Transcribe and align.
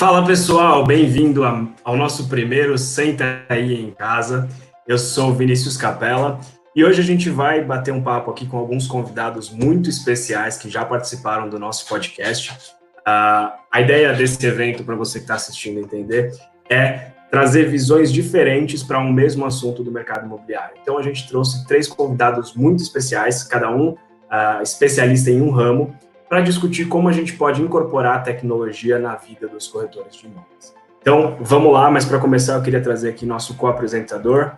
Fala 0.00 0.24
pessoal, 0.24 0.82
bem-vindo 0.82 1.44
ao 1.44 1.94
nosso 1.94 2.26
primeiro 2.26 2.78
Senta 2.78 3.42
aí 3.50 3.74
em 3.74 3.90
casa. 3.90 4.48
Eu 4.88 4.96
sou 4.96 5.34
Vinícius 5.34 5.76
Capella 5.76 6.40
e 6.74 6.82
hoje 6.82 7.02
a 7.02 7.04
gente 7.04 7.28
vai 7.28 7.62
bater 7.62 7.92
um 7.92 8.00
papo 8.00 8.30
aqui 8.30 8.46
com 8.46 8.56
alguns 8.56 8.86
convidados 8.86 9.50
muito 9.50 9.90
especiais 9.90 10.56
que 10.56 10.70
já 10.70 10.86
participaram 10.86 11.50
do 11.50 11.58
nosso 11.58 11.86
podcast. 11.86 12.50
Uh, 13.00 13.52
a 13.70 13.80
ideia 13.82 14.14
desse 14.14 14.46
evento, 14.46 14.84
para 14.84 14.94
você 14.94 15.18
que 15.18 15.24
está 15.24 15.34
assistindo 15.34 15.78
entender, 15.78 16.32
é 16.70 17.08
trazer 17.30 17.68
visões 17.68 18.10
diferentes 18.10 18.82
para 18.82 18.98
um 18.98 19.12
mesmo 19.12 19.44
assunto 19.44 19.84
do 19.84 19.92
mercado 19.92 20.24
imobiliário. 20.24 20.76
Então 20.80 20.96
a 20.96 21.02
gente 21.02 21.28
trouxe 21.28 21.66
três 21.66 21.86
convidados 21.86 22.54
muito 22.54 22.82
especiais, 22.82 23.44
cada 23.44 23.70
um 23.70 23.90
uh, 23.90 24.62
especialista 24.62 25.30
em 25.30 25.42
um 25.42 25.50
ramo, 25.50 25.94
para 26.30 26.42
discutir 26.42 26.86
como 26.86 27.08
a 27.08 27.12
gente 27.12 27.32
pode 27.32 27.60
incorporar 27.60 28.18
a 28.18 28.20
tecnologia 28.20 29.00
na 29.00 29.16
vida 29.16 29.48
dos 29.48 29.66
corretores 29.66 30.14
de 30.14 30.26
imóveis. 30.26 30.72
Então, 31.02 31.36
vamos 31.40 31.72
lá, 31.72 31.90
mas 31.90 32.04
para 32.04 32.20
começar 32.20 32.54
eu 32.54 32.62
queria 32.62 32.80
trazer 32.80 33.08
aqui 33.08 33.26
nosso 33.26 33.56
co-apresentador, 33.56 34.52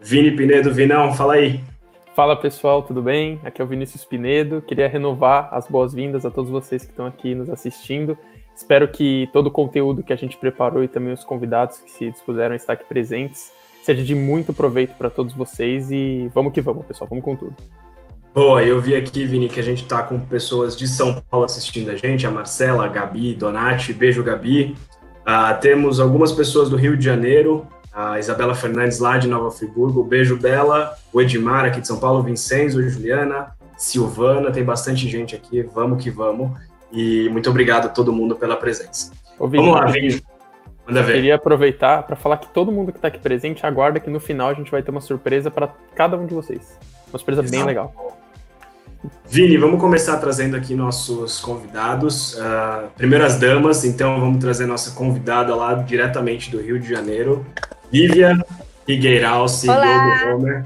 Vini 0.00 0.30
Pinedo. 0.30 0.72
Vinão, 0.72 1.12
fala 1.12 1.34
aí. 1.34 1.60
Fala 2.16 2.34
pessoal, 2.34 2.82
tudo 2.82 3.02
bem? 3.02 3.38
Aqui 3.44 3.60
é 3.60 3.64
o 3.64 3.68
Vinícius 3.68 4.02
Pinedo. 4.02 4.62
Queria 4.62 4.88
renovar 4.88 5.50
as 5.52 5.68
boas-vindas 5.68 6.24
a 6.24 6.30
todos 6.30 6.50
vocês 6.50 6.84
que 6.84 6.90
estão 6.90 7.04
aqui 7.04 7.34
nos 7.34 7.50
assistindo. 7.50 8.16
Espero 8.56 8.88
que 8.88 9.28
todo 9.30 9.48
o 9.48 9.50
conteúdo 9.50 10.02
que 10.02 10.14
a 10.14 10.16
gente 10.16 10.38
preparou 10.38 10.82
e 10.82 10.88
também 10.88 11.12
os 11.12 11.22
convidados 11.22 11.80
que 11.80 11.90
se 11.90 12.10
dispuseram 12.10 12.54
a 12.54 12.56
estar 12.56 12.72
aqui 12.72 12.84
presentes 12.84 13.52
seja 13.82 14.02
de 14.02 14.14
muito 14.14 14.54
proveito 14.54 14.94
para 14.94 15.10
todos 15.10 15.34
vocês 15.34 15.90
e 15.90 16.30
vamos 16.34 16.54
que 16.54 16.62
vamos, 16.62 16.86
pessoal, 16.86 17.08
vamos 17.10 17.24
com 17.24 17.36
tudo. 17.36 17.56
Boa, 18.32 18.62
eu 18.62 18.80
vi 18.80 18.94
aqui, 18.94 19.24
Vini, 19.24 19.48
que 19.48 19.58
a 19.58 19.62
gente 19.62 19.82
está 19.82 20.04
com 20.04 20.20
pessoas 20.20 20.76
de 20.76 20.86
São 20.86 21.20
Paulo 21.28 21.44
assistindo 21.44 21.90
a 21.90 21.96
gente, 21.96 22.24
a 22.26 22.30
Marcela, 22.30 22.84
a 22.84 22.88
Gabi, 22.88 23.34
Donati, 23.34 23.92
beijo 23.92 24.22
Gabi. 24.22 24.76
Uh, 25.22 25.60
temos 25.60 25.98
algumas 25.98 26.30
pessoas 26.30 26.70
do 26.70 26.76
Rio 26.76 26.96
de 26.96 27.04
Janeiro, 27.04 27.66
a 27.92 28.20
Isabela 28.20 28.54
Fernandes 28.54 29.00
lá 29.00 29.18
de 29.18 29.26
Nova 29.26 29.50
Friburgo, 29.50 30.04
beijo 30.04 30.36
Bela, 30.36 30.94
o 31.12 31.20
Edmar 31.20 31.64
aqui 31.64 31.80
de 31.80 31.88
São 31.88 31.98
Paulo, 31.98 32.22
Vincenzo, 32.22 32.80
Juliana, 32.88 33.52
Silvana, 33.76 34.52
tem 34.52 34.62
bastante 34.62 35.08
gente 35.08 35.34
aqui, 35.34 35.62
vamos 35.62 36.02
que 36.02 36.08
vamos. 36.08 36.52
E 36.92 37.28
muito 37.30 37.50
obrigado 37.50 37.86
a 37.86 37.88
todo 37.88 38.12
mundo 38.12 38.36
pela 38.36 38.56
presença. 38.56 39.10
Ô, 39.40 39.48
Vini, 39.48 39.64
vamos 39.64 39.80
lá, 39.80 39.86
Vini. 39.86 40.22
Manda 40.86 41.02
ver. 41.02 41.14
Queria 41.14 41.34
aproveitar 41.34 42.04
para 42.04 42.14
falar 42.14 42.36
que 42.36 42.48
todo 42.48 42.70
mundo 42.70 42.92
que 42.92 42.98
está 42.98 43.08
aqui 43.08 43.18
presente 43.18 43.66
aguarda 43.66 43.98
que 43.98 44.08
no 44.08 44.20
final 44.20 44.50
a 44.50 44.54
gente 44.54 44.70
vai 44.70 44.82
ter 44.82 44.92
uma 44.92 45.00
surpresa 45.00 45.50
para 45.50 45.68
cada 45.96 46.16
um 46.16 46.26
de 46.26 46.34
vocês. 46.34 46.78
Uma 47.08 47.18
surpresa 47.18 47.42
Exato. 47.42 47.56
bem 47.56 47.64
legal. 47.64 48.19
Vini, 49.26 49.56
vamos 49.56 49.80
começar 49.80 50.18
trazendo 50.18 50.56
aqui 50.56 50.74
nossos 50.74 51.40
convidados. 51.40 52.34
Uh, 52.34 52.90
primeiro 52.96 53.24
as 53.24 53.38
damas, 53.38 53.84
então 53.84 54.20
vamos 54.20 54.40
trazer 54.40 54.66
nossa 54.66 54.90
convidada 54.90 55.54
lá 55.54 55.74
diretamente 55.74 56.50
do 56.50 56.60
Rio 56.60 56.78
de 56.78 56.88
Janeiro, 56.88 57.46
Lívia 57.92 58.36
Figueiral, 58.84 59.48
CEO 59.48 59.74
do 59.74 60.34
Homer. 60.34 60.64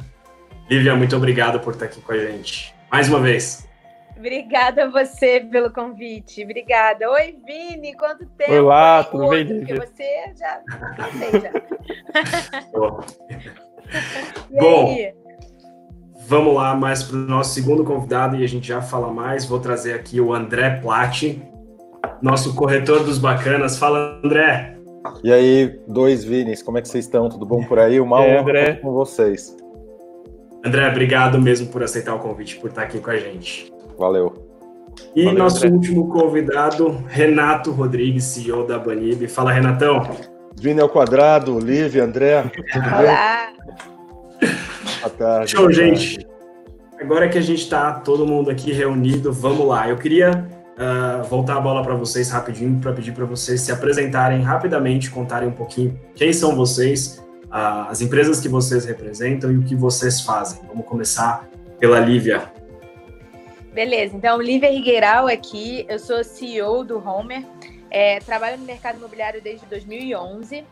Lívia, 0.69 0.97
muito 0.97 1.15
obrigado 1.15 1.61
por 1.61 1.75
estar 1.75 1.85
aqui 1.85 2.01
com 2.01 2.13
a 2.13 2.19
gente. 2.19 2.75
Mais 2.91 3.09
uma 3.09 3.21
vez. 3.21 3.69
Obrigada 4.17 4.85
a 4.85 4.89
você 4.89 5.41
pelo 5.41 5.71
convite. 5.71 6.43
Obrigada. 6.43 7.11
Oi, 7.11 7.37
Vini, 7.47 7.95
quanto 7.95 8.25
tempo? 8.27 8.53
Olá, 8.53 9.05
tudo 9.05 9.29
bem, 9.29 9.45
Lívia? 9.45 9.77
Porque 9.77 9.87
você 9.87 10.33
já 10.37 10.63
sei 11.19 11.41
já. 11.41 11.53
Bom? 14.51 14.97
Vamos 16.27 16.55
lá 16.55 16.75
mais 16.75 17.03
para 17.03 17.17
o 17.17 17.21
nosso 17.21 17.53
segundo 17.53 17.85
convidado 17.85 18.37
e 18.37 18.45
a 18.45 18.49
gente 18.49 18.69
já 18.69 18.81
fala 18.81 19.13
mais. 19.13 19.45
Vou 19.45 19.59
trazer 19.59 19.93
aqui 19.95 20.21
o 20.21 20.33
André 20.33 20.81
Platti, 20.81 21.43
nosso 22.23 22.55
corretor 22.55 23.05
dos 23.05 23.19
bacanas. 23.19 23.79
Fala, 23.79 24.21
André. 24.25 24.77
E 25.23 25.31
aí, 25.31 25.79
dois 25.87 26.25
Vinis, 26.25 26.63
como 26.63 26.79
é 26.79 26.83
que 26.83 26.89
vocês 26.89 27.05
estão? 27.05 27.29
Tudo 27.29 27.45
bom 27.45 27.63
por 27.65 27.79
aí? 27.79 28.01
Uma 28.01 28.21
honra 28.23 28.41
André. 28.41 28.73
com 28.75 28.93
vocês. 28.93 29.55
André, 30.65 30.89
obrigado 30.89 31.39
mesmo 31.41 31.67
por 31.69 31.83
aceitar 31.83 32.15
o 32.15 32.19
convite, 32.19 32.57
por 32.57 32.71
estar 32.71 32.83
aqui 32.83 32.99
com 32.99 33.11
a 33.11 33.17
gente. 33.19 33.71
Valeu. 33.99 34.33
E 35.15 35.25
Valeu, 35.25 35.39
nosso 35.39 35.59
André. 35.59 35.77
último 35.77 36.09
convidado, 36.09 37.05
Renato 37.07 37.71
Rodrigues, 37.71 38.25
CEO 38.25 38.67
da 38.67 38.79
Banib. 38.79 39.29
Fala, 39.29 39.53
Renatão. 39.53 40.09
Vini 40.59 40.81
ao 40.81 40.89
quadrado, 40.89 41.59
Lívia, 41.59 42.05
André. 42.05 42.51
Olá. 42.75 43.49
Boa 45.05 45.11
tarde. 45.11 45.51
Show, 45.51 45.71
gente. 45.71 46.17
Tarde. 46.17 46.35
Agora 46.99 47.29
que 47.29 47.37
a 47.37 47.41
gente 47.43 47.61
está 47.61 47.93
todo 47.93 48.27
mundo 48.27 48.51
aqui 48.51 48.73
reunido, 48.73 49.31
vamos 49.33 49.67
lá. 49.67 49.87
Eu 49.87 49.99
queria 49.99 50.49
uh, 50.79 51.23
voltar 51.25 51.57
a 51.57 51.61
bola 51.61 51.83
para 51.83 51.95
vocês 51.95 52.31
rapidinho, 52.31 52.81
para 52.81 52.93
pedir 52.93 53.13
para 53.13 53.27
vocês 53.27 53.61
se 53.61 53.71
apresentarem 53.71 54.41
rapidamente, 54.41 55.11
contarem 55.11 55.49
um 55.49 55.53
pouquinho 55.53 56.01
quem 56.15 56.33
são 56.33 56.57
vocês, 56.57 57.23
uh, 57.47 57.91
as 57.91 58.01
empresas 58.01 58.41
que 58.41 58.49
vocês 58.49 58.87
representam 58.87 59.53
e 59.53 59.59
o 59.59 59.63
que 59.63 59.77
vocês 59.77 60.23
fazem. 60.23 60.63
Vamos 60.67 60.87
começar 60.87 61.47
pela 61.79 62.01
Lívia. 62.01 62.51
Beleza, 63.75 64.17
então 64.17 64.41
Lívia 64.41 64.71
Rigueiral 64.71 65.27
aqui, 65.27 65.85
eu 65.89 65.99
sou 65.99 66.23
CEO 66.23 66.85
do 66.85 66.97
Homer, 66.97 67.45
é, 67.91 68.21
trabalho 68.21 68.57
no 68.57 68.65
mercado 68.65 68.97
imobiliário 68.99 69.43
desde 69.43 69.67
2011. 69.67 70.65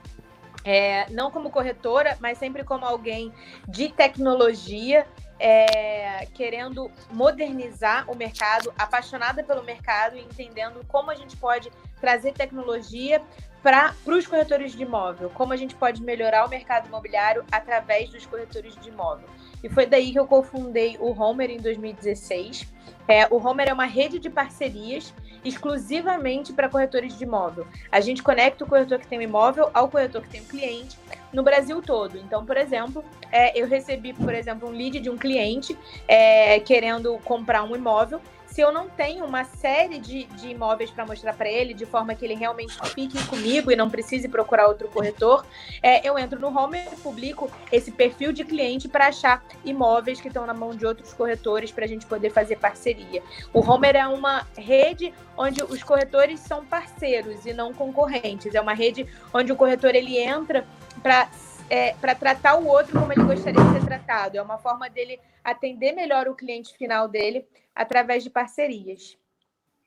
É, 0.64 1.10
não 1.10 1.30
como 1.30 1.50
corretora, 1.50 2.16
mas 2.20 2.38
sempre 2.38 2.62
como 2.62 2.84
alguém 2.84 3.32
de 3.68 3.88
tecnologia, 3.88 5.06
é, 5.38 6.26
querendo 6.34 6.90
modernizar 7.10 8.08
o 8.08 8.14
mercado, 8.14 8.72
apaixonada 8.78 9.42
pelo 9.42 9.64
mercado 9.64 10.16
e 10.16 10.20
entendendo 10.20 10.84
como 10.86 11.10
a 11.10 11.16
gente 11.16 11.36
pode 11.36 11.70
trazer 12.00 12.32
tecnologia 12.32 13.20
para 13.62 13.94
os 14.06 14.26
corretores 14.26 14.72
de 14.72 14.82
imóvel, 14.82 15.30
como 15.30 15.52
a 15.52 15.56
gente 15.56 15.74
pode 15.74 16.02
melhorar 16.02 16.44
o 16.44 16.48
mercado 16.48 16.88
imobiliário 16.88 17.44
através 17.50 18.10
dos 18.10 18.26
corretores 18.26 18.76
de 18.76 18.88
imóvel. 18.88 19.28
E 19.62 19.68
foi 19.68 19.86
daí 19.86 20.12
que 20.12 20.18
eu 20.18 20.26
cofundei 20.26 20.96
o 20.98 21.10
Homer 21.12 21.50
em 21.50 21.58
2016. 21.58 22.66
É, 23.06 23.26
o 23.30 23.36
Homer 23.36 23.68
é 23.68 23.72
uma 23.72 23.84
rede 23.84 24.18
de 24.18 24.28
parcerias 24.28 25.14
exclusivamente 25.44 26.52
para 26.52 26.68
corretores 26.68 27.16
de 27.16 27.24
imóvel. 27.24 27.66
A 27.90 28.00
gente 28.00 28.22
conecta 28.22 28.64
o 28.64 28.66
corretor 28.66 28.98
que 28.98 29.06
tem 29.06 29.18
um 29.18 29.22
imóvel 29.22 29.70
ao 29.74 29.88
corretor 29.88 30.22
que 30.22 30.28
tem 30.28 30.40
um 30.40 30.46
cliente 30.46 30.98
no 31.32 31.42
Brasil 31.42 31.80
todo. 31.82 32.18
Então, 32.18 32.44
por 32.44 32.56
exemplo, 32.56 33.04
é, 33.30 33.58
eu 33.58 33.66
recebi, 33.66 34.12
por 34.12 34.34
exemplo, 34.34 34.68
um 34.68 34.72
lead 34.72 35.00
de 35.00 35.10
um 35.10 35.16
cliente 35.16 35.76
é, 36.06 36.60
querendo 36.60 37.18
comprar 37.24 37.62
um 37.64 37.74
imóvel 37.74 38.20
se 38.52 38.60
eu 38.60 38.70
não 38.70 38.86
tenho 38.86 39.24
uma 39.24 39.44
série 39.44 39.98
de, 39.98 40.24
de 40.24 40.48
imóveis 40.48 40.90
para 40.90 41.06
mostrar 41.06 41.32
para 41.32 41.48
ele, 41.48 41.72
de 41.72 41.86
forma 41.86 42.14
que 42.14 42.22
ele 42.22 42.34
realmente 42.34 42.76
fique 42.90 43.26
comigo 43.26 43.72
e 43.72 43.76
não 43.76 43.88
precise 43.88 44.28
procurar 44.28 44.68
outro 44.68 44.88
corretor, 44.88 45.46
é, 45.82 46.06
eu 46.06 46.18
entro 46.18 46.38
no 46.38 46.48
Home 46.48 46.78
e 46.78 46.96
publico 46.96 47.50
esse 47.72 47.90
perfil 47.90 48.30
de 48.30 48.44
cliente 48.44 48.88
para 48.88 49.06
achar 49.06 49.42
imóveis 49.64 50.20
que 50.20 50.28
estão 50.28 50.44
na 50.44 50.52
mão 50.52 50.76
de 50.76 50.84
outros 50.84 51.14
corretores 51.14 51.72
para 51.72 51.86
a 51.86 51.88
gente 51.88 52.04
poder 52.04 52.28
fazer 52.28 52.56
parceria. 52.56 53.22
O 53.54 53.60
Homer 53.60 53.96
é 53.96 54.06
uma 54.06 54.46
rede 54.54 55.14
onde 55.34 55.62
os 55.62 55.82
corretores 55.82 56.38
são 56.40 56.62
parceiros 56.62 57.46
e 57.46 57.54
não 57.54 57.72
concorrentes. 57.72 58.54
É 58.54 58.60
uma 58.60 58.74
rede 58.74 59.06
onde 59.32 59.50
o 59.50 59.56
corretor 59.56 59.94
ele 59.94 60.18
entra 60.18 60.66
para 61.02 61.26
é, 61.70 61.94
para 61.94 62.14
tratar 62.14 62.56
o 62.56 62.66
outro 62.66 63.00
como 63.00 63.10
ele 63.10 63.22
gostaria 63.22 63.64
de 63.64 63.72
ser 63.72 63.86
tratado. 63.86 64.36
É 64.36 64.42
uma 64.42 64.58
forma 64.58 64.90
dele 64.90 65.18
atender 65.42 65.92
melhor 65.92 66.28
o 66.28 66.34
cliente 66.34 66.76
final 66.76 67.08
dele 67.08 67.46
através 67.74 68.22
de 68.22 68.30
parcerias. 68.30 69.16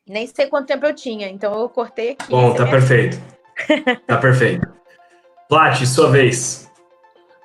Nem 0.08 0.28
sei 0.28 0.48
quanto 0.48 0.68
tempo 0.68 0.86
eu 0.86 0.94
tinha, 0.94 1.28
então 1.28 1.60
eu 1.60 1.68
cortei 1.68 2.12
aqui. 2.12 2.30
Bom, 2.30 2.54
tá 2.54 2.66
perfeito. 2.66 3.18
tá 4.06 4.18
perfeito. 4.18 4.68
Plat, 5.50 5.84
sua 5.86 6.10
vez. 6.12 6.72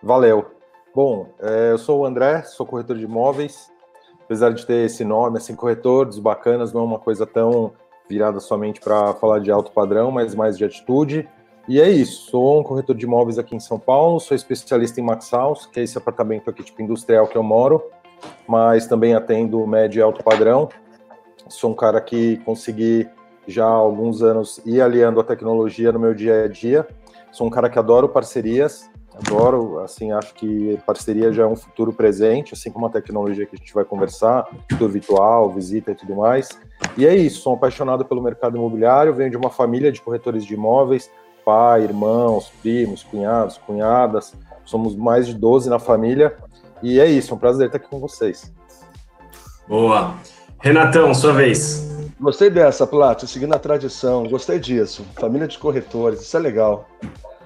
Valeu. 0.03 0.51
Bom, 0.95 1.33
é, 1.41 1.73
eu 1.73 1.79
sou 1.79 2.01
o 2.01 2.05
André, 2.05 2.43
sou 2.43 2.67
corretor 2.67 2.99
de 2.99 3.05
imóveis. 3.05 3.71
Apesar 4.25 4.51
de 4.51 4.65
ter 4.67 4.87
esse 4.87 5.05
nome, 5.05 5.39
assim, 5.39 5.55
corretor 5.55 6.07
dos 6.07 6.19
bacanas 6.19 6.73
não 6.73 6.83
é 6.83 6.85
uma 6.85 6.99
coisa 6.99 7.27
tão 7.27 7.73
virada 8.09 8.41
somente 8.41 8.81
para 8.81 9.15
falar 9.15 9.39
de 9.39 9.51
alto 9.51 9.73
padrão, 9.73 10.11
mas 10.11 10.35
mais 10.35 10.59
de 10.59 10.65
atitude. 10.65 11.29
E 11.69 11.81
é 11.81 11.89
isso, 11.89 12.31
sou 12.31 12.61
um 12.61 12.63
corretor 12.63 12.97
de 12.97 13.05
imóveis 13.05 13.39
aqui 13.39 13.55
em 13.55 13.61
São 13.61 13.79
Paulo, 13.79 14.19
sou 14.19 14.35
especialista 14.35 15.01
em 15.01 15.05
Max 15.05 15.31
House, 15.31 15.67
que 15.67 15.81
é 15.81 15.83
esse 15.83 15.97
apartamento 15.97 16.51
aqui 16.51 16.63
tipo 16.63 16.83
industrial 16.83 17.27
que 17.27 17.37
eu 17.37 17.43
moro 17.43 17.83
mas 18.47 18.87
também 18.87 19.15
atendo 19.15 19.67
médio 19.67 20.01
e 20.01 20.03
alto 20.03 20.23
padrão. 20.23 20.69
Sou 21.49 21.71
um 21.71 21.75
cara 21.75 22.01
que 22.01 22.37
consegui 22.39 23.09
já 23.47 23.65
há 23.65 23.69
alguns 23.69 24.23
anos 24.23 24.61
ir 24.65 24.81
aliando 24.81 25.21
a 25.21 25.25
tecnologia 25.25 25.91
no 25.93 25.99
meu 25.99 26.15
dia 26.15 26.45
a 26.45 26.49
dia. 26.49 26.87
Sou 27.33 27.47
um 27.47 27.51
cara 27.51 27.69
que 27.69 27.79
adoro 27.79 28.09
parcerias, 28.09 28.91
adoro, 29.15 29.81
assim, 29.81 30.13
acho 30.13 30.35
que 30.35 30.79
parceria 30.87 31.33
já 31.33 31.43
é 31.43 31.47
um 31.47 31.57
futuro 31.57 31.93
presente, 31.93 32.55
assim 32.55 32.71
como 32.71 32.87
a 32.87 32.91
tecnologia 32.91 33.47
que 33.47 33.55
a 33.55 33.59
gente 33.59 33.75
vai 33.75 33.85
conversar, 33.85 34.49
futuro 34.69 34.91
virtual, 34.91 35.51
visita 35.51 35.91
e 35.93 35.95
tudo 35.95 36.17
mais. 36.17 36.49
E 36.97 37.07
é 37.07 37.15
isso, 37.15 37.43
sou 37.43 37.55
apaixonado 37.55 38.05
pelo 38.05 38.23
mercado 38.23 38.57
imobiliário, 38.57 39.15
venho 39.15 39.31
de 39.31 39.37
uma 39.37 39.51
família 39.51 39.93
de 39.93 40.01
corretores 40.01 40.45
de 40.45 40.55
imóveis, 40.55 41.11
pai, 41.45 41.83
irmãos, 41.83 42.53
primos, 42.63 43.03
cunhados, 43.03 43.59
cunhadas, 43.59 44.35
somos 44.65 44.95
mais 44.95 45.27
de 45.27 45.35
12 45.35 45.69
na 45.69 45.79
família, 45.79 46.37
e 46.83 47.01
é 47.01 47.07
isso, 47.07 47.33
é 47.33 47.37
um 47.37 47.39
prazer 47.39 47.67
estar 47.67 47.79
aqui 47.79 47.89
com 47.89 48.01
vocês. 48.01 48.53
Boa. 49.69 50.15
Renatão, 50.61 51.15
sua 51.15 51.33
vez. 51.33 51.89
Gostei 52.21 52.51
dessa, 52.51 52.87
Plat, 52.87 53.23
seguindo 53.25 53.55
a 53.55 53.59
tradição. 53.59 54.29
Gostei 54.29 54.59
disso. 54.59 55.07
Família 55.19 55.49
de 55.49 55.59
corretores, 55.59 56.21
isso 56.21 56.37
é 56.37 56.41
legal. 56.41 56.87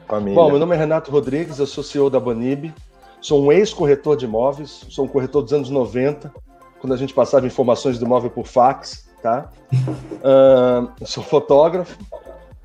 Família. 0.08 0.34
Bom, 0.34 0.50
meu 0.50 0.58
nome 0.58 0.74
é 0.74 0.78
Renato 0.78 1.10
Rodrigues, 1.10 1.58
eu 1.58 1.66
sou 1.66 1.84
CEO 1.84 2.10
da 2.10 2.18
Banib. 2.18 2.72
Sou 3.20 3.42
um 3.42 3.50
ex-corretor 3.50 4.18
de 4.18 4.26
imóveis, 4.26 4.84
sou 4.90 5.06
um 5.06 5.08
corretor 5.08 5.42
dos 5.42 5.52
anos 5.54 5.70
90, 5.70 6.30
quando 6.78 6.92
a 6.92 6.96
gente 6.96 7.14
passava 7.14 7.46
informações 7.46 7.98
do 7.98 8.04
imóvel 8.04 8.28
por 8.30 8.46
fax, 8.46 9.08
tá? 9.22 9.50
Uh, 10.24 11.06
sou 11.06 11.22
fotógrafo, 11.22 11.98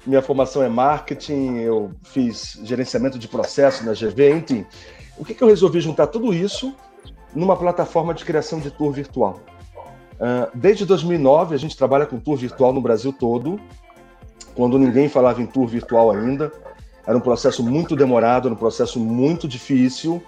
minha 0.05 0.21
formação 0.21 0.63
é 0.63 0.69
marketing, 0.69 1.57
eu 1.57 1.91
fiz 2.03 2.57
gerenciamento 2.63 3.19
de 3.19 3.27
processo 3.27 3.85
na 3.85 3.91
GV, 3.91 4.31
enfim. 4.31 4.65
O 5.19 5.25
que, 5.25 5.33
que 5.33 5.43
eu 5.43 5.49
resolvi 5.49 5.81
juntar 5.81 6.07
tudo 6.07 6.33
isso 6.33 6.73
numa 7.35 7.55
plataforma 7.55 8.13
de 8.13 8.23
criação 8.23 8.59
de 8.59 8.71
tour 8.71 8.91
virtual? 8.93 9.41
Uh, 10.15 10.49
desde 10.53 10.85
2009, 10.85 11.53
a 11.53 11.57
gente 11.57 11.75
trabalha 11.75 12.05
com 12.05 12.17
tour 12.17 12.37
virtual 12.37 12.71
no 12.71 12.79
Brasil 12.79 13.11
todo, 13.11 13.59
quando 14.55 14.79
ninguém 14.79 15.09
falava 15.09 15.41
em 15.41 15.45
tour 15.45 15.67
virtual 15.67 16.11
ainda. 16.11 16.51
Era 17.05 17.17
um 17.17 17.21
processo 17.21 17.61
muito 17.61 17.97
demorado, 17.97 18.47
era 18.47 18.55
um 18.55 18.57
processo 18.57 18.97
muito 18.97 19.45
difícil. 19.45 20.23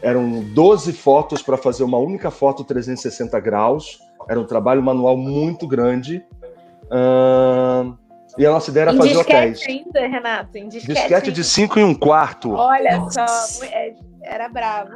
Eram 0.00 0.44
12 0.54 0.92
fotos 0.92 1.42
para 1.42 1.56
fazer 1.56 1.82
uma 1.82 1.98
única 1.98 2.30
foto 2.30 2.62
360 2.62 3.40
graus. 3.40 3.98
Era 4.28 4.38
um 4.38 4.44
trabalho 4.44 4.82
manual 4.82 5.16
muito 5.16 5.66
grande. 5.66 6.24
Uh, 6.84 7.96
e 8.38 8.46
a 8.46 8.50
nossa 8.50 8.70
ideia 8.70 8.84
era 8.84 8.92
em 8.94 8.98
fazer 8.98 9.16
hotéis. 9.16 9.62
ainda, 9.66 10.00
Renato? 10.00 10.58
Em 10.58 10.68
disquete, 10.68 10.98
disquete 10.98 11.32
de 11.32 11.44
5 11.44 11.78
e 11.78 11.84
um 11.84 11.94
quarto. 11.94 12.52
Olha 12.52 12.98
nossa. 12.98 13.26
só, 13.26 13.64
é, 13.64 13.94
era 14.22 14.48
bravo. 14.48 14.92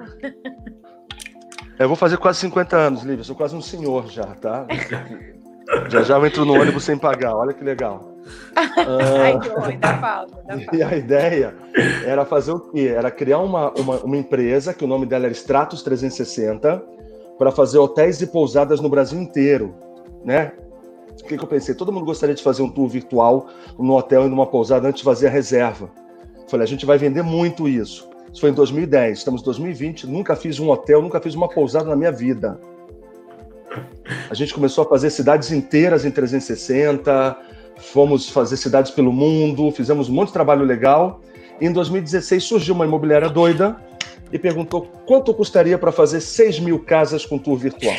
Eu 1.79 1.89
vou 1.89 1.97
fazer 1.97 2.19
quase 2.19 2.41
50 2.41 2.77
anos, 2.77 3.03
Lívia. 3.03 3.25
Sou 3.25 3.35
quase 3.35 3.57
um 3.57 3.63
senhor 3.63 4.09
já, 4.09 4.27
tá? 4.27 4.67
já 5.89 6.03
já 6.03 6.17
eu 6.17 6.27
entro 6.27 6.45
no 6.45 6.61
ônibus 6.61 6.85
sem 6.85 6.99
pagar. 6.99 7.35
Olha 7.35 7.55
que 7.55 7.65
legal. 7.65 8.11
Ai, 8.77 9.39
que 9.39 9.49
horror, 9.49 9.69
ainda 9.69 9.95
falta, 9.95 10.37
ainda 10.49 10.65
falta. 10.65 10.77
E 10.77 10.83
a 10.83 10.97
ideia 10.97 11.55
era 12.05 12.25
fazer 12.25 12.53
o 12.53 12.61
quê? 12.61 12.93
Era 12.95 13.11
criar 13.11 13.39
uma, 13.39 13.71
uma, 13.73 13.97
uma 14.01 14.17
empresa, 14.17 14.75
que 14.75 14.85
o 14.85 14.89
nome 14.89 15.07
dela 15.07 15.25
era 15.25 15.33
Stratos 15.33 15.83
360, 15.83 16.83
para 17.39 17.51
fazer 17.51 17.79
hotéis 17.79 18.21
e 18.21 18.27
pousadas 18.27 18.81
no 18.81 18.89
Brasil 18.89 19.19
inteiro, 19.19 19.75
né? 20.25 20.53
Que, 21.31 21.39
que 21.39 21.45
eu 21.45 21.49
pensei? 21.49 21.77
Todo 21.77 21.93
mundo 21.93 22.05
gostaria 22.05 22.35
de 22.35 22.43
fazer 22.43 22.61
um 22.61 22.69
tour 22.69 22.89
virtual 22.89 23.47
no 23.79 23.97
hotel 23.97 24.27
e 24.27 24.29
numa 24.29 24.47
pousada 24.47 24.89
antes 24.89 24.99
de 24.99 25.05
fazer 25.05 25.29
a 25.29 25.31
reserva. 25.31 25.89
Falei, 26.49 26.65
a 26.65 26.67
gente 26.67 26.85
vai 26.85 26.99
vender 26.99 27.23
muito 27.23 27.69
isso. 27.69 28.11
Isso 28.33 28.41
foi 28.41 28.51
em 28.51 28.53
2010, 28.53 29.19
estamos 29.19 29.41
em 29.41 29.45
2020, 29.45 30.09
nunca 30.09 30.35
fiz 30.35 30.59
um 30.59 30.69
hotel, 30.69 31.01
nunca 31.01 31.21
fiz 31.21 31.37
uma 31.37 31.49
pousada 31.49 31.89
na 31.89 31.95
minha 31.95 32.11
vida. 32.11 32.61
A 34.29 34.35
gente 34.35 34.53
começou 34.53 34.83
a 34.83 34.89
fazer 34.89 35.09
cidades 35.11 35.53
inteiras 35.53 36.05
em 36.05 36.11
360, 36.11 37.39
fomos 37.77 38.29
fazer 38.29 38.57
cidades 38.57 38.91
pelo 38.91 39.13
mundo, 39.13 39.71
fizemos 39.71 40.09
um 40.09 40.13
monte 40.13 40.29
de 40.29 40.33
trabalho 40.33 40.65
legal. 40.65 41.21
E 41.61 41.67
em 41.67 41.73
2016 41.73 42.43
surgiu 42.43 42.75
uma 42.75 42.85
imobiliária 42.85 43.29
doida 43.29 43.77
e 44.33 44.39
perguntou 44.39 44.83
quanto 45.07 45.33
custaria 45.33 45.79
para 45.79 45.93
fazer 45.93 46.21
6 46.21 46.59
mil 46.59 46.81
casas 46.81 47.25
com 47.25 47.39
tour 47.39 47.57
virtual. 47.57 47.95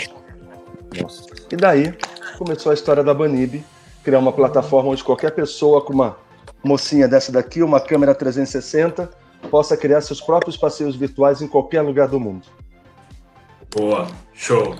Nossa. 1.02 1.24
E 1.50 1.56
daí 1.56 1.94
começou 2.44 2.72
a 2.72 2.74
história 2.74 3.04
da 3.04 3.14
Banib, 3.14 3.64
criar 4.04 4.18
uma 4.18 4.34
plataforma 4.34 4.90
onde 4.90 5.04
qualquer 5.04 5.30
pessoa 5.30 5.80
com 5.80 5.94
uma 5.94 6.18
mocinha 6.64 7.08
dessa 7.08 7.32
daqui, 7.32 7.62
uma 7.62 7.80
câmera 7.80 8.16
360, 8.16 9.12
possa 9.52 9.78
criar 9.78 10.02
seus 10.02 10.20
próprios 10.20 10.58
passeios 10.58 10.96
virtuais 10.96 11.44
em 11.44 11.48
qualquer 11.48 11.84
lugar 11.84 12.08
do 12.08 12.20
mundo. 12.20 12.48
Boa, 13.76 14.08
show. 14.34 14.76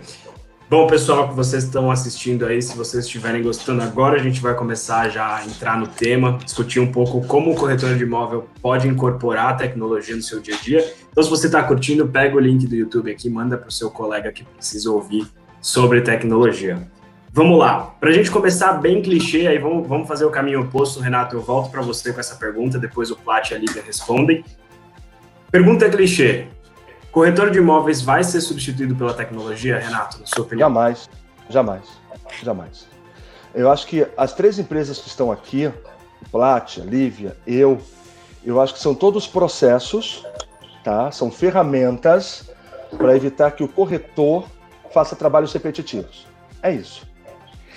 Bom, 0.68 0.88
pessoal, 0.88 1.30
que 1.30 1.36
vocês 1.36 1.66
estão 1.66 1.92
assistindo 1.92 2.48
aí, 2.48 2.60
se 2.64 2.76
vocês 2.76 3.06
estiverem 3.06 3.44
gostando 3.44 3.84
agora, 3.84 4.16
a 4.16 4.24
gente 4.24 4.42
vai 4.42 4.56
começar 4.56 5.10
já 5.10 5.36
a 5.36 5.46
entrar 5.46 5.78
no 5.78 5.86
tema, 5.86 6.40
discutir 6.44 6.80
um 6.80 6.92
pouco 6.92 7.22
como 7.28 7.52
o 7.52 7.56
corretor 7.56 7.96
de 7.96 8.04
imóvel 8.04 8.48
pode 8.60 8.88
incorporar 8.88 9.50
a 9.50 9.54
tecnologia 9.54 10.16
no 10.16 10.24
seu 10.24 10.40
dia 10.40 10.56
a 10.56 10.60
dia. 10.60 10.94
Então, 11.12 11.24
se 11.24 11.30
você 11.30 11.46
está 11.46 11.62
curtindo, 11.62 12.08
pega 12.08 12.36
o 12.36 12.40
link 12.40 12.66
do 12.66 12.74
YouTube 12.74 13.12
aqui, 13.12 13.30
manda 13.30 13.56
para 13.56 13.70
o 13.70 13.72
seu 13.72 13.92
colega 13.92 14.32
que 14.32 14.44
precisa 14.44 14.90
ouvir 14.90 15.28
sobre 15.62 16.02
tecnologia. 16.02 16.90
Vamos 17.34 17.58
lá. 17.58 17.96
Para 17.98 18.10
a 18.10 18.14
gente 18.14 18.30
começar 18.30 18.74
bem 18.74 19.02
clichê, 19.02 19.48
aí 19.48 19.58
vamos, 19.58 19.88
vamos 19.88 20.06
fazer 20.06 20.26
o 20.26 20.30
caminho 20.30 20.64
oposto. 20.64 21.00
Renato, 21.00 21.34
eu 21.34 21.42
volto 21.42 21.72
para 21.72 21.82
você 21.82 22.12
com 22.12 22.20
essa 22.20 22.36
pergunta, 22.36 22.78
depois 22.78 23.10
o 23.10 23.16
Plat 23.16 23.50
e 23.52 23.56
a 23.56 23.58
Lívia 23.58 23.82
respondem. 23.82 24.44
Pergunta 25.50 25.90
clichê. 25.90 26.48
Corretor 27.10 27.50
de 27.50 27.58
imóveis 27.58 28.02
vai 28.02 28.22
ser 28.24 28.42
substituído 28.42 28.96
pela 28.96 29.14
tecnologia, 29.14 29.80
Renato, 29.80 30.20
na 30.20 30.26
sua 30.26 30.44
opinião? 30.44 30.68
Jamais, 30.68 31.10
jamais, 31.50 31.84
jamais. 32.44 32.88
Eu 33.56 33.72
acho 33.72 33.88
que 33.88 34.06
as 34.18 34.34
três 34.34 34.60
empresas 34.60 34.98
que 34.98 35.08
estão 35.08 35.32
aqui, 35.32 35.68
o 35.68 36.30
Plat, 36.30 36.80
a 36.80 36.84
Lívia, 36.84 37.38
eu, 37.48 37.80
eu 38.44 38.60
acho 38.60 38.74
que 38.74 38.80
são 38.80 38.94
todos 38.94 39.26
processos, 39.26 40.26
tá? 40.84 41.12
São 41.12 41.32
ferramentas 41.32 42.50
para 42.98 43.16
evitar 43.16 43.52
que 43.52 43.64
o 43.64 43.70
corretor 43.70 44.46
faça 44.94 45.16
trabalhos 45.16 45.54
repetitivos. 45.54 46.26
É 46.62 46.74
isso. 46.74 47.11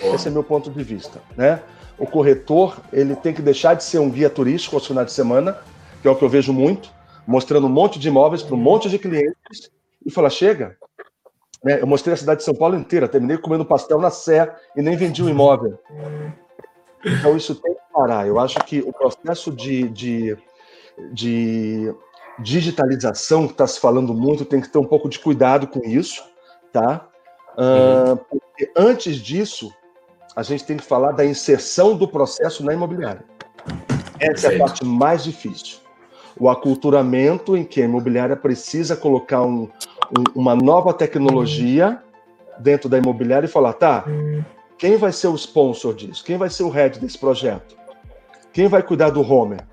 Esse 0.00 0.28
é 0.28 0.30
meu 0.30 0.44
ponto 0.44 0.70
de 0.70 0.82
vista, 0.82 1.20
né? 1.36 1.62
O 1.98 2.06
corretor, 2.06 2.76
ele 2.92 3.14
tem 3.14 3.32
que 3.32 3.40
deixar 3.40 3.74
de 3.74 3.84
ser 3.84 3.98
um 3.98 4.10
guia 4.10 4.28
turístico 4.28 4.76
aos 4.76 4.86
finais 4.86 5.06
de 5.06 5.12
semana, 5.12 5.58
que 6.02 6.08
é 6.08 6.10
o 6.10 6.16
que 6.16 6.24
eu 6.24 6.28
vejo 6.28 6.52
muito, 6.52 6.90
mostrando 7.26 7.66
um 7.66 7.70
monte 7.70 7.98
de 7.98 8.08
imóveis 8.08 8.42
para 8.42 8.54
um 8.54 8.58
monte 8.58 8.88
de 8.88 8.98
clientes 8.98 9.70
e 10.04 10.10
falar, 10.10 10.30
chega. 10.30 10.76
Né? 11.62 11.80
Eu 11.80 11.86
mostrei 11.86 12.12
a 12.12 12.16
cidade 12.16 12.40
de 12.40 12.44
São 12.44 12.54
Paulo 12.54 12.76
inteira, 12.76 13.08
terminei 13.08 13.38
comendo 13.38 13.64
pastel 13.64 13.98
na 13.98 14.10
Sé 14.10 14.52
e 14.76 14.82
nem 14.82 14.96
vendi 14.96 15.22
o 15.22 15.26
um 15.26 15.30
imóvel. 15.30 15.78
Então 17.04 17.36
isso 17.36 17.54
tem 17.54 17.72
que 17.72 17.80
parar. 17.92 18.26
Eu 18.26 18.38
acho 18.38 18.58
que 18.64 18.80
o 18.80 18.92
processo 18.92 19.50
de, 19.52 19.88
de, 19.88 20.36
de 21.12 21.94
digitalização 22.38 23.46
que 23.46 23.52
está 23.52 23.66
se 23.66 23.80
falando 23.80 24.12
muito 24.12 24.44
tem 24.44 24.60
que 24.60 24.68
ter 24.68 24.78
um 24.78 24.84
pouco 24.84 25.08
de 25.08 25.18
cuidado 25.18 25.66
com 25.66 25.80
isso, 25.80 26.22
tá? 26.72 27.08
Uh, 27.52 28.16
porque 28.16 28.70
antes 28.76 29.16
disso, 29.16 29.72
a 30.34 30.42
gente 30.42 30.64
tem 30.64 30.76
que 30.76 30.84
falar 30.84 31.12
da 31.12 31.24
inserção 31.24 31.96
do 31.96 32.08
processo 32.08 32.64
na 32.64 32.72
imobiliária. 32.72 33.24
Essa 34.18 34.52
é 34.52 34.56
a 34.56 34.58
parte 34.58 34.84
mais 34.84 35.22
difícil. 35.22 35.78
O 36.38 36.48
aculturamento 36.48 37.56
em 37.56 37.64
que 37.64 37.80
a 37.80 37.84
imobiliária 37.84 38.36
precisa 38.36 38.96
colocar 38.96 39.42
um, 39.42 39.68
um, 40.16 40.24
uma 40.34 40.56
nova 40.56 40.92
tecnologia 40.92 42.02
dentro 42.58 42.88
da 42.88 42.98
imobiliária 42.98 43.46
e 43.46 43.50
falar, 43.50 43.74
tá, 43.74 44.04
quem 44.76 44.96
vai 44.96 45.12
ser 45.12 45.28
o 45.28 45.34
sponsor 45.36 45.94
disso? 45.94 46.24
Quem 46.24 46.36
vai 46.36 46.50
ser 46.50 46.64
o 46.64 46.68
head 46.68 46.98
desse 46.98 47.18
projeto? 47.18 47.76
Quem 48.52 48.66
vai 48.66 48.82
cuidar 48.82 49.10
do 49.10 49.22
Homer? 49.22 49.64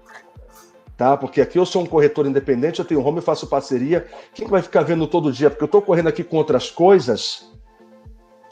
Tá? 0.95 1.17
Porque 1.17 1.41
aqui 1.41 1.57
eu 1.57 1.65
sou 1.65 1.81
um 1.81 1.85
corretor 1.87 2.27
independente, 2.27 2.77
eu 2.77 2.85
tenho 2.85 3.03
home, 3.03 3.17
eu 3.17 3.23
faço 3.23 3.47
parceria. 3.47 4.05
Quem 4.35 4.47
vai 4.47 4.61
ficar 4.61 4.83
vendo 4.83 5.07
todo 5.07 5.31
dia? 5.31 5.49
Porque 5.49 5.63
eu 5.63 5.67
estou 5.67 5.81
correndo 5.81 6.09
aqui 6.09 6.23
com 6.23 6.37
outras 6.37 6.69
coisas. 6.69 7.51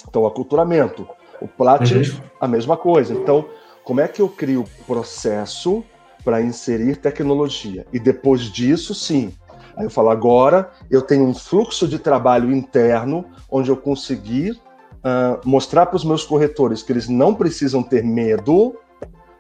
Então, 0.08 0.26
aculturamento. 0.26 1.08
O 1.42 1.48
Plat, 1.48 1.92
uhum. 1.92 2.22
a 2.40 2.48
mesma 2.48 2.76
coisa. 2.76 3.14
Então, 3.14 3.46
como 3.84 4.02
é 4.02 4.08
que 4.08 4.22
eu 4.22 4.30
crio 4.30 4.66
processo 4.86 5.84
para 6.24 6.42
inserir 6.42 6.98
tecnologia? 6.98 7.86
E 7.92 8.00
depois 8.00 8.42
disso, 8.42 8.94
sim. 8.94 9.34
Aí 9.76 9.86
eu 9.86 9.90
falo, 9.90 10.10
agora 10.10 10.70
eu 10.92 11.02
tenho 11.02 11.26
um 11.26 11.34
fluxo 11.34 11.88
de 11.88 11.98
trabalho 11.98 12.54
interno 12.54 13.26
onde 13.50 13.70
eu 13.70 13.78
conseguir 13.78 14.52
uh, 14.52 15.40
mostrar 15.44 15.86
para 15.86 15.96
os 15.96 16.04
meus 16.04 16.24
corretores 16.24 16.84
que 16.84 16.92
eles 16.92 17.08
não 17.08 17.34
precisam 17.34 17.82
ter 17.82 18.04
medo, 18.04 18.76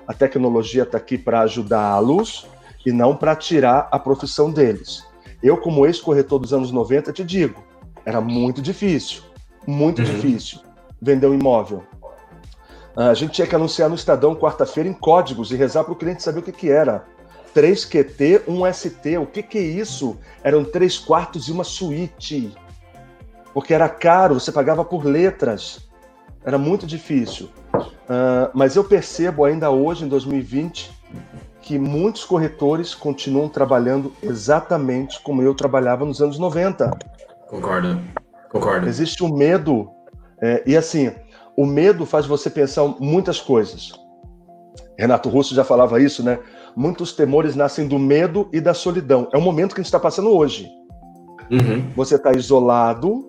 a 0.07 0.13
tecnologia 0.13 0.83
está 0.83 0.97
aqui 0.97 1.17
para 1.17 1.41
ajudá-los 1.41 2.47
e 2.85 2.91
não 2.91 3.15
para 3.15 3.35
tirar 3.35 3.87
a 3.91 3.99
profissão 3.99 4.49
deles. 4.49 5.05
Eu, 5.43 5.57
como 5.57 5.85
ex-corretor 5.85 6.39
dos 6.39 6.53
anos 6.53 6.71
90, 6.71 7.13
te 7.13 7.23
digo, 7.23 7.63
era 8.05 8.19
muito 8.19 8.61
difícil, 8.61 9.21
muito 9.67 9.99
uhum. 9.99 10.05
difícil 10.05 10.68
vender 11.01 11.27
um 11.27 11.33
imóvel. 11.33 11.83
A 12.95 13.13
gente 13.13 13.31
tinha 13.31 13.47
que 13.47 13.55
anunciar 13.55 13.87
no 13.87 13.95
Estadão 13.95 14.35
quarta-feira 14.35 14.89
em 14.89 14.93
códigos 14.93 15.51
e 15.51 15.55
rezar 15.55 15.83
para 15.83 15.93
o 15.93 15.95
cliente 15.95 16.21
saber 16.21 16.39
o 16.39 16.43
que, 16.43 16.51
que 16.51 16.69
era. 16.69 17.05
3QT, 17.55 18.45
1ST, 18.45 19.21
o 19.21 19.25
que, 19.25 19.41
que 19.41 19.57
é 19.57 19.61
isso? 19.61 20.17
Eram 20.43 20.63
três 20.63 20.97
quartos 20.97 21.47
e 21.47 21.51
uma 21.51 21.63
suíte. 21.63 22.53
Porque 23.53 23.73
era 23.73 23.89
caro, 23.89 24.39
você 24.39 24.51
pagava 24.51 24.83
por 24.83 25.05
letras. 25.05 25.87
Era 26.43 26.57
muito 26.57 26.85
difícil. 26.85 27.49
Uh, 27.73 28.49
mas 28.53 28.75
eu 28.75 28.83
percebo 28.83 29.45
ainda 29.45 29.69
hoje, 29.69 30.05
em 30.05 30.07
2020, 30.07 30.91
que 31.61 31.77
muitos 31.77 32.23
corretores 32.25 32.95
continuam 32.95 33.47
trabalhando 33.47 34.11
exatamente 34.23 35.21
como 35.21 35.41
eu 35.41 35.53
trabalhava 35.53 36.05
nos 36.05 36.21
anos 36.21 36.39
90. 36.39 36.89
Concordo, 37.47 37.99
concordo. 38.49 38.87
Existe 38.87 39.23
um 39.23 39.35
medo, 39.35 39.91
é, 40.41 40.63
e 40.65 40.75
assim, 40.75 41.11
o 41.55 41.65
medo 41.65 42.05
faz 42.05 42.25
você 42.25 42.49
pensar 42.49 42.85
muitas 42.99 43.39
coisas. 43.39 43.91
Renato 44.97 45.29
Russo 45.29 45.55
já 45.55 45.63
falava 45.63 46.01
isso, 46.01 46.23
né? 46.23 46.39
Muitos 46.75 47.13
temores 47.13 47.55
nascem 47.55 47.87
do 47.87 47.97
medo 47.97 48.47
e 48.51 48.59
da 48.59 48.73
solidão. 48.73 49.29
É 49.33 49.37
o 49.37 49.41
momento 49.41 49.73
que 49.73 49.81
a 49.81 49.83
gente 49.83 49.87
está 49.87 49.99
passando 49.99 50.29
hoje. 50.29 50.69
Uhum. 51.51 51.89
Você 51.95 52.15
está 52.15 52.31
isolado, 52.31 53.25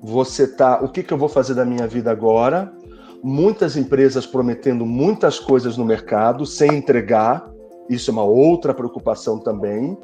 você 0.00 0.44
está. 0.44 0.80
O 0.82 0.88
que, 0.88 1.02
que 1.02 1.12
eu 1.12 1.18
vou 1.18 1.28
fazer 1.28 1.54
da 1.54 1.64
minha 1.64 1.86
vida 1.86 2.10
agora? 2.10 2.72
muitas 3.22 3.76
empresas 3.76 4.26
prometendo 4.26 4.86
muitas 4.86 5.38
coisas 5.38 5.76
no 5.76 5.84
mercado 5.84 6.46
sem 6.46 6.76
entregar. 6.76 7.48
Isso 7.88 8.10
é 8.10 8.12
uma 8.12 8.24
outra 8.24 8.74
preocupação 8.74 9.38
também. 9.38 9.96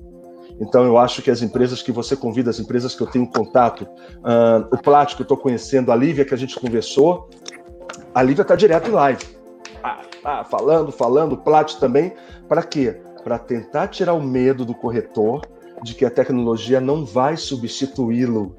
Então, 0.60 0.84
eu 0.84 0.96
acho 0.96 1.20
que 1.20 1.30
as 1.30 1.42
empresas 1.42 1.82
que 1.82 1.90
você 1.90 2.16
convida, 2.16 2.50
as 2.50 2.60
empresas 2.60 2.94
que 2.94 3.02
eu 3.02 3.06
tenho 3.06 3.26
contato, 3.26 3.82
uh, 3.82 4.68
o 4.72 4.78
Plástico, 4.78 5.22
eu 5.22 5.24
estou 5.24 5.36
conhecendo, 5.36 5.90
a 5.90 5.96
Lívia, 5.96 6.24
que 6.24 6.34
a 6.34 6.36
gente 6.36 6.58
conversou, 6.58 7.28
a 8.14 8.22
Lívia 8.22 8.42
está 8.42 8.54
direto 8.54 8.88
em 8.88 8.92
live. 8.92 9.24
Ah, 9.82 10.00
ah, 10.24 10.44
falando, 10.44 10.92
falando, 10.92 11.32
o 11.32 11.64
também. 11.78 12.12
Para 12.48 12.62
quê? 12.62 13.00
Para 13.22 13.38
tentar 13.38 13.88
tirar 13.88 14.14
o 14.14 14.22
medo 14.22 14.64
do 14.64 14.74
corretor 14.74 15.42
de 15.82 15.94
que 15.94 16.04
a 16.04 16.10
tecnologia 16.10 16.80
não 16.80 17.04
vai 17.04 17.36
substituí-lo. 17.36 18.56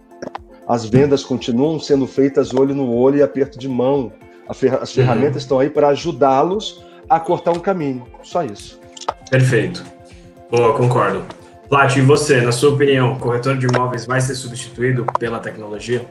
As 0.67 0.85
vendas 0.85 1.23
continuam 1.23 1.79
sendo 1.79 2.05
feitas 2.05 2.53
olho 2.53 2.75
no 2.75 2.91
olho 2.93 3.17
e 3.17 3.23
aperto 3.23 3.57
de 3.57 3.69
mão. 3.69 4.11
As 4.47 4.61
uhum. 4.61 4.85
ferramentas 4.85 5.35
uhum. 5.35 5.39
estão 5.39 5.59
aí 5.59 5.69
para 5.69 5.87
ajudá-los 5.89 6.83
a 7.09 7.19
cortar 7.19 7.51
um 7.51 7.59
caminho. 7.59 8.05
Só 8.21 8.43
isso. 8.43 8.79
Perfeito. 9.29 9.83
Boa, 10.51 10.75
concordo. 10.75 11.23
Plat, 11.69 11.95
e 11.97 12.01
você, 12.01 12.41
na 12.41 12.51
sua 12.51 12.73
opinião, 12.73 13.17
corretor 13.17 13.57
de 13.57 13.65
imóveis 13.65 14.05
vai 14.05 14.21
ser 14.21 14.35
substituído 14.35 15.05
pela 15.19 15.39
tecnologia? 15.39 16.05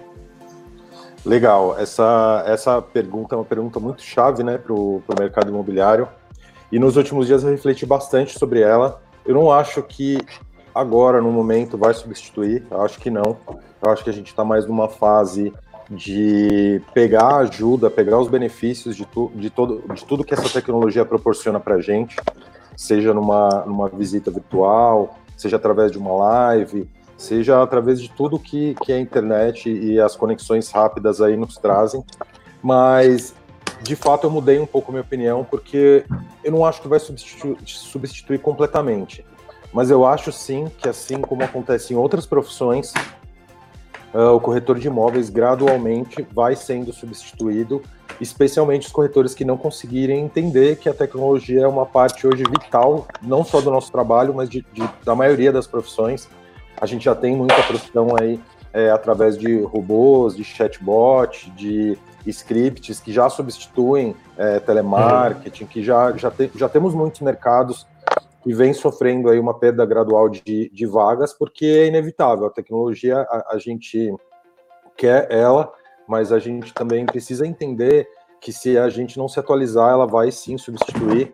Legal, 1.25 1.79
essa, 1.79 2.45
essa 2.47 2.83
pergunta 2.83 3.35
é 3.35 3.39
uma 3.39 3.45
pergunta 3.45 3.79
muito 3.79 4.03
chave 4.03 4.43
né, 4.43 4.59
para 4.59 4.73
o 4.73 5.03
mercado 5.19 5.49
imobiliário. 5.49 6.09
E 6.73 6.79
nos 6.79 6.97
últimos 6.97 7.29
dias 7.29 7.45
eu 7.45 7.51
refleti 7.51 7.87
bastante 7.87 8.37
sobre 8.39 8.61
ela. 8.61 9.01
Eu 9.25 9.35
não 9.35 9.51
acho 9.51 9.81
que 9.83 10.19
agora, 10.75 11.23
no 11.23 11.31
momento, 11.31 11.79
vai 11.79 11.95
substituir, 11.95 12.67
eu 12.69 12.83
acho 12.83 12.99
que 12.99 13.09
não. 13.09 13.39
Eu 13.81 13.91
acho 13.93 14.03
que 14.03 14.11
a 14.11 14.13
gente 14.13 14.27
está 14.27 14.45
mais 14.45 14.67
numa 14.67 14.89
fase 14.89 15.53
de 15.89 16.83
pegar 16.93 17.27
a 17.27 17.39
ajuda, 17.39 17.89
pegar 17.89 18.19
os 18.19 18.29
benefícios 18.29 18.97
de, 18.97 19.07
tu, 19.07 19.31
de, 19.35 19.51
todo, 19.51 19.85
de 19.95 20.05
tudo 20.05 20.25
que 20.25 20.35
essa 20.35 20.49
tecnologia 20.49 21.05
proporciona 21.05 21.61
para 21.61 21.77
a 21.77 21.81
gente, 21.81 22.17
seja 22.77 23.15
numa, 23.15 23.65
numa 23.67 23.89
visita 23.89 24.31
virtual, 24.31 25.17
seja 25.37 25.57
através 25.57 25.93
de 25.93 25.99
uma 25.99 26.13
live, 26.13 26.89
seja 27.17 27.63
através 27.63 28.01
de 28.01 28.11
tudo 28.11 28.39
que, 28.39 28.75
que 28.83 28.93
a 28.93 28.99
internet 28.99 29.71
e 29.71 30.01
as 30.01 30.17
conexões 30.17 30.71
rápidas 30.71 31.21
aí 31.21 31.37
nos 31.37 31.57
trazem. 31.57 32.05
Mas, 32.63 33.35
de 33.83 33.95
fato, 33.95 34.27
eu 34.27 34.31
mudei 34.31 34.59
um 34.59 34.67
pouco 34.67 34.91
minha 34.91 35.03
opinião, 35.03 35.45
porque 35.45 36.05
eu 36.43 36.53
não 36.53 36.65
acho 36.65 36.81
que 36.81 36.89
vai 36.89 36.99
substituir, 36.99 37.57
substituir 37.65 38.39
completamente. 38.39 39.25
Mas 39.73 39.91
eu 39.91 40.07
acho 40.07 40.31
sim 40.31 40.71
que, 40.79 40.89
assim 40.89 41.21
como 41.21 41.43
acontece 41.43 41.93
em 41.93 41.97
outras 41.97 42.27
profissões, 42.27 42.93
uh, 44.15 44.31
o 44.35 44.41
corretor 44.41 44.79
de 44.79 44.87
imóveis 44.87 45.29
gradualmente 45.29 46.27
vai 46.33 46.55
sendo 46.55 46.93
substituído, 46.93 47.83
especialmente 48.21 48.87
os 48.87 48.93
corretores 48.93 49.35
que 49.35 49.45
não 49.45 49.57
conseguirem 49.57 50.21
entender 50.21 50.77
que 50.77 50.89
a 50.89 50.95
tecnologia 50.95 51.63
é 51.63 51.67
uma 51.67 51.87
parte 51.87 52.27
hoje 52.27 52.45
vital, 52.45 53.07
não 53.23 53.45
só 53.45 53.61
do 53.61 53.71
nosso 53.71 53.91
trabalho, 53.91 54.35
mas 54.35 54.49
de, 54.49 54.65
de 54.73 54.89
da 55.05 55.15
maioria 55.15 55.53
das 55.53 55.67
profissões. 55.67 56.29
A 56.81 56.87
gente 56.87 57.05
já 57.05 57.15
tem 57.15 57.37
muita 57.37 57.63
profissão 57.63 58.09
aí 58.21 58.41
é, 58.73 58.91
através 58.91 59.39
de 59.39 59.63
robôs, 59.63 60.37
de 60.37 60.45
chatbot, 60.45 61.51
de 61.53 61.97
scripts 62.27 63.01
que 63.01 63.13
já 63.13 63.29
substituem 63.29 64.17
é, 64.37 64.59
telemarketing, 64.59 65.67
que 65.67 65.83
já, 65.83 66.13
já, 66.17 66.31
te, 66.31 66.51
já 66.55 66.69
temos 66.69 66.95
muitos 66.95 67.21
mercados 67.21 67.87
que 68.43 68.53
vem 68.53 68.75
sofrendo 68.75 69.31
aí 69.31 69.39
uma 69.39 69.55
perda 69.55 69.87
gradual 69.87 70.29
de, 70.29 70.71
de 70.71 70.87
vagas, 70.87 71.33
porque 71.33 71.65
é 71.65 71.87
inevitável. 71.87 72.47
A 72.47 72.51
tecnologia, 72.51 73.21
a, 73.21 73.55
a 73.55 73.59
gente 73.59 74.15
quer 74.97 75.29
ela, 75.31 75.73
mas 76.07 76.33
a 76.33 76.39
gente 76.39 76.73
também 76.73 77.07
precisa 77.07 77.47
entender 77.47 78.09
que 78.41 78.53
se 78.53 78.77
a 78.77 78.89
gente 78.89 79.17
não 79.17 79.29
se 79.29 79.41
atualizar, 79.41 79.91
ela 79.91 80.07
vai 80.07 80.31
sim 80.31 80.59
substituir. 80.59 81.33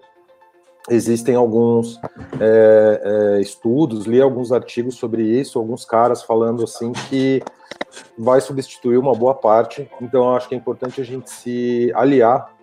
Existem 0.89 1.35
alguns 1.35 2.01
é, 2.41 3.37
é, 3.37 3.41
estudos, 3.41 4.07
li 4.07 4.21
alguns 4.21 4.53
artigos 4.53 4.95
sobre 4.95 5.23
isso, 5.23 5.59
alguns 5.59 5.85
caras 5.85 6.23
falando 6.23 6.65
assim 6.65 6.93
que 6.93 7.43
vai 8.17 8.41
substituir 8.41 8.97
uma 8.97 9.15
boa 9.15 9.35
parte. 9.35 9.91
Então, 10.01 10.35
acho 10.35 10.49
que 10.49 10.55
é 10.55 10.59
importante 10.59 11.01
a 11.01 11.05
gente 11.05 11.31
se 11.31 11.93
aliar 11.95 12.55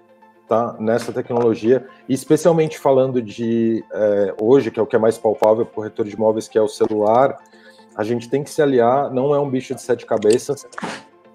tá, 0.47 0.75
nessa 0.79 1.11
tecnologia, 1.11 1.85
e 2.07 2.13
especialmente 2.13 2.79
falando 2.79 3.21
de 3.21 3.83
é, 3.91 4.33
hoje, 4.41 4.71
que 4.71 4.79
é 4.79 4.83
o 4.83 4.87
que 4.87 4.95
é 4.95 4.99
mais 4.99 5.17
palpável 5.17 5.65
para 5.65 5.71
o 5.71 5.75
corretor 5.75 6.05
de 6.05 6.15
imóveis, 6.15 6.47
que 6.47 6.57
é 6.57 6.61
o 6.61 6.67
celular, 6.67 7.37
a 7.95 8.03
gente 8.03 8.29
tem 8.29 8.43
que 8.43 8.49
se 8.49 8.61
aliar, 8.61 9.11
não 9.11 9.35
é 9.35 9.39
um 9.39 9.49
bicho 9.49 9.75
de 9.75 9.81
sete 9.81 10.05
cabeças. 10.05 10.65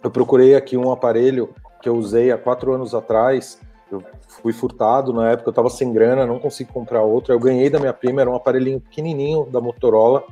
Eu 0.02 0.10
procurei 0.10 0.54
aqui 0.54 0.76
um 0.76 0.90
aparelho 0.90 1.54
que 1.80 1.88
eu 1.88 1.96
usei 1.96 2.30
há 2.30 2.38
quatro 2.38 2.72
anos 2.72 2.94
atrás, 2.94 3.60
eu 3.90 4.02
fui 4.26 4.52
furtado, 4.52 5.12
na 5.12 5.30
época 5.30 5.48
eu 5.48 5.52
estava 5.52 5.68
sem 5.68 5.92
grana, 5.92 6.26
não 6.26 6.38
consegui 6.38 6.72
comprar 6.72 7.02
outro, 7.02 7.32
eu 7.32 7.38
ganhei 7.38 7.68
da 7.68 7.78
minha 7.78 7.92
prima, 7.92 8.20
era 8.20 8.30
um 8.30 8.34
aparelhinho 8.34 8.80
pequenininho 8.80 9.44
da 9.46 9.60
Motorola, 9.60 10.24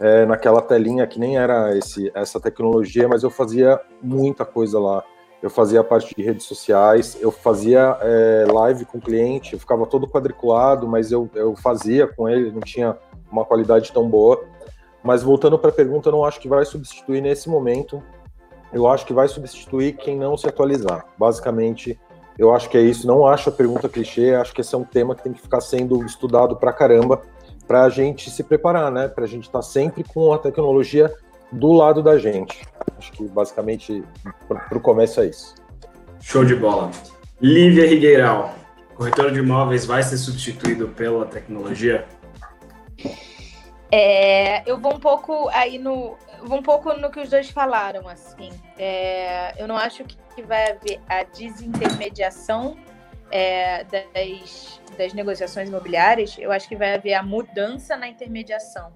é, 0.00 0.26
naquela 0.26 0.60
telinha 0.60 1.06
que 1.06 1.18
nem 1.18 1.38
era 1.38 1.76
esse, 1.76 2.10
essa 2.14 2.38
tecnologia, 2.38 3.08
mas 3.08 3.22
eu 3.22 3.30
fazia 3.30 3.80
muita 4.02 4.44
coisa 4.44 4.78
lá 4.78 5.04
eu 5.42 5.50
fazia 5.50 5.82
parte 5.82 6.14
de 6.14 6.22
redes 6.22 6.46
sociais, 6.46 7.18
eu 7.20 7.32
fazia 7.32 7.98
é, 8.00 8.46
live 8.50 8.84
com 8.84 9.00
cliente, 9.00 9.54
eu 9.54 9.58
ficava 9.58 9.84
todo 9.86 10.06
quadriculado, 10.06 10.86
mas 10.86 11.10
eu, 11.10 11.28
eu 11.34 11.56
fazia 11.56 12.06
com 12.06 12.28
ele, 12.28 12.52
não 12.52 12.60
tinha 12.60 12.96
uma 13.30 13.44
qualidade 13.44 13.92
tão 13.92 14.08
boa. 14.08 14.44
Mas 15.02 15.20
voltando 15.20 15.58
para 15.58 15.70
a 15.70 15.74
pergunta, 15.74 16.08
eu 16.08 16.12
não 16.12 16.24
acho 16.24 16.38
que 16.38 16.46
vai 16.46 16.64
substituir 16.64 17.20
nesse 17.20 17.48
momento. 17.48 18.00
Eu 18.72 18.88
acho 18.88 19.04
que 19.04 19.12
vai 19.12 19.28
substituir 19.28 19.92
quem 19.92 20.16
não 20.16 20.36
se 20.36 20.46
atualizar. 20.48 21.06
Basicamente, 21.18 21.98
eu 22.38 22.54
acho 22.54 22.68
que 22.70 22.78
é 22.78 22.80
isso. 22.80 23.06
Não 23.06 23.26
acho 23.26 23.50
a 23.50 23.52
pergunta 23.52 23.88
clichê, 23.88 24.34
acho 24.34 24.52
que 24.52 24.60
esse 24.60 24.74
é 24.74 24.78
um 24.78 24.84
tema 24.84 25.14
que 25.14 25.22
tem 25.22 25.32
que 25.32 25.40
ficar 25.40 25.60
sendo 25.60 26.04
estudado 26.04 26.56
para 26.56 26.72
caramba, 26.72 27.22
para 27.66 27.84
a 27.84 27.88
gente 27.88 28.30
se 28.30 28.42
preparar, 28.42 28.90
né? 28.90 29.08
Para 29.08 29.24
a 29.24 29.28
gente 29.28 29.44
estar 29.44 29.58
tá 29.58 29.62
sempre 29.62 30.02
com 30.02 30.32
a 30.32 30.38
tecnologia 30.38 31.12
do 31.50 31.72
lado 31.72 32.02
da 32.02 32.18
gente. 32.18 32.66
Acho 32.98 33.12
que 33.12 33.24
basicamente 33.28 34.02
para 34.48 34.78
o 34.78 34.80
começo 34.80 35.20
é 35.20 35.26
isso. 35.26 35.54
Show 36.20 36.44
de 36.44 36.54
bola. 36.54 36.90
Lívia 37.40 37.86
Rigueiral, 37.86 38.54
corretor 38.94 39.32
de 39.32 39.40
imóveis 39.40 39.84
vai 39.84 40.02
ser 40.02 40.16
substituído 40.16 40.88
pela 40.88 41.26
tecnologia? 41.26 42.06
É, 43.90 44.68
eu 44.70 44.78
vou 44.78 44.94
um 44.94 45.00
pouco 45.00 45.48
aí 45.50 45.78
no 45.78 46.16
um 46.50 46.62
pouco 46.62 46.92
no 46.94 47.10
que 47.10 47.20
os 47.20 47.28
dois 47.28 47.50
falaram 47.50 48.08
assim. 48.08 48.50
É, 48.78 49.60
eu 49.60 49.66
não 49.68 49.76
acho 49.76 50.04
que 50.04 50.42
vai 50.42 50.72
haver 50.72 51.00
a 51.08 51.22
desintermediação 51.22 52.76
é, 53.30 53.84
das, 53.84 54.80
das 54.96 55.12
negociações 55.14 55.68
imobiliárias. 55.68 56.36
Eu 56.38 56.52
acho 56.52 56.68
que 56.68 56.76
vai 56.76 56.94
haver 56.94 57.14
a 57.14 57.22
mudança 57.22 57.96
na 57.96 58.08
intermediação. 58.08 58.92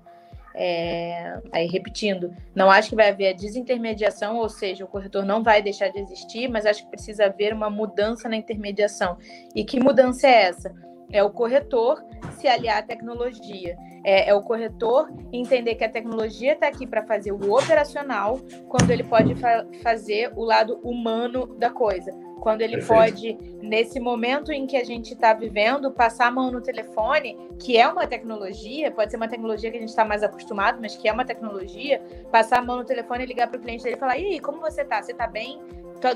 É, 0.58 1.38
aí 1.52 1.66
repetindo, 1.66 2.34
não 2.54 2.70
acho 2.70 2.88
que 2.88 2.96
vai 2.96 3.10
haver 3.10 3.28
a 3.28 3.32
desintermediação, 3.34 4.36
ou 4.36 4.48
seja, 4.48 4.86
o 4.86 4.88
corretor 4.88 5.22
não 5.22 5.42
vai 5.42 5.60
deixar 5.60 5.88
de 5.88 5.98
existir, 5.98 6.48
mas 6.48 6.64
acho 6.64 6.82
que 6.82 6.90
precisa 6.90 7.26
haver 7.26 7.52
uma 7.52 7.68
mudança 7.68 8.26
na 8.26 8.36
intermediação. 8.36 9.18
E 9.54 9.64
que 9.64 9.78
mudança 9.78 10.26
é 10.26 10.44
essa? 10.44 10.74
É 11.12 11.22
o 11.22 11.30
corretor 11.30 12.02
se 12.38 12.48
aliar 12.48 12.78
à 12.78 12.82
tecnologia. 12.82 13.76
É, 14.04 14.30
é 14.30 14.34
o 14.34 14.42
corretor 14.42 15.10
entender 15.32 15.74
que 15.74 15.84
a 15.84 15.88
tecnologia 15.88 16.52
está 16.52 16.68
aqui 16.68 16.86
para 16.86 17.02
fazer 17.04 17.32
o 17.32 17.56
operacional, 17.56 18.38
quando 18.68 18.90
ele 18.90 19.02
pode 19.04 19.34
fa 19.34 19.66
fazer 19.82 20.32
o 20.36 20.44
lado 20.44 20.78
humano 20.82 21.46
da 21.58 21.70
coisa 21.70 22.12
quando 22.46 22.60
ele 22.60 22.76
Perfeito. 22.76 22.94
pode, 22.96 23.38
nesse 23.60 23.98
momento 23.98 24.52
em 24.52 24.68
que 24.68 24.76
a 24.76 24.84
gente 24.84 25.14
está 25.14 25.34
vivendo, 25.34 25.90
passar 25.90 26.28
a 26.28 26.30
mão 26.30 26.48
no 26.48 26.60
telefone, 26.60 27.36
que 27.58 27.76
é 27.76 27.88
uma 27.88 28.06
tecnologia, 28.06 28.88
pode 28.92 29.10
ser 29.10 29.16
uma 29.16 29.26
tecnologia 29.26 29.68
que 29.68 29.76
a 29.76 29.80
gente 29.80 29.88
está 29.88 30.04
mais 30.04 30.22
acostumado, 30.22 30.78
mas 30.80 30.96
que 30.96 31.08
é 31.08 31.12
uma 31.12 31.24
tecnologia, 31.24 32.00
passar 32.30 32.60
a 32.60 32.62
mão 32.62 32.76
no 32.76 32.84
telefone 32.84 33.24
e 33.24 33.26
ligar 33.26 33.48
para 33.48 33.58
o 33.58 33.60
cliente 33.60 33.82
dele 33.82 33.96
e 33.96 33.98
falar: 33.98 34.16
e 34.16 34.26
aí, 34.26 34.38
como 34.38 34.60
você 34.60 34.82
está? 34.82 35.02
Você 35.02 35.10
está 35.10 35.26
bem? 35.26 35.60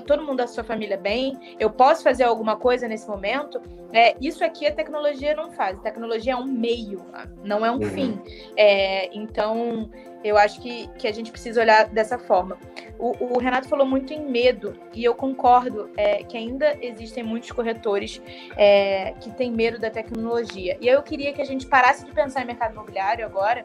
Todo 0.05 0.23
mundo 0.23 0.39
da 0.39 0.47
sua 0.47 0.63
família 0.63 0.97
bem, 0.97 1.57
eu 1.59 1.71
posso 1.71 2.03
fazer 2.03 2.25
alguma 2.25 2.57
coisa 2.57 2.87
nesse 2.87 3.09
momento. 3.09 3.61
É, 3.93 4.15
isso 4.21 4.45
aqui 4.45 4.67
a 4.67 4.73
tecnologia 4.73 5.35
não 5.35 5.51
faz. 5.51 5.79
A 5.79 5.83
tecnologia 5.83 6.35
é 6.35 6.37
um 6.37 6.47
meio, 6.47 7.05
não 7.43 7.65
é 7.65 7.71
um 7.71 7.81
uhum. 7.81 7.91
fim. 7.91 8.21
É, 8.57 9.15
então, 9.17 9.91
eu 10.23 10.37
acho 10.37 10.61
que, 10.61 10.87
que 10.99 11.09
a 11.09 11.13
gente 11.13 11.31
precisa 11.31 11.61
olhar 11.61 11.89
dessa 11.89 12.19
forma. 12.19 12.59
O, 12.99 13.35
o 13.35 13.39
Renato 13.39 13.69
falou 13.69 13.87
muito 13.87 14.13
em 14.13 14.25
medo, 14.25 14.75
e 14.93 15.03
eu 15.03 15.15
concordo 15.15 15.91
é, 15.97 16.23
que 16.23 16.37
ainda 16.37 16.77
existem 16.81 17.23
muitos 17.23 17.51
corretores 17.51 18.21
é, 18.57 19.13
que 19.21 19.31
têm 19.31 19.51
medo 19.51 19.79
da 19.79 19.91
tecnologia. 19.91 20.77
E 20.81 20.87
eu 20.87 21.03
queria 21.03 21.33
que 21.33 21.41
a 21.41 21.47
gente 21.47 21.67
parasse 21.67 22.05
de 22.05 22.13
pensar 22.13 22.43
em 22.43 22.47
mercado 22.47 22.73
imobiliário 22.73 23.25
agora 23.25 23.65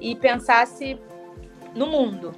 e 0.00 0.14
pensasse 0.16 0.98
no 1.74 1.86
mundo. 1.86 2.34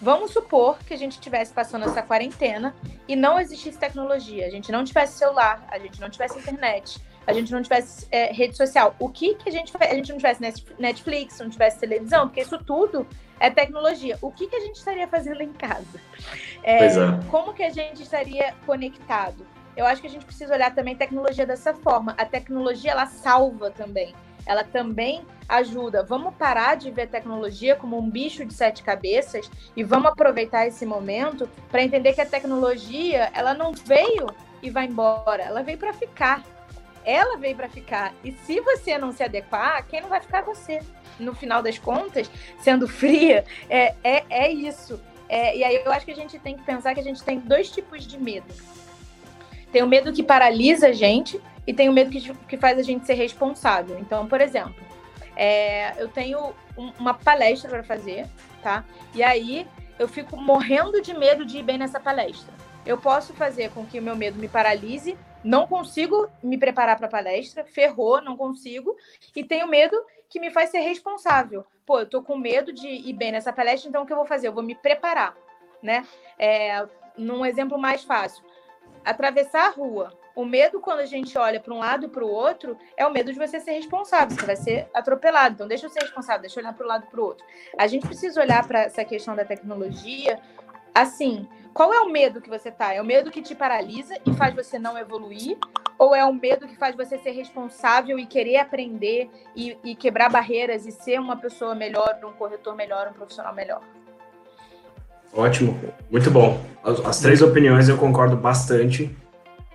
Vamos 0.00 0.32
supor 0.32 0.78
que 0.80 0.92
a 0.92 0.96
gente 0.96 1.12
estivesse 1.12 1.52
passando 1.52 1.84
essa 1.86 2.02
quarentena 2.02 2.74
e 3.08 3.16
não 3.16 3.40
existisse 3.40 3.78
tecnologia, 3.78 4.46
a 4.46 4.50
gente 4.50 4.70
não 4.70 4.84
tivesse 4.84 5.18
celular, 5.18 5.66
a 5.70 5.78
gente 5.78 6.00
não 6.00 6.10
tivesse 6.10 6.38
internet, 6.38 7.00
a 7.26 7.32
gente 7.32 7.50
não 7.52 7.62
tivesse 7.62 8.06
é, 8.10 8.32
rede 8.32 8.56
social, 8.56 8.94
o 8.98 9.08
que, 9.08 9.34
que 9.34 9.48
a 9.48 9.52
gente 9.52 9.72
a 9.78 9.94
gente 9.94 10.10
não 10.10 10.16
tivesse 10.16 10.42
Netflix, 10.78 11.38
não 11.38 11.48
tivesse 11.48 11.78
televisão, 11.78 12.28
porque 12.28 12.42
isso 12.42 12.58
tudo 12.58 13.06
é 13.40 13.50
tecnologia. 13.50 14.18
O 14.20 14.30
que, 14.30 14.46
que 14.46 14.56
a 14.56 14.60
gente 14.60 14.76
estaria 14.76 15.08
fazendo 15.08 15.42
em 15.42 15.52
casa? 15.52 16.00
É, 16.62 16.86
é. 16.86 16.90
Como 17.30 17.52
que 17.52 17.62
a 17.62 17.70
gente 17.70 18.02
estaria 18.02 18.54
conectado? 18.66 19.46
Eu 19.76 19.86
acho 19.86 20.00
que 20.00 20.06
a 20.06 20.10
gente 20.10 20.24
precisa 20.24 20.54
olhar 20.54 20.74
também 20.74 20.94
tecnologia 20.94 21.44
dessa 21.44 21.74
forma. 21.74 22.14
A 22.16 22.24
tecnologia 22.24 22.92
ela 22.92 23.06
salva 23.06 23.70
também. 23.70 24.14
Ela 24.46 24.64
também 24.64 25.22
ajuda. 25.48 26.02
Vamos 26.02 26.34
parar 26.34 26.76
de 26.76 26.90
ver 26.90 27.08
tecnologia 27.08 27.76
como 27.76 27.98
um 27.98 28.10
bicho 28.10 28.44
de 28.44 28.54
sete 28.54 28.82
cabeças 28.82 29.50
e 29.76 29.82
vamos 29.82 30.10
aproveitar 30.10 30.66
esse 30.66 30.84
momento 30.86 31.48
para 31.70 31.82
entender 31.82 32.12
que 32.12 32.20
a 32.20 32.26
tecnologia 32.26 33.30
ela 33.34 33.54
não 33.54 33.72
veio 33.72 34.26
e 34.62 34.70
vai 34.70 34.86
embora. 34.86 35.42
Ela 35.42 35.62
veio 35.62 35.78
para 35.78 35.92
ficar. 35.92 36.42
Ela 37.04 37.36
veio 37.36 37.54
para 37.54 37.68
ficar. 37.68 38.14
E 38.24 38.32
se 38.32 38.60
você 38.60 38.96
não 38.96 39.12
se 39.12 39.22
adequar, 39.22 39.86
quem 39.86 40.00
não 40.00 40.08
vai 40.08 40.20
ficar 40.20 40.38
é 40.38 40.42
você. 40.42 40.80
No 41.18 41.34
final 41.34 41.62
das 41.62 41.78
contas, 41.78 42.30
sendo 42.58 42.88
fria, 42.88 43.44
é, 43.68 43.94
é, 44.02 44.24
é 44.30 44.50
isso. 44.50 45.00
É, 45.28 45.56
e 45.56 45.64
aí 45.64 45.82
eu 45.84 45.92
acho 45.92 46.04
que 46.04 46.12
a 46.12 46.16
gente 46.16 46.38
tem 46.38 46.56
que 46.56 46.62
pensar 46.64 46.94
que 46.94 47.00
a 47.00 47.04
gente 47.04 47.22
tem 47.22 47.38
dois 47.38 47.70
tipos 47.70 48.06
de 48.06 48.18
medo. 48.18 48.46
Tem 49.70 49.82
o 49.82 49.86
medo 49.86 50.12
que 50.12 50.22
paralisa 50.22 50.88
a 50.88 50.92
gente 50.92 51.40
e 51.66 51.72
tem 51.72 51.88
o 51.88 51.92
medo 51.92 52.10
que, 52.10 52.32
que 52.46 52.56
faz 52.56 52.78
a 52.78 52.82
gente 52.82 53.06
ser 53.06 53.14
responsável. 53.14 53.98
Então, 53.98 54.26
por 54.26 54.40
exemplo, 54.40 54.74
é, 55.36 56.00
eu 56.00 56.08
tenho 56.08 56.54
um, 56.76 56.92
uma 56.98 57.14
palestra 57.14 57.70
para 57.70 57.82
fazer, 57.82 58.26
tá? 58.62 58.84
E 59.14 59.22
aí 59.22 59.66
eu 59.98 60.08
fico 60.08 60.36
morrendo 60.36 61.00
de 61.00 61.14
medo 61.14 61.44
de 61.44 61.58
ir 61.58 61.62
bem 61.62 61.78
nessa 61.78 62.00
palestra 62.00 62.52
eu 62.86 62.98
posso 62.98 63.32
fazer 63.34 63.70
com 63.70 63.86
que 63.86 63.98
o 63.98 64.02
meu 64.02 64.14
medo 64.14 64.38
me 64.38 64.48
paralise, 64.48 65.16
não 65.42 65.66
consigo 65.66 66.28
me 66.42 66.58
preparar 66.58 66.96
para 66.96 67.06
a 67.06 67.10
palestra, 67.10 67.64
ferrou, 67.64 68.20
não 68.20 68.36
consigo, 68.36 68.96
e 69.34 69.42
tenho 69.42 69.66
medo 69.66 69.96
que 70.28 70.40
me 70.40 70.50
faz 70.50 70.70
ser 70.70 70.80
responsável. 70.80 71.64
Pô, 71.86 72.00
eu 72.00 72.08
tô 72.08 72.22
com 72.22 72.36
medo 72.36 72.72
de 72.72 72.86
ir 72.86 73.12
bem 73.12 73.32
nessa 73.32 73.52
palestra, 73.52 73.88
então 73.88 74.02
o 74.02 74.06
que 74.06 74.12
eu 74.12 74.16
vou 74.16 74.26
fazer? 74.26 74.48
Eu 74.48 74.52
vou 74.52 74.62
me 74.62 74.74
preparar, 74.74 75.34
né? 75.82 76.06
É, 76.38 76.86
num 77.16 77.44
exemplo 77.44 77.78
mais 77.78 78.04
fácil, 78.04 78.44
atravessar 79.04 79.66
a 79.66 79.70
rua. 79.70 80.12
O 80.34 80.44
medo, 80.44 80.80
quando 80.80 81.00
a 81.00 81.06
gente 81.06 81.38
olha 81.38 81.60
para 81.60 81.72
um 81.72 81.78
lado 81.78 82.06
e 82.06 82.08
para 82.08 82.24
o 82.24 82.28
outro, 82.28 82.76
é 82.96 83.06
o 83.06 83.12
medo 83.12 83.32
de 83.32 83.38
você 83.38 83.60
ser 83.60 83.72
responsável, 83.72 84.36
você 84.36 84.44
vai 84.44 84.56
ser 84.56 84.88
atropelado. 84.92 85.54
Então, 85.54 85.68
deixa 85.68 85.86
eu 85.86 85.90
ser 85.90 86.00
responsável, 86.00 86.40
deixa 86.40 86.58
eu 86.58 86.64
olhar 86.64 86.74
para 86.74 86.84
o 86.84 86.88
lado 86.88 87.04
e 87.06 87.10
para 87.10 87.20
o 87.20 87.24
outro. 87.24 87.46
A 87.78 87.86
gente 87.86 88.06
precisa 88.06 88.40
olhar 88.40 88.66
para 88.66 88.82
essa 88.82 89.04
questão 89.04 89.36
da 89.36 89.44
tecnologia 89.44 90.40
assim, 90.94 91.46
qual 91.72 91.92
é 91.92 92.00
o 92.00 92.08
medo 92.08 92.40
que 92.40 92.48
você 92.48 92.70
tá? 92.70 92.92
É 92.94 93.02
o 93.02 93.04
medo 93.04 93.30
que 93.30 93.42
te 93.42 93.54
paralisa 93.54 94.16
e 94.24 94.32
faz 94.34 94.54
você 94.54 94.78
não 94.78 94.96
evoluir? 94.96 95.58
Ou 95.98 96.14
é 96.14 96.24
o 96.24 96.32
medo 96.32 96.66
que 96.66 96.76
faz 96.76 96.94
você 96.94 97.18
ser 97.18 97.32
responsável 97.32 98.18
e 98.18 98.26
querer 98.26 98.56
aprender 98.56 99.28
e, 99.54 99.76
e 99.84 99.94
quebrar 99.94 100.30
barreiras 100.30 100.86
e 100.86 100.92
ser 100.92 101.20
uma 101.20 101.36
pessoa 101.36 101.74
melhor, 101.74 102.18
um 102.24 102.32
corretor 102.32 102.74
melhor, 102.74 103.08
um 103.08 103.12
profissional 103.12 103.54
melhor? 103.54 103.80
Ótimo, 105.32 105.80
muito 106.10 106.30
bom. 106.30 106.60
As, 106.82 107.00
as 107.04 107.20
três 107.20 107.42
opiniões 107.42 107.88
eu 107.88 107.98
concordo 107.98 108.36
bastante. 108.36 109.14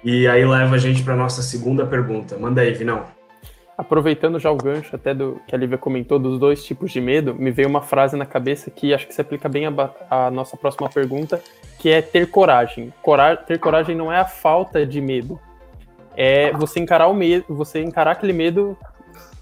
E 0.03 0.27
aí 0.27 0.46
leva 0.46 0.75
a 0.75 0.77
gente 0.77 1.03
para 1.03 1.15
nossa 1.15 1.41
segunda 1.41 1.86
pergunta. 1.86 2.38
Manda 2.38 2.62
aí, 2.62 2.74
Vinão. 2.74 3.06
Aproveitando 3.77 4.39
já 4.39 4.51
o 4.51 4.58
gancho 4.58 4.96
até 4.96 5.13
do 5.13 5.39
que 5.48 5.56
a 5.56 5.58
Lívia 5.58 5.77
comentou 5.77 6.20
dos 6.20 6.38
dois 6.38 6.63
tipos 6.65 6.91
de 6.91 7.00
medo, 7.00 7.34
me 7.34 7.50
veio 7.50 7.70
uma 7.70 7.82
frase 7.82 8.18
na 8.18 8.25
cabeça 8.25 8.70
que 8.70 8.94
acho 8.94 9.08
que 9.08 9.13
se 9.13 9.22
aplica 9.22 9.48
bem 9.48 9.63
à 10.10 10.29
nossa 10.29 10.58
próxima 10.58 10.89
pergunta, 10.89 11.41
que 11.77 11.89
é 11.89 12.01
ter 12.01 12.29
coragem. 12.29 12.94
Cora 13.01 13.38
ter 13.38 13.58
coragem 13.58 13.96
não 13.96 14.12
é 14.12 14.20
a 14.20 14.25
falta 14.25 14.86
de 14.86 15.00
medo, 15.00 15.39
é 16.15 16.51
você 16.51 16.79
encarar 16.79 17.08
o 17.08 17.13
medo, 17.13 17.46
você 17.48 17.82
encarar 17.82 18.12
aquele 18.12 18.34
medo 18.34 18.77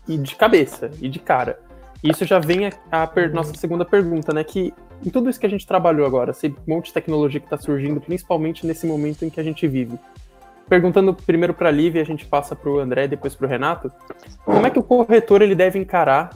e 0.07 0.17
de 0.17 0.35
cabeça 0.35 0.91
e 1.01 1.09
de 1.09 1.17
cara. 1.17 1.59
Isso 2.03 2.23
já 2.23 2.37
vem 2.37 2.67
a, 2.67 2.71
a 2.91 3.27
nossa 3.29 3.55
segunda 3.55 3.83
pergunta, 3.83 4.31
né? 4.33 4.43
Que 4.43 4.71
em 5.03 5.09
tudo 5.09 5.31
isso 5.31 5.39
que 5.39 5.47
a 5.47 5.49
gente 5.49 5.65
trabalhou 5.65 6.05
agora, 6.05 6.29
esse 6.29 6.55
monte 6.67 6.87
de 6.87 6.93
tecnologia 6.93 7.39
que 7.39 7.47
está 7.47 7.57
surgindo, 7.57 7.99
principalmente 7.99 8.67
nesse 8.67 8.85
momento 8.85 9.25
em 9.25 9.31
que 9.31 9.39
a 9.39 9.43
gente 9.43 9.67
vive, 9.67 9.97
perguntando 10.67 11.13
primeiro 11.13 11.53
para 11.53 11.69
a 11.69 11.71
Lívia, 11.71 12.01
a 12.01 12.05
gente 12.05 12.25
passa 12.25 12.55
para 12.55 12.69
o 12.69 12.79
André, 12.79 13.07
depois 13.07 13.35
para 13.35 13.45
o 13.45 13.49
Renato. 13.49 13.91
Como 14.43 14.65
é 14.65 14.69
que 14.69 14.79
o 14.79 14.83
corretor 14.83 15.41
ele 15.41 15.55
deve 15.55 15.79
encarar 15.79 16.31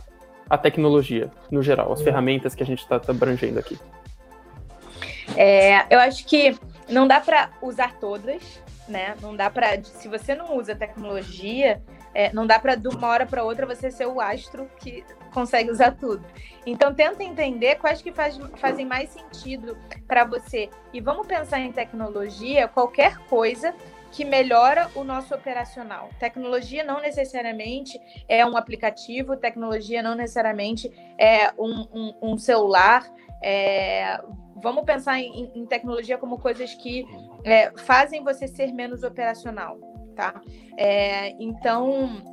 a 0.50 0.58
tecnologia, 0.58 1.32
no 1.50 1.62
geral, 1.62 1.94
as 1.94 2.02
ferramentas 2.02 2.56
que 2.56 2.63
a 2.63 2.65
gente 2.65 2.80
está 2.80 3.00
tá 3.00 3.12
abrangendo 3.12 3.60
aqui? 3.60 3.78
É, 5.36 5.86
eu 5.94 6.00
acho 6.00 6.26
que 6.26 6.58
não 6.89 7.08
dá 7.08 7.20
para 7.20 7.50
usar 7.62 7.96
todas, 8.00 8.62
né? 8.88 9.15
Não 9.22 9.36
dá 9.36 9.50
para, 9.50 9.82
se 9.84 10.08
você 10.08 10.36
não 10.36 10.58
usa 10.58 10.76
tecnologia, 10.76 11.82
é, 12.13 12.32
não 12.34 12.46
dá 12.46 12.60
para 12.60 12.76
de 12.76 12.88
uma 12.89 13.08
hora 13.08 13.26
para 13.26 13.44
outra 13.44 13.65
você 13.65 13.89
ser 13.89 14.08
o 14.08 14.20
astro 14.20 14.70
que 14.80 15.04
consegue 15.34 15.72
usar 15.72 15.91
tudo. 15.91 16.24
Então 16.65 16.94
tenta 16.94 17.24
entender 17.24 17.76
quais 17.76 18.02
que 18.02 18.12
faz, 18.12 18.38
fazem 18.58 18.86
mais 18.86 19.10
sentido 19.10 19.78
para 20.08 20.26
você. 20.26 20.70
E 20.94 21.00
vamos 21.00 21.26
pensar 21.26 21.60
em 21.60 21.72
tecnologia, 21.72 22.67
qualquer 22.67 23.17
coisa 23.30 23.74
que 24.12 24.26
melhora 24.26 24.89
o 24.93 25.04
nosso 25.04 25.34
operacional. 25.34 26.10
Tecnologia 26.19 26.84
não 26.84 27.02
necessariamente 27.02 28.00
é 28.28 28.45
um 28.45 28.58
aplicativo, 28.58 29.38
tecnologia 29.38 30.04
não 30.04 30.15
necessariamente 30.15 30.91
é 31.17 31.52
um, 31.58 31.88
um, 31.93 32.13
um 32.21 32.38
celular. 32.38 33.10
É, 33.41 34.21
vamos 34.56 34.84
pensar 34.84 35.19
em, 35.19 35.52
em, 35.56 35.65
tecnologia 35.65 36.17
como 36.17 36.38
coisas 36.38 36.74
que 36.76 37.06
é, 37.43 37.71
fazem 37.78 38.24
você 38.24 38.47
ser 38.47 38.71
menos 38.71 39.02
operacional, 39.02 39.80
tá? 40.15 40.39
É, 40.78 41.30
então 41.41 42.31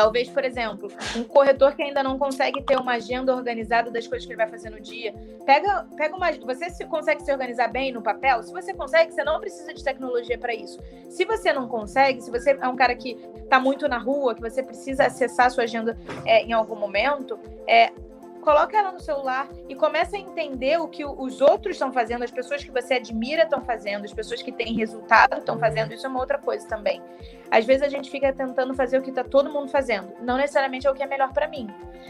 Talvez, 0.00 0.30
por 0.30 0.42
exemplo, 0.46 0.90
um 1.14 1.22
corretor 1.22 1.76
que 1.76 1.82
ainda 1.82 2.02
não 2.02 2.18
consegue 2.18 2.62
ter 2.62 2.78
uma 2.78 2.92
agenda 2.92 3.36
organizada 3.36 3.90
das 3.90 4.06
coisas 4.06 4.24
que 4.24 4.32
ele 4.32 4.38
vai 4.38 4.48
fazer 4.48 4.70
no 4.70 4.80
dia. 4.80 5.14
Pega, 5.44 5.86
pega 5.94 6.16
uma. 6.16 6.32
Você 6.32 6.70
se, 6.70 6.86
consegue 6.86 7.22
se 7.22 7.30
organizar 7.30 7.68
bem 7.68 7.92
no 7.92 8.00
papel? 8.00 8.42
Se 8.42 8.50
você 8.50 8.72
consegue, 8.72 9.12
você 9.12 9.22
não 9.22 9.38
precisa 9.38 9.74
de 9.74 9.84
tecnologia 9.84 10.38
para 10.38 10.54
isso. 10.54 10.80
Se 11.10 11.26
você 11.26 11.52
não 11.52 11.68
consegue, 11.68 12.22
se 12.22 12.30
você 12.30 12.58
é 12.58 12.66
um 12.66 12.76
cara 12.76 12.94
que 12.94 13.10
está 13.42 13.60
muito 13.60 13.86
na 13.88 13.98
rua, 13.98 14.34
que 14.34 14.40
você 14.40 14.62
precisa 14.62 15.04
acessar 15.04 15.48
a 15.48 15.50
sua 15.50 15.64
agenda 15.64 15.94
é, 16.24 16.44
em 16.44 16.52
algum 16.54 16.76
momento, 16.76 17.38
é, 17.68 17.92
coloca 18.40 18.76
ela 18.76 18.92
no 18.92 19.00
celular 19.00 19.48
e 19.68 19.74
começa 19.74 20.16
a 20.16 20.18
entender 20.18 20.80
o 20.80 20.88
que 20.88 21.04
os 21.04 21.40
outros 21.40 21.76
estão 21.76 21.92
fazendo, 21.92 22.24
as 22.24 22.30
pessoas 22.30 22.64
que 22.64 22.70
você 22.70 22.94
admira 22.94 23.44
estão 23.44 23.60
fazendo, 23.62 24.04
as 24.04 24.12
pessoas 24.12 24.42
que 24.42 24.50
têm 24.50 24.74
resultado 24.74 25.38
estão 25.38 25.58
fazendo. 25.58 25.92
Isso 25.92 26.06
é 26.06 26.08
uma 26.08 26.20
outra 26.20 26.38
coisa 26.38 26.66
também. 26.66 27.02
Às 27.50 27.64
vezes 27.64 27.82
a 27.82 27.88
gente 27.88 28.10
fica 28.10 28.32
tentando 28.32 28.74
fazer 28.74 28.98
o 28.98 29.02
que 29.02 29.10
está 29.10 29.22
todo 29.24 29.52
mundo 29.52 29.68
fazendo, 29.68 30.12
não 30.20 30.36
necessariamente 30.36 30.86
é 30.86 30.90
o 30.90 30.94
que 30.94 31.02
é 31.02 31.06
melhor 31.06 31.32
para 31.32 31.46
mim. 31.48 31.68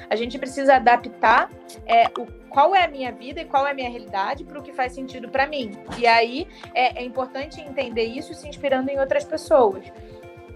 A 0.09 0.17
gente 0.17 0.39
precisa 0.39 0.77
adaptar 0.77 1.51
é, 1.87 2.07
o, 2.19 2.27
qual 2.49 2.75
é 2.75 2.85
a 2.85 2.89
minha 2.89 3.13
vida 3.13 3.41
e 3.41 3.45
qual 3.45 3.67
é 3.67 3.73
a 3.73 3.75
minha 3.75 3.91
realidade 3.91 4.45
para 4.45 4.59
o 4.59 4.63
que 4.63 4.73
faz 4.73 4.93
sentido 4.93 5.29
para 5.29 5.47
mim. 5.47 5.73
E 5.99 6.07
aí 6.07 6.47
é, 6.75 7.01
é, 7.01 7.05
importante 7.05 7.61
entender 7.61 8.05
isso 8.05 8.35
se 8.35 8.49
inspirando 8.49 8.91
em 8.91 8.99
outras 8.99 9.25
pessoas. 9.25 9.85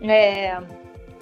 É, 0.03 0.59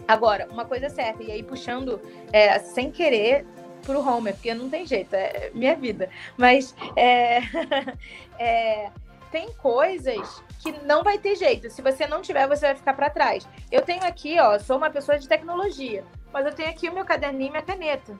Agora, 0.06 0.48
uma 0.50 0.64
coisa 0.64 0.90
certa, 0.90 1.22
e 1.22 1.30
aí 1.30 1.42
puxando 1.42 2.00
é, 2.32 2.58
sem 2.58 2.90
querer 2.90 3.46
pro 3.82 4.00
Homer, 4.00 4.34
porque 4.34 4.54
não 4.54 4.68
tem 4.68 4.86
jeito, 4.86 5.14
é 5.14 5.50
minha 5.54 5.76
vida. 5.76 6.08
Mas 6.36 6.74
é, 6.96 7.40
é, 8.38 8.90
tem 9.30 9.52
coisas 9.54 10.42
que 10.60 10.72
não 10.84 11.02
vai 11.02 11.18
ter 11.18 11.36
jeito. 11.36 11.70
Se 11.70 11.82
você 11.82 12.06
não 12.06 12.22
tiver, 12.22 12.46
você 12.46 12.66
vai 12.66 12.74
ficar 12.76 12.94
para 12.94 13.10
trás. 13.10 13.48
Eu 13.70 13.82
tenho 13.82 14.04
aqui, 14.04 14.38
ó, 14.38 14.58
sou 14.58 14.76
uma 14.76 14.90
pessoa 14.90 15.18
de 15.18 15.28
tecnologia, 15.28 16.04
mas 16.32 16.46
eu 16.46 16.52
tenho 16.52 16.70
aqui 16.70 16.88
o 16.88 16.94
meu 16.94 17.04
caderninho 17.04 17.48
e 17.48 17.50
minha 17.50 17.62
caneta. 17.62 18.16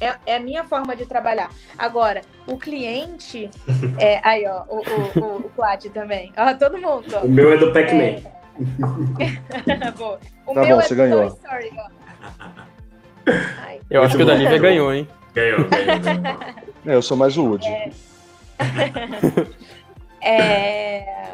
É, 0.00 0.14
é, 0.26 0.36
a 0.36 0.40
minha 0.40 0.64
forma 0.64 0.94
de 0.94 1.06
trabalhar. 1.06 1.50
Agora, 1.76 2.20
o 2.46 2.56
cliente. 2.56 3.50
É, 4.00 4.20
aí, 4.22 4.46
ó, 4.46 4.62
o, 4.68 4.76
o, 4.76 5.24
o, 5.24 5.36
o 5.38 5.50
Plat 5.50 5.86
também. 5.86 6.32
Ó, 6.36 6.54
todo 6.54 6.78
mundo. 6.78 7.04
Ó. 7.14 7.24
O 7.24 7.28
meu 7.28 7.52
é 7.52 7.56
do 7.56 7.72
Pac-Man. 7.72 8.22
É... 9.18 9.38
o 10.46 10.54
tá 10.54 10.60
meu 10.60 10.76
bom, 10.76 10.80
é 10.80 10.82
você 10.82 10.94
ganhou. 10.94 11.26
Story, 11.26 11.72
ó. 11.76 12.77
Eu 13.90 14.02
acho 14.02 14.16
que 14.16 14.22
o 14.22 14.26
da 14.26 14.34
Lívia 14.34 14.58
ganhou, 14.58 14.92
hein? 14.92 15.08
Ganhou, 15.34 15.64
ganhou. 15.68 16.38
É, 16.86 16.94
eu 16.94 17.02
sou 17.02 17.16
mais 17.16 17.36
o 17.36 17.44
Woody. 17.44 17.68
É... 17.68 17.90
é... 20.22 21.28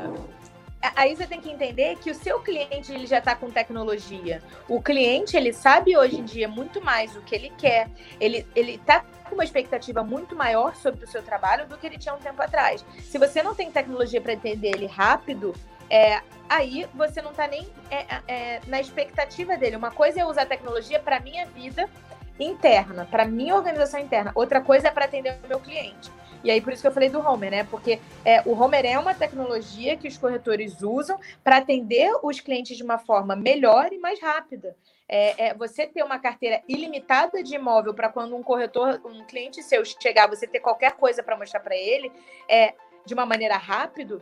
Aí 0.97 1.17
você 1.17 1.27
tem 1.27 1.41
que 1.41 1.51
entender 1.51 1.97
que 1.97 2.11
o 2.11 2.15
seu 2.15 2.41
cliente 2.41 2.93
ele 2.93 3.07
já 3.07 3.19
está 3.19 3.35
com 3.35 3.51
tecnologia. 3.51 4.43
O 4.69 4.83
cliente 4.83 5.37
ele 5.37 5.53
sabe 5.53 5.97
hoje 5.97 6.21
em 6.21 6.25
dia 6.25 6.47
muito 6.47 6.83
mais 6.83 7.17
o 7.17 7.23
que 7.23 7.35
ele 7.35 7.51
quer. 7.57 7.89
Ele 8.21 8.47
ele 8.55 8.73
está 8.73 9.03
com 9.29 9.35
uma 9.35 9.45
expectativa 9.45 10.05
muito 10.05 10.37
maior 10.37 10.77
sobre 10.77 11.05
o 11.05 11.09
seu 11.09 11.23
trabalho 11.23 11.67
do 11.67 11.79
que 11.79 11.87
ele 11.87 11.97
tinha 11.97 12.15
um 12.15 12.19
tempo 12.19 12.41
atrás. 12.43 12.85
Se 13.01 13.19
você 13.19 13.43
não 13.43 13.55
tem 13.55 13.71
tecnologia 13.71 14.21
para 14.21 14.35
entender 14.35 14.69
ele 14.69 14.87
rápido, 14.87 15.55
é, 15.95 16.21
aí 16.49 16.89
você 16.93 17.23
não 17.23 17.31
está 17.31 17.47
nem 17.47 17.69
é, 17.89 18.07
é, 18.27 18.61
na 18.67 18.81
expectativa 18.81 19.57
dele. 19.57 19.77
Uma 19.77 19.93
coisa 19.93 20.21
é 20.21 20.25
usar 20.25 20.45
tecnologia 20.45 20.99
para 20.99 21.21
minha 21.21 21.47
vida 21.47 21.89
interna, 22.37 23.07
para 23.09 23.25
minha 23.25 23.55
organização 23.55 24.01
interna. 24.01 24.33
Outra 24.35 24.61
coisa 24.61 24.89
é 24.89 24.91
para 24.91 25.05
atender 25.05 25.39
o 25.45 25.49
meu 25.49 25.61
cliente. 25.61 26.11
E 26.43 26.51
aí, 26.51 26.61
por 26.61 26.73
isso 26.73 26.83
que 26.83 26.89
eu 26.89 26.93
falei 26.93 27.09
do 27.09 27.21
Homer, 27.21 27.49
né? 27.49 27.65
Porque 27.71 28.01
é, 28.25 28.43
o 28.45 28.61
Homer 28.61 28.85
é 28.85 28.99
uma 28.99 29.15
tecnologia 29.15 29.97
que 29.97 30.09
os 30.09 30.19
corretores 30.19 30.83
usam 30.83 31.17
para 31.45 31.59
atender 31.59 32.11
os 32.25 32.41
clientes 32.41 32.77
de 32.77 32.83
uma 32.83 32.99
forma 32.99 33.37
melhor 33.37 33.93
e 33.93 33.99
mais 33.99 34.21
rápida. 34.21 34.77
É, 35.09 35.47
é, 35.47 35.55
você 35.55 35.87
ter 35.87 36.03
uma 36.03 36.19
carteira 36.19 36.61
ilimitada 36.67 37.41
de 37.41 37.55
imóvel 37.55 37.95
para 37.95 38.09
quando 38.09 38.35
um 38.35 38.43
corretor, 38.43 39.01
um 39.05 39.25
cliente 39.25 39.63
seu 39.63 39.85
chegar, 39.85 40.29
você 40.29 40.45
ter 40.45 40.59
qualquer 40.59 40.95
coisa 40.95 41.23
para 41.23 41.37
mostrar 41.37 41.61
para 41.61 41.77
ele, 41.77 42.11
é, 42.49 42.75
de 43.07 43.15
uma 43.15 43.25
maneira 43.25 43.57
rápida, 43.57 44.21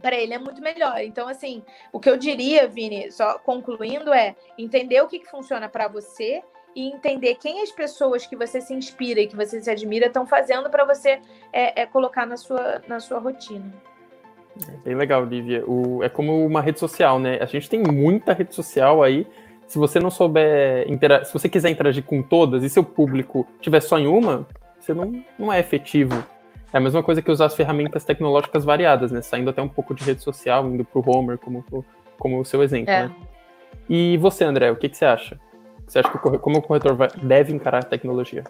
para 0.00 0.16
ele 0.16 0.34
é 0.34 0.38
muito 0.38 0.60
melhor. 0.60 1.00
Então, 1.00 1.28
assim, 1.28 1.62
o 1.92 2.00
que 2.00 2.08
eu 2.08 2.16
diria, 2.16 2.66
Vini, 2.66 3.10
só 3.10 3.38
concluindo, 3.38 4.12
é 4.12 4.34
entender 4.56 5.00
o 5.02 5.06
que, 5.06 5.18
que 5.18 5.30
funciona 5.30 5.68
para 5.68 5.88
você 5.88 6.42
e 6.74 6.88
entender 6.88 7.34
quem 7.36 7.62
as 7.62 7.72
pessoas 7.72 8.26
que 8.26 8.36
você 8.36 8.60
se 8.60 8.72
inspira 8.72 9.20
e 9.20 9.26
que 9.26 9.36
você 9.36 9.60
se 9.60 9.70
admira 9.70 10.06
estão 10.06 10.26
fazendo 10.26 10.70
para 10.70 10.84
você 10.84 11.20
é, 11.52 11.82
é, 11.82 11.86
colocar 11.86 12.26
na 12.26 12.36
sua, 12.36 12.82
na 12.86 13.00
sua 13.00 13.18
rotina. 13.18 13.72
Bem 14.84 14.94
legal, 14.94 15.24
Lívia. 15.24 15.64
O, 15.66 16.02
é 16.02 16.08
como 16.08 16.44
uma 16.44 16.60
rede 16.60 16.78
social, 16.78 17.18
né? 17.18 17.38
A 17.40 17.46
gente 17.46 17.68
tem 17.68 17.82
muita 17.82 18.32
rede 18.32 18.54
social 18.54 19.02
aí. 19.02 19.26
Se 19.66 19.78
você 19.78 20.00
não 20.00 20.10
souber, 20.10 20.86
se 21.24 21.32
você 21.32 21.48
quiser 21.48 21.70
interagir 21.70 22.02
com 22.02 22.22
todas 22.22 22.64
e 22.64 22.70
seu 22.70 22.82
público 22.82 23.46
tiver 23.60 23.80
só 23.80 23.98
em 23.98 24.06
uma, 24.06 24.46
você 24.80 24.94
não, 24.94 25.22
não 25.38 25.52
é 25.52 25.60
efetivo. 25.60 26.24
É 26.72 26.76
a 26.76 26.80
mesma 26.80 27.02
coisa 27.02 27.22
que 27.22 27.30
usar 27.30 27.46
as 27.46 27.54
ferramentas 27.54 28.04
tecnológicas 28.04 28.64
variadas, 28.64 29.10
né? 29.10 29.22
Saindo 29.22 29.50
até 29.50 29.62
um 29.62 29.68
pouco 29.68 29.94
de 29.94 30.04
rede 30.04 30.22
social, 30.22 30.66
indo 30.66 30.84
para 30.84 31.00
o 31.00 31.04
Homer 31.10 31.38
como, 31.38 31.64
como 32.18 32.40
o 32.40 32.44
seu 32.44 32.62
exemplo, 32.62 32.92
é. 32.92 33.04
né? 33.04 33.14
E 33.88 34.18
você, 34.18 34.44
André, 34.44 34.70
o 34.70 34.76
que, 34.76 34.88
que 34.88 34.96
você 34.96 35.06
acha? 35.06 35.40
Você 35.86 36.00
acha 36.00 36.10
que 36.10 36.16
o, 36.16 36.38
como 36.38 36.58
o 36.58 36.62
corretor 36.62 36.94
vai, 36.94 37.08
deve 37.22 37.54
encarar 37.54 37.78
a 37.78 37.86
tecnologia? 37.86 38.44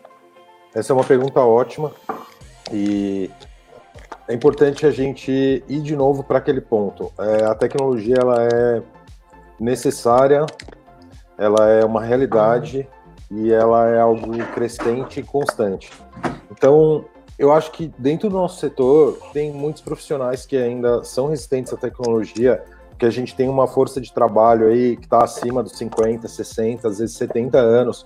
Essa 0.74 0.92
é 0.92 0.94
uma 0.94 1.04
pergunta 1.04 1.40
ótima 1.40 1.92
e 2.72 3.31
é 4.26 4.35
importante 4.35 4.85
a 4.85 4.90
gente 4.90 5.62
ir 5.68 5.81
de 5.81 5.94
novo 5.94 6.24
para 6.24 6.38
aquele 6.38 6.61
ponto. 6.61 7.12
É, 7.18 7.44
a 7.44 7.54
tecnologia 7.54 8.16
ela 8.20 8.44
é 8.44 8.83
necessária, 9.61 10.44
ela 11.38 11.68
é 11.68 11.85
uma 11.85 12.02
realidade 12.02 12.87
e 13.31 13.52
ela 13.52 13.88
é 13.88 14.00
algo 14.00 14.37
crescente 14.54 15.20
e 15.20 15.22
constante. 15.22 15.90
Então, 16.50 17.04
eu 17.38 17.53
acho 17.53 17.70
que 17.70 17.92
dentro 17.96 18.29
do 18.29 18.37
nosso 18.37 18.59
setor 18.59 19.18
tem 19.33 19.53
muitos 19.53 19.81
profissionais 19.81 20.44
que 20.44 20.57
ainda 20.57 21.05
são 21.05 21.29
resistentes 21.29 21.72
à 21.72 21.77
tecnologia, 21.77 22.62
que 22.98 23.07
a 23.07 23.11
gente 23.11 23.35
tem 23.37 23.48
uma 23.48 23.68
força 23.68 24.01
de 24.01 24.12
trabalho 24.12 24.66
aí 24.66 24.96
que 24.96 25.05
está 25.05 25.22
acima 25.22 25.62
dos 25.62 25.79
50, 25.79 26.27
60, 26.27 26.88
às 26.88 26.98
vezes 26.98 27.16
70 27.16 27.57
anos. 27.57 28.05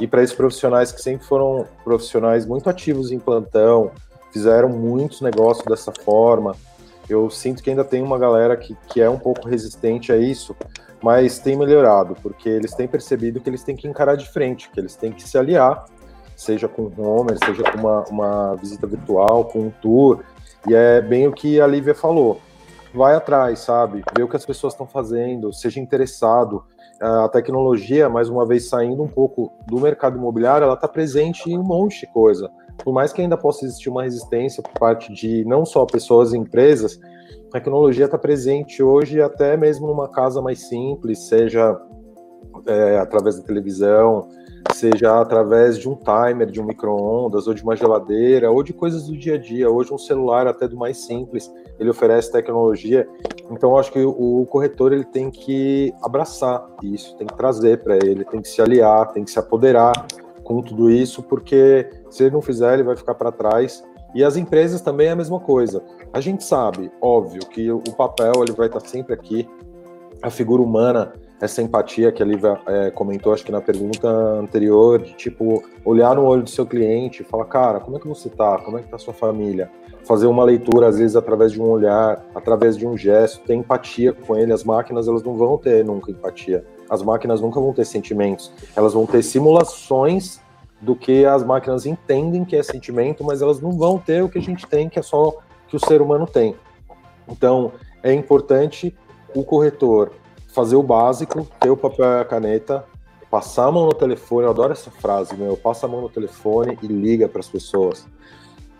E 0.00 0.06
para 0.06 0.22
esses 0.22 0.36
profissionais 0.36 0.92
que 0.92 1.00
sempre 1.00 1.26
foram 1.26 1.66
profissionais 1.82 2.44
muito 2.44 2.68
ativos 2.68 3.10
em 3.10 3.18
plantão, 3.18 3.90
fizeram 4.30 4.68
muitos 4.68 5.22
negócios 5.22 5.64
dessa 5.66 5.90
forma, 6.04 6.54
eu 7.08 7.30
sinto 7.30 7.62
que 7.62 7.70
ainda 7.70 7.84
tem 7.84 8.02
uma 8.02 8.18
galera 8.18 8.54
que, 8.54 8.76
que 8.86 9.00
é 9.00 9.08
um 9.08 9.18
pouco 9.18 9.48
resistente 9.48 10.12
a 10.12 10.16
isso, 10.18 10.54
mas 11.02 11.38
tem 11.38 11.56
melhorado, 11.56 12.14
porque 12.22 12.50
eles 12.50 12.74
têm 12.74 12.86
percebido 12.86 13.40
que 13.40 13.48
eles 13.48 13.62
têm 13.62 13.74
que 13.74 13.88
encarar 13.88 14.14
de 14.14 14.28
frente, 14.28 14.68
que 14.70 14.78
eles 14.78 14.94
têm 14.94 15.10
que 15.10 15.26
se 15.26 15.38
aliar, 15.38 15.86
seja 16.38 16.68
com 16.68 16.90
Homer, 16.96 17.36
seja 17.44 17.64
com 17.64 17.78
uma, 17.78 18.04
uma 18.04 18.54
visita 18.54 18.86
virtual, 18.86 19.44
com 19.44 19.66
um 19.66 19.70
tour, 19.82 20.20
e 20.66 20.74
é 20.74 21.02
bem 21.02 21.26
o 21.26 21.32
que 21.32 21.60
a 21.60 21.66
Lívia 21.66 21.94
falou 21.94 22.40
vai 22.94 23.14
atrás, 23.14 23.60
sabe? 23.60 24.02
Vê 24.16 24.22
o 24.22 24.28
que 24.28 24.36
as 24.36 24.46
pessoas 24.46 24.72
estão 24.72 24.86
fazendo, 24.86 25.52
seja 25.52 25.80
interessado. 25.80 26.64
A 27.00 27.28
tecnologia, 27.28 28.08
mais 28.08 28.28
uma 28.28 28.44
vez 28.44 28.68
saindo 28.68 29.02
um 29.02 29.08
pouco 29.08 29.52
do 29.66 29.78
mercado 29.80 30.18
imobiliário, 30.18 30.64
ela 30.64 30.74
está 30.74 30.88
presente 30.88 31.48
em 31.48 31.56
um 31.56 31.62
monte 31.62 32.00
de 32.00 32.12
coisa. 32.12 32.50
Por 32.82 32.92
mais 32.92 33.12
que 33.12 33.22
ainda 33.22 33.36
possa 33.36 33.64
existir 33.64 33.88
uma 33.88 34.02
resistência 34.02 34.62
por 34.62 34.72
parte 34.72 35.12
de 35.12 35.44
não 35.44 35.64
só 35.64 35.84
pessoas 35.86 36.32
e 36.32 36.38
empresas, 36.38 36.98
a 37.48 37.52
tecnologia 37.52 38.06
está 38.06 38.18
presente 38.18 38.82
hoje 38.82 39.22
até 39.22 39.56
mesmo 39.56 39.86
numa 39.86 40.08
casa 40.08 40.42
mais 40.42 40.68
simples, 40.68 41.28
seja 41.28 41.80
é, 42.66 42.98
através 42.98 43.36
da 43.36 43.44
televisão, 43.44 44.28
seja 44.74 45.20
através 45.20 45.78
de 45.78 45.88
um 45.88 45.96
timer, 45.96 46.50
de 46.50 46.60
um 46.60 46.64
micro-ondas, 46.64 47.46
ou 47.46 47.54
de 47.54 47.62
uma 47.62 47.76
geladeira, 47.76 48.50
ou 48.50 48.62
de 48.62 48.72
coisas 48.72 49.06
do 49.06 49.16
dia 49.16 49.34
a 49.34 49.38
dia. 49.38 49.70
Hoje 49.70 49.92
um 49.92 49.98
celular 49.98 50.46
até 50.46 50.68
do 50.68 50.76
mais 50.76 50.98
simples, 50.98 51.52
ele 51.78 51.90
oferece 51.90 52.30
tecnologia. 52.30 53.08
Então 53.50 53.76
acho 53.76 53.92
que 53.92 54.00
o 54.00 54.46
corretor 54.50 54.92
ele 54.92 55.04
tem 55.04 55.30
que 55.30 55.92
abraçar 56.02 56.66
isso, 56.82 57.16
tem 57.16 57.26
que 57.26 57.36
trazer 57.36 57.82
para 57.82 57.96
ele, 57.96 58.24
tem 58.24 58.40
que 58.40 58.48
se 58.48 58.60
aliar, 58.60 59.12
tem 59.12 59.24
que 59.24 59.30
se 59.30 59.38
apoderar 59.38 59.92
com 60.44 60.62
tudo 60.62 60.90
isso, 60.90 61.22
porque 61.22 61.88
se 62.10 62.22
ele 62.22 62.32
não 62.32 62.40
fizer, 62.40 62.74
ele 62.74 62.82
vai 62.82 62.96
ficar 62.96 63.14
para 63.14 63.32
trás. 63.32 63.84
E 64.14 64.24
as 64.24 64.36
empresas 64.36 64.80
também 64.80 65.08
é 65.08 65.10
a 65.10 65.16
mesma 65.16 65.38
coisa. 65.38 65.82
A 66.12 66.20
gente 66.20 66.42
sabe, 66.42 66.90
óbvio, 67.00 67.40
que 67.46 67.70
o 67.70 67.82
papel 67.96 68.32
ele 68.42 68.52
vai 68.52 68.66
estar 68.66 68.80
sempre 68.80 69.12
aqui, 69.12 69.48
a 70.22 70.30
figura 70.30 70.62
humana 70.62 71.12
essa 71.40 71.62
empatia 71.62 72.10
que 72.10 72.22
a 72.22 72.26
Lívia 72.26 72.60
é, 72.66 72.90
comentou, 72.90 73.32
acho 73.32 73.44
que 73.44 73.52
na 73.52 73.60
pergunta 73.60 74.08
anterior, 74.08 75.00
de 75.00 75.12
tipo, 75.14 75.62
olhar 75.84 76.14
no 76.16 76.24
olho 76.24 76.42
do 76.42 76.50
seu 76.50 76.66
cliente 76.66 77.22
e 77.22 77.24
falar, 77.24 77.44
cara, 77.44 77.80
como 77.80 77.96
é 77.96 78.00
que 78.00 78.08
você 78.08 78.28
tá? 78.28 78.58
Como 78.58 78.78
é 78.78 78.82
que 78.82 78.88
tá 78.88 78.96
a 78.96 78.98
sua 78.98 79.14
família? 79.14 79.70
Fazer 80.04 80.26
uma 80.26 80.42
leitura, 80.42 80.88
às 80.88 80.98
vezes, 80.98 81.14
através 81.14 81.52
de 81.52 81.60
um 81.60 81.68
olhar, 81.68 82.24
através 82.34 82.76
de 82.76 82.86
um 82.86 82.96
gesto, 82.96 83.44
ter 83.44 83.54
empatia 83.54 84.12
com 84.12 84.36
ele. 84.36 84.52
As 84.52 84.64
máquinas, 84.64 85.06
elas 85.06 85.22
não 85.22 85.36
vão 85.36 85.56
ter 85.56 85.84
nunca 85.84 86.10
empatia. 86.10 86.64
As 86.90 87.02
máquinas 87.02 87.40
nunca 87.40 87.60
vão 87.60 87.72
ter 87.72 87.84
sentimentos. 87.84 88.50
Elas 88.74 88.94
vão 88.94 89.06
ter 89.06 89.22
simulações 89.22 90.40
do 90.80 90.96
que 90.96 91.24
as 91.24 91.44
máquinas 91.44 91.86
entendem 91.86 92.44
que 92.44 92.56
é 92.56 92.62
sentimento, 92.62 93.22
mas 93.22 93.42
elas 93.42 93.60
não 93.60 93.72
vão 93.72 93.98
ter 93.98 94.22
o 94.22 94.28
que 94.28 94.38
a 94.38 94.42
gente 94.42 94.66
tem, 94.66 94.88
que 94.88 94.98
é 94.98 95.02
só 95.02 95.36
que 95.68 95.76
o 95.76 95.80
ser 95.80 96.00
humano 96.00 96.26
tem. 96.26 96.56
Então, 97.28 97.72
é 98.02 98.12
importante 98.12 98.96
o 99.34 99.44
corretor 99.44 100.12
fazer 100.58 100.74
o 100.74 100.82
básico, 100.82 101.46
ter 101.60 101.70
o 101.70 101.76
papel 101.76 102.04
e 102.04 102.20
a 102.20 102.24
caneta, 102.24 102.84
passar 103.30 103.66
a 103.66 103.70
mão 103.70 103.86
no 103.86 103.94
telefone, 103.94 104.44
eu 104.44 104.50
adoro 104.50 104.72
essa 104.72 104.90
frase, 104.90 105.36
meu, 105.36 105.56
passa 105.56 105.86
a 105.86 105.88
mão 105.88 106.00
no 106.00 106.08
telefone 106.08 106.76
e 106.82 106.86
liga 106.88 107.28
para 107.28 107.38
as 107.38 107.48
pessoas. 107.48 108.08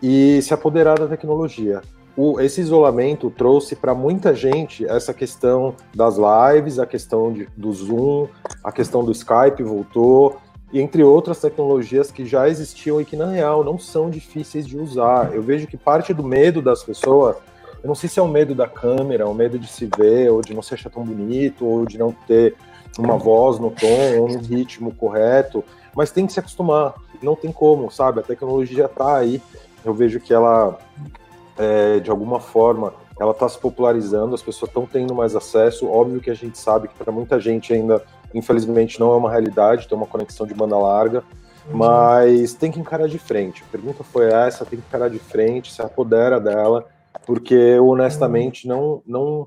E 0.03 0.43
se 0.43 0.53
apoderar 0.53 0.99
da 0.99 1.07
tecnologia. 1.07 1.81
O, 2.17 2.41
esse 2.41 2.61
isolamento 2.61 3.31
trouxe 3.31 3.77
para 3.77 3.95
muita 3.95 4.35
gente 4.35 4.85
essa 4.87 5.15
questão 5.15 5.73
das 5.95 6.17
lives, 6.17 6.81
a 6.81 6.87
questão 6.87 7.33
de, 7.33 7.49
do 7.57 7.73
Zoom, 7.73 8.27
a 8.65 8.73
questão 8.73 9.05
do 9.05 9.13
Skype 9.13 9.63
voltou, 9.63 10.37
e 10.73 10.81
entre 10.81 11.05
outras 11.05 11.41
tecnologias 11.41 12.11
que 12.11 12.27
já 12.27 12.49
existiam 12.49 13.01
e 13.01 13.05
que, 13.05 13.15
na 13.15 13.27
real, 13.27 13.63
não 13.63 13.79
são 13.79 14.11
difíceis 14.11 14.67
de 14.67 14.77
usar. 14.77 15.33
Eu 15.33 15.43
vejo 15.43 15.69
que 15.69 15.77
parte 15.77 16.13
do 16.13 16.25
medo 16.25 16.61
das 16.61 16.83
pessoas 16.83 17.37
eu 17.83 17.89
não 17.89 17.95
sei 17.95 18.09
se 18.09 18.19
é 18.19 18.23
o 18.23 18.29
medo 18.29 18.55
da 18.55 18.67
câmera, 18.67 19.29
o 19.29 19.35
medo 19.35 19.59
de 19.59 19.69
se 19.69 19.89
ver, 19.97 20.31
ou 20.31 20.41
de 20.41 20.55
não 20.55 20.63
se 20.63 20.75
achar 20.75 20.91
tão 20.91 21.05
bonito, 21.05 21.65
ou 21.65 21.87
de 21.87 21.97
não 21.97 22.13
ter 22.27 22.57
uma 22.99 23.17
voz 23.17 23.59
no 23.59 23.71
tom, 23.71 24.21
ou 24.21 24.31
um 24.31 24.39
ritmo 24.39 24.93
correto, 24.93 25.65
mas 25.95 26.11
tem 26.11 26.27
que 26.27 26.33
se 26.33 26.41
acostumar, 26.41 26.95
não 27.23 27.37
tem 27.37 27.53
como, 27.53 27.91
sabe? 27.91 28.21
A 28.21 28.23
tecnologia 28.23 28.87
está 28.87 29.17
aí, 29.17 29.41
eu 29.85 29.95
vejo 29.95 30.19
que 30.21 30.35
ela, 30.35 30.79
é, 31.57 32.01
de 32.01 32.11
alguma 32.11 32.41
forma, 32.41 32.93
ela 33.21 33.33
está 33.33 33.49
se 33.49 33.59
popularizando, 33.59 34.35
as 34.35 34.43
pessoas 34.43 34.69
estão 34.71 34.87
tendo 34.87 35.15
mais 35.15 35.35
acesso. 35.35 35.89
Óbvio 35.89 36.21
que 36.21 36.31
a 36.31 36.35
gente 36.35 36.59
sabe 36.59 36.89
que 36.89 36.95
para 36.95 37.13
muita 37.13 37.41
gente 37.41 37.73
ainda, 37.73 38.03
infelizmente, 38.35 38.99
não 38.99 39.13
é 39.13 39.17
uma 39.17 39.31
realidade 39.31 39.89
ter 39.89 39.95
uma 39.95 40.07
conexão 40.07 40.47
de 40.47 40.55
banda 40.55 40.77
larga, 40.77 41.25
mas 41.71 42.55
tem 42.55 42.71
que 42.71 42.79
encarar 42.79 43.09
de 43.09 43.19
frente. 43.19 43.65
A 43.67 43.71
pergunta 43.71 44.05
foi 44.05 44.27
essa: 44.27 44.65
tem 44.65 44.79
que 44.79 44.87
encarar 44.87 45.11
de 45.11 45.19
frente, 45.19 45.73
se 45.73 45.83
apodera 45.83 46.41
dela 46.41 46.87
porque 47.27 47.55
eu 47.55 47.89
honestamente 47.89 48.67
não, 48.67 49.03
não, 49.07 49.47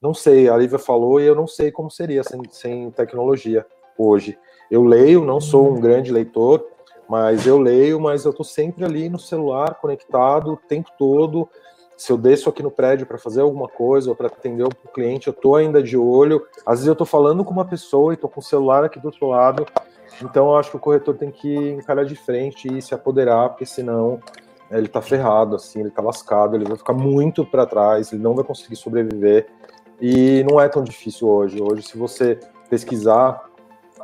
não 0.00 0.14
sei. 0.14 0.48
A 0.48 0.56
Lívia 0.56 0.78
falou 0.78 1.20
e 1.20 1.24
eu 1.24 1.34
não 1.34 1.46
sei 1.46 1.70
como 1.70 1.90
seria 1.90 2.22
sem, 2.22 2.40
sem 2.50 2.90
tecnologia 2.90 3.66
hoje. 3.98 4.38
Eu 4.70 4.84
leio, 4.84 5.24
não 5.24 5.40
sou 5.40 5.70
um 5.70 5.80
grande 5.80 6.12
leitor, 6.12 6.66
mas 7.08 7.46
eu 7.46 7.58
leio, 7.58 8.00
mas 8.00 8.24
eu 8.24 8.30
estou 8.30 8.44
sempre 8.44 8.84
ali 8.84 9.08
no 9.08 9.18
celular, 9.18 9.76
conectado 9.76 10.52
o 10.52 10.56
tempo 10.56 10.90
todo. 10.98 11.48
Se 11.96 12.10
eu 12.10 12.18
desço 12.18 12.48
aqui 12.48 12.62
no 12.62 12.70
prédio 12.70 13.06
para 13.06 13.18
fazer 13.18 13.42
alguma 13.42 13.68
coisa 13.68 14.10
ou 14.10 14.16
para 14.16 14.26
atender 14.26 14.64
um 14.64 14.92
cliente, 14.92 15.28
eu 15.28 15.32
estou 15.32 15.54
ainda 15.54 15.82
de 15.82 15.96
olho. 15.96 16.44
Às 16.66 16.76
vezes 16.76 16.86
eu 16.88 16.92
estou 16.92 17.06
falando 17.06 17.44
com 17.44 17.52
uma 17.52 17.64
pessoa 17.64 18.12
e 18.12 18.14
estou 18.14 18.28
com 18.28 18.40
o 18.40 18.42
celular 18.42 18.82
aqui 18.82 18.98
do 18.98 19.06
outro 19.06 19.28
lado. 19.28 19.64
Então 20.22 20.46
eu 20.46 20.56
acho 20.56 20.70
que 20.70 20.76
o 20.76 20.80
corretor 20.80 21.14
tem 21.16 21.30
que 21.30 21.56
encarar 21.70 22.04
de 22.04 22.16
frente 22.16 22.68
e 22.68 22.82
se 22.82 22.94
apoderar, 22.94 23.50
porque 23.50 23.66
senão 23.66 24.20
ele 24.78 24.88
tá 24.88 25.00
ferrado, 25.00 25.56
assim, 25.56 25.80
ele 25.80 25.90
tá 25.90 26.02
lascado, 26.02 26.56
ele 26.56 26.64
vai 26.64 26.76
ficar 26.76 26.92
muito 26.92 27.44
para 27.44 27.66
trás, 27.66 28.12
ele 28.12 28.22
não 28.22 28.34
vai 28.34 28.44
conseguir 28.44 28.76
sobreviver. 28.76 29.46
E 30.00 30.44
não 30.50 30.60
é 30.60 30.68
tão 30.68 30.82
difícil 30.82 31.28
hoje. 31.28 31.62
Hoje, 31.62 31.82
se 31.82 31.96
você 31.96 32.38
pesquisar, 32.68 33.44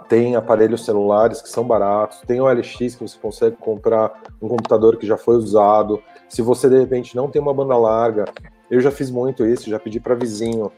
tem 0.09 0.37
aparelhos 0.37 0.85
celulares 0.85 1.43
que 1.43 1.49
são 1.49 1.65
baratos, 1.65 2.21
tem 2.27 2.41
o 2.41 2.49
LX 2.49 2.77
que 2.97 3.03
você 3.03 3.19
consegue 3.19 3.57
comprar 3.57 4.13
um 4.41 4.49
computador 4.49 4.97
que 4.97 5.07
já 5.07 5.17
foi 5.17 5.37
usado. 5.37 6.03
Se 6.29 6.43
você 6.43 6.69
de 6.69 6.79
repente 6.79 7.15
não 7.15 7.29
tem 7.29 7.41
uma 7.41 7.55
banda 7.55 7.77
larga, 7.77 8.25
eu 8.71 8.81
já 8.81 8.91
fiz 8.91 9.11
muito 9.11 9.45
isso, 9.45 9.69
já 9.69 9.79
pedi 9.79 9.99
para 9.99 10.15
vizinho, 10.15 10.71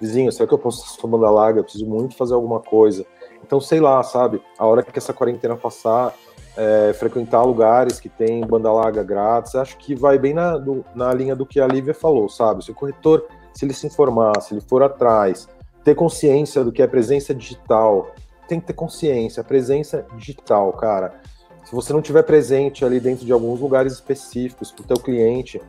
vizinho, 0.00 0.32
será 0.32 0.48
que 0.48 0.54
eu 0.54 0.58
posso 0.58 0.86
sua 0.98 1.08
banda 1.08 1.30
larga? 1.30 1.60
Eu 1.60 1.64
preciso 1.64 1.86
muito 1.86 2.16
fazer 2.16 2.34
alguma 2.34 2.60
coisa. 2.60 3.06
Então, 3.42 3.60
sei 3.60 3.80
lá, 3.80 4.02
sabe? 4.02 4.42
A 4.58 4.66
hora 4.66 4.82
que 4.82 4.98
essa 4.98 5.12
quarentena 5.12 5.56
passar, 5.56 6.12
é, 6.56 6.92
frequentar 6.94 7.42
lugares 7.44 8.00
que 8.00 8.08
tem 8.08 8.40
banda 8.46 8.72
larga 8.72 9.02
grátis, 9.02 9.54
acho 9.54 9.76
que 9.76 9.94
vai 9.94 10.18
bem 10.18 10.32
na, 10.32 10.56
do, 10.56 10.84
na 10.94 11.12
linha 11.12 11.36
do 11.36 11.44
que 11.44 11.60
a 11.60 11.66
Lívia 11.66 11.94
falou, 11.94 12.28
sabe? 12.28 12.64
Se 12.64 12.70
o 12.70 12.74
corretor, 12.74 13.26
se 13.52 13.64
ele 13.64 13.74
se 13.74 13.86
informar, 13.86 14.40
se 14.40 14.54
ele 14.54 14.62
for 14.62 14.82
atrás, 14.82 15.48
ter 15.84 15.94
consciência 15.94 16.64
do 16.64 16.72
que 16.72 16.82
é 16.82 16.86
presença 16.86 17.34
digital, 17.34 18.14
tem 18.48 18.58
que 18.58 18.66
ter 18.66 18.72
consciência, 18.72 19.44
presença 19.44 20.06
digital, 20.16 20.72
cara. 20.72 21.20
Se 21.64 21.74
você 21.74 21.92
não 21.92 22.00
tiver 22.00 22.22
presente 22.22 22.84
ali 22.84 23.00
dentro 23.00 23.26
de 23.26 23.32
alguns 23.32 23.60
lugares 23.60 23.92
específicos 23.92 24.70
para 24.70 24.82
o 24.82 24.86
teu 24.86 24.96
cliente, 24.96 25.60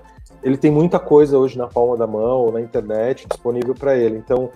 ele 0.44 0.58
tem 0.58 0.72
muita 0.72 1.00
coisa 1.00 1.38
hoje 1.38 1.58
na 1.58 1.68
palma 1.68 1.98
da 1.98 2.06
mão, 2.06 2.52
na 2.52 2.62
internet, 2.62 3.28
disponível 3.28 3.74
para 3.74 3.98
ele. 3.98 4.18
Então, 4.18 4.52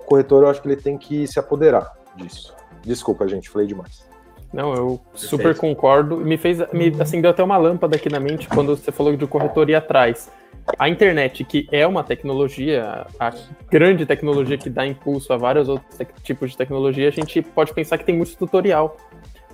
o 0.00 0.04
corretor, 0.04 0.44
eu 0.44 0.48
acho 0.48 0.62
que 0.62 0.68
ele 0.68 0.80
tem 0.80 0.96
que 0.96 1.26
se 1.26 1.38
apoderar 1.38 1.92
disso. 2.16 2.54
Desculpa, 2.82 3.26
gente, 3.26 3.50
falei 3.50 3.66
demais. 3.66 4.13
Não, 4.54 4.72
eu 4.72 5.00
super 5.14 5.42
Perfeito. 5.42 5.60
concordo. 5.60 6.16
Me 6.18 6.38
fez, 6.38 6.58
me 6.72 6.94
acendeu 7.00 7.32
até 7.32 7.42
uma 7.42 7.56
lâmpada 7.56 7.96
aqui 7.96 8.08
na 8.08 8.20
mente 8.20 8.48
quando 8.48 8.76
você 8.76 8.92
falou 8.92 9.16
de 9.16 9.26
corretor 9.26 9.68
ir 9.68 9.74
atrás. 9.74 10.30
A 10.78 10.88
internet, 10.88 11.42
que 11.44 11.68
é 11.72 11.84
uma 11.84 12.04
tecnologia, 12.04 13.04
a 13.18 13.34
grande 13.68 14.06
tecnologia 14.06 14.56
que 14.56 14.70
dá 14.70 14.86
impulso 14.86 15.32
a 15.32 15.36
vários 15.36 15.68
outros 15.68 15.98
tipos 16.22 16.52
de 16.52 16.56
tecnologia, 16.56 17.08
a 17.08 17.10
gente 17.10 17.42
pode 17.42 17.74
pensar 17.74 17.98
que 17.98 18.04
tem 18.04 18.16
muito 18.16 18.36
tutorial. 18.36 18.96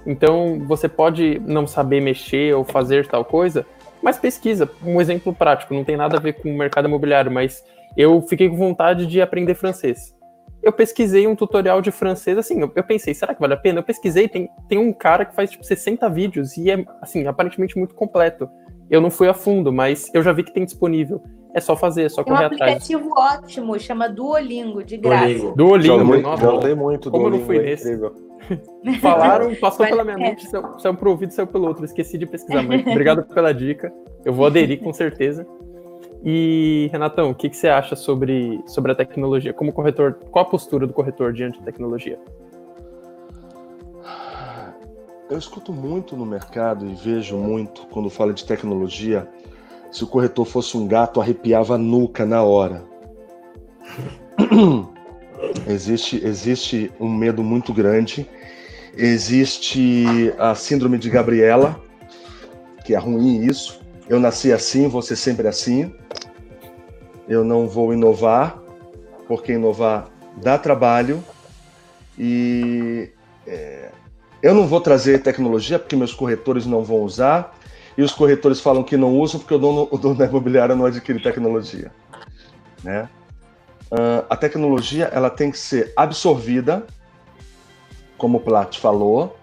Então, 0.07 0.61
você 0.67 0.87
pode 0.87 1.41
não 1.47 1.67
saber 1.67 2.01
mexer 2.01 2.55
ou 2.55 2.63
fazer 2.63 3.07
tal 3.07 3.25
coisa, 3.25 3.67
mas 4.03 4.19
pesquisa. 4.19 4.71
Um 4.85 5.01
exemplo 5.01 5.35
prático, 5.35 5.73
não 5.73 5.83
tem 5.83 5.97
nada 5.97 6.19
a 6.19 6.21
ver 6.21 6.35
com 6.35 6.51
o 6.51 6.57
mercado 6.57 6.87
imobiliário, 6.87 7.33
mas 7.33 7.65
eu 7.97 8.21
fiquei 8.21 8.51
com 8.51 8.57
vontade 8.57 9.07
de 9.07 9.21
aprender 9.21 9.55
francês 9.55 10.15
eu 10.63 10.73
pesquisei 10.73 11.27
um 11.27 11.35
tutorial 11.35 11.81
de 11.81 11.91
francês, 11.91 12.37
assim, 12.37 12.61
eu, 12.61 12.71
eu, 12.75 12.85
pensei, 12.85 13.15
será 13.15 13.35
que 13.35 13.41
vale 13.41 13.55
a 13.55 13.57
pena? 13.57 13.81
Eu 13.81 13.83
pesquisei, 13.83 14.29
tem, 14.29 14.49
tem 14.69 14.79
um 14.79 14.93
cara 14.93 15.25
que 15.25 15.35
faz, 15.35 15.51
tipo, 15.51 15.65
60 15.65 16.09
vídeos 16.11 16.57
e 16.57 16.71
é, 16.71 16.85
assim, 17.01 17.27
aparentemente 17.27 17.79
muito 17.79 17.95
completo. 17.95 18.49
Eu 18.91 19.01
não 19.01 19.11
fui 19.11 19.29
a 19.29 19.35
fundo, 19.35 19.73
mas 19.73 20.11
eu 20.13 20.23
já 20.23 20.33
vi 20.33 20.43
que 20.43 20.53
tem 20.53 20.65
disponível. 20.65 21.23
É 21.55 21.61
só 21.61 21.77
fazer, 21.77 22.05
é 22.05 22.09
só 22.09 22.23
tem 22.23 22.33
correr 22.33 22.47
atrás. 22.47 22.87
Tem 22.87 22.97
um 22.97 23.01
aplicativo 23.01 23.19
atrás. 23.19 23.43
ótimo, 23.43 23.79
chama 23.79 24.09
Duolingo, 24.09 24.85
de 24.85 24.97
graça. 24.97 25.27
Duolingo, 25.27 25.57
Duolingo 25.57 26.05
muito, 26.05 26.23
nossa. 26.23 26.43
Já 26.43 26.77
muito 26.77 27.11
Como 27.11 27.31
Duolingo, 27.31 27.37
eu 27.37 27.41
não 27.41 27.47
fui 27.47 27.57
é 27.59 27.63
nesse? 27.63 28.01
Falaram, 29.01 29.55
passou 29.57 29.87
pela 29.87 30.05
minha 30.05 30.19
mente, 30.19 30.49
saiu, 30.49 30.79
saiu 30.79 30.95
pro 30.95 31.11
ouvido, 31.11 31.33
saiu 31.33 31.47
pelo 31.47 31.69
outro. 31.69 31.85
Esqueci 31.85 32.19
de 32.19 32.27
pesquisar, 32.27 32.63
mas 32.63 32.87
obrigado 32.87 33.23
pela 33.25 33.53
dica. 33.53 33.93
Eu 34.25 34.33
vou 34.33 34.47
aderir 34.47 34.81
com 34.81 34.93
certeza. 34.93 35.47
E, 36.23 36.89
Renatão, 36.93 37.31
o 37.31 37.35
que, 37.35 37.49
que, 37.49 37.57
você 37.57 37.69
acha 37.69 37.97
sobre, 37.97 38.63
sobre 38.67 38.93
a 38.93 38.95
tecnologia? 38.95 39.55
Como 39.55 39.73
corretor, 39.73 40.19
qual 40.31 40.45
a 40.45 40.49
postura 40.49 40.87
do 40.87 40.93
corretor 40.93 41.33
diante 41.33 41.59
da 41.59 41.65
tecnologia? 41.65 42.19
Eu 45.31 45.39
escuto 45.39 45.73
muito 45.73 46.17
no 46.17 46.27
mercado 46.27 46.85
e 46.87 46.95
vejo 46.95 47.37
muito 47.37 47.87
quando 47.87 48.11
fala 48.11 48.35
de 48.35 48.45
tecnologia. 48.45 49.29
Se 49.91 50.05
o 50.05 50.07
corretor 50.07 50.45
fosse 50.45 50.77
um 50.77 50.87
gato, 50.87 51.21
arrepiava 51.21 51.77
a 51.77 51.79
nuca 51.79 52.27
na 52.27 52.43
hora. 52.43 52.83
existe, 55.69 56.21
existe 56.25 56.93
um 57.01 57.09
medo 57.09 57.43
muito 57.43 57.73
grande. 57.73 58.29
Existe 58.93 60.35
a 60.37 60.55
síndrome 60.55 60.99
de 60.99 61.09
Gabriela, 61.09 61.81
que 62.85 62.95
é 62.95 62.99
ruim 62.99 63.45
isso. 63.47 63.80
Eu 64.11 64.21
nasci 64.21 64.53
assim, 64.53 64.89
vou 64.89 65.01
ser 65.01 65.17
sempre 65.17 65.49
assim 65.49 65.95
eu 67.31 67.45
não 67.45 67.69
vou 67.69 67.95
inovar, 67.95 68.59
porque 69.29 69.53
inovar 69.53 70.09
dá 70.37 70.59
trabalho 70.59 71.23
e 72.19 73.09
é, 73.47 73.89
eu 74.43 74.53
não 74.53 74.67
vou 74.67 74.81
trazer 74.81 75.23
tecnologia 75.23 75.79
porque 75.79 75.95
meus 75.95 76.13
corretores 76.13 76.67
não 76.67 76.83
vão 76.83 77.03
usar 77.03 77.57
e 77.97 78.03
os 78.03 78.13
corretores 78.13 78.59
falam 78.59 78.83
que 78.83 78.97
não 78.97 79.17
usam 79.17 79.39
porque 79.39 79.55
o 79.55 79.59
dono, 79.59 79.87
o 79.93 79.97
dono 79.97 80.17
da 80.17 80.27
imobiliária 80.27 80.75
não 80.75 80.87
adquire 80.87 81.23
tecnologia. 81.23 81.93
Né? 82.83 83.09
Uh, 83.93 84.27
a 84.29 84.37
tecnologia 84.37 85.05
ela 85.05 85.31
tem 85.31 85.53
que 85.53 85.59
ser 85.59 85.93
absorvida, 85.97 86.85
como 88.19 88.39
o 88.39 88.41
Plat 88.41 88.77
falou, 88.77 89.39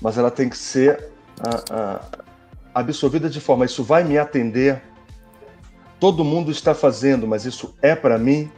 mas 0.00 0.18
ela 0.18 0.32
tem 0.32 0.48
que 0.48 0.58
ser 0.58 1.10
uh, 1.38 1.72
uh, 1.72 2.24
absorvida 2.74 3.28
de 3.28 3.40
forma 3.40 3.64
isso 3.64 3.82
vai 3.82 4.04
me 4.04 4.18
atender 4.18 4.82
todo 6.00 6.24
mundo 6.24 6.50
está 6.50 6.74
fazendo, 6.74 7.28
mas 7.28 7.44
isso 7.44 7.74
é 7.82 7.94
para 7.94 8.16
mim? 8.16 8.50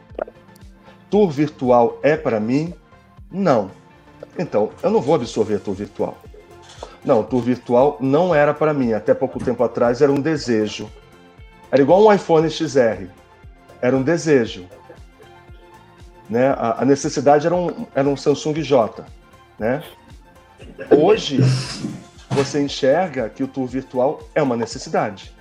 Tour 1.11 1.29
virtual 1.29 1.98
é 2.03 2.16
para 2.16 2.38
mim? 2.38 2.72
Não. 3.31 3.70
Então, 4.38 4.70
eu 4.83 4.90
não 4.90 5.01
vou 5.01 5.16
absorver 5.16 5.59
tour 5.59 5.75
virtual. 5.75 6.16
Não, 7.05 7.22
tour 7.25 7.42
virtual 7.42 7.98
não 8.01 8.33
era 8.33 8.55
para 8.55 8.72
mim. 8.72 8.92
Até 8.92 9.12
pouco 9.12 9.42
tempo 9.42 9.62
atrás 9.64 10.01
era 10.01 10.12
um 10.12 10.20
desejo. 10.20 10.88
Era 11.70 11.83
igual 11.83 12.07
um 12.07 12.12
iPhone 12.12 12.48
XR. 12.48 13.09
Era 13.83 13.96
um 13.96 14.03
desejo. 14.03 14.66
Né? 16.31 16.48
A, 16.51 16.83
a 16.83 16.85
necessidade 16.85 17.46
era 17.46 17.55
um, 17.55 17.87
era 17.94 18.09
um 18.09 18.16
Samsung 18.16 18.62
J. 18.62 19.05
Né? 19.59 19.83
Hoje, 20.90 21.40
você 22.33 22.62
enxerga 22.62 23.29
que 23.29 23.42
o 23.42 23.49
tour 23.49 23.66
virtual 23.66 24.21
é 24.35 24.42
uma 24.42 24.57
necessidade. 24.57 25.35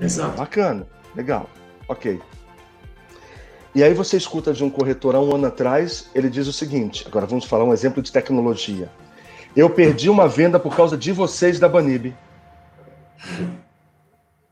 Exato. 0.00 0.36
Bacana. 0.36 0.86
Legal, 1.14 1.48
ok. 1.88 2.20
E 3.74 3.82
aí 3.82 3.92
você 3.92 4.16
escuta 4.16 4.52
de 4.52 4.62
um 4.62 4.70
corretor 4.70 5.14
há 5.14 5.20
um 5.20 5.34
ano 5.34 5.46
atrás, 5.46 6.10
ele 6.14 6.28
diz 6.28 6.46
o 6.46 6.52
seguinte: 6.52 7.04
agora 7.06 7.26
vamos 7.26 7.44
falar 7.44 7.64
um 7.64 7.72
exemplo 7.72 8.02
de 8.02 8.12
tecnologia. 8.12 8.90
Eu 9.56 9.70
perdi 9.70 10.10
uma 10.10 10.28
venda 10.28 10.58
por 10.58 10.76
causa 10.76 10.96
de 10.96 11.12
vocês 11.12 11.58
da 11.58 11.68
Banib. 11.68 12.14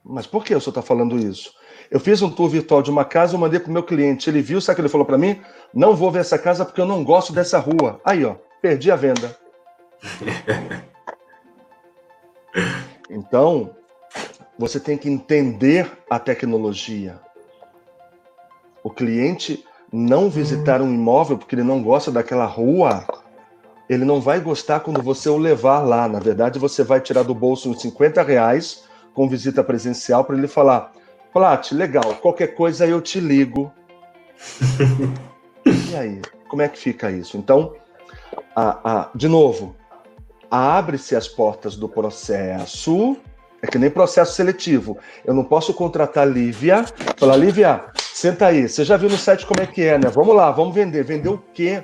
Mas 0.04 0.26
por 0.26 0.44
que 0.44 0.54
o 0.54 0.60
senhor 0.60 0.70
está 0.70 0.82
falando 0.82 1.18
isso? 1.18 1.52
Eu 1.90 2.00
fiz 2.00 2.22
um 2.22 2.30
tour 2.30 2.48
virtual 2.48 2.82
de 2.82 2.90
uma 2.90 3.04
casa, 3.04 3.34
eu 3.34 3.38
mandei 3.38 3.60
para 3.60 3.70
o 3.70 3.72
meu 3.72 3.82
cliente. 3.82 4.30
Ele 4.30 4.40
viu, 4.40 4.60
sabe 4.60 4.74
o 4.74 4.76
que 4.76 4.80
ele 4.82 4.88
falou 4.88 5.06
para 5.06 5.18
mim? 5.18 5.40
Não 5.74 5.94
vou 5.94 6.10
ver 6.10 6.20
essa 6.20 6.38
casa 6.38 6.64
porque 6.64 6.80
eu 6.80 6.86
não 6.86 7.04
gosto 7.04 7.32
dessa 7.32 7.58
rua. 7.58 8.00
Aí, 8.04 8.24
ó, 8.24 8.36
perdi 8.60 8.90
a 8.90 8.96
venda. 8.96 9.36
Então, 13.10 13.70
você 14.58 14.78
tem 14.78 14.96
que 14.96 15.08
entender 15.08 15.90
a 16.08 16.18
tecnologia. 16.18 17.20
O 18.82 18.90
cliente 18.90 19.64
não 19.92 20.30
visitar 20.30 20.80
um 20.80 20.92
imóvel 20.92 21.36
porque 21.36 21.54
ele 21.54 21.62
não 21.62 21.82
gosta 21.82 22.10
daquela 22.10 22.46
rua, 22.46 23.06
ele 23.88 24.04
não 24.04 24.20
vai 24.20 24.40
gostar 24.40 24.80
quando 24.80 25.02
você 25.02 25.28
o 25.28 25.36
levar 25.36 25.80
lá. 25.80 26.08
Na 26.08 26.18
verdade, 26.18 26.58
você 26.58 26.82
vai 26.82 27.00
tirar 27.00 27.22
do 27.22 27.34
bolso 27.34 27.70
uns 27.70 27.82
50 27.82 28.22
reais 28.22 28.84
com 29.12 29.28
visita 29.28 29.62
presencial 29.62 30.24
para 30.24 30.36
ele 30.36 30.48
falar: 30.48 30.92
Plat, 31.32 31.72
legal, 31.72 32.14
qualquer 32.16 32.54
coisa 32.54 32.86
eu 32.86 33.00
te 33.00 33.20
ligo. 33.20 33.72
e 35.90 35.94
aí, 35.94 36.22
como 36.48 36.62
é 36.62 36.68
que 36.68 36.78
fica 36.78 37.10
isso? 37.10 37.36
Então, 37.36 37.74
a, 38.56 39.02
a, 39.02 39.10
de 39.14 39.28
novo, 39.28 39.76
abre-se 40.52 41.16
as 41.16 41.26
portas 41.26 41.76
do 41.76 41.88
processo 41.88 43.16
é 43.62 43.66
que 43.66 43.78
nem 43.78 43.88
processo 43.88 44.34
seletivo. 44.34 44.98
Eu 45.24 45.32
não 45.32 45.44
posso 45.44 45.72
contratar 45.72 46.28
Lívia, 46.28 46.84
falar, 47.16 47.36
Lívia, 47.36 47.84
senta 47.96 48.48
aí, 48.48 48.68
você 48.68 48.84
já 48.84 48.98
viu 48.98 49.08
no 49.08 49.16
site 49.16 49.46
como 49.46 49.62
é 49.62 49.66
que 49.66 49.82
é, 49.82 49.96
né? 49.96 50.10
Vamos 50.10 50.36
lá, 50.36 50.50
vamos 50.50 50.74
vender. 50.74 51.04
Vender 51.04 51.30
o 51.30 51.38
quê? 51.54 51.82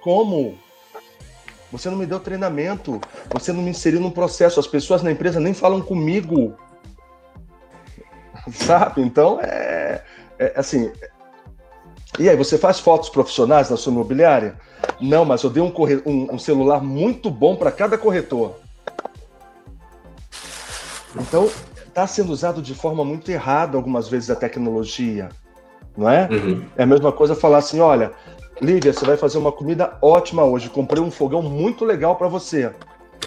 Como? 0.00 0.58
Você 1.70 1.88
não 1.88 1.96
me 1.96 2.06
deu 2.06 2.18
treinamento, 2.18 3.00
você 3.30 3.52
não 3.52 3.62
me 3.62 3.70
inseriu 3.70 4.00
no 4.00 4.10
processo, 4.10 4.58
as 4.58 4.66
pessoas 4.66 5.02
na 5.04 5.12
empresa 5.12 5.38
nem 5.38 5.54
falam 5.54 5.80
comigo. 5.80 6.56
Sabe? 8.50 9.02
Então, 9.02 9.38
é, 9.40 10.02
é 10.40 10.54
assim. 10.56 10.90
E 12.18 12.28
aí, 12.28 12.36
você 12.36 12.58
faz 12.58 12.80
fotos 12.80 13.08
profissionais 13.08 13.70
na 13.70 13.76
sua 13.76 13.92
imobiliária? 13.92 14.56
Não, 15.00 15.24
mas 15.24 15.42
eu 15.42 15.50
dei 15.50 15.62
um, 15.62 15.70
corre... 15.70 16.02
um, 16.04 16.34
um 16.34 16.38
celular 16.38 16.82
muito 16.82 17.30
bom 17.30 17.56
para 17.56 17.70
cada 17.70 17.96
corretor. 17.96 18.56
Então, 21.16 21.48
está 21.86 22.06
sendo 22.06 22.32
usado 22.32 22.62
de 22.62 22.74
forma 22.74 23.04
muito 23.04 23.30
errada 23.30 23.76
algumas 23.76 24.08
vezes 24.08 24.30
a 24.30 24.36
tecnologia, 24.36 25.28
não 25.96 26.08
é? 26.08 26.28
Uhum. 26.30 26.64
É 26.76 26.84
a 26.84 26.86
mesma 26.86 27.12
coisa 27.12 27.34
falar 27.34 27.58
assim, 27.58 27.80
olha, 27.80 28.12
Lívia, 28.60 28.92
você 28.92 29.04
vai 29.04 29.16
fazer 29.16 29.38
uma 29.38 29.50
comida 29.50 29.98
ótima 30.00 30.44
hoje, 30.44 30.68
comprei 30.68 31.02
um 31.02 31.10
fogão 31.10 31.42
muito 31.42 31.84
legal 31.84 32.14
para 32.16 32.28
você. 32.28 32.72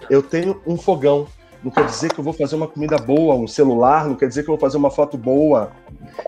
Eu 0.10 0.24
tenho 0.24 0.62
um 0.66 0.78
fogão, 0.78 1.28
não 1.64 1.72
quer 1.72 1.86
dizer 1.86 2.14
que 2.14 2.20
eu 2.20 2.24
vou 2.24 2.34
fazer 2.34 2.56
uma 2.56 2.68
comida 2.68 2.98
boa, 2.98 3.36
um 3.36 3.48
celular, 3.48 4.08
não 4.08 4.16
quer 4.16 4.28
dizer 4.28 4.44
que 4.44 4.50
eu 4.50 4.56
vou 4.56 4.62
fazer 4.62 4.78
uma 4.78 4.92
foto 4.92 5.18
boa. 5.18 5.72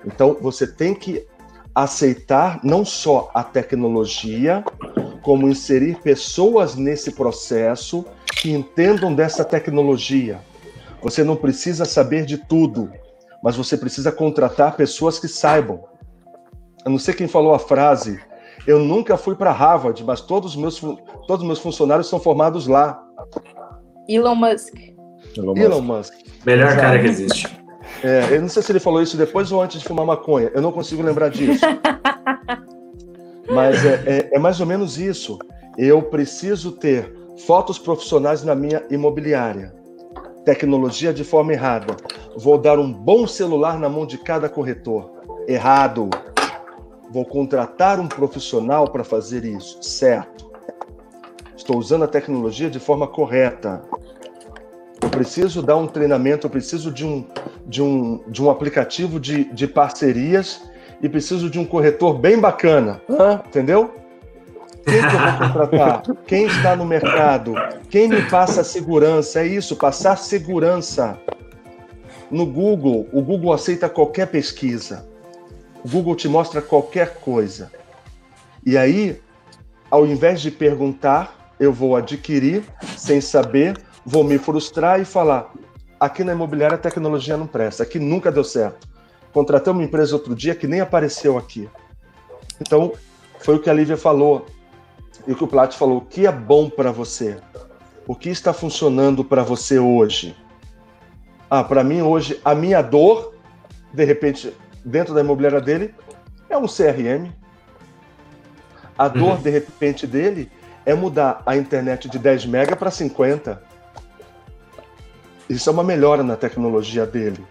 Então, 0.05 0.37
você 0.41 0.67
tem 0.67 0.93
que 0.93 1.25
aceitar 1.75 2.61
não 2.63 2.85
só 2.85 3.29
a 3.33 3.43
tecnologia, 3.43 4.63
como 5.21 5.49
inserir 5.49 5.99
pessoas 6.01 6.75
nesse 6.75 7.11
processo 7.11 8.05
que 8.41 8.51
entendam 8.51 9.13
dessa 9.13 9.43
tecnologia. 9.43 10.39
Você 11.01 11.23
não 11.23 11.35
precisa 11.35 11.83
saber 11.83 12.25
de 12.25 12.37
tudo, 12.37 12.89
mas 13.43 13.57
você 13.57 13.75
precisa 13.77 14.11
contratar 14.11 14.77
pessoas 14.77 15.19
que 15.19 15.27
saibam. 15.27 15.83
Eu 16.85 16.91
não 16.91 16.99
sei 16.99 17.13
quem 17.13 17.27
falou 17.27 17.53
a 17.53 17.59
frase. 17.59 18.19
Eu 18.65 18.79
nunca 18.79 19.17
fui 19.17 19.35
para 19.35 19.51
Harvard, 19.51 20.03
mas 20.03 20.21
todos 20.21 20.51
os 20.51 20.55
meus, 20.55 20.79
todos 21.27 21.41
os 21.41 21.45
meus 21.45 21.59
funcionários 21.59 22.07
são 22.07 22.19
formados 22.19 22.67
lá. 22.67 23.03
Elon 24.07 24.35
Musk. 24.35 24.75
Elon, 25.35 25.57
Elon 25.57 25.81
Musk. 25.81 26.13
Melhor 26.45 26.75
cara 26.75 26.99
que 26.99 27.07
existe. 27.07 27.64
É, 28.05 28.35
eu 28.35 28.41
não 28.41 28.47
sei 28.47 28.61
se 28.61 28.71
ele 28.71 28.79
falou 28.79 29.01
isso 29.01 29.17
depois 29.17 29.51
ou 29.51 29.59
antes 29.59 29.81
de 29.81 29.87
fumar 29.87 30.05
maconha. 30.05 30.51
Eu 30.53 30.61
não 30.61 30.71
consigo 30.71 31.01
lembrar 31.01 31.29
disso. 31.29 31.65
Mas 33.49 33.83
é, 33.83 34.03
é, 34.05 34.35
é 34.35 34.39
mais 34.39 34.59
ou 34.59 34.67
menos 34.67 34.99
isso. 34.99 35.39
Eu 35.75 36.03
preciso 36.03 36.71
ter 36.71 37.11
fotos 37.47 37.79
profissionais 37.79 38.43
na 38.43 38.53
minha 38.53 38.83
imobiliária. 38.91 39.73
Tecnologia 40.45 41.11
de 41.11 41.23
forma 41.23 41.53
errada. 41.53 41.97
Vou 42.37 42.59
dar 42.59 42.77
um 42.77 42.93
bom 42.93 43.25
celular 43.25 43.79
na 43.79 43.89
mão 43.89 44.05
de 44.05 44.19
cada 44.19 44.47
corretor. 44.47 45.11
Errado. 45.47 46.07
Vou 47.09 47.25
contratar 47.25 47.99
um 47.99 48.07
profissional 48.07 48.87
para 48.87 49.03
fazer 49.03 49.43
isso. 49.45 49.81
Certo. 49.81 50.45
Estou 51.57 51.79
usando 51.79 52.03
a 52.03 52.07
tecnologia 52.07 52.69
de 52.69 52.79
forma 52.79 53.07
correta. 53.07 53.81
Preciso 55.15 55.61
dar 55.61 55.77
um 55.77 55.87
treinamento, 55.87 56.45
eu 56.45 56.51
preciso 56.51 56.91
de 56.91 57.05
um, 57.05 57.25
de 57.65 57.81
um, 57.81 58.23
de 58.27 58.43
um 58.43 58.49
aplicativo 58.49 59.19
de, 59.19 59.45
de 59.45 59.67
parcerias 59.67 60.61
e 61.01 61.07
preciso 61.07 61.49
de 61.49 61.59
um 61.59 61.65
corretor 61.65 62.17
bem 62.17 62.39
bacana. 62.39 63.01
Hã? 63.09 63.41
Entendeu? 63.47 63.93
Quem 64.85 64.99
que 65.01 65.15
eu 65.15 65.19
vou 65.19 65.47
contratar? 65.47 66.03
Quem 66.27 66.45
está 66.45 66.75
no 66.75 66.85
mercado? 66.85 67.55
Quem 67.89 68.07
me 68.07 68.21
passa 68.29 68.63
segurança? 68.63 69.39
É 69.39 69.47
isso, 69.47 69.75
passar 69.75 70.17
segurança. 70.17 71.17
No 72.29 72.45
Google, 72.45 73.07
o 73.11 73.21
Google 73.21 73.53
aceita 73.53 73.89
qualquer 73.89 74.27
pesquisa. 74.27 75.07
O 75.83 75.89
Google 75.89 76.15
te 76.15 76.27
mostra 76.27 76.61
qualquer 76.61 77.15
coisa. 77.15 77.71
E 78.65 78.77
aí, 78.77 79.21
ao 79.89 80.05
invés 80.05 80.41
de 80.41 80.51
perguntar, 80.51 81.53
eu 81.59 81.71
vou 81.71 81.95
adquirir 81.95 82.63
sem 82.97 83.21
saber, 83.21 83.77
vou 84.05 84.23
me 84.23 84.37
frustrar 84.37 85.01
e 85.01 85.05
falar: 85.05 85.51
aqui 85.99 86.23
na 86.23 86.33
imobiliária 86.33 86.75
a 86.75 86.79
tecnologia 86.79 87.35
não 87.35 87.47
presta, 87.47 87.83
aqui 87.83 87.99
nunca 87.99 88.31
deu 88.31 88.43
certo. 88.43 88.87
Contratei 89.33 89.73
uma 89.73 89.83
empresa 89.83 90.15
outro 90.15 90.35
dia 90.35 90.55
que 90.55 90.67
nem 90.67 90.79
apareceu 90.79 91.37
aqui. 91.37 91.69
Então, 92.61 92.93
foi 93.39 93.55
o 93.55 93.59
que 93.59 93.69
a 93.69 93.73
Lívia 93.73 93.97
falou 93.97 94.45
e 95.27 95.33
o 95.33 95.35
que 95.35 95.43
o 95.43 95.47
Plat 95.47 95.73
falou. 95.73 95.97
O 95.97 96.01
que 96.01 96.25
é 96.25 96.31
bom 96.31 96.69
para 96.69 96.91
você? 96.91 97.37
O 98.07 98.15
que 98.15 98.29
está 98.29 98.53
funcionando 98.53 99.25
para 99.25 99.43
você 99.43 99.77
hoje? 99.77 100.35
Ah, 101.49 101.63
para 101.63 101.83
mim 101.83 102.01
hoje, 102.01 102.39
a 102.45 102.55
minha 102.55 102.81
dor, 102.81 103.33
de 103.93 104.05
repente, 104.05 104.53
dentro 104.83 105.13
da 105.13 105.21
imobiliária 105.21 105.59
dele, 105.59 105.93
é 106.49 106.57
um 106.57 106.65
CRM. 106.65 107.31
A 108.97 109.07
dor, 109.07 109.35
uhum. 109.35 109.41
de 109.41 109.49
repente, 109.49 110.07
dele 110.07 110.49
é 110.85 110.93
mudar 110.93 111.41
a 111.45 111.57
internet 111.57 112.07
de 112.07 112.17
10 112.17 112.45
mega 112.45 112.75
para 112.75 112.89
50. 112.89 113.61
Isso 115.49 115.69
é 115.69 115.73
uma 115.73 115.83
melhora 115.83 116.23
na 116.23 116.35
tecnologia 116.35 117.05
dele. 117.05 117.45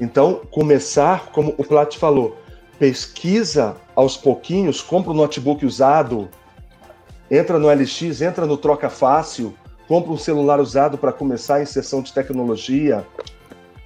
Então, 0.00 0.40
começar, 0.50 1.26
como 1.26 1.54
o 1.58 1.64
Plat 1.64 1.96
falou, 1.96 2.36
pesquisa 2.78 3.76
aos 3.94 4.16
pouquinhos, 4.16 4.80
compra 4.80 5.12
um 5.12 5.14
notebook 5.14 5.64
usado, 5.64 6.28
entra 7.30 7.58
no 7.58 7.68
LX, 7.68 8.22
entra 8.22 8.46
no 8.46 8.56
Troca 8.56 8.88
Fácil, 8.88 9.54
compra 9.86 10.12
um 10.12 10.18
celular 10.18 10.58
usado 10.58 10.96
para 10.96 11.12
começar 11.12 11.56
a 11.56 11.62
inserção 11.62 12.00
de 12.02 12.12
tecnologia, 12.12 13.06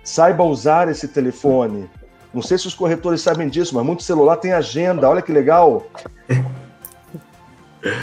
saiba 0.04 0.44
usar 0.44 0.88
esse 0.88 1.08
telefone. 1.08 1.90
Não 2.32 2.42
sei 2.42 2.58
se 2.58 2.66
os 2.66 2.74
corretores 2.74 3.20
sabem 3.20 3.48
disso, 3.48 3.74
mas 3.74 3.84
muito 3.84 4.02
celular 4.02 4.36
tem 4.36 4.52
agenda, 4.52 5.08
olha 5.08 5.22
que 5.22 5.32
legal. 5.32 5.86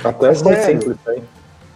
Até 0.03 0.27
é 0.27 0.33
simples, 0.33 0.97
hein? 1.07 1.23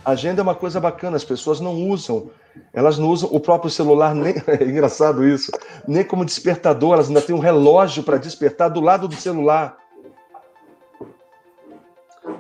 Agenda 0.06 0.40
é 0.40 0.44
uma 0.44 0.54
coisa 0.54 0.80
bacana, 0.80 1.18
as 1.18 1.24
pessoas 1.24 1.60
não 1.60 1.90
usam. 1.90 2.30
Elas 2.72 3.00
não 3.00 3.10
usam 3.10 3.28
o 3.32 3.40
próprio 3.40 3.72
celular, 3.72 4.14
nem 4.14 4.36
é 4.48 4.64
engraçado 4.64 5.28
isso, 5.28 5.52
nem 5.88 6.04
como 6.04 6.24
despertador, 6.24 6.94
elas 6.94 7.08
ainda 7.08 7.22
têm 7.22 7.36
um 7.36 7.40
relógio 7.40 8.04
para 8.04 8.18
despertar 8.18 8.70
do 8.70 8.80
lado 8.80 9.08
do 9.08 9.16
celular. 9.16 9.78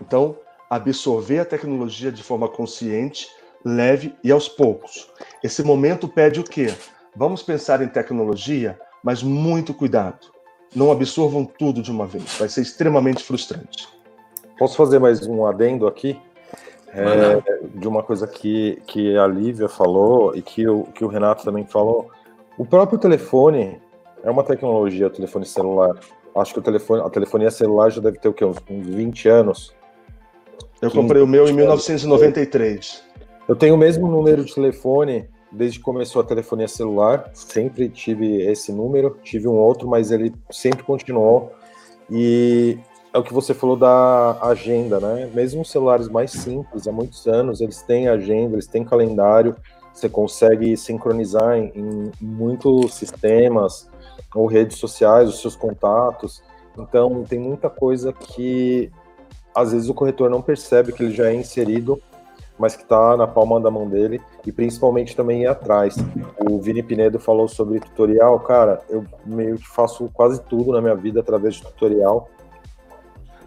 Então, 0.01 0.37
absorver 0.69 1.39
a 1.39 1.45
tecnologia 1.45 2.11
de 2.11 2.21
forma 2.21 2.47
consciente, 2.47 3.27
leve 3.63 4.15
e 4.23 4.31
aos 4.31 4.47
poucos. 4.47 5.09
Esse 5.43 5.63
momento 5.63 6.07
pede 6.07 6.39
o 6.39 6.43
quê? 6.43 6.71
Vamos 7.15 7.41
pensar 7.41 7.81
em 7.81 7.87
tecnologia, 7.87 8.79
mas 9.03 9.23
muito 9.23 9.73
cuidado. 9.73 10.27
Não 10.75 10.91
absorvam 10.91 11.45
tudo 11.45 11.81
de 11.81 11.89
uma 11.89 12.05
vez, 12.05 12.35
vai 12.37 12.47
ser 12.47 12.61
extremamente 12.61 13.23
frustrante. 13.23 13.87
Posso 14.57 14.77
fazer 14.77 14.99
mais 14.99 15.25
um 15.25 15.45
adendo 15.45 15.87
aqui? 15.87 16.19
É, 16.95 17.77
de 17.77 17.87
uma 17.87 18.01
coisa 18.01 18.25
que, 18.25 18.81
que 18.87 19.17
a 19.17 19.27
Lívia 19.27 19.67
falou 19.67 20.35
e 20.35 20.41
que 20.41 20.67
o, 20.67 20.83
que 20.83 21.03
o 21.03 21.07
Renato 21.07 21.43
também 21.43 21.65
falou. 21.65 22.09
O 22.57 22.65
próprio 22.65 22.97
telefone 22.97 23.81
é 24.23 24.31
uma 24.31 24.43
tecnologia, 24.43 25.07
o 25.07 25.09
telefone 25.09 25.45
celular. 25.45 25.95
Acho 26.35 26.53
que 26.53 26.59
o 26.59 26.63
telefone, 26.63 27.01
a 27.01 27.09
telefonia 27.09 27.51
celular 27.51 27.89
já 27.89 28.01
deve 28.01 28.17
ter 28.17 28.29
o 28.29 28.33
quê? 28.33 28.45
Uns, 28.45 28.57
uns 28.69 28.87
20 28.87 29.27
anos. 29.27 29.75
Eu 30.81 30.89
comprei 30.91 31.21
o 31.21 31.27
meu 31.27 31.47
em 31.47 31.53
1993. 31.53 33.03
Eu 33.47 33.55
tenho 33.55 33.75
o 33.75 33.77
mesmo 33.77 34.07
número 34.07 34.43
de 34.43 34.53
telefone 34.53 35.27
desde 35.51 35.79
que 35.79 35.85
começou 35.85 36.21
a 36.21 36.25
telefonia 36.25 36.67
celular. 36.67 37.29
Sempre 37.33 37.89
tive 37.89 38.41
esse 38.41 38.71
número, 38.71 39.17
tive 39.23 39.47
um 39.47 39.55
outro, 39.55 39.87
mas 39.87 40.11
ele 40.11 40.33
sempre 40.49 40.83
continuou. 40.83 41.51
E 42.09 42.77
é 43.15 43.17
o 43.17 43.23
que 43.23 43.33
você 43.33 43.53
falou 43.53 43.77
da 43.77 44.37
agenda, 44.41 44.99
né? 44.99 45.31
Mesmo 45.33 45.61
os 45.61 45.71
celulares 45.71 46.09
mais 46.09 46.31
simples, 46.31 46.85
há 46.85 46.91
muitos 46.91 47.25
anos, 47.25 47.61
eles 47.61 47.81
têm 47.81 48.09
agenda, 48.09 48.55
eles 48.55 48.67
têm 48.67 48.83
calendário, 48.83 49.55
você 49.93 50.09
consegue 50.09 50.75
sincronizar 50.75 51.57
em, 51.57 51.71
em 51.73 52.11
muitos 52.19 52.93
sistemas 52.93 53.89
ou 54.35 54.47
redes 54.47 54.77
sociais, 54.77 55.29
os 55.29 55.39
seus 55.39 55.55
contatos. 55.55 56.43
Então, 56.77 57.23
tem 57.23 57.39
muita 57.39 57.69
coisa 57.69 58.11
que 58.11 58.91
às 59.55 59.71
vezes 59.71 59.87
o 59.87 59.93
corretor 59.93 60.29
não 60.29 60.41
percebe 60.41 60.91
que 60.91 61.01
ele 61.01 61.13
já 61.13 61.29
é 61.29 61.33
inserido, 61.33 61.97
mas 62.59 62.75
que 62.75 62.83
está 62.83 63.15
na 63.15 63.25
palma 63.25 63.61
da 63.61 63.71
mão 63.71 63.87
dele 63.87 64.19
e 64.45 64.51
principalmente 64.51 65.15
também 65.15 65.43
ir 65.43 65.47
atrás. 65.47 65.95
O 66.49 66.59
Vini 66.59 66.83
Pinedo 66.83 67.17
falou 67.17 67.47
sobre 67.47 67.79
tutorial, 67.79 68.37
cara, 68.41 68.81
eu 68.89 69.05
meio 69.25 69.55
que 69.55 69.67
faço 69.69 70.09
quase 70.13 70.41
tudo 70.41 70.73
na 70.73 70.81
minha 70.81 70.95
vida 70.95 71.21
através 71.21 71.55
de 71.55 71.61
tutorial 71.61 72.29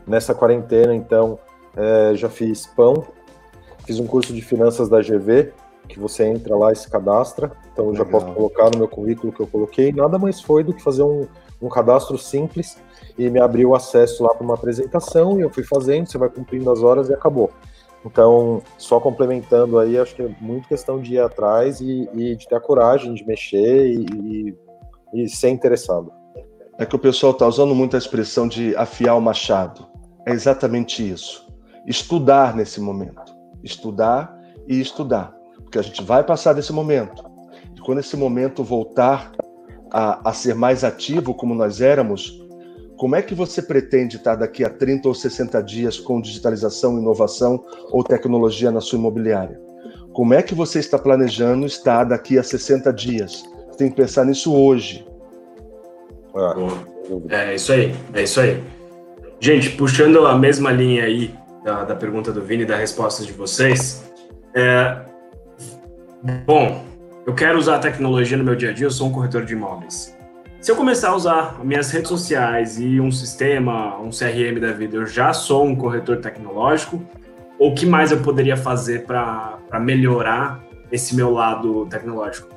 Nessa 0.09 0.35
quarentena, 0.35 0.95
então, 0.95 1.39
é, 1.77 2.15
já 2.15 2.31
fiz 2.31 2.67
pão, 2.67 3.05
fiz 3.87 4.01
um 4.01 4.07
curso 4.07 4.33
de 4.33 4.41
finanças 4.41 4.89
da 4.89 5.03
GV, 5.03 5.53
que 5.87 6.01
você 6.01 6.25
entra 6.25 6.57
lá 6.57 6.73
e 6.73 6.77
se 6.77 6.91
cadastra. 6.91 7.53
Então, 7.73 7.95
já 7.95 8.07
posso 8.07 8.27
colocar 8.33 8.71
no 8.71 8.79
meu 8.79 8.89
currículo 8.89 9.33
que 9.33 9.41
eu 9.41 9.47
coloquei. 9.47 9.93
Nada 9.93 10.19
mais 10.19 10.41
foi 10.41 10.65
do 10.65 10.73
que 10.73 10.83
fazer 10.83 11.03
um, 11.03 11.27
um 11.61 11.69
cadastro 11.69 12.17
simples 12.17 12.79
e 13.19 13.29
me 13.29 13.39
abriu 13.39 13.75
acesso 13.75 14.23
lá 14.23 14.35
para 14.35 14.45
uma 14.45 14.55
apresentação 14.55 15.39
e 15.39 15.43
eu 15.43 15.51
fui 15.51 15.63
fazendo. 15.63 16.07
Você 16.07 16.17
vai 16.17 16.31
cumprindo 16.31 16.71
as 16.71 16.83
horas 16.83 17.11
e 17.11 17.15
acabou. 17.15 17.51
Então, 18.05 18.63
só 18.79 18.99
complementando 18.99 19.79
aí, 19.79 19.99
acho 19.99 20.15
que 20.15 20.23
é 20.23 20.31
muito 20.41 20.69
questão 20.69 21.01
de 21.01 21.15
ir 21.15 21.21
atrás 21.21 21.81
e, 21.81 22.09
e 22.15 22.35
de 22.35 22.49
ter 22.49 22.55
a 22.55 22.61
coragem 22.61 23.13
de 23.13 23.27
mexer 23.27 23.89
e, 23.89 24.07
e, 25.13 25.23
e 25.25 25.29
ser 25.29 25.51
interessado. 25.51 26.11
É 26.79 26.87
que 26.87 26.97
o 26.97 26.99
pessoal 26.99 27.33
está 27.33 27.47
usando 27.47 27.75
muito 27.75 27.95
a 27.95 27.99
expressão 27.99 28.49
de 28.49 28.75
afiar 28.77 29.17
o 29.17 29.21
machado 29.21 29.98
é 30.29 30.33
exatamente 30.33 31.09
isso. 31.09 31.47
Estudar 31.87 32.55
nesse 32.55 32.81
momento. 32.81 33.35
Estudar 33.65 34.39
e 34.67 34.79
estudar. 34.79 35.35
Porque 35.57 35.79
a 35.79 35.83
gente 35.83 36.03
vai 36.03 36.23
passar 36.23 36.53
desse 36.53 36.73
momento. 36.73 37.25
E 37.75 37.81
quando 37.81 38.01
esse 38.01 38.15
momento 38.15 38.63
voltar 38.63 39.33
a, 39.91 40.29
a 40.29 40.33
ser 40.35 40.55
mais 40.55 40.85
ativo, 40.85 41.35
como 41.35 41.55
nós 41.55 41.81
éramos, 41.81 42.39
como 42.99 43.17
é 43.17 43.23
que 43.23 43.35
você 43.35 43.63
pretende 43.63 44.17
estar 44.17 44.35
daqui 44.35 44.65
a 44.65 44.69
30 44.69 45.09
ou 45.09 45.15
60 45.15 45.63
dias 45.63 45.99
com 45.99 46.21
digitalização, 46.21 46.99
inovação 46.99 47.65
ou 47.91 48.05
tecnologia 48.05 48.71
na 48.71 48.83
sua 48.83 48.99
imobiliária? 48.99 49.59
Como 50.13 50.35
é 50.35 50.43
que 50.43 50.55
você 50.55 50.79
está 50.79 50.99
planejando 50.99 51.65
estar 51.65 52.05
daqui 52.05 52.39
a 52.39 52.43
60 52.43 52.93
dias? 52.93 53.45
Você 53.71 53.79
tem 53.79 53.89
que 53.89 53.97
pensar 53.97 54.27
nisso 54.27 54.55
hoje. 54.55 55.07
É, 57.31 57.53
é 57.53 57.55
isso 57.55 57.73
aí, 57.73 57.95
é 58.13 58.23
isso 58.25 58.41
aí. 58.41 58.78
Gente, 59.41 59.71
puxando 59.71 60.27
a 60.27 60.37
mesma 60.37 60.73
linha 60.73 61.05
aí 61.05 61.33
da, 61.65 61.85
da 61.85 61.95
pergunta 61.95 62.33
do 62.33 62.43
Vini 62.43 62.65
e 62.65 62.67
da 62.67 62.77
resposta 62.77 63.25
de 63.25 63.33
vocês, 63.33 64.05
é, 64.55 65.03
bom, 66.45 66.85
eu 67.25 67.33
quero 67.35 67.57
usar 67.57 67.77
a 67.77 67.79
tecnologia 67.79 68.37
no 68.37 68.43
meu 68.43 68.57
dia 68.57 68.71
a 68.71 68.73
dia, 68.73 68.87
eu 68.87 68.91
sou 68.91 69.07
um 69.07 69.13
corretor 69.13 69.45
de 69.45 69.53
imóveis. 69.53 70.17
Se 70.61 70.73
eu 70.73 70.77
começar 70.77 71.11
a 71.11 71.15
usar 71.15 71.65
minhas 71.65 71.89
redes 71.93 72.09
sociais 72.09 72.81
e 72.81 73.01
um 73.01 73.13
sistema, 73.13 73.97
um 74.01 74.11
CRM 74.11 74.59
da 74.61 74.73
vida, 74.73 74.97
eu 74.97 75.07
já 75.07 75.33
sou 75.33 75.65
um 75.65 75.77
corretor 75.77 76.17
tecnológico? 76.17 77.01
Ou 77.61 77.71
o 77.71 77.75
que 77.75 77.87
mais 77.87 78.11
eu 78.11 78.19
poderia 78.19 78.57
fazer 78.57 79.05
para 79.05 79.61
melhorar 79.81 80.61
esse 80.91 81.15
meu 81.15 81.31
lado 81.31 81.87
tecnológico? 81.87 82.49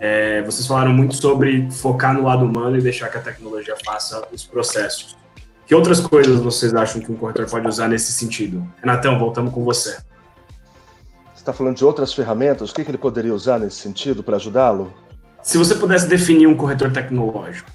É, 0.00 0.42
vocês 0.42 0.66
falaram 0.66 0.92
muito 0.92 1.14
sobre 1.14 1.70
focar 1.70 2.12
no 2.12 2.24
lado 2.24 2.44
humano 2.44 2.76
e 2.76 2.80
deixar 2.80 3.08
que 3.08 3.18
a 3.18 3.20
tecnologia 3.20 3.76
faça 3.84 4.26
os 4.32 4.44
processos. 4.44 5.16
Que 5.66 5.74
outras 5.74 6.00
coisas 6.00 6.40
vocês 6.40 6.74
acham 6.74 7.00
que 7.00 7.10
um 7.10 7.16
corretor 7.16 7.48
pode 7.48 7.66
usar 7.66 7.88
nesse 7.88 8.12
sentido? 8.12 8.66
Renatão, 8.80 9.18
voltamos 9.18 9.52
com 9.52 9.64
você. 9.64 9.92
Você 11.32 11.40
está 11.40 11.52
falando 11.52 11.76
de 11.76 11.84
outras 11.84 12.12
ferramentas? 12.12 12.70
O 12.70 12.74
que, 12.74 12.84
que 12.84 12.90
ele 12.90 12.98
poderia 12.98 13.34
usar 13.34 13.58
nesse 13.58 13.76
sentido 13.76 14.22
para 14.22 14.36
ajudá-lo? 14.36 14.92
Se 15.42 15.58
você 15.58 15.74
pudesse 15.74 16.06
definir 16.06 16.46
um 16.46 16.56
corretor 16.56 16.92
tecnológico. 16.92 17.70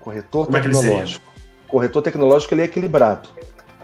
Corretor 0.00 0.46
Como 0.46 0.58
tecnológico. 0.60 1.24
É 1.26 1.70
corretor 1.70 2.02
tecnológico 2.02 2.54
ele 2.54 2.62
é 2.62 2.64
equilibrado 2.64 3.28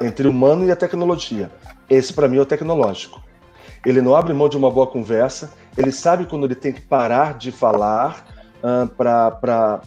entre 0.01 0.27
o 0.27 0.31
humano 0.31 0.67
e 0.67 0.71
a 0.71 0.77
tecnologia. 0.77 1.51
Esse, 1.89 2.13
para 2.13 2.29
mim, 2.29 2.39
é 2.39 2.41
o 2.41 2.47
tecnológico. 2.47 3.23
Ele 3.85 4.01
não 4.01 4.17
abre 4.17 4.33
mão 4.33 4.49
de 4.49 4.57
uma 4.57 4.71
boa 4.71 4.87
conversa, 4.87 5.53
ele 5.77 5.93
sabe 5.93 6.25
quando 6.25 6.45
ele 6.45 6.55
tem 6.55 6.73
que 6.73 6.81
parar 6.81 7.35
de 7.35 7.53
falar 7.53 8.25
uh, 8.63 8.89
para. 8.89 9.83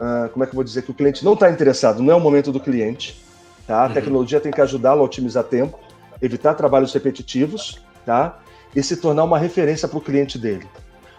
Uh, 0.00 0.30
como 0.30 0.42
é 0.42 0.46
que 0.46 0.52
eu 0.52 0.56
vou 0.56 0.64
dizer? 0.64 0.80
Que 0.80 0.90
o 0.90 0.94
cliente 0.94 1.22
não 1.22 1.34
está 1.34 1.50
interessado, 1.50 2.02
não 2.02 2.10
é 2.10 2.16
o 2.16 2.20
momento 2.20 2.50
do 2.50 2.58
cliente. 2.58 3.22
Tá? 3.66 3.84
A 3.84 3.86
uhum. 3.86 3.92
tecnologia 3.92 4.40
tem 4.40 4.50
que 4.50 4.60
ajudá-lo 4.60 5.02
a 5.02 5.04
otimizar 5.04 5.44
tempo, 5.44 5.78
evitar 6.22 6.54
trabalhos 6.54 6.92
repetitivos 6.94 7.78
tá? 8.06 8.38
e 8.74 8.82
se 8.82 8.96
tornar 8.96 9.24
uma 9.24 9.38
referência 9.38 9.86
para 9.86 9.98
o 9.98 10.00
cliente 10.00 10.38
dele. 10.38 10.66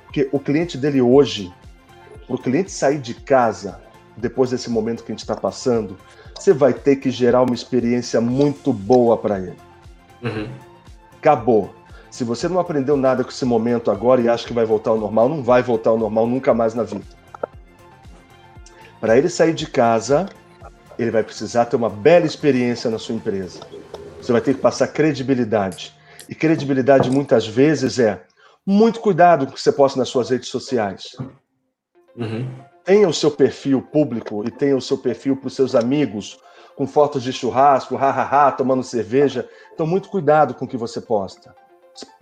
Porque 0.06 0.28
o 0.32 0.40
cliente 0.40 0.80
dele 0.80 1.00
hoje, 1.00 1.54
para 2.26 2.36
o 2.36 2.40
cliente 2.40 2.72
sair 2.72 2.98
de 2.98 3.14
casa, 3.14 3.80
depois 4.18 4.50
desse 4.50 4.70
momento 4.70 5.04
que 5.04 5.12
a 5.12 5.14
gente 5.14 5.22
está 5.22 5.36
passando, 5.36 5.96
você 6.36 6.52
vai 6.52 6.74
ter 6.74 6.96
que 6.96 7.12
gerar 7.12 7.44
uma 7.44 7.54
experiência 7.54 8.20
muito 8.20 8.74
boa 8.74 9.16
para 9.16 9.40
ele. 9.40 9.58
Uhum. 10.24 10.50
Acabou. 11.20 11.74
Se 12.10 12.24
você 12.24 12.50
não 12.50 12.60
aprendeu 12.60 12.98
nada 12.98 13.24
com 13.24 13.30
esse 13.30 13.46
momento 13.46 13.92
agora 13.92 14.20
e 14.20 14.28
acha 14.28 14.46
que 14.46 14.54
vai 14.54 14.66
voltar 14.66 14.90
ao 14.90 14.98
normal, 14.98 15.30
não 15.30 15.44
vai 15.44 15.62
voltar 15.62 15.92
ao 15.92 15.98
normal 16.00 16.26
nunca 16.26 16.52
mais 16.52 16.74
na 16.74 16.84
vida. 16.84 17.20
Para 19.02 19.18
ele 19.18 19.30
sair 19.30 19.54
de 19.56 19.66
casa, 19.66 20.28
ele 20.97 21.10
vai 21.10 21.24
precisar 21.24 21.66
ter 21.66 21.76
uma 21.76 21.89
bela 21.89 22.28
experiência 22.28 22.89
na 22.89 22.99
sua 22.99 23.16
empresa. 23.16 23.60
Você 24.22 24.32
vai 24.32 24.39
ter 24.39 24.54
que 24.54 24.62
passar 24.62 24.88
credibilidade. 24.89 25.93
E 26.30 26.36
credibilidade 26.36 27.10
muitas 27.10 27.47
vezes 27.47 27.97
é 27.97 28.24
muito 28.66 28.99
cuidado 28.99 29.45
com 29.45 29.52
o 29.52 29.56
que 29.56 29.62
você 29.62 29.72
posta 29.72 29.97
nas 29.97 30.08
suas 30.08 30.30
redes 30.30 30.49
sociais. 30.49 31.16
Uhum. 32.16 32.47
Tenha 32.86 33.08
o 33.10 33.14
seu 33.14 33.32
perfil 33.32 33.82
público 33.82 34.43
e 34.45 34.52
tenha 34.52 34.78
o 34.78 34.82
seu 34.82 34.97
perfil 34.99 35.36
para 35.36 35.47
os 35.47 35.56
seus 35.56 35.74
amigos, 35.74 36.39
com 36.76 36.86
fotos 36.86 37.24
de 37.24 37.34
churrasco, 37.34 37.95
hahaha, 37.95 38.52
tomando 38.52 38.84
cerveja. 38.84 39.49
Então, 39.74 39.88
muito 39.88 40.10
cuidado 40.10 40.54
com 40.54 40.66
o 40.66 40.68
que 40.68 40.78
você 40.78 41.02
posta. 41.02 41.56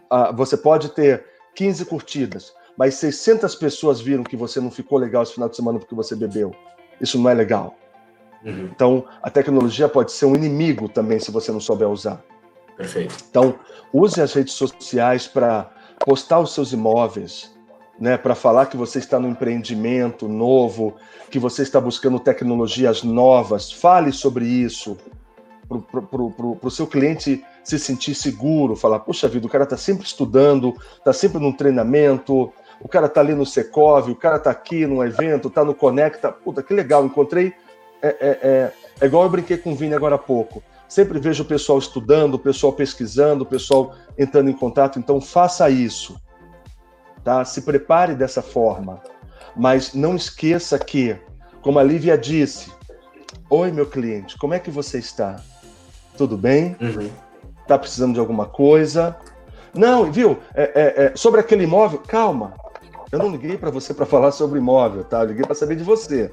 Ah, 0.10 0.32
você 0.32 0.56
pode 0.56 0.90
ter 0.90 1.26
15 1.56 1.86
curtidas, 1.86 2.54
mas 2.80 2.96
600 2.96 3.56
pessoas 3.56 4.00
viram 4.00 4.24
que 4.24 4.38
você 4.38 4.62
não 4.62 4.72
ficou 4.72 4.98
legal 4.98 5.24
esse 5.24 5.34
final 5.34 5.50
de 5.50 5.56
semana 5.58 5.80
porque 5.80 5.94
você 5.94 6.16
bebeu. 6.16 6.56
Isso 7.02 7.20
não 7.20 7.30
é 7.30 7.34
legal. 7.34 7.76
Uhum. 8.42 8.70
Então, 8.74 9.06
a 9.22 9.30
tecnologia 9.30 9.90
pode 9.90 10.14
ser 10.14 10.26
um 10.26 10.34
inimigo 10.34 10.88
também 10.88 11.20
se 11.20 11.30
você 11.30 11.52
não 11.52 11.60
souber 11.60 11.90
usar. 11.90 12.24
Perfeito. 12.78 13.14
Então, 13.30 13.60
use 13.92 14.22
as 14.22 14.32
redes 14.32 14.54
sociais 14.54 15.28
para 15.28 15.70
postar 16.06 16.40
os 16.40 16.54
seus 16.54 16.72
imóveis, 16.72 17.54
né, 18.00 18.18
para 18.18 18.34
falar 18.34 18.68
que 18.68 18.78
você 18.78 19.00
está 19.00 19.20
no 19.20 19.28
empreendimento 19.28 20.30
novo, 20.30 20.96
que 21.30 21.38
você 21.38 21.64
está 21.64 21.82
buscando 21.82 22.18
tecnologias 22.18 23.04
novas. 23.04 23.70
Fale 23.70 24.14
sobre 24.14 24.46
isso 24.46 24.98
para 25.68 26.68
o 26.68 26.72
seu 26.72 26.88
cliente 26.88 27.44
se 27.64 27.78
sentir 27.78 28.16
seguro, 28.16 28.76
falar, 28.76 29.00
puxa 29.00 29.28
vida, 29.28 29.46
o 29.46 29.50
cara 29.50 29.64
está 29.64 29.78
sempre 29.78 30.06
estudando, 30.06 30.74
está 30.98 31.14
sempre 31.14 31.40
num 31.40 31.52
treinamento, 31.52 32.52
o 32.82 32.88
cara 32.88 33.08
está 33.08 33.22
ali 33.22 33.34
no 33.34 33.46
Secov, 33.46 34.10
o 34.10 34.16
cara 34.16 34.38
está 34.38 34.52
aqui 34.52 34.86
num 34.86 35.04
evento, 35.04 35.48
está 35.48 35.64
no 35.64 35.76
Conecta, 35.76 36.32
puta, 36.32 36.64
que 36.64 36.74
legal, 36.74 37.06
encontrei. 37.06 37.54
É, 38.02 38.08
é, 38.08 38.40
é, 38.42 38.74
é, 39.02 39.06
igual 39.06 39.24
eu 39.24 39.30
brinquei 39.30 39.58
com 39.58 39.74
o 39.74 39.76
Vini 39.76 39.94
agora 39.94 40.16
há 40.16 40.20
pouco. 40.20 40.64
Sempre 40.88 41.20
vejo 41.20 41.44
o 41.44 41.46
pessoal 41.46 41.78
estudando, 41.78 42.36
o 42.36 42.40
pessoal 42.40 42.74
pesquisando, 42.74 43.44
o 43.44 43.48
pessoal 43.48 43.96
entrando 44.18 44.50
em 44.50 44.54
contato, 44.54 44.98
então 44.98 45.22
faça 45.22 45.70
isso. 45.70 46.20
Tá? 47.24 47.44
Se 47.46 47.62
prepare 47.62 48.16
dessa 48.16 48.42
forma. 48.42 49.02
Mas 49.56 49.94
não 49.94 50.16
esqueça 50.16 50.80
que, 50.80 51.16
como 51.62 51.80
a 51.80 51.84
Lívia 51.84 52.18
disse, 52.18 52.72
Oi, 53.50 53.72
meu 53.72 53.86
cliente, 53.86 54.38
como 54.38 54.54
é 54.54 54.60
que 54.60 54.70
você 54.70 55.00
está? 55.00 55.42
Tudo 56.16 56.38
bem? 56.38 56.76
Uhum. 56.80 57.10
Tá 57.68 57.80
precisando 57.80 58.14
de 58.14 58.20
alguma 58.20 58.46
coisa? 58.46 59.16
Não, 59.74 60.12
viu? 60.12 60.38
É, 60.54 60.64
é, 60.64 61.06
é, 61.06 61.16
sobre 61.16 61.40
aquele 61.40 61.64
imóvel, 61.64 62.00
calma. 62.08 62.54
Eu 63.12 63.20
não 63.20 63.32
liguei 63.32 63.58
para 63.58 63.72
você 63.72 63.94
para 63.94 64.06
falar 64.06 64.32
sobre 64.32 64.60
imóvel, 64.60 65.04
tá? 65.04 65.22
Eu 65.22 65.28
liguei 65.28 65.46
para 65.46 65.56
saber 65.56 65.76
de 65.76 65.84
você. 65.84 66.32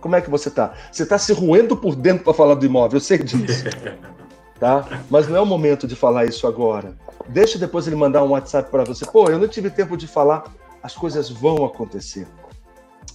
Como 0.00 0.16
é 0.16 0.20
que 0.20 0.28
você 0.28 0.50
tá? 0.50 0.74
Você 0.90 1.06
tá 1.06 1.16
se 1.18 1.32
roendo 1.32 1.76
por 1.76 1.94
dentro 1.94 2.24
para 2.24 2.34
falar 2.34 2.54
do 2.54 2.66
imóvel, 2.66 2.96
eu 2.96 3.00
sei 3.00 3.18
disso. 3.18 3.64
tá? 4.58 5.02
Mas 5.08 5.28
não 5.28 5.36
é 5.36 5.40
o 5.40 5.46
momento 5.46 5.86
de 5.86 5.96
falar 5.96 6.26
isso 6.26 6.46
agora. 6.46 6.94
Deixa 7.28 7.58
depois 7.58 7.86
ele 7.86 7.96
mandar 7.96 8.22
um 8.22 8.30
WhatsApp 8.30 8.70
para 8.70 8.84
você. 8.84 9.06
Pô, 9.06 9.28
eu 9.30 9.38
não 9.38 9.48
tive 9.48 9.70
tempo 9.70 9.96
de 9.96 10.06
falar. 10.06 10.44
As 10.82 10.94
coisas 10.94 11.30
vão 11.30 11.64
acontecer. 11.64 12.26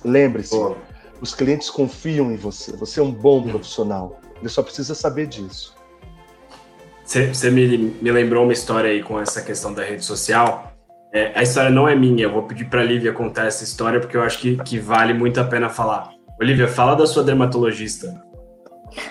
Lembre-se, 0.04 0.56
os 1.20 1.36
clientes 1.36 1.70
confiam 1.70 2.32
em 2.32 2.38
você. 2.38 2.76
Você 2.78 3.00
é 3.00 3.04
um 3.04 3.12
bom 3.12 3.43
profissional. 3.43 4.20
Ele 4.39 4.50
só 4.50 4.64
precisa 4.64 4.95
saber 4.95 5.28
disso. 5.28 5.76
Você 7.06 7.50
me, 7.50 7.78
me 8.02 8.12
lembrou 8.12 8.43
uma 8.43 8.54
história 8.54 8.89
aí 8.89 9.02
com 9.02 9.20
essa 9.20 9.41
questão 9.41 9.74
da 9.74 9.84
rede 9.84 10.04
social. 10.04 10.66
É, 11.14 11.32
a 11.39 11.43
história 11.43 11.70
não 11.70 11.88
é 11.88 11.95
minha, 11.95 12.24
eu 12.24 12.32
vou 12.32 12.43
pedir 12.43 12.66
para 12.66 12.82
a 12.82 12.84
Lívia 12.84 13.14
contar 13.14 13.45
essa 13.45 13.64
história 13.64 13.99
porque 13.99 14.18
eu 14.18 14.22
acho 14.22 14.39
que, 14.39 14.58
que 14.58 14.78
vale 14.78 15.14
muito 15.14 15.39
a 15.39 15.43
pena 15.43 15.70
falar. 15.70 16.12
Olivia, 16.39 16.68
fala 16.68 16.95
da 16.95 17.08
sua 17.08 17.24
dermatologista. 17.24 18.24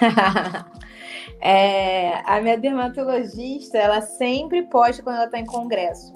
é, 1.40 2.22
a 2.24 2.40
minha 2.40 2.56
dermatologista, 2.56 3.78
ela 3.78 4.00
sempre 4.00 4.62
posta 4.64 5.02
quando 5.02 5.16
ela 5.16 5.24
está 5.24 5.38
em 5.38 5.46
congresso. 5.46 6.12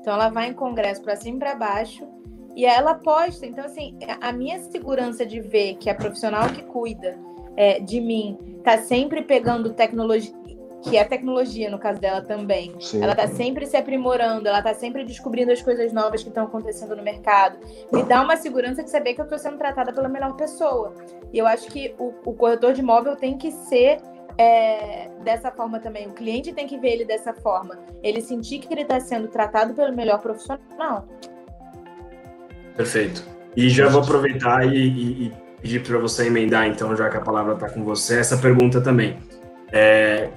Então, 0.00 0.14
ela 0.14 0.28
vai 0.28 0.50
em 0.50 0.52
congresso 0.52 1.02
para 1.02 1.16
cima 1.16 1.36
e 1.36 1.40
para 1.40 1.54
baixo 1.54 2.06
e 2.54 2.64
ela 2.64 2.94
posta. 2.94 3.46
Então, 3.46 3.64
assim, 3.64 3.98
a 4.20 4.32
minha 4.32 4.60
segurança 4.60 5.24
de 5.24 5.40
ver 5.40 5.76
que 5.76 5.90
a 5.90 5.94
profissional 5.94 6.48
que 6.50 6.62
cuida 6.62 7.18
é, 7.56 7.80
de 7.80 8.00
mim 8.00 8.38
está 8.58 8.78
sempre 8.78 9.22
pegando 9.22 9.72
tecnologia, 9.72 10.32
que 10.84 10.96
é 10.98 11.04
tecnologia 11.04 11.70
no 11.70 11.78
caso 11.78 12.00
dela 12.00 12.20
também. 12.20 12.74
Sim. 12.78 13.02
Ela 13.02 13.12
está 13.12 13.26
sempre 13.26 13.66
se 13.66 13.76
aprimorando, 13.76 14.46
ela 14.46 14.58
está 14.58 14.74
sempre 14.74 15.02
descobrindo 15.02 15.50
as 15.50 15.62
coisas 15.62 15.92
novas 15.92 16.22
que 16.22 16.28
estão 16.28 16.44
acontecendo 16.44 16.94
no 16.94 17.02
mercado. 17.02 17.58
Me 17.90 18.02
dá 18.02 18.22
uma 18.22 18.36
segurança 18.36 18.82
de 18.82 18.90
saber 18.90 19.14
que 19.14 19.20
eu 19.20 19.24
estou 19.24 19.38
sendo 19.38 19.56
tratada 19.56 19.92
pela 19.92 20.08
melhor 20.08 20.34
pessoa. 20.36 20.94
E 21.32 21.38
eu 21.38 21.46
acho 21.46 21.68
que 21.68 21.94
o, 21.98 22.12
o 22.26 22.34
corretor 22.34 22.74
de 22.74 22.80
imóvel 22.80 23.16
tem 23.16 23.38
que 23.38 23.50
ser 23.50 23.98
é, 24.36 25.08
dessa 25.22 25.50
forma 25.50 25.80
também. 25.80 26.06
O 26.06 26.12
cliente 26.12 26.52
tem 26.52 26.66
que 26.66 26.76
ver 26.78 26.92
ele 26.92 27.04
dessa 27.04 27.32
forma. 27.32 27.78
Ele 28.02 28.20
sentir 28.20 28.58
que 28.58 28.72
ele 28.72 28.82
está 28.82 29.00
sendo 29.00 29.28
tratado 29.28 29.72
pelo 29.72 29.94
melhor 29.94 30.20
profissional. 30.20 31.08
Perfeito. 32.76 33.24
E 33.56 33.70
já 33.70 33.88
vou 33.88 34.02
aproveitar 34.02 34.66
e, 34.66 34.76
e, 34.76 35.26
e 35.26 35.32
pedir 35.62 35.82
para 35.82 35.98
você 35.98 36.26
emendar, 36.26 36.66
então, 36.66 36.94
já 36.94 37.08
que 37.08 37.16
a 37.16 37.20
palavra 37.20 37.54
está 37.54 37.70
com 37.70 37.82
você, 37.84 38.18
essa 38.18 38.36
pergunta 38.36 38.80
também. 38.80 39.16
É, 39.72 40.28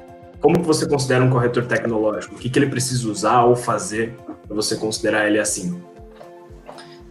como 0.41 0.59
que 0.59 0.65
você 0.65 0.87
considera 0.87 1.23
um 1.23 1.29
corretor 1.29 1.65
tecnológico? 1.65 2.35
O 2.35 2.37
que, 2.37 2.49
que 2.49 2.59
ele 2.59 2.69
precisa 2.69 3.09
usar 3.09 3.43
ou 3.43 3.55
fazer 3.55 4.15
para 4.45 4.55
você 4.55 4.75
considerar 4.75 5.27
ele 5.27 5.39
assim? 5.39 5.81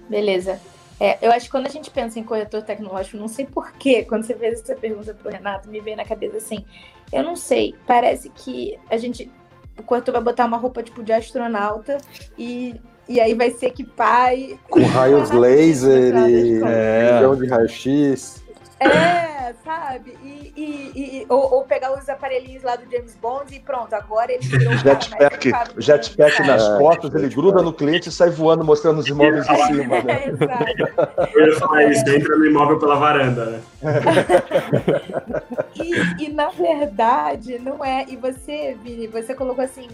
Beleza. 0.09 0.61
É, 0.99 1.19
eu 1.21 1.31
acho 1.31 1.47
que 1.47 1.51
quando 1.51 1.67
a 1.67 1.71
gente 1.71 1.91
pensa 1.91 2.19
em 2.19 2.23
corretor 2.23 2.63
tecnológico, 2.63 3.19
não 3.19 3.29
sei 3.29 3.45
porquê, 3.45 4.05
quando 4.05 4.25
você 4.25 4.35
fez 4.35 4.61
essa 4.61 4.75
pergunta 4.75 5.13
para 5.13 5.29
o 5.29 5.33
Renato, 5.33 5.69
me 5.69 5.81
veio 5.81 5.97
na 5.97 6.05
cabeça 6.05 6.39
assim, 6.39 6.65
eu 7.13 7.23
não 7.23 7.37
sei, 7.37 7.75
parece 7.87 8.31
que 8.31 8.79
a 8.89 8.97
gente, 8.97 9.31
o 9.79 9.83
corretor 9.83 10.13
vai 10.13 10.23
botar 10.23 10.47
uma 10.47 10.57
roupa 10.57 10.83
tipo 10.83 11.03
de 11.03 11.13
astronauta 11.13 11.99
e, 12.39 12.81
e 13.07 13.21
aí 13.21 13.35
vai 13.35 13.51
se 13.51 13.67
equipar 13.67 14.33
e... 14.35 14.59
Com 14.71 14.83
raios 14.85 15.31
laser 15.31 16.17
e 16.29 16.63
é. 16.63 17.37
de 17.37 17.47
raio-x. 17.47 18.43
É, 18.81 19.55
sabe? 19.63 20.17
E, 20.25 20.46
e, 20.57 21.21
e 21.21 21.27
ou, 21.29 21.55
ou, 21.55 21.65
pegar 21.65 21.93
os 21.97 22.09
aparelhinhos 22.09 22.63
lá 22.63 22.77
do 22.77 22.91
James 22.91 23.15
Bond 23.17 23.55
e 23.55 23.61
pronto, 23.61 23.93
agora 23.95 24.33
ele 24.33 24.47
virou 24.47 24.73
um 24.73 24.79
jetpack, 24.79 25.53
jetpack 25.77 26.47
nas 26.47 26.67
é, 26.67 26.79
costas, 26.79 27.15
ele 27.15 27.29
gruda 27.29 27.63
no 27.63 27.73
cliente 27.73 28.09
e 28.09 28.13
sai 28.13 28.31
voando 28.31 28.65
mostrando 28.65 28.99
os 28.99 29.07
imóveis 29.07 29.47
em 29.49 29.57
cima. 29.67 30.03
Né? 30.03 30.17
É. 30.57 31.39
Eu 31.39 31.47
ia 31.47 31.59
falar 31.59 31.85
isso, 31.85 32.09
entra 32.09 32.37
no 32.37 32.47
imóvel 32.47 32.79
pela 32.79 32.97
varanda, 32.97 33.47
né? 33.47 33.63
e, 35.75 36.25
e 36.25 36.33
na 36.33 36.49
verdade, 36.51 37.59
não 37.59 37.85
é. 37.85 38.05
E 38.09 38.17
você, 38.17 38.77
Vini, 38.83 39.07
você 39.07 39.35
colocou 39.35 39.65
assim. 39.65 39.89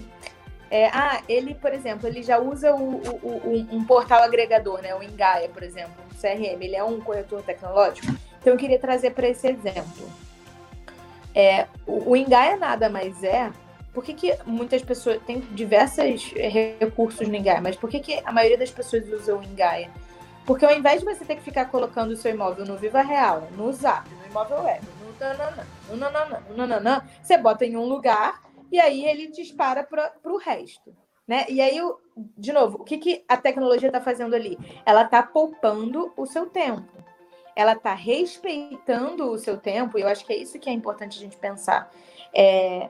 É, 0.70 0.88
ah, 0.88 1.20
ele, 1.28 1.54
por 1.54 1.72
exemplo, 1.72 2.08
ele 2.08 2.22
já 2.22 2.38
usa 2.38 2.74
o, 2.74 3.00
o, 3.02 3.28
o, 3.44 3.68
um 3.72 3.84
portal 3.84 4.22
agregador, 4.22 4.80
né? 4.80 4.94
O 4.94 5.02
Engaia, 5.02 5.48
por 5.48 5.62
exemplo, 5.62 5.92
um 6.10 6.14
CRM, 6.18 6.62
ele 6.62 6.76
é 6.76 6.84
um 6.84 7.00
corretor 7.00 7.42
tecnológico. 7.42 8.06
Então 8.40 8.52
eu 8.52 8.58
queria 8.58 8.78
trazer 8.78 9.10
para 9.10 9.28
esse 9.28 9.46
exemplo. 9.46 10.10
É, 11.34 11.66
o, 11.86 12.10
o 12.10 12.16
Engaia 12.16 12.56
nada 12.56 12.88
mais 12.88 13.22
é. 13.22 13.50
Por 13.92 14.02
que, 14.02 14.14
que 14.14 14.36
muitas 14.46 14.82
pessoas. 14.82 15.20
Tem 15.26 15.40
diversos 15.40 16.32
recursos 16.32 17.28
no 17.28 17.34
Engaia, 17.34 17.60
mas 17.60 17.76
por 17.76 17.90
que, 17.90 18.00
que 18.00 18.20
a 18.24 18.32
maioria 18.32 18.58
das 18.58 18.70
pessoas 18.70 19.06
usa 19.08 19.34
o 19.34 19.42
Engaia? 19.42 19.90
Porque 20.44 20.64
ao 20.64 20.74
invés 20.74 21.00
de 21.00 21.04
você 21.04 21.24
ter 21.24 21.36
que 21.36 21.42
ficar 21.42 21.66
colocando 21.66 22.10
o 22.10 22.16
seu 22.16 22.32
imóvel 22.32 22.64
no 22.64 22.76
Viva 22.76 23.02
Real, 23.02 23.48
no 23.56 23.72
Zap, 23.72 24.08
no 24.10 24.26
Imóvel 24.26 24.62
Web, 24.62 24.84
no 25.00 25.12
nananã, 25.20 25.66
nananã, 25.90 26.42
nananã, 26.56 27.02
você 27.22 27.38
bota 27.38 27.64
em 27.64 27.76
um 27.76 27.84
lugar 27.84 28.40
e 28.70 28.80
aí 28.80 29.04
ele 29.04 29.28
dispara 29.28 29.84
para 29.84 30.12
o 30.24 30.38
resto. 30.38 30.94
Né? 31.28 31.46
E 31.48 31.60
aí, 31.60 31.78
de 32.36 32.52
novo, 32.52 32.78
o 32.80 32.84
que, 32.84 32.98
que 32.98 33.24
a 33.28 33.36
tecnologia 33.36 33.88
está 33.88 34.00
fazendo 34.00 34.34
ali? 34.34 34.58
Ela 34.84 35.02
está 35.02 35.22
poupando 35.22 36.12
o 36.16 36.26
seu 36.26 36.46
tempo. 36.46 36.82
Ela 37.54 37.72
está 37.72 37.94
respeitando 37.94 39.30
o 39.30 39.38
seu 39.38 39.56
tempo, 39.56 39.98
e 39.98 40.02
eu 40.02 40.08
acho 40.08 40.24
que 40.24 40.32
é 40.32 40.36
isso 40.36 40.58
que 40.58 40.70
é 40.70 40.72
importante 40.72 41.18
a 41.18 41.20
gente 41.20 41.36
pensar. 41.36 41.90
É, 42.34 42.88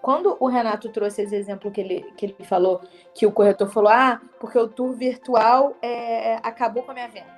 quando 0.00 0.36
o 0.38 0.46
Renato 0.46 0.90
trouxe 0.90 1.22
esse 1.22 1.34
exemplo 1.34 1.70
que 1.70 1.80
ele, 1.80 2.12
que 2.16 2.26
ele 2.26 2.36
falou, 2.44 2.80
que 3.14 3.26
o 3.26 3.32
corretor 3.32 3.70
falou, 3.70 3.90
ah, 3.90 4.20
porque 4.38 4.58
o 4.58 4.68
tour 4.68 4.92
virtual 4.92 5.74
é, 5.80 6.36
acabou 6.42 6.82
com 6.82 6.90
a 6.90 6.94
minha 6.94 7.08
venda. 7.08 7.34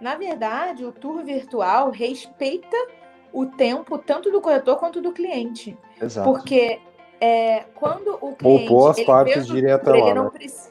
Na 0.00 0.14
verdade, 0.14 0.84
o 0.84 0.92
tour 0.92 1.24
virtual 1.24 1.90
respeita 1.90 2.76
o 3.32 3.46
tempo 3.46 3.98
tanto 3.98 4.30
do 4.30 4.40
corretor 4.40 4.76
quanto 4.76 5.00
do 5.00 5.12
cliente. 5.12 5.76
Exato. 6.00 6.30
Porque 6.30 6.80
é, 7.20 7.64
quando 7.74 8.14
o 8.20 8.34
cliente. 8.34 8.66
Poupou 8.68 8.88
as 8.88 9.00
partes 9.02 9.46
diretas 9.46 9.98
lá. 9.98 10.14
Não 10.14 10.24
né? 10.24 10.30
precisa... 10.30 10.69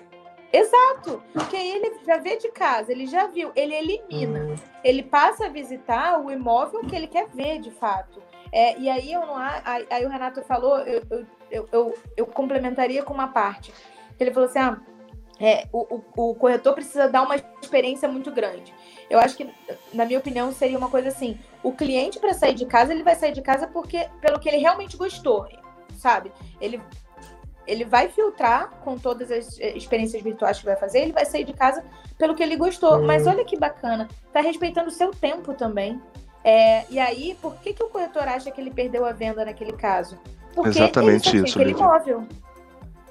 Exato, 0.51 1.21
porque 1.31 1.55
ele 1.55 1.99
já 2.05 2.17
vê 2.17 2.37
de 2.37 2.49
casa, 2.49 2.91
ele 2.91 3.05
já 3.05 3.27
viu, 3.27 3.51
ele 3.55 3.75
elimina, 3.75 4.45
hum. 4.45 4.55
ele 4.83 5.03
passa 5.03 5.45
a 5.45 5.49
visitar 5.49 6.19
o 6.19 6.31
imóvel 6.31 6.81
que 6.81 6.95
ele 6.95 7.07
quer 7.07 7.27
ver 7.27 7.59
de 7.59 7.69
fato. 7.69 8.21
É, 8.51 8.77
e 8.79 8.89
aí 8.89 9.13
eu 9.13 9.27
não 9.27 9.35
aí, 9.37 9.85
aí 9.91 10.05
o 10.05 10.09
Renato 10.09 10.41
falou, 10.41 10.79
eu, 10.79 11.03
eu, 11.51 11.67
eu, 11.71 11.93
eu, 12.17 12.25
complementaria 12.25 13.03
com 13.03 13.13
uma 13.13 13.27
parte. 13.27 13.71
Ele 14.19 14.31
falou 14.31 14.49
assim: 14.49 14.57
ah, 14.57 14.81
é, 15.39 15.67
o, 15.71 16.01
o, 16.15 16.29
o 16.31 16.35
corretor 16.35 16.73
precisa 16.73 17.07
dar 17.07 17.21
uma 17.21 17.35
experiência 17.61 18.09
muito 18.09 18.31
grande. 18.31 18.73
Eu 19.07 19.19
acho 19.19 19.37
que, 19.37 19.47
na 19.93 20.03
minha 20.03 20.17
opinião, 20.17 20.51
seria 20.51 20.79
uma 20.79 20.89
coisa 20.89 21.09
assim: 21.09 21.37
o 21.61 21.71
cliente, 21.71 22.17
para 22.17 22.33
sair 22.33 22.55
de 22.55 22.65
casa, 22.65 22.91
ele 22.91 23.03
vai 23.03 23.15
sair 23.15 23.33
de 23.33 23.41
casa 23.43 23.67
porque 23.67 24.09
pelo 24.19 24.39
que 24.39 24.49
ele 24.49 24.57
realmente 24.57 24.97
gostou 24.97 25.47
sabe? 25.99 26.31
Ele, 26.59 26.81
ele 27.69 27.85
vai 27.85 28.09
filtrar 28.09 28.71
com 28.83 28.97
todas 28.97 29.31
as 29.31 29.59
eh, 29.59 29.77
experiências 29.77 30.21
virtuais 30.21 30.59
que 30.59 30.65
vai 30.65 30.75
fazer, 30.75 30.99
ele 30.99 31.11
vai 31.11 31.25
sair 31.25 31.43
de 31.43 31.53
casa 31.53 31.83
pelo 32.17 32.33
que 32.35 32.41
ele 32.41 32.55
gostou. 32.55 32.97
Hum. 32.97 33.05
Mas 33.05 33.27
olha 33.27 33.45
que 33.45 33.57
bacana, 33.57 34.07
tá 34.33 34.41
respeitando 34.41 34.89
o 34.89 34.91
seu 34.91 35.11
tempo 35.11 35.53
também. 35.53 36.01
É, 36.43 36.85
e 36.89 36.97
aí, 36.97 37.37
por 37.41 37.55
que, 37.57 37.73
que 37.73 37.83
o 37.83 37.89
corretor 37.89 38.23
acha 38.23 38.49
que 38.49 38.59
ele 38.59 38.71
perdeu 38.71 39.05
a 39.05 39.11
venda 39.11 39.45
naquele 39.45 39.73
caso? 39.73 40.17
Porque 40.55 40.69
Exatamente 40.69 41.29
ele 41.29 41.47
isso. 41.47 41.59
Aquele 41.59 41.77
imóvel. 41.77 42.27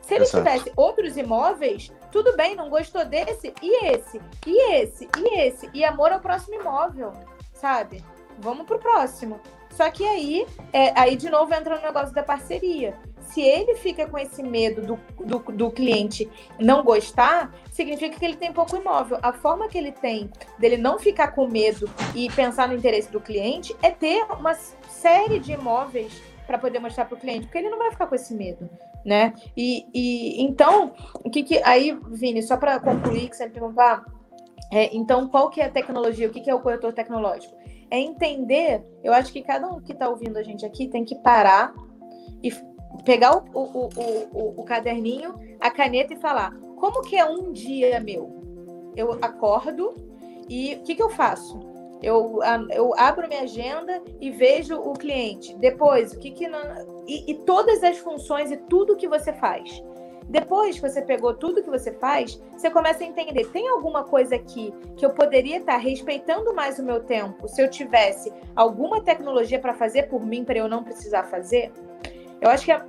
Se 0.02 0.14
ele 0.14 0.24
Exato. 0.24 0.44
tivesse 0.44 0.72
outros 0.74 1.16
imóveis, 1.16 1.92
tudo 2.10 2.34
bem, 2.34 2.56
não 2.56 2.68
gostou 2.68 3.04
desse, 3.04 3.52
e 3.62 3.86
esse, 3.86 4.20
e 4.46 4.74
esse, 4.74 5.08
e 5.18 5.40
esse, 5.40 5.70
e 5.72 5.84
amor 5.84 6.10
ao 6.10 6.20
próximo 6.20 6.58
imóvel, 6.60 7.12
sabe? 7.52 8.02
Vamos 8.38 8.66
pro 8.66 8.78
próximo. 8.78 9.38
Só 9.70 9.90
que 9.90 10.04
aí, 10.04 10.46
é, 10.72 10.98
aí 10.98 11.14
de 11.14 11.28
novo 11.30 11.54
entra 11.54 11.76
no 11.76 11.82
negócio 11.82 12.14
da 12.14 12.22
parceria. 12.22 12.96
Se 13.32 13.40
ele 13.40 13.74
fica 13.76 14.06
com 14.08 14.18
esse 14.18 14.42
medo 14.42 14.82
do, 14.82 15.24
do, 15.24 15.38
do, 15.52 15.70
cliente 15.70 16.28
não 16.58 16.82
gostar, 16.82 17.54
significa 17.70 18.18
que 18.18 18.24
ele 18.24 18.36
tem 18.36 18.52
pouco 18.52 18.76
imóvel. 18.76 19.18
A 19.22 19.32
forma 19.32 19.68
que 19.68 19.76
ele 19.76 19.92
tem 19.92 20.30
dele 20.58 20.76
não 20.76 20.98
ficar 20.98 21.28
com 21.28 21.46
medo 21.46 21.88
e 22.14 22.30
pensar 22.30 22.68
no 22.68 22.74
interesse 22.74 23.10
do 23.10 23.20
cliente 23.20 23.76
é 23.82 23.90
ter 23.90 24.24
uma 24.24 24.54
série 24.54 25.38
de 25.38 25.52
imóveis 25.52 26.20
para 26.46 26.58
poder 26.58 26.78
mostrar 26.78 27.04
para 27.04 27.16
o 27.16 27.20
cliente, 27.20 27.46
porque 27.46 27.58
ele 27.58 27.68
não 27.68 27.78
vai 27.78 27.90
ficar 27.90 28.06
com 28.06 28.14
esse 28.14 28.32
medo, 28.32 28.68
né? 29.04 29.34
E, 29.54 29.86
e 29.92 30.42
então, 30.42 30.94
o 31.22 31.28
que 31.28 31.42
que 31.42 31.62
aí, 31.62 31.98
Vini, 32.10 32.42
só 32.42 32.56
para 32.56 32.80
concluir 32.80 33.28
que 33.28 33.36
você 33.36 33.44
me 33.44 33.52
perguntar, 33.52 34.02
é, 34.72 34.96
então 34.96 35.28
qual 35.28 35.50
que 35.50 35.60
é 35.60 35.66
a 35.66 35.70
tecnologia? 35.70 36.26
O 36.26 36.30
que 36.30 36.40
que 36.40 36.48
é 36.48 36.54
o 36.54 36.60
corretor 36.60 36.94
tecnológico? 36.94 37.54
é 37.90 37.98
entender. 37.98 38.84
Eu 39.02 39.12
acho 39.12 39.32
que 39.32 39.42
cada 39.42 39.66
um 39.68 39.80
que 39.80 39.92
está 39.92 40.08
ouvindo 40.08 40.36
a 40.38 40.42
gente 40.42 40.64
aqui 40.64 40.88
tem 40.88 41.04
que 41.04 41.16
parar 41.16 41.72
e 42.42 42.50
pegar 43.04 43.36
o, 43.36 43.42
o, 43.54 43.88
o, 44.32 44.60
o, 44.60 44.64
caderninho, 44.64 45.34
a 45.60 45.70
caneta 45.70 46.14
e 46.14 46.16
falar: 46.16 46.54
como 46.76 47.02
que 47.02 47.16
é 47.16 47.24
um 47.24 47.52
dia 47.52 48.00
meu? 48.00 48.38
Eu 48.96 49.12
acordo 49.22 49.94
e 50.48 50.74
o 50.74 50.82
que, 50.82 50.94
que 50.94 51.02
eu 51.02 51.10
faço? 51.10 51.58
Eu, 52.02 52.38
eu 52.70 52.94
abro 52.96 53.26
minha 53.26 53.42
agenda 53.42 54.00
e 54.20 54.30
vejo 54.30 54.76
o 54.76 54.92
cliente. 54.92 55.54
Depois, 55.56 56.12
o 56.12 56.18
que 56.18 56.30
que. 56.30 56.48
Não... 56.48 56.60
E, 57.06 57.32
e 57.32 57.34
todas 57.34 57.82
as 57.82 57.98
funções 57.98 58.50
e 58.50 58.56
tudo 58.56 58.96
que 58.96 59.08
você 59.08 59.32
faz. 59.32 59.82
Depois 60.28 60.78
que 60.78 60.86
você 60.86 61.00
pegou 61.00 61.32
tudo 61.32 61.62
que 61.62 61.70
você 61.70 61.90
faz, 61.92 62.40
você 62.52 62.70
começa 62.70 63.02
a 63.02 63.06
entender: 63.06 63.46
tem 63.46 63.68
alguma 63.68 64.04
coisa 64.04 64.36
aqui 64.36 64.72
que 64.96 65.04
eu 65.04 65.10
poderia 65.10 65.58
estar 65.58 65.78
respeitando 65.78 66.54
mais 66.54 66.78
o 66.78 66.84
meu 66.84 67.00
tempo 67.02 67.48
se 67.48 67.62
eu 67.62 67.68
tivesse 67.68 68.32
alguma 68.54 69.02
tecnologia 69.02 69.58
para 69.58 69.74
fazer 69.74 70.04
por 70.04 70.24
mim, 70.24 70.44
para 70.44 70.58
eu 70.58 70.68
não 70.68 70.84
precisar 70.84 71.24
fazer? 71.24 71.72
Eu 72.40 72.50
acho 72.50 72.64
que, 72.64 72.72
é, 72.72 72.82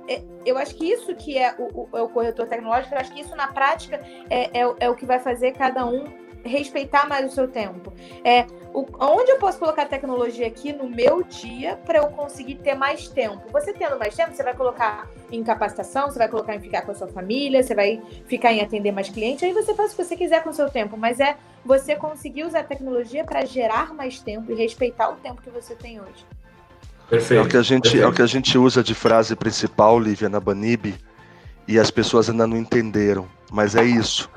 eu 0.46 0.56
acho 0.56 0.74
que 0.74 0.84
isso 0.90 1.14
que 1.14 1.36
é 1.36 1.54
o, 1.58 1.88
o, 1.92 1.96
é 1.96 2.02
o 2.02 2.08
corretor 2.08 2.46
tecnológico, 2.46 2.94
eu 2.94 2.98
acho 2.98 3.12
que 3.12 3.20
isso 3.20 3.34
na 3.34 3.48
prática 3.48 4.00
é, 4.28 4.60
é, 4.60 4.74
é 4.80 4.90
o 4.90 4.94
que 4.94 5.04
vai 5.04 5.18
fazer 5.18 5.52
cada 5.52 5.84
um 5.84 6.04
respeitar 6.44 7.06
mais 7.08 7.30
o 7.30 7.34
seu 7.34 7.48
tempo. 7.48 7.92
É, 8.24 8.46
o, 8.72 8.86
onde 8.98 9.30
eu 9.30 9.38
posso 9.38 9.58
colocar 9.58 9.86
tecnologia 9.86 10.46
aqui 10.46 10.72
no 10.72 10.88
meu 10.88 11.22
dia 11.22 11.76
para 11.84 11.98
eu 11.98 12.08
conseguir 12.08 12.56
ter 12.56 12.74
mais 12.74 13.08
tempo? 13.08 13.42
Você 13.52 13.72
tendo 13.72 13.98
mais 13.98 14.14
tempo, 14.14 14.32
você 14.32 14.42
vai 14.42 14.54
colocar 14.54 15.08
em 15.30 15.42
capacitação, 15.42 16.10
você 16.10 16.18
vai 16.18 16.28
colocar 16.28 16.54
em 16.54 16.60
ficar 16.60 16.82
com 16.82 16.92
a 16.92 16.94
sua 16.94 17.08
família, 17.08 17.62
você 17.62 17.74
vai 17.74 18.02
ficar 18.26 18.52
em 18.52 18.60
atender 18.60 18.92
mais 18.92 19.08
clientes, 19.08 19.42
aí 19.42 19.52
você 19.52 19.74
faz 19.74 19.92
o 19.92 19.96
que 19.96 20.04
você 20.04 20.16
quiser 20.16 20.42
com 20.42 20.50
o 20.50 20.54
seu 20.54 20.70
tempo, 20.70 20.96
mas 20.96 21.20
é 21.20 21.36
você 21.64 21.94
conseguir 21.94 22.44
usar 22.44 22.60
a 22.60 22.64
tecnologia 22.64 23.24
para 23.24 23.44
gerar 23.44 23.92
mais 23.92 24.20
tempo 24.20 24.50
e 24.50 24.54
respeitar 24.54 25.10
o 25.10 25.16
tempo 25.16 25.42
que 25.42 25.50
você 25.50 25.74
tem 25.74 26.00
hoje. 26.00 26.24
Perfeito. 27.10 27.42
É 27.42 27.44
o 27.44 27.48
que 27.48 27.56
a 27.56 27.62
gente, 27.62 27.82
Perfeito. 27.82 28.04
é 28.04 28.06
o 28.06 28.12
que 28.12 28.22
a 28.22 28.26
gente 28.26 28.56
usa 28.56 28.82
de 28.82 28.94
frase 28.94 29.36
principal, 29.36 29.98
Lívia, 29.98 30.28
na 30.28 30.40
Banib, 30.40 30.94
e 31.68 31.78
as 31.78 31.90
pessoas 31.90 32.30
ainda 32.30 32.46
não 32.46 32.56
entenderam, 32.56 33.28
mas 33.50 33.74
é 33.76 33.84
isso 33.84 34.30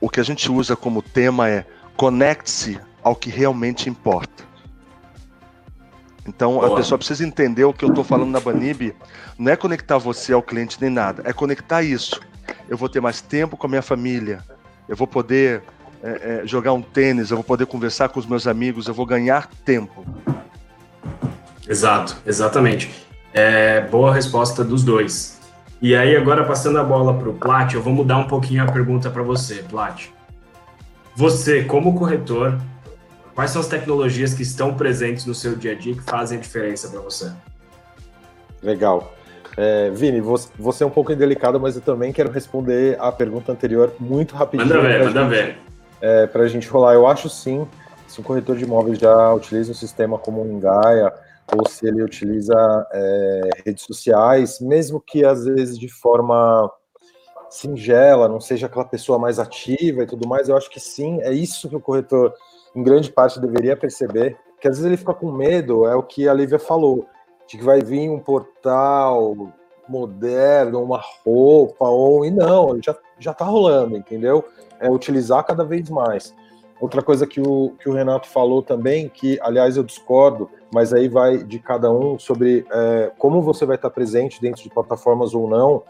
o 0.00 0.08
que 0.08 0.18
a 0.18 0.22
gente 0.22 0.50
usa 0.50 0.74
como 0.74 1.02
tema 1.02 1.48
é 1.48 1.66
conecte-se 1.96 2.80
ao 3.02 3.14
que 3.14 3.28
realmente 3.28 3.88
importa. 3.88 4.48
Então 6.26 6.54
Boa. 6.54 6.72
a 6.72 6.76
pessoa 6.76 6.98
precisa 6.98 7.26
entender 7.26 7.64
o 7.64 7.72
que 7.72 7.84
eu 7.84 7.90
estou 7.90 8.04
falando 8.04 8.30
na 8.30 8.40
Banib, 8.40 8.94
não 9.38 9.52
é 9.52 9.56
conectar 9.56 9.98
você 9.98 10.32
ao 10.32 10.42
cliente 10.42 10.78
nem 10.80 10.90
nada, 10.90 11.22
é 11.26 11.32
conectar 11.32 11.82
isso. 11.82 12.20
Eu 12.68 12.76
vou 12.76 12.88
ter 12.88 13.00
mais 13.00 13.20
tempo 13.20 13.56
com 13.56 13.66
a 13.66 13.70
minha 13.70 13.82
família, 13.82 14.42
eu 14.88 14.96
vou 14.96 15.06
poder 15.06 15.62
é, 16.02 16.42
é, 16.42 16.46
jogar 16.46 16.72
um 16.72 16.82
tênis, 16.82 17.30
eu 17.30 17.36
vou 17.36 17.44
poder 17.44 17.66
conversar 17.66 18.08
com 18.08 18.18
os 18.18 18.26
meus 18.26 18.46
amigos, 18.46 18.86
eu 18.86 18.94
vou 18.94 19.06
ganhar 19.06 19.48
tempo. 19.64 20.04
Exato, 21.70 22.16
exatamente. 22.26 22.90
É, 23.32 23.82
boa 23.82 24.12
resposta 24.12 24.64
dos 24.64 24.82
dois. 24.82 25.38
E 25.80 25.94
aí, 25.94 26.16
agora 26.16 26.44
passando 26.44 26.80
a 26.80 26.82
bola 26.82 27.14
para 27.14 27.28
o 27.28 27.32
Plat, 27.32 27.72
eu 27.72 27.80
vou 27.80 27.92
mudar 27.92 28.18
um 28.18 28.26
pouquinho 28.26 28.64
a 28.64 28.66
pergunta 28.66 29.08
para 29.08 29.22
você, 29.22 29.62
Plat. 29.62 30.08
Você, 31.14 31.62
como 31.62 31.96
corretor, 31.96 32.58
quais 33.36 33.52
são 33.52 33.60
as 33.60 33.68
tecnologias 33.68 34.34
que 34.34 34.42
estão 34.42 34.74
presentes 34.74 35.24
no 35.24 35.34
seu 35.34 35.54
dia 35.54 35.70
a 35.70 35.74
dia 35.76 35.94
que 35.94 36.02
fazem 36.02 36.38
a 36.38 36.40
diferença 36.40 36.88
para 36.88 37.00
você? 37.00 37.30
Legal. 38.60 39.14
É, 39.56 39.90
Vini, 39.90 40.20
você 40.20 40.82
é 40.82 40.86
um 40.86 40.90
pouco 40.90 41.12
indelicado, 41.12 41.60
mas 41.60 41.76
eu 41.76 41.82
também 41.82 42.12
quero 42.12 42.32
responder 42.32 42.96
a 43.00 43.12
pergunta 43.12 43.52
anterior 43.52 43.94
muito 44.00 44.34
rapidinho. 44.34 44.68
Manda 44.68 44.82
ver, 44.82 45.04
manda 45.04 45.20
gente, 45.22 45.30
ver. 45.30 45.58
É, 46.00 46.26
para 46.26 46.42
a 46.42 46.48
gente 46.48 46.68
rolar, 46.68 46.94
eu 46.94 47.06
acho 47.06 47.28
sim, 47.28 47.64
se 48.08 48.20
um 48.20 48.24
corretor 48.24 48.56
de 48.56 48.64
imóveis 48.64 48.98
já 48.98 49.32
utiliza 49.32 49.70
um 49.70 49.74
sistema 49.74 50.18
como 50.18 50.42
o 50.42 50.50
Engaia, 50.50 51.12
ou 51.56 51.68
se 51.68 51.86
ele 51.86 52.02
utiliza 52.02 52.54
é, 52.92 53.50
redes 53.64 53.84
sociais, 53.84 54.60
mesmo 54.60 55.00
que 55.00 55.24
às 55.24 55.44
vezes 55.44 55.78
de 55.78 55.88
forma 55.88 56.70
singela, 57.50 58.28
não 58.28 58.40
seja 58.40 58.66
aquela 58.66 58.84
pessoa 58.84 59.18
mais 59.18 59.38
ativa 59.38 60.02
e 60.02 60.06
tudo 60.06 60.28
mais, 60.28 60.48
eu 60.48 60.56
acho 60.56 60.70
que 60.70 60.78
sim, 60.78 61.20
é 61.22 61.32
isso 61.32 61.68
que 61.68 61.76
o 61.76 61.80
corretor, 61.80 62.32
em 62.74 62.82
grande 62.82 63.10
parte, 63.10 63.40
deveria 63.40 63.76
perceber, 63.76 64.38
que 64.60 64.68
às 64.68 64.76
vezes 64.76 64.86
ele 64.86 64.96
fica 64.96 65.12
com 65.12 65.32
medo, 65.32 65.86
é 65.86 65.94
o 65.94 66.02
que 66.02 66.28
a 66.28 66.34
Lívia 66.34 66.58
falou, 66.58 67.06
de 67.48 67.58
que 67.58 67.64
vai 67.64 67.80
vir 67.80 68.08
um 68.08 68.20
portal 68.20 69.52
moderno, 69.88 70.82
uma 70.82 71.02
roupa, 71.24 71.88
ou 71.88 72.24
e 72.24 72.30
não, 72.30 72.80
já, 72.80 72.96
já 73.18 73.34
tá 73.34 73.44
rolando, 73.44 73.96
entendeu? 73.96 74.44
É 74.78 74.88
utilizar 74.88 75.44
cada 75.44 75.64
vez 75.64 75.90
mais. 75.90 76.32
Outra 76.80 77.02
coisa 77.02 77.26
que 77.26 77.40
o, 77.40 77.74
que 77.78 77.88
o 77.90 77.92
Renato 77.92 78.26
falou 78.26 78.62
também, 78.62 79.08
que 79.08 79.38
aliás 79.42 79.76
eu 79.76 79.82
discordo, 79.82 80.48
mas 80.72 80.94
aí 80.94 81.08
vai 81.08 81.44
de 81.44 81.58
cada 81.58 81.92
um 81.92 82.18
sobre 82.18 82.64
é, 82.72 83.12
como 83.18 83.42
você 83.42 83.66
vai 83.66 83.76
estar 83.76 83.90
presente 83.90 84.40
dentro 84.40 84.62
de 84.62 84.70
plataformas 84.70 85.34
ou 85.34 85.46
não, 85.46 85.82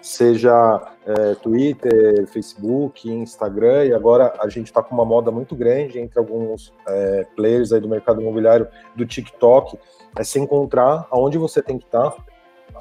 seja 0.00 0.94
é, 1.06 1.34
Twitter, 1.36 2.26
Facebook, 2.26 3.08
Instagram, 3.08 3.84
e 3.84 3.94
agora 3.94 4.34
a 4.40 4.48
gente 4.48 4.66
está 4.66 4.82
com 4.82 4.92
uma 4.92 5.04
moda 5.04 5.30
muito 5.30 5.54
grande 5.54 6.00
entre 6.00 6.18
alguns 6.18 6.74
é, 6.88 7.24
players 7.36 7.72
aí 7.72 7.80
do 7.80 7.88
mercado 7.88 8.20
imobiliário 8.20 8.66
do 8.96 9.06
TikTok, 9.06 9.78
é 10.16 10.24
se 10.24 10.40
encontrar 10.40 11.06
aonde 11.08 11.38
você 11.38 11.62
tem 11.62 11.78
que 11.78 11.84
estar. 11.84 12.14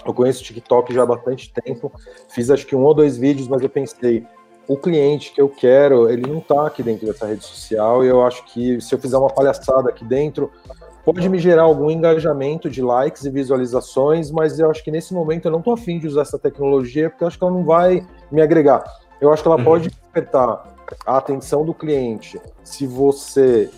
Eu 0.04 0.14
conheço 0.16 0.42
o 0.42 0.46
TikTok 0.46 0.92
já 0.92 1.04
há 1.04 1.06
bastante 1.06 1.54
tempo, 1.54 1.92
fiz 2.30 2.50
acho 2.50 2.66
que 2.66 2.76
um 2.76 2.84
ou 2.84 2.94
dois 2.94 3.18
vídeos, 3.18 3.48
mas 3.48 3.62
eu 3.62 3.70
pensei, 3.70 4.26
o 4.72 4.78
cliente 4.78 5.34
que 5.34 5.42
eu 5.42 5.50
quero, 5.50 6.10
ele 6.10 6.30
não 6.30 6.38
está 6.38 6.66
aqui 6.66 6.82
dentro 6.82 7.06
dessa 7.06 7.26
rede 7.26 7.44
social, 7.44 8.06
e 8.06 8.08
eu 8.08 8.26
acho 8.26 8.46
que 8.46 8.80
se 8.80 8.96
eu 8.96 9.00
fizer 9.00 9.18
uma 9.18 9.30
palhaçada 9.30 9.90
aqui 9.90 10.06
dentro, 10.06 10.50
pode 11.04 11.28
me 11.28 11.40
gerar 11.40 11.64
algum 11.64 11.92
engajamento 11.92 12.70
de 12.70 12.82
likes 12.82 13.26
e 13.26 13.30
visualizações, 13.30 14.32
mas 14.32 14.60
eu 14.60 14.72
acho 14.72 14.82
que 14.82 14.90
nesse 14.90 15.14
momento 15.14 15.46
eu 15.46 15.52
não 15.52 15.60
estou 15.60 15.74
afim 15.74 16.00
de 16.00 16.08
usar 16.08 16.22
essa 16.22 16.40
tecnologia 16.40 17.10
porque 17.10 17.22
eu 17.22 17.28
acho 17.28 17.38
que 17.38 17.44
ela 17.44 17.54
não 17.54 17.66
vai 17.66 18.08
me 18.32 18.42
agregar. 18.42 18.82
Eu 19.20 19.34
acho 19.34 19.44
que 19.44 19.50
ela 19.50 19.58
uhum. 19.58 19.64
pode 19.66 19.90
despertar 19.90 20.64
a 21.06 21.18
atenção 21.18 21.66
do 21.66 21.74
cliente 21.74 22.40
se 22.64 22.88
você 22.88 23.70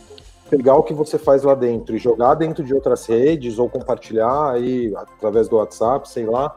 pegar 0.47 0.75
o 0.75 0.83
que 0.83 0.93
você 0.93 1.17
faz 1.17 1.41
lá 1.41 1.55
dentro 1.55 1.95
e 1.95 1.97
jogar 1.97 2.35
dentro 2.35 2.63
de 2.63 2.71
outras 2.71 3.07
redes 3.07 3.57
ou 3.57 3.67
compartilhar 3.67 4.51
aí 4.51 4.93
através 4.95 5.49
do 5.49 5.55
WhatsApp, 5.55 6.07
sei 6.07 6.27
lá, 6.27 6.55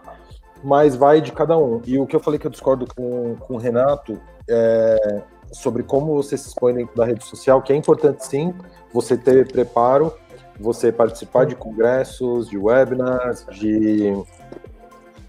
mas 0.63 0.97
vai 0.97 1.21
de 1.21 1.33
cada 1.33 1.57
um. 1.57 1.81
E 1.87 1.99
o 1.99 2.07
que 2.07 2.17
eu 2.17 2.21
falei 2.21 2.39
que 2.39 2.47
eu 2.47 2.51
discordo 2.51 2.87
com, 2.95 3.37
com 3.37 3.55
o 3.55 3.59
Renato 3.59 4.21
é 4.49 5.23
sobre 5.53 5.83
como 5.83 6.15
você 6.15 6.37
se 6.37 6.49
expõe 6.49 6.75
dentro 6.75 6.95
da 6.97 7.05
rede 7.05 7.25
social, 7.25 7.63
que 7.63 7.73
é 7.73 7.77
importante 7.77 8.27
sim 8.27 8.55
você 8.93 9.17
ter 9.17 9.51
preparo, 9.51 10.13
você 10.59 10.91
participar 10.91 11.47
de 11.47 11.55
congressos, 11.55 12.49
de 12.49 12.59
webinars, 12.59 13.47
de 13.53 14.13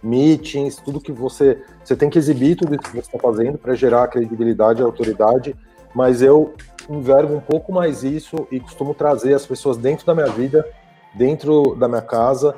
meetings, 0.02 0.78
tudo 0.78 1.02
que 1.02 1.12
você 1.12 1.62
você 1.84 1.96
tem 1.96 2.10
que 2.10 2.18
exibir 2.18 2.56
tudo 2.56 2.78
que 2.78 2.90
você 2.90 3.00
está 3.00 3.18
fazendo 3.18 3.58
para 3.58 3.74
gerar 3.74 4.08
credibilidade 4.08 4.82
e 4.82 4.84
autoridade, 4.84 5.56
mas 5.94 6.22
eu 6.22 6.54
envergo 6.90 7.34
um 7.34 7.40
pouco 7.40 7.72
mais 7.72 8.04
isso 8.04 8.48
e 8.52 8.60
costumo 8.60 8.94
trazer 8.94 9.34
as 9.34 9.46
pessoas 9.46 9.78
dentro 9.78 10.06
da 10.06 10.14
minha 10.14 10.28
vida, 10.28 10.68
dentro 11.14 11.76
da 11.76 11.88
minha 11.88 12.02
casa, 12.02 12.56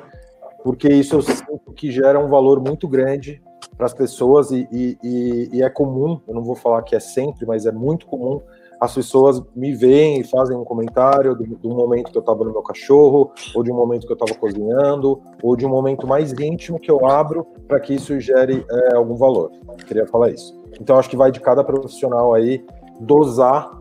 porque 0.62 0.88
isso 0.88 1.16
eu 1.16 1.22
sinto 1.22 1.72
que 1.74 1.90
gera 1.90 2.18
um 2.18 2.28
valor 2.28 2.60
muito 2.60 2.86
grande 2.88 3.42
para 3.76 3.86
as 3.86 3.94
pessoas 3.94 4.50
e, 4.50 4.68
e, 4.70 5.48
e, 5.52 5.62
é 5.62 5.70
comum, 5.70 6.20
eu 6.28 6.34
não 6.34 6.42
vou 6.42 6.54
falar 6.54 6.82
que 6.82 6.94
é 6.94 7.00
sempre, 7.00 7.46
mas 7.46 7.66
é 7.66 7.72
muito 7.72 8.06
comum 8.06 8.40
as 8.80 8.94
pessoas 8.94 9.42
me 9.54 9.74
veem 9.74 10.20
e 10.20 10.24
fazem 10.24 10.56
um 10.56 10.64
comentário 10.64 11.34
do, 11.36 11.44
do 11.44 11.68
momento 11.68 12.10
que 12.10 12.16
eu 12.16 12.20
estava 12.20 12.42
no 12.42 12.50
meu 12.50 12.62
cachorro, 12.62 13.30
ou 13.54 13.62
de 13.62 13.70
um 13.70 13.76
momento 13.76 14.06
que 14.06 14.12
eu 14.12 14.16
estava 14.16 14.34
cozinhando, 14.34 15.20
ou 15.42 15.54
de 15.54 15.66
um 15.66 15.68
momento 15.68 16.06
mais 16.06 16.32
íntimo 16.32 16.80
que 16.80 16.90
eu 16.90 17.06
abro 17.06 17.46
para 17.68 17.78
que 17.78 17.94
isso 17.94 18.18
gere 18.18 18.64
é, 18.70 18.96
algum 18.96 19.16
valor. 19.16 19.50
Queria 19.86 20.06
falar 20.06 20.30
isso. 20.30 20.58
Então 20.80 20.98
acho 20.98 21.10
que 21.10 21.16
vai 21.16 21.30
de 21.30 21.40
cada 21.40 21.62
profissional 21.62 22.32
aí 22.32 22.64
dosar 22.98 23.78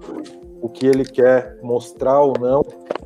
o 0.61 0.67
que 0.67 0.85
ele 0.85 1.05
quer 1.05 1.57
mostrar 1.63 2.19
ou 2.19 2.33
não. 2.37 2.61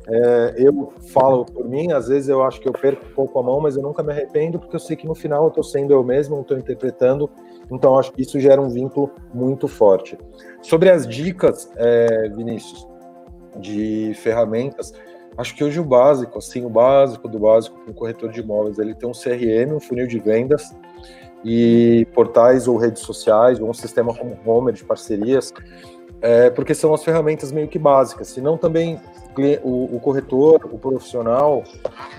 É, 0.06 0.54
eu 0.58 0.92
falo 1.12 1.46
por 1.46 1.66
mim, 1.66 1.92
às 1.92 2.08
vezes 2.08 2.28
eu 2.28 2.42
acho 2.42 2.60
que 2.60 2.68
eu 2.68 2.72
perco 2.72 3.06
um 3.06 3.14
pouco 3.14 3.38
a 3.38 3.42
mão, 3.42 3.60
mas 3.60 3.76
eu 3.76 3.82
nunca 3.82 4.02
me 4.02 4.12
arrependo, 4.12 4.58
porque 4.58 4.76
eu 4.76 4.80
sei 4.80 4.96
que 4.96 5.06
no 5.06 5.14
final 5.14 5.44
eu 5.44 5.48
estou 5.48 5.64
sendo 5.64 5.92
eu 5.92 6.04
mesmo, 6.04 6.34
não 6.34 6.42
estou 6.42 6.58
interpretando, 6.58 7.30
então 7.70 7.98
acho 7.98 8.12
que 8.12 8.20
isso 8.20 8.38
gera 8.38 8.60
um 8.60 8.68
vínculo 8.68 9.10
muito 9.32 9.66
forte. 9.66 10.18
Sobre 10.60 10.90
as 10.90 11.06
dicas, 11.06 11.70
é, 11.76 12.28
Vinícius, 12.28 12.86
de 13.56 14.12
ferramentas, 14.16 14.92
acho 15.38 15.54
que 15.54 15.64
hoje 15.64 15.80
o 15.80 15.84
básico, 15.84 16.38
assim, 16.38 16.66
o 16.66 16.70
básico 16.70 17.26
do 17.26 17.38
básico 17.38 17.78
para 17.78 17.90
um 17.90 17.94
corretor 17.94 18.30
de 18.30 18.40
imóveis, 18.40 18.78
ele 18.78 18.94
tem 18.94 19.08
um 19.08 19.12
CRM, 19.12 19.74
um 19.74 19.80
funil 19.80 20.06
de 20.06 20.18
vendas, 20.18 20.74
e 21.44 22.06
portais 22.14 22.66
ou 22.66 22.76
redes 22.76 23.02
sociais, 23.02 23.60
ou 23.60 23.68
um 23.68 23.74
sistema 23.74 24.14
como 24.14 24.36
Homer 24.44 24.74
de 24.74 24.84
parcerias, 24.84 25.52
é, 26.20 26.48
porque 26.50 26.74
são 26.74 26.92
as 26.94 27.04
ferramentas 27.04 27.52
meio 27.52 27.68
que 27.68 27.78
básicas. 27.78 28.28
Senão 28.28 28.56
também 28.56 28.98
o, 29.62 29.96
o, 29.96 30.00
corretor, 30.00 30.60
o 30.70 30.78
profissional, 30.78 31.64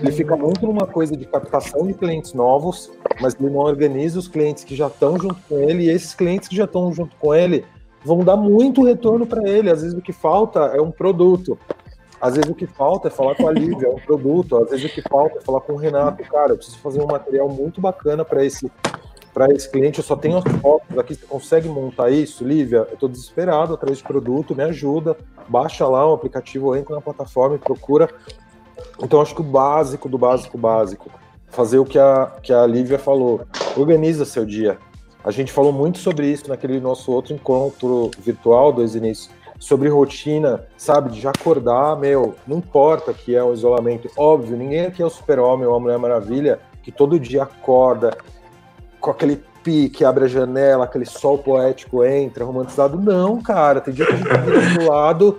ele 0.00 0.12
fica 0.12 0.36
muito 0.36 0.66
numa 0.66 0.86
coisa 0.86 1.16
de 1.16 1.24
captação 1.24 1.86
de 1.86 1.94
clientes 1.94 2.32
novos, 2.32 2.90
mas 3.20 3.34
ele 3.38 3.50
não 3.50 3.60
organiza 3.60 4.18
os 4.18 4.28
clientes 4.28 4.64
que 4.64 4.74
já 4.74 4.86
estão 4.86 5.18
junto 5.18 5.36
com 5.48 5.58
ele, 5.58 5.84
e 5.84 5.90
esses 5.90 6.14
clientes 6.14 6.48
que 6.48 6.56
já 6.56 6.64
estão 6.64 6.92
junto 6.92 7.16
com 7.16 7.34
ele 7.34 7.64
vão 8.04 8.20
dar 8.20 8.36
muito 8.36 8.84
retorno 8.84 9.26
para 9.26 9.48
ele. 9.48 9.70
Às 9.70 9.82
vezes 9.82 9.96
o 9.96 10.02
que 10.02 10.12
falta 10.12 10.60
é 10.74 10.80
um 10.80 10.90
produto. 10.90 11.58
Às 12.20 12.36
vezes 12.36 12.50
o 12.50 12.54
que 12.54 12.66
falta 12.66 13.08
é 13.08 13.10
falar 13.10 13.34
com 13.34 13.46
a 13.48 13.52
Lívia, 13.52 13.88
é 13.88 13.90
um 13.90 13.98
produto. 13.98 14.56
Às 14.56 14.70
vezes 14.70 14.86
o 14.86 14.94
que 14.94 15.02
falta 15.02 15.38
é 15.38 15.40
falar 15.42 15.60
com 15.60 15.74
o 15.74 15.76
Renato. 15.76 16.22
Cara, 16.24 16.52
eu 16.52 16.56
preciso 16.56 16.78
fazer 16.78 17.02
um 17.02 17.06
material 17.06 17.48
muito 17.48 17.80
bacana 17.80 18.24
para 18.24 18.44
esse 18.44 18.70
para 19.36 19.52
esse 19.52 19.68
cliente, 19.68 19.98
eu 19.98 20.04
só 20.04 20.16
tenho 20.16 20.38
as 20.38 20.44
fotos 20.62 20.98
aqui, 20.98 21.14
você 21.14 21.26
consegue 21.26 21.68
montar 21.68 22.08
isso? 22.08 22.42
Lívia, 22.42 22.86
eu 22.88 22.94
estou 22.94 23.06
desesperado 23.06 23.74
atrás 23.74 23.98
de 23.98 24.02
produto, 24.02 24.56
me 24.56 24.62
ajuda, 24.62 25.14
baixa 25.46 25.86
lá 25.86 26.08
o 26.08 26.14
aplicativo, 26.14 26.74
entra 26.74 26.94
na 26.94 27.02
plataforma 27.02 27.56
e 27.56 27.58
procura. 27.58 28.08
Então, 28.98 29.20
acho 29.20 29.34
que 29.34 29.42
o 29.42 29.44
básico 29.44 30.08
do 30.08 30.16
básico 30.16 30.56
básico, 30.56 31.10
fazer 31.48 31.78
o 31.78 31.84
que 31.84 31.98
a, 31.98 32.32
que 32.42 32.50
a 32.50 32.66
Lívia 32.66 32.98
falou, 32.98 33.42
organiza 33.76 34.24
seu 34.24 34.46
dia. 34.46 34.78
A 35.22 35.30
gente 35.30 35.52
falou 35.52 35.70
muito 35.70 35.98
sobre 35.98 36.28
isso 36.28 36.48
naquele 36.48 36.80
nosso 36.80 37.12
outro 37.12 37.34
encontro 37.34 38.10
virtual, 38.18 38.72
dois 38.72 38.94
inícios, 38.94 39.28
sobre 39.58 39.90
rotina, 39.90 40.64
sabe, 40.78 41.10
de 41.10 41.28
acordar, 41.28 41.94
meu, 41.98 42.34
não 42.46 42.56
importa 42.56 43.12
que 43.12 43.36
é 43.36 43.44
o 43.44 43.52
isolamento, 43.52 44.10
óbvio, 44.16 44.56
ninguém 44.56 44.86
aqui 44.86 45.02
é 45.02 45.04
o 45.04 45.10
super-homem 45.10 45.66
ou 45.66 45.74
a 45.74 45.80
Mulher 45.80 45.98
Maravilha, 45.98 46.58
que 46.82 46.90
todo 46.90 47.20
dia 47.20 47.42
acorda, 47.42 48.16
com 49.06 49.12
aquele 49.12 49.40
pique, 49.62 50.04
abre 50.04 50.24
a 50.24 50.28
janela, 50.28 50.84
aquele 50.84 51.06
sol 51.06 51.38
poético 51.38 52.04
entra, 52.04 52.44
romantizado. 52.44 53.00
Não, 53.00 53.40
cara, 53.40 53.80
tem 53.80 53.94
dia 53.94 54.04
que 54.04 54.12
a 54.12 54.16
gente 54.16 54.28
vira 54.28 54.78
do 54.80 54.90
lado 54.90 55.38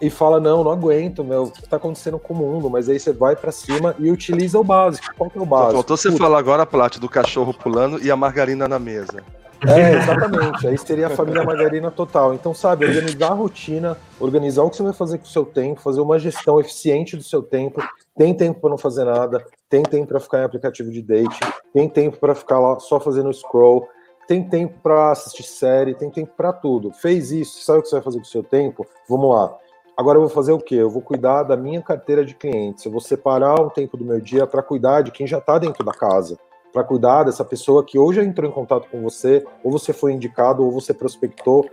e 0.00 0.10
fala, 0.10 0.40
não, 0.40 0.64
não 0.64 0.72
aguento, 0.72 1.22
meu, 1.22 1.44
o 1.44 1.50
que 1.50 1.62
tá 1.68 1.76
acontecendo 1.76 2.18
com 2.18 2.34
o 2.34 2.36
mundo? 2.36 2.68
Mas 2.68 2.88
aí 2.88 2.98
você 2.98 3.12
vai 3.12 3.36
para 3.36 3.52
cima 3.52 3.94
e 4.00 4.10
utiliza 4.10 4.58
o 4.58 4.64
básico. 4.64 5.14
Qual 5.16 5.30
que 5.30 5.38
é 5.38 5.40
o 5.40 5.46
básico? 5.46 5.74
faltou 5.74 5.96
você 5.96 6.10
falar 6.10 6.38
agora, 6.38 6.66
Plat, 6.66 6.98
do 6.98 7.08
cachorro 7.08 7.54
pulando 7.54 8.02
e 8.02 8.10
a 8.10 8.16
margarina 8.16 8.66
na 8.66 8.80
mesa. 8.80 9.22
É, 9.64 9.96
exatamente. 9.96 10.66
Aí 10.66 10.76
seria 10.76 11.06
a 11.06 11.10
família 11.10 11.44
margarina 11.44 11.90
total. 11.92 12.34
Então, 12.34 12.52
sabe, 12.52 12.84
organizar 12.84 13.30
a 13.30 13.34
rotina, 13.34 13.96
organizar 14.18 14.64
o 14.64 14.70
que 14.70 14.76
você 14.76 14.82
vai 14.82 14.92
fazer 14.92 15.18
com 15.18 15.24
o 15.24 15.28
seu 15.28 15.44
tempo, 15.44 15.80
fazer 15.80 16.00
uma 16.00 16.18
gestão 16.18 16.60
eficiente 16.60 17.16
do 17.16 17.22
seu 17.22 17.42
tempo. 17.42 17.80
Tem 18.18 18.34
tempo 18.34 18.60
para 18.60 18.70
não 18.70 18.78
fazer 18.78 19.04
nada, 19.04 19.44
tem 19.74 19.82
tempo 19.82 20.06
para 20.06 20.20
ficar 20.20 20.38
em 20.38 20.44
aplicativo 20.44 20.88
de 20.92 21.02
date, 21.02 21.40
tem 21.72 21.88
tempo 21.88 22.16
para 22.18 22.32
ficar 22.32 22.60
lá 22.60 22.78
só 22.78 23.00
fazendo 23.00 23.32
scroll, 23.32 23.88
tem 24.28 24.48
tempo 24.48 24.78
para 24.80 25.10
assistir 25.10 25.42
série, 25.42 25.96
tem 25.96 26.08
tempo 26.08 26.32
para 26.36 26.52
tudo. 26.52 26.92
Fez 26.92 27.32
isso, 27.32 27.64
sabe 27.64 27.80
o 27.80 27.82
que 27.82 27.88
você 27.88 27.96
vai 27.96 28.04
fazer 28.04 28.18
com 28.18 28.24
o 28.24 28.28
seu 28.28 28.44
tempo? 28.44 28.86
Vamos 29.08 29.34
lá. 29.34 29.52
Agora 29.96 30.16
eu 30.16 30.20
vou 30.20 30.30
fazer 30.30 30.52
o 30.52 30.60
quê? 30.60 30.76
Eu 30.76 30.88
vou 30.88 31.02
cuidar 31.02 31.42
da 31.42 31.56
minha 31.56 31.82
carteira 31.82 32.24
de 32.24 32.36
clientes. 32.36 32.84
Eu 32.84 32.92
vou 32.92 33.00
separar 33.00 33.60
um 33.60 33.68
tempo 33.68 33.96
do 33.96 34.04
meu 34.04 34.20
dia 34.20 34.46
para 34.46 34.62
cuidar 34.62 35.02
de 35.02 35.10
quem 35.10 35.26
já 35.26 35.38
está 35.38 35.58
dentro 35.58 35.84
da 35.84 35.92
casa 35.92 36.38
para 36.72 36.84
cuidar 36.84 37.24
dessa 37.24 37.44
pessoa 37.44 37.84
que 37.84 37.98
já 38.12 38.22
entrou 38.24 38.50
em 38.50 38.52
contato 38.52 38.88
com 38.90 39.00
você, 39.00 39.44
ou 39.62 39.70
você 39.70 39.92
foi 39.92 40.12
indicado, 40.12 40.64
ou 40.64 40.72
você 40.72 40.92
prospectou. 40.92 41.70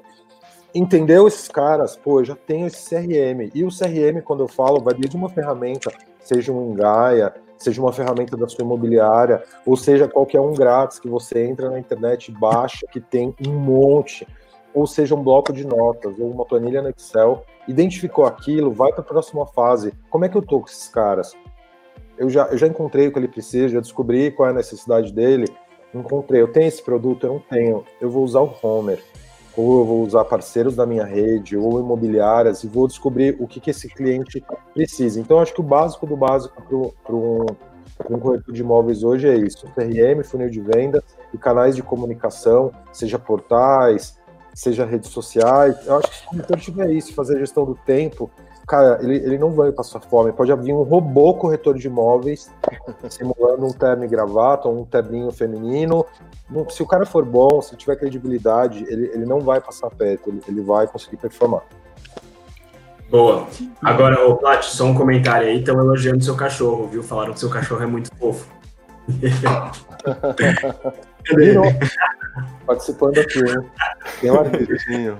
Entendeu 0.75 1.27
esses 1.27 1.47
caras? 1.47 1.95
Pô, 1.95 2.19
eu 2.19 2.25
já 2.25 2.35
tenho 2.35 2.67
esse 2.67 2.87
CRM. 2.87 3.49
E 3.53 3.63
o 3.63 3.69
CRM, 3.69 4.21
quando 4.23 4.43
eu 4.43 4.47
falo, 4.47 4.79
vai 4.79 4.93
desde 4.93 5.17
uma 5.17 5.27
ferramenta, 5.27 5.91
seja 6.19 6.51
um 6.51 6.75
Gaia, 6.75 7.33
seja 7.61 7.81
uma 7.81 7.93
ferramenta 7.93 8.35
da 8.35 8.47
sua 8.47 8.63
imobiliária, 8.63 9.43
ou 9.65 9.75
seja 9.75 10.07
qualquer 10.07 10.39
um 10.39 10.53
grátis 10.53 10.99
que 10.99 11.07
você 11.07 11.45
entra 11.45 11.69
na 11.69 11.79
internet 11.79 12.31
baixa, 12.31 12.85
que 12.91 12.99
tem 12.99 13.35
um 13.45 13.53
monte, 13.53 14.27
ou 14.73 14.87
seja 14.87 15.15
um 15.15 15.23
bloco 15.23 15.53
de 15.53 15.65
notas, 15.65 16.17
ou 16.19 16.29
uma 16.29 16.45
planilha 16.45 16.81
no 16.81 16.89
Excel, 16.89 17.45
identificou 17.67 18.25
aquilo, 18.25 18.71
vai 18.71 18.91
para 18.91 19.01
a 19.01 19.05
próxima 19.05 19.45
fase. 19.45 19.93
Como 20.09 20.25
é 20.25 20.29
que 20.29 20.37
eu 20.37 20.41
tô 20.41 20.59
com 20.59 20.67
esses 20.67 20.87
caras? 20.87 21.35
eu 22.21 22.29
já, 22.29 22.45
eu 22.47 22.57
já 22.57 22.67
encontrei 22.67 23.07
o 23.07 23.11
que 23.11 23.17
ele 23.17 23.27
precisa, 23.27 23.67
já 23.69 23.79
descobri 23.79 24.29
qual 24.29 24.47
é 24.47 24.51
a 24.51 24.55
necessidade 24.55 25.11
dele, 25.11 25.47
encontrei, 25.91 26.39
eu 26.39 26.47
tenho 26.47 26.67
esse 26.67 26.83
produto, 26.83 27.25
eu 27.25 27.33
não 27.33 27.39
tenho, 27.39 27.83
eu 27.99 28.11
vou 28.11 28.23
usar 28.23 28.41
o 28.41 28.53
Homer, 28.61 29.03
ou 29.55 29.79
eu 29.79 29.85
vou 29.85 30.03
usar 30.03 30.25
parceiros 30.25 30.75
da 30.75 30.85
minha 30.85 31.03
rede, 31.03 31.57
ou 31.57 31.79
imobiliárias, 31.79 32.63
e 32.63 32.67
vou 32.67 32.87
descobrir 32.87 33.35
o 33.39 33.47
que, 33.47 33.59
que 33.59 33.71
esse 33.71 33.87
cliente 33.87 34.43
precisa. 34.73 35.19
Então, 35.19 35.39
acho 35.39 35.53
que 35.53 35.59
o 35.61 35.63
básico 35.63 36.05
do 36.05 36.15
básico 36.15 36.61
para 37.03 37.15
um, 37.15 37.45
um 38.09 38.19
corretor 38.19 38.53
de 38.53 38.61
imóveis 38.61 39.03
hoje 39.03 39.27
é 39.27 39.35
isso: 39.35 39.67
CRM, 39.75 40.23
funil 40.23 40.49
de 40.49 40.61
venda 40.61 41.03
e 41.33 41.37
canais 41.37 41.75
de 41.75 41.83
comunicação, 41.83 42.71
seja 42.91 43.19
portais, 43.19 44.17
seja 44.53 44.85
redes 44.85 45.09
sociais. 45.09 45.75
Eu 45.85 45.97
acho 45.97 46.09
que 46.09 46.15
se 46.17 46.25
o 46.25 46.29
corretor 46.29 46.59
tiver 46.59 46.91
isso, 46.91 47.13
fazer 47.13 47.35
a 47.35 47.39
gestão 47.39 47.65
do 47.65 47.75
tempo, 47.75 48.29
cara, 48.67 48.99
ele, 49.01 49.15
ele 49.15 49.37
não 49.37 49.51
vai 49.51 49.71
passar 49.71 49.99
fome. 49.99 50.31
Pode 50.31 50.51
haver 50.51 50.73
um 50.73 50.83
robô 50.83 51.33
corretor 51.33 51.77
de 51.77 51.87
imóveis 51.87 52.49
simulando 53.09 53.65
um 53.65 53.71
terno 53.71 54.05
e 54.05 54.07
gravata 54.07 54.67
ou 54.67 54.81
um 54.81 54.85
terninho 54.85 55.31
feminino. 55.31 56.05
Se 56.69 56.83
o 56.83 56.85
cara 56.85 57.05
for 57.05 57.25
bom, 57.25 57.61
se 57.61 57.75
tiver 57.75 57.95
credibilidade, 57.95 58.85
ele, 58.87 59.11
ele 59.13 59.25
não 59.25 59.39
vai 59.39 59.61
passar 59.61 59.89
perto, 59.89 60.29
ele, 60.29 60.41
ele 60.47 60.61
vai 60.61 60.87
conseguir 60.87 61.17
performar. 61.17 61.63
Boa. 63.09 63.45
Agora, 63.81 64.25
ô 64.25 64.37
Plat, 64.37 64.63
só 64.63 64.85
um 64.85 64.95
comentário 64.95 65.47
aí, 65.47 65.59
estão 65.59 65.77
elogiando 65.77 66.23
seu 66.23 66.35
cachorro, 66.35 66.87
viu? 66.87 67.03
Falaram 67.03 67.33
que 67.33 67.39
seu 67.39 67.49
cachorro 67.49 67.83
é 67.83 67.87
muito 67.87 68.09
fofo. 68.15 68.47
Participando 72.65 73.17
aqui, 73.17 73.43
né? 73.43 73.63
Tem 74.19 74.31
um 74.31 74.43
bonitinho. 74.43 75.19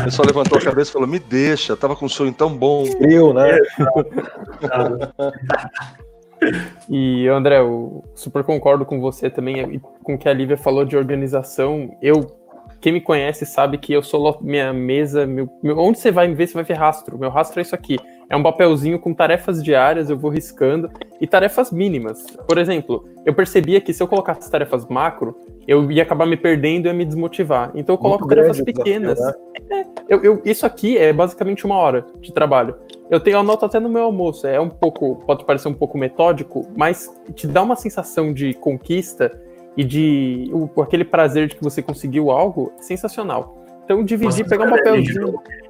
Ele 0.00 0.10
só 0.10 0.22
levantou 0.22 0.58
a 0.58 0.60
cabeça 0.60 0.90
e 0.90 0.92
falou: 0.92 1.08
Me 1.08 1.18
deixa, 1.18 1.76
tava 1.76 1.96
com 1.96 2.06
um 2.06 2.08
sonho 2.08 2.32
tão 2.32 2.56
bom. 2.56 2.86
Frio, 2.86 3.32
né? 3.32 3.58
e 6.88 7.26
André, 7.28 7.58
eu 7.58 8.04
super 8.14 8.44
concordo 8.44 8.84
com 8.84 9.00
você 9.00 9.28
também, 9.28 9.80
com 10.02 10.14
o 10.14 10.18
que 10.18 10.28
a 10.28 10.32
Lívia 10.32 10.56
falou 10.56 10.84
de 10.84 10.96
organização. 10.96 11.96
Eu, 12.00 12.36
quem 12.80 12.92
me 12.92 13.00
conhece 13.00 13.44
sabe 13.44 13.78
que 13.78 13.92
eu 13.92 14.02
sou 14.02 14.38
minha 14.40 14.72
mesa, 14.72 15.26
meu, 15.26 15.48
meu, 15.62 15.78
onde 15.78 15.98
você 15.98 16.12
vai 16.12 16.28
me 16.28 16.34
ver, 16.34 16.46
você 16.46 16.54
vai 16.54 16.64
ver 16.64 16.74
rastro. 16.74 17.18
Meu 17.18 17.30
rastro 17.30 17.58
é 17.58 17.62
isso 17.62 17.74
aqui. 17.74 17.98
É 18.32 18.36
um 18.36 18.42
papelzinho 18.42 18.98
com 18.98 19.12
tarefas 19.12 19.62
diárias, 19.62 20.08
eu 20.08 20.16
vou 20.16 20.30
riscando, 20.30 20.90
e 21.20 21.26
tarefas 21.26 21.70
mínimas. 21.70 22.24
Por 22.48 22.56
exemplo, 22.56 23.06
eu 23.26 23.34
percebia 23.34 23.78
que 23.78 23.92
se 23.92 24.02
eu 24.02 24.08
colocasse 24.08 24.50
tarefas 24.50 24.86
macro, 24.86 25.36
eu 25.68 25.92
ia 25.92 26.02
acabar 26.02 26.24
me 26.24 26.34
perdendo 26.34 26.86
e 26.86 26.88
ia 26.88 26.94
me 26.94 27.04
desmotivar. 27.04 27.70
Então 27.74 27.94
eu 27.94 27.98
coloco 27.98 28.24
Muito 28.24 28.34
tarefas 28.34 28.62
pequenas. 28.62 29.20
Né? 29.20 29.32
É, 29.70 29.84
eu, 30.08 30.24
eu, 30.24 30.42
isso 30.46 30.64
aqui 30.64 30.96
é 30.96 31.12
basicamente 31.12 31.66
uma 31.66 31.76
hora 31.76 32.06
de 32.22 32.32
trabalho. 32.32 32.74
Eu 33.10 33.20
tenho 33.20 33.38
anoto 33.38 33.66
até 33.66 33.78
no 33.78 33.90
meu 33.90 34.04
almoço. 34.04 34.46
É 34.46 34.58
um 34.58 34.70
pouco, 34.70 35.16
pode 35.26 35.44
parecer 35.44 35.68
um 35.68 35.74
pouco 35.74 35.98
metódico, 35.98 36.66
mas 36.74 37.14
te 37.34 37.46
dá 37.46 37.60
uma 37.60 37.76
sensação 37.76 38.32
de 38.32 38.54
conquista 38.54 39.30
e 39.76 39.84
de 39.84 40.50
o, 40.54 40.80
aquele 40.80 41.04
prazer 41.04 41.48
de 41.48 41.56
que 41.56 41.62
você 41.62 41.82
conseguiu 41.82 42.30
algo 42.30 42.72
sensacional. 42.80 43.62
Então 43.84 44.02
dividir, 44.02 44.48
pegar 44.48 44.68
um 44.68 44.70
papelzinho. 44.70 45.32
Favor. 45.32 45.61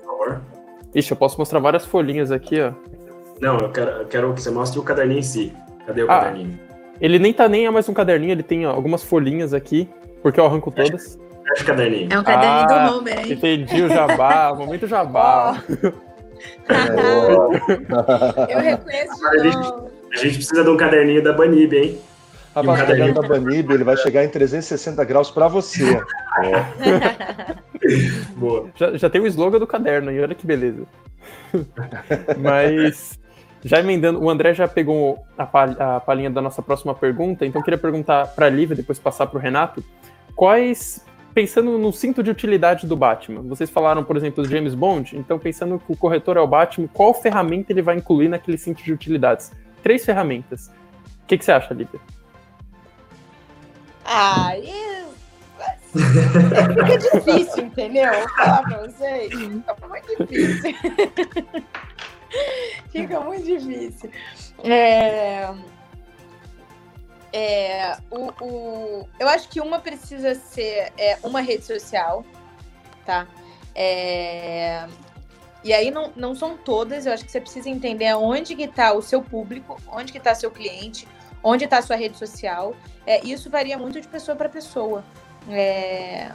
Ixi, 0.94 1.10
eu 1.10 1.16
posso 1.16 1.38
mostrar 1.38 1.58
várias 1.58 1.86
folhinhas 1.86 2.30
aqui, 2.30 2.60
ó. 2.60 2.72
Não, 3.40 3.58
eu 3.58 3.70
quero, 3.70 3.90
eu 3.90 4.06
quero 4.06 4.34
que 4.34 4.42
você 4.42 4.50
mostre 4.50 4.78
o 4.78 4.82
caderninho 4.82 5.20
em 5.20 5.22
si. 5.22 5.52
Cadê 5.86 6.02
o 6.02 6.10
ah, 6.10 6.20
caderninho? 6.20 6.58
Ele 7.00 7.18
nem 7.18 7.32
tá 7.32 7.48
nem 7.48 7.66
é 7.66 7.70
mais 7.70 7.88
um 7.88 7.94
caderninho, 7.94 8.32
ele 8.32 8.42
tem 8.42 8.66
ó, 8.66 8.70
algumas 8.70 9.02
folhinhas 9.02 9.52
aqui, 9.52 9.88
porque 10.22 10.38
eu 10.38 10.46
arranco 10.46 10.70
todas. 10.70 11.18
É, 11.58 11.64
caderninho. 11.64 12.08
É 12.12 12.18
um 12.18 12.22
caderninho 12.22 12.66
ah, 12.70 12.86
do 12.86 12.98
Homer, 12.98 13.18
hein? 13.18 13.32
Entendi 13.32 13.82
o 13.82 13.88
jabá, 13.88 14.52
o 14.54 14.58
momento 14.58 14.86
jabá. 14.86 15.62
eu 18.48 18.58
reconheço 18.60 19.26
a 19.26 19.38
gente, 19.38 19.74
a 20.12 20.16
gente 20.18 20.34
precisa 20.36 20.62
de 20.62 20.70
um 20.70 20.76
caderninho 20.76 21.22
da 21.22 21.32
Banib, 21.32 21.72
hein? 21.72 21.98
Um 22.54 22.76
caderninho 22.76 23.14
da 23.14 23.22
Banib, 23.22 23.70
ele 23.70 23.84
vai 23.84 23.96
chegar 23.96 24.24
em 24.24 24.28
360 24.28 25.04
graus 25.04 25.30
para 25.30 25.48
você. 25.48 26.00
É. 26.42 27.54
Boa. 28.36 28.70
Já, 28.74 28.96
já 28.96 29.10
tem 29.10 29.20
o 29.20 29.26
slogan 29.26 29.58
do 29.58 29.66
caderno 29.66 30.08
aí, 30.08 30.18
olha 30.18 30.34
que 30.34 30.46
beleza. 30.46 30.86
Mas, 32.38 33.20
já 33.62 33.80
emendando, 33.80 34.18
o 34.18 34.30
André 34.30 34.54
já 34.54 34.66
pegou 34.66 35.22
a, 35.36 35.44
pal 35.44 35.68
a 35.78 36.00
palhinha 36.00 36.30
da 36.30 36.40
nossa 36.40 36.62
próxima 36.62 36.94
pergunta, 36.94 37.44
então 37.44 37.60
eu 37.60 37.64
queria 37.64 37.78
perguntar 37.78 38.28
para 38.28 38.46
a 38.46 38.48
Lívia, 38.48 38.74
depois 38.74 38.98
passar 38.98 39.26
para 39.26 39.36
o 39.36 39.40
Renato, 39.40 39.84
quais, 40.34 41.04
pensando 41.34 41.76
no 41.76 41.92
cinto 41.92 42.22
de 42.22 42.30
utilidade 42.30 42.86
do 42.86 42.96
Batman, 42.96 43.42
vocês 43.42 43.68
falaram, 43.68 44.02
por 44.02 44.16
exemplo, 44.16 44.42
do 44.42 44.48
James 44.48 44.74
Bond, 44.74 45.16
então 45.16 45.38
pensando 45.38 45.78
que 45.78 45.92
o 45.92 45.96
corretor 45.96 46.38
é 46.38 46.40
o 46.40 46.46
Batman, 46.46 46.88
qual 46.92 47.12
ferramenta 47.12 47.72
ele 47.72 47.82
vai 47.82 47.96
incluir 47.96 48.28
naquele 48.28 48.56
cinto 48.56 48.82
de 48.82 48.92
utilidades? 48.92 49.52
Três 49.82 50.04
ferramentas. 50.04 50.68
O 51.22 51.26
que, 51.26 51.36
que 51.36 51.44
você 51.44 51.52
acha, 51.52 51.74
Lívia? 51.74 52.00
Ah, 54.14 54.52
Fica 55.92 56.98
difícil, 56.98 57.64
entendeu? 57.64 58.12
Vou 58.12 58.28
falar 58.28 58.62
pra 58.62 58.78
vocês. 58.78 59.30
Fica 59.32 59.88
muito 59.88 60.26
difícil. 60.26 60.74
Fica 62.90 63.20
muito 63.20 63.44
difícil. 63.44 64.10
É... 64.64 65.48
É, 67.34 67.96
o, 68.10 68.44
o, 68.44 69.08
eu 69.18 69.26
acho 69.26 69.48
que 69.48 69.58
uma 69.58 69.78
precisa 69.78 70.34
ser 70.34 70.92
é, 70.98 71.18
uma 71.22 71.40
rede 71.40 71.64
social, 71.64 72.26
tá? 73.06 73.26
É, 73.74 74.86
e 75.64 75.72
aí 75.72 75.90
não, 75.90 76.12
não 76.14 76.34
são 76.34 76.58
todas, 76.58 77.06
eu 77.06 77.12
acho 77.14 77.24
que 77.24 77.32
você 77.32 77.40
precisa 77.40 77.70
entender 77.70 78.14
onde 78.14 78.54
que 78.54 78.64
está 78.64 78.92
o 78.92 79.00
seu 79.00 79.22
público, 79.22 79.80
onde 79.88 80.12
que 80.12 80.18
está 80.18 80.34
seu 80.34 80.50
cliente, 80.50 81.08
onde 81.42 81.64
está 81.64 81.78
a 81.78 81.82
sua 81.82 81.96
rede 81.96 82.16
social. 82.16 82.74
É, 83.06 83.24
isso 83.24 83.50
varia 83.50 83.76
muito 83.76 84.00
de 84.00 84.08
pessoa 84.08 84.36
para 84.36 84.48
pessoa 84.48 85.04
é, 85.48 86.32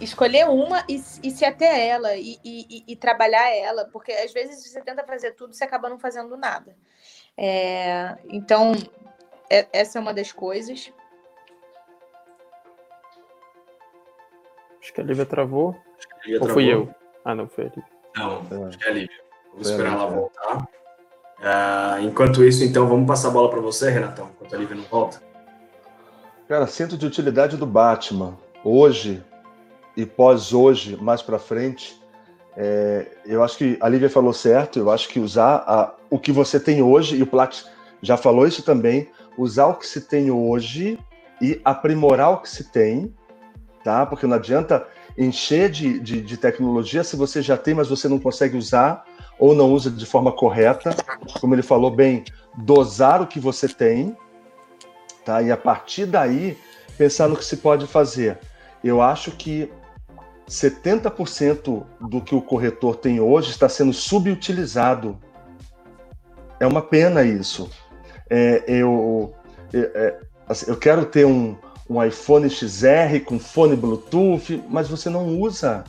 escolher 0.00 0.48
uma 0.48 0.84
e, 0.88 0.96
e 1.22 1.30
se 1.30 1.44
até 1.44 1.88
ela 1.88 2.14
e, 2.16 2.38
e, 2.44 2.84
e, 2.86 2.96
trabalhar 2.96 3.48
ela, 3.54 3.86
porque 3.86 4.12
às 4.12 4.32
vezes 4.32 4.62
você 4.62 4.80
tenta 4.82 5.04
fazer 5.04 5.32
tudo 5.32 5.52
e 5.52 5.56
você 5.56 5.64
acaba 5.64 5.88
não 5.88 5.98
fazendo 5.98 6.36
nada. 6.36 6.76
É, 7.36 8.16
então, 8.28 8.72
é, 9.50 9.66
essa 9.72 9.98
é 9.98 10.00
uma 10.00 10.12
das 10.12 10.32
coisas. 10.32 10.92
Acho 14.80 14.92
que 14.92 15.00
a 15.00 15.04
Lívia 15.04 15.26
travou. 15.26 15.74
Lívia 16.24 16.40
Ou 16.40 16.46
travou. 16.46 16.54
fui 16.54 16.72
eu? 16.72 16.94
Ah, 17.24 17.34
não, 17.34 17.48
foi 17.48 17.64
a 17.64 17.68
Lívia. 17.68 17.84
Não, 18.16 18.66
acho 18.68 18.78
que 18.78 18.84
é 18.84 18.88
a 18.88 18.92
Lívia. 18.92 19.24
Vamos 19.50 19.70
esperar 19.70 19.92
ela 19.92 20.06
voltar. 20.06 20.68
Uh, 21.38 22.00
enquanto 22.02 22.42
isso, 22.42 22.64
então, 22.64 22.88
vamos 22.88 23.06
passar 23.06 23.28
a 23.28 23.30
bola 23.30 23.50
para 23.50 23.60
você, 23.60 23.90
Renatão, 23.90 24.30
enquanto 24.34 24.54
a 24.54 24.58
Lívia 24.58 24.76
não 24.76 24.84
volta. 24.84 25.20
Cara, 26.48 26.66
centro 26.66 26.96
de 26.96 27.06
utilidade 27.06 27.56
do 27.56 27.66
Batman, 27.66 28.38
hoje 28.64 29.22
e 29.96 30.06
pós 30.06 30.52
hoje, 30.52 30.96
mais 30.96 31.20
para 31.20 31.38
frente, 31.38 32.00
é, 32.56 33.06
eu 33.26 33.42
acho 33.42 33.58
que 33.58 33.76
a 33.80 33.88
Lívia 33.88 34.08
falou 34.08 34.32
certo, 34.32 34.78
eu 34.78 34.90
acho 34.90 35.08
que 35.08 35.20
usar 35.20 35.56
a, 35.66 35.94
o 36.08 36.18
que 36.18 36.32
você 36.32 36.58
tem 36.58 36.80
hoje, 36.82 37.16
e 37.16 37.22
o 37.22 37.26
Plat 37.26 37.64
já 38.00 38.16
falou 38.16 38.46
isso 38.46 38.62
também, 38.62 39.10
usar 39.36 39.66
o 39.66 39.74
que 39.74 39.86
se 39.86 40.00
tem 40.00 40.30
hoje 40.30 40.98
e 41.40 41.60
aprimorar 41.64 42.30
o 42.32 42.38
que 42.38 42.48
se 42.48 42.64
tem, 42.70 43.12
tá? 43.84 44.06
Porque 44.06 44.26
não 44.26 44.36
adianta 44.36 44.86
encher 45.18 45.70
de, 45.70 45.98
de, 46.00 46.20
de 46.20 46.36
tecnologia 46.36 47.04
se 47.04 47.16
você 47.16 47.42
já 47.42 47.56
tem, 47.56 47.74
mas 47.74 47.88
você 47.88 48.08
não 48.08 48.18
consegue 48.18 48.56
usar 48.56 49.04
ou 49.38 49.54
não 49.54 49.72
usa 49.72 49.90
de 49.90 50.06
forma 50.06 50.32
correta. 50.32 50.94
Como 51.40 51.54
ele 51.54 51.62
falou 51.62 51.90
bem, 51.90 52.24
dosar 52.56 53.20
o 53.22 53.26
que 53.26 53.38
você 53.38 53.68
tem, 53.68 54.16
Tá? 55.26 55.42
E 55.42 55.50
a 55.50 55.56
partir 55.56 56.06
daí, 56.06 56.56
pensar 56.96 57.26
no 57.26 57.36
que 57.36 57.44
se 57.44 57.56
pode 57.56 57.84
fazer. 57.88 58.38
Eu 58.82 59.02
acho 59.02 59.32
que 59.32 59.68
70% 60.48 61.84
do 62.00 62.20
que 62.20 62.32
o 62.32 62.40
corretor 62.40 62.94
tem 62.94 63.18
hoje 63.18 63.50
está 63.50 63.68
sendo 63.68 63.92
subutilizado. 63.92 65.18
É 66.60 66.66
uma 66.66 66.80
pena 66.80 67.24
isso. 67.24 67.68
É, 68.30 68.62
eu, 68.68 69.34
é, 69.74 69.78
é 69.78 70.20
assim, 70.48 70.70
eu 70.70 70.76
quero 70.76 71.04
ter 71.04 71.26
um, 71.26 71.56
um 71.90 72.02
iPhone 72.02 72.48
XR 72.48 73.18
com 73.24 73.36
fone 73.36 73.74
Bluetooth, 73.74 74.62
mas 74.70 74.88
você 74.88 75.10
não 75.10 75.40
usa. 75.40 75.82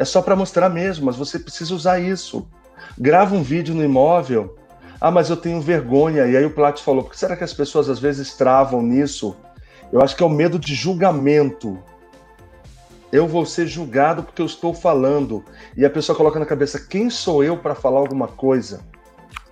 É 0.00 0.04
só 0.06 0.22
para 0.22 0.34
mostrar 0.34 0.70
mesmo, 0.70 1.04
mas 1.04 1.16
você 1.16 1.38
precisa 1.38 1.74
usar 1.74 2.00
isso. 2.00 2.48
Grava 2.98 3.34
um 3.34 3.42
vídeo 3.42 3.74
no 3.74 3.84
imóvel, 3.84 4.56
ah, 4.98 5.10
mas 5.10 5.28
eu 5.28 5.36
tenho 5.36 5.60
vergonha. 5.60 6.26
E 6.26 6.38
aí 6.38 6.44
o 6.46 6.54
Plat 6.54 6.80
falou: 6.80 7.04
por 7.04 7.10
que 7.10 7.18
será 7.18 7.36
que 7.36 7.44
as 7.44 7.52
pessoas 7.52 7.90
às 7.90 7.98
vezes 7.98 8.32
travam 8.32 8.80
nisso? 8.80 9.36
Eu 9.92 10.00
acho 10.00 10.16
que 10.16 10.22
é 10.22 10.26
o 10.26 10.30
medo 10.30 10.58
de 10.58 10.74
julgamento. 10.74 11.78
Eu 13.12 13.28
vou 13.28 13.44
ser 13.44 13.66
julgado 13.66 14.22
porque 14.22 14.40
eu 14.40 14.46
estou 14.46 14.72
falando. 14.72 15.44
E 15.76 15.84
a 15.84 15.90
pessoa 15.90 16.16
coloca 16.16 16.38
na 16.38 16.46
cabeça: 16.46 16.80
quem 16.80 17.10
sou 17.10 17.44
eu 17.44 17.58
para 17.58 17.74
falar 17.74 17.98
alguma 17.98 18.26
coisa? 18.26 18.80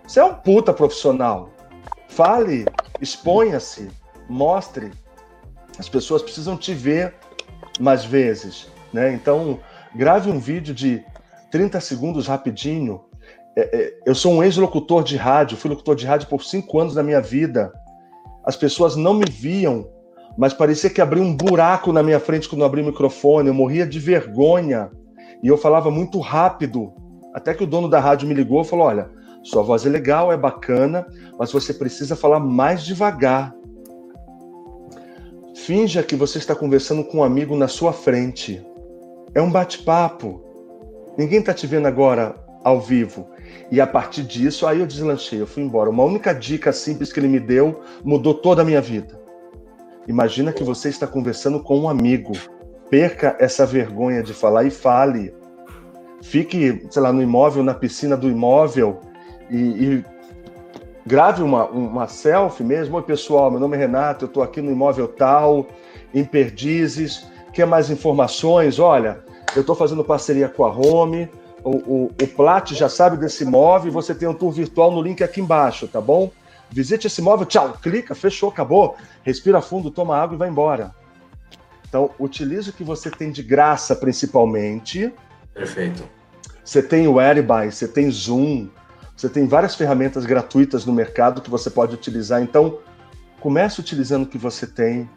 Você 0.07 0.19
é 0.19 0.25
um 0.25 0.33
puta 0.33 0.73
profissional. 0.73 1.51
Fale, 2.09 2.65
exponha-se, 3.03 3.91
mostre. 4.27 4.93
As 5.79 5.91
pessoas 5.91 6.23
precisam 6.23 6.57
te 6.57 6.73
ver 6.73 7.13
mais 7.79 8.03
vezes. 8.03 8.69
Né? 8.95 9.13
Então, 9.13 9.61
grave 9.95 10.31
um 10.31 10.39
vídeo 10.39 10.75
de 10.75 11.05
30 11.51 11.81
segundos 11.81 12.27
rapidinho 12.27 13.09
é, 13.59 13.77
é, 13.77 13.95
eu 14.07 14.15
sou 14.15 14.35
um 14.35 14.43
ex-locutor 14.45 15.03
de 15.03 15.17
rádio, 15.17 15.57
fui 15.57 15.69
locutor 15.69 15.97
de 15.97 16.07
rádio 16.07 16.29
por 16.29 16.45
cinco 16.45 16.79
anos 16.79 16.95
da 16.95 17.03
minha 17.03 17.21
vida. 17.21 17.73
As 18.45 18.55
pessoas 18.55 18.95
não 18.95 19.15
me 19.15 19.25
viam, 19.29 19.85
mas 20.37 20.55
parecia 20.55 20.89
que 20.89 21.01
abria 21.01 21.25
um 21.25 21.37
buraco 21.37 21.93
na 21.93 22.01
minha 22.01 22.21
frente 22.21 22.49
quando 22.49 22.61
eu 22.61 22.67
abri 22.69 22.83
o 22.83 22.85
microfone. 22.85 23.49
Eu 23.49 23.55
morria 23.55 23.85
de 23.85 23.99
vergonha 23.99 24.93
e 25.43 25.49
eu 25.49 25.59
falava 25.59 25.91
muito 25.91 26.21
rápido. 26.21 26.93
Até 27.35 27.53
que 27.53 27.65
o 27.65 27.67
dono 27.67 27.89
da 27.89 27.99
rádio 27.99 28.29
me 28.29 28.35
ligou 28.35 28.63
e 28.63 28.65
falou: 28.65 28.87
Olha, 28.87 29.11
sua 29.43 29.65
voz 29.65 29.85
é 29.85 29.89
legal, 29.89 30.31
é 30.31 30.37
bacana, 30.37 31.05
mas 31.37 31.51
você 31.51 31.75
precisa 31.75 32.15
falar 32.15 32.39
mais 32.39 32.85
devagar. 32.85 33.53
Finja 35.57 36.05
que 36.05 36.15
você 36.15 36.39
está 36.39 36.55
conversando 36.55 37.03
com 37.03 37.19
um 37.19 37.25
amigo 37.25 37.57
na 37.57 37.67
sua 37.67 37.93
frente. 37.93 38.65
É 39.39 39.41
um 39.41 39.53
bate-papo. 39.53 40.43
Ninguém 41.17 41.39
está 41.39 41.55
te 41.55 41.65
vendo 41.65 41.87
agora 41.87 42.35
ao 42.65 42.81
vivo. 42.81 43.25
E 43.71 43.81
a 43.81 43.87
partir 43.87 44.25
disso, 44.25 44.67
aí 44.67 44.81
eu 44.81 44.87
deslanchei, 44.87 45.41
eu 45.41 45.47
fui 45.47 45.63
embora. 45.63 45.89
Uma 45.89 46.03
única 46.03 46.33
dica 46.33 46.73
simples 46.73 47.13
que 47.13 47.21
ele 47.21 47.29
me 47.29 47.39
deu 47.39 47.81
mudou 48.03 48.35
toda 48.35 48.63
a 48.63 48.65
minha 48.65 48.81
vida. 48.81 49.17
Imagina 50.09 50.53
que 50.53 50.65
você 50.65 50.89
está 50.89 51.07
conversando 51.07 51.61
com 51.61 51.79
um 51.79 51.89
amigo. 51.89 52.33
Perca 52.91 53.37
essa 53.39 53.65
vergonha 53.65 54.25
de 54.25 54.35
falar 54.35 54.65
e 54.65 54.73
fale. 54.73 55.33
Fique, 56.21 56.85
sei 56.91 57.01
lá, 57.01 57.13
no 57.13 57.23
imóvel, 57.23 57.63
na 57.63 57.75
piscina 57.75 58.17
do 58.17 58.29
imóvel 58.29 58.99
e, 59.49 59.57
e 59.57 60.05
grave 61.07 61.45
uma, 61.45 61.65
uma 61.67 62.09
selfie 62.09 62.65
mesmo. 62.65 62.97
Oi, 62.97 63.03
pessoal, 63.05 63.53
meu 63.53 63.61
nome 63.61 63.77
é 63.77 63.79
Renato, 63.79 64.25
eu 64.25 64.29
estou 64.29 64.43
aqui 64.43 64.61
no 64.61 64.73
imóvel 64.73 65.07
tal, 65.07 65.69
em 66.13 66.25
Perdizes. 66.25 67.25
Quer 67.53 67.69
mais 67.69 67.89
informações? 67.89 68.81
Olha, 68.81 69.28
eu 69.57 69.61
estou 69.61 69.75
fazendo 69.75 70.05
parceria 70.05 70.49
com 70.49 70.65
a 70.65 70.71
Home 70.71 71.29
o, 71.63 71.71
o, 71.71 72.05
o 72.07 72.27
Plat 72.29 72.73
já 72.73 72.89
sabe 72.89 73.17
desse 73.17 73.45
imóvel, 73.45 73.93
você 73.93 74.15
tem 74.15 74.29
um 74.29 74.35
tour 74.35 74.53
virtual 74.53 74.91
no 74.93 75.03
link 75.03 75.23
aqui 75.23 75.41
embaixo, 75.41 75.89
tá 75.89 76.01
bom? 76.01 76.31
Visite 76.71 77.07
esse 77.07 77.21
imóvel, 77.21 77.47
tchau, 77.47 77.73
clica, 77.83 78.15
fechou, 78.15 78.51
acabou. 78.51 78.97
Respira 79.23 79.61
fundo, 79.61 79.91
toma 79.91 80.17
água 80.17 80.35
e 80.35 80.39
vai 80.39 80.49
embora. 80.49 80.95
Então, 81.89 82.11
utilize 82.19 82.71
o 82.71 82.73
que 82.73 82.85
você 82.85 83.11
tem 83.11 83.31
de 83.31 83.43
graça, 83.43 83.97
principalmente. 83.97 85.13
Perfeito. 85.55 86.05
Você 86.63 86.83
tem 86.83 87.09
o 87.09 87.19
Airbuy, 87.19 87.73
você 87.73 87.89
tem 87.89 88.11
Zoom, 88.11 88.69
Você 89.17 89.29
tem 89.29 89.49
várias 89.49 89.75
ferramentas 89.75 90.27
gratuitas 90.27 90.85
no 90.85 90.93
mercado 90.93 91.41
que 91.41 91.51
você 91.51 91.71
pode 91.71 91.95
utilizar. 91.95 92.43
Então, 92.43 92.79
comece 93.41 93.81
utilizando 93.81 94.25
o 94.25 94.27
que 94.27 94.39
você 94.39 94.67
tem. 94.67 95.09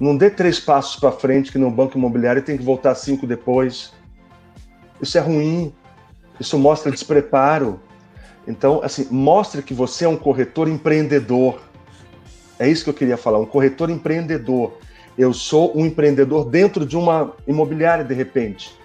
Não 0.00 0.16
dê 0.16 0.30
três 0.30 0.58
passos 0.58 0.96
para 0.96 1.12
frente 1.12 1.52
que 1.52 1.58
no 1.58 1.70
banco 1.70 1.98
imobiliário 1.98 2.42
tem 2.42 2.56
que 2.56 2.64
voltar 2.64 2.94
cinco 2.94 3.26
depois. 3.26 3.92
Isso 5.00 5.18
é 5.18 5.20
ruim. 5.20 5.72
Isso 6.38 6.58
mostra 6.58 6.90
despreparo. 6.90 7.80
Então, 8.46 8.80
assim, 8.82 9.06
mostre 9.10 9.62
que 9.62 9.72
você 9.72 10.04
é 10.04 10.08
um 10.08 10.16
corretor 10.16 10.68
empreendedor. 10.68 11.60
É 12.58 12.68
isso 12.68 12.84
que 12.84 12.90
eu 12.90 12.94
queria 12.94 13.16
falar, 13.16 13.38
um 13.38 13.46
corretor 13.46 13.90
empreendedor. 13.90 14.78
Eu 15.16 15.32
sou 15.32 15.76
um 15.76 15.86
empreendedor 15.86 16.48
dentro 16.48 16.84
de 16.84 16.96
uma 16.96 17.32
imobiliária 17.46 18.04
de 18.04 18.14
repente, 18.14 18.76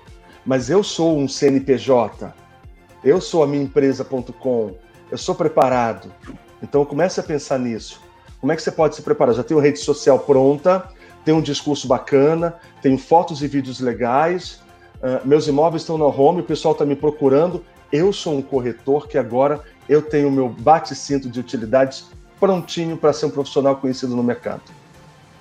mas 0.46 0.70
eu 0.70 0.84
sou 0.84 1.18
um 1.18 1.28
CNPJ. 1.28 2.34
Eu 3.04 3.20
sou 3.20 3.44
a 3.44 3.48
minha 3.48 3.64
empresa.com. 3.64 4.76
Eu 5.10 5.18
sou 5.18 5.34
preparado. 5.34 6.12
Então 6.62 6.86
comece 6.86 7.20
a 7.20 7.24
pensar 7.24 7.58
nisso. 7.58 8.02
Como 8.40 8.52
é 8.52 8.56
que 8.56 8.62
você 8.62 8.72
pode 8.72 8.96
se 8.96 9.02
preparar? 9.02 9.36
Já 9.36 9.44
tenho 9.44 9.60
rede 9.60 9.80
social 9.80 10.20
pronta, 10.20 10.90
tenho 11.26 11.38
um 11.38 11.42
discurso 11.42 11.88
bacana, 11.88 12.56
tenho 12.82 12.98
fotos 12.98 13.42
e 13.44 13.48
vídeos 13.48 13.80
legais, 13.80 14.62
uh, 14.98 15.28
meus 15.28 15.48
imóveis 15.48 15.84
estão 15.84 15.98
na 15.98 16.06
home, 16.06 16.42
o 16.42 16.44
pessoal 16.44 16.72
está 16.74 16.86
me 16.86 16.96
procurando. 16.96 17.64
Eu 17.92 18.14
sou 18.14 18.38
um 18.38 18.42
corretor 18.42 19.08
que 19.08 19.18
agora 19.18 19.62
eu 19.88 20.02
tenho 20.02 20.28
o 20.28 20.32
meu 20.32 20.48
bate-cinto 20.48 21.30
de 21.30 21.40
utilidades 21.40 22.06
prontinho 22.40 22.96
para 22.96 23.12
ser 23.12 23.26
um 23.26 23.32
profissional 23.32 23.76
conhecido 23.76 24.16
no 24.16 24.24
mercado. 24.24 24.62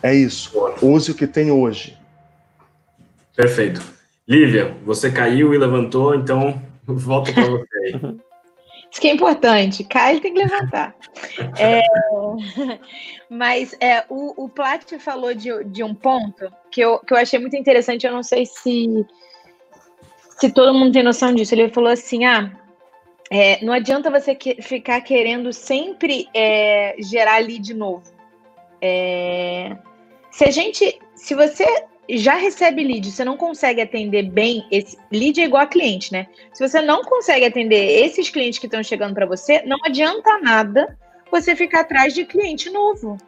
É 0.02 0.14
isso. 0.14 0.52
Use 0.80 1.10
o 1.10 1.14
que 1.14 1.26
tem 1.26 1.50
hoje. 1.50 1.96
Perfeito. 3.36 3.82
Lívia, 4.26 4.76
você 4.84 5.10
caiu 5.10 5.54
e 5.54 5.58
levantou, 5.58 6.14
então 6.14 6.60
Volta 6.88 7.32
para 7.32 7.44
você 7.44 7.78
aí. 7.84 8.18
Isso 8.98 9.02
que 9.02 9.08
é 9.08 9.14
importante. 9.14 9.84
Cai, 9.84 10.12
ele 10.12 10.20
tem 10.20 10.34
que 10.34 10.42
levantar. 10.42 10.94
É, 11.58 11.82
mas 13.28 13.74
é, 13.80 14.04
o, 14.08 14.44
o 14.44 14.48
Plat 14.48 14.84
falou 15.00 15.34
de, 15.34 15.64
de 15.64 15.82
um 15.82 15.92
ponto 15.92 16.48
que 16.70 16.80
eu, 16.80 17.00
que 17.00 17.12
eu 17.12 17.16
achei 17.16 17.40
muito 17.40 17.56
interessante. 17.56 18.06
Eu 18.06 18.12
não 18.12 18.22
sei 18.22 18.46
se, 18.46 19.04
se 20.38 20.52
todo 20.52 20.74
mundo 20.74 20.92
tem 20.92 21.02
noção 21.02 21.34
disso. 21.34 21.54
Ele 21.54 21.68
falou 21.70 21.90
assim: 21.90 22.24
ah, 22.24 22.52
é, 23.30 23.64
não 23.64 23.72
adianta 23.72 24.10
você 24.10 24.34
que, 24.34 24.62
ficar 24.62 25.00
querendo 25.00 25.52
sempre 25.52 26.28
é, 26.32 26.94
gerar 27.00 27.38
lead 27.38 27.74
novo. 27.74 28.04
É, 28.80 29.76
se 30.30 30.44
a 30.44 30.50
gente. 30.50 31.00
Se 31.16 31.34
você 31.34 31.66
já 32.16 32.34
recebe 32.36 32.82
lead, 32.82 33.10
você 33.10 33.24
não 33.24 33.36
consegue 33.36 33.82
atender 33.82 34.30
bem 34.30 34.66
esse 34.70 34.96
lead 35.12 35.40
é 35.40 35.44
igual 35.44 35.62
a 35.62 35.66
cliente, 35.66 36.10
né? 36.10 36.26
Se 36.54 36.66
você 36.66 36.80
não 36.80 37.02
consegue 37.02 37.44
atender 37.44 38.04
esses 38.04 38.30
clientes 38.30 38.58
que 38.58 38.66
estão 38.66 38.82
chegando 38.82 39.14
para 39.14 39.26
você, 39.26 39.62
não 39.62 39.78
adianta 39.84 40.38
nada 40.38 40.96
você 41.30 41.54
ficar 41.54 41.80
atrás 41.80 42.14
de 42.14 42.24
cliente 42.24 42.70
novo. 42.70 43.18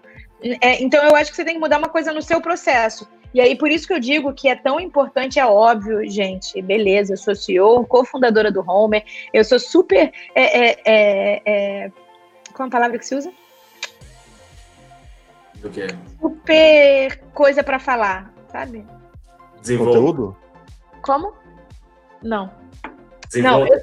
É, 0.62 0.82
então 0.82 1.04
eu 1.04 1.14
acho 1.14 1.30
que 1.30 1.36
você 1.36 1.44
tem 1.44 1.54
que 1.54 1.60
mudar 1.60 1.78
uma 1.78 1.90
coisa 1.90 2.12
no 2.12 2.22
seu 2.22 2.40
processo. 2.40 3.06
E 3.34 3.40
aí 3.40 3.54
por 3.54 3.70
isso 3.70 3.86
que 3.86 3.92
eu 3.92 4.00
digo 4.00 4.32
que 4.32 4.48
é 4.48 4.56
tão 4.56 4.80
importante, 4.80 5.38
é 5.38 5.44
óbvio, 5.44 6.08
gente. 6.08 6.60
Beleza, 6.62 7.12
eu 7.12 7.18
sou 7.18 7.36
CEO, 7.36 7.86
cofundadora 7.86 8.50
do 8.50 8.64
Homer, 8.66 9.04
eu 9.34 9.44
sou 9.44 9.58
super 9.58 10.10
é, 10.34 10.70
é, 10.70 10.80
é, 10.86 11.42
é 11.44 11.92
qual 12.54 12.66
é 12.66 12.68
a 12.68 12.72
palavra 12.72 12.98
que 12.98 13.06
se 13.06 13.14
usa? 13.14 13.30
Do 15.56 15.68
quê? 15.68 15.88
Super 16.18 17.18
coisa 17.34 17.62
para 17.62 17.78
falar 17.78 18.39
sabe? 18.50 18.84
Desenvolva. 19.60 19.92
Conteúdo? 19.92 20.36
Como? 21.02 21.32
Não. 22.22 22.50
Não, 23.36 23.64
eu... 23.64 23.80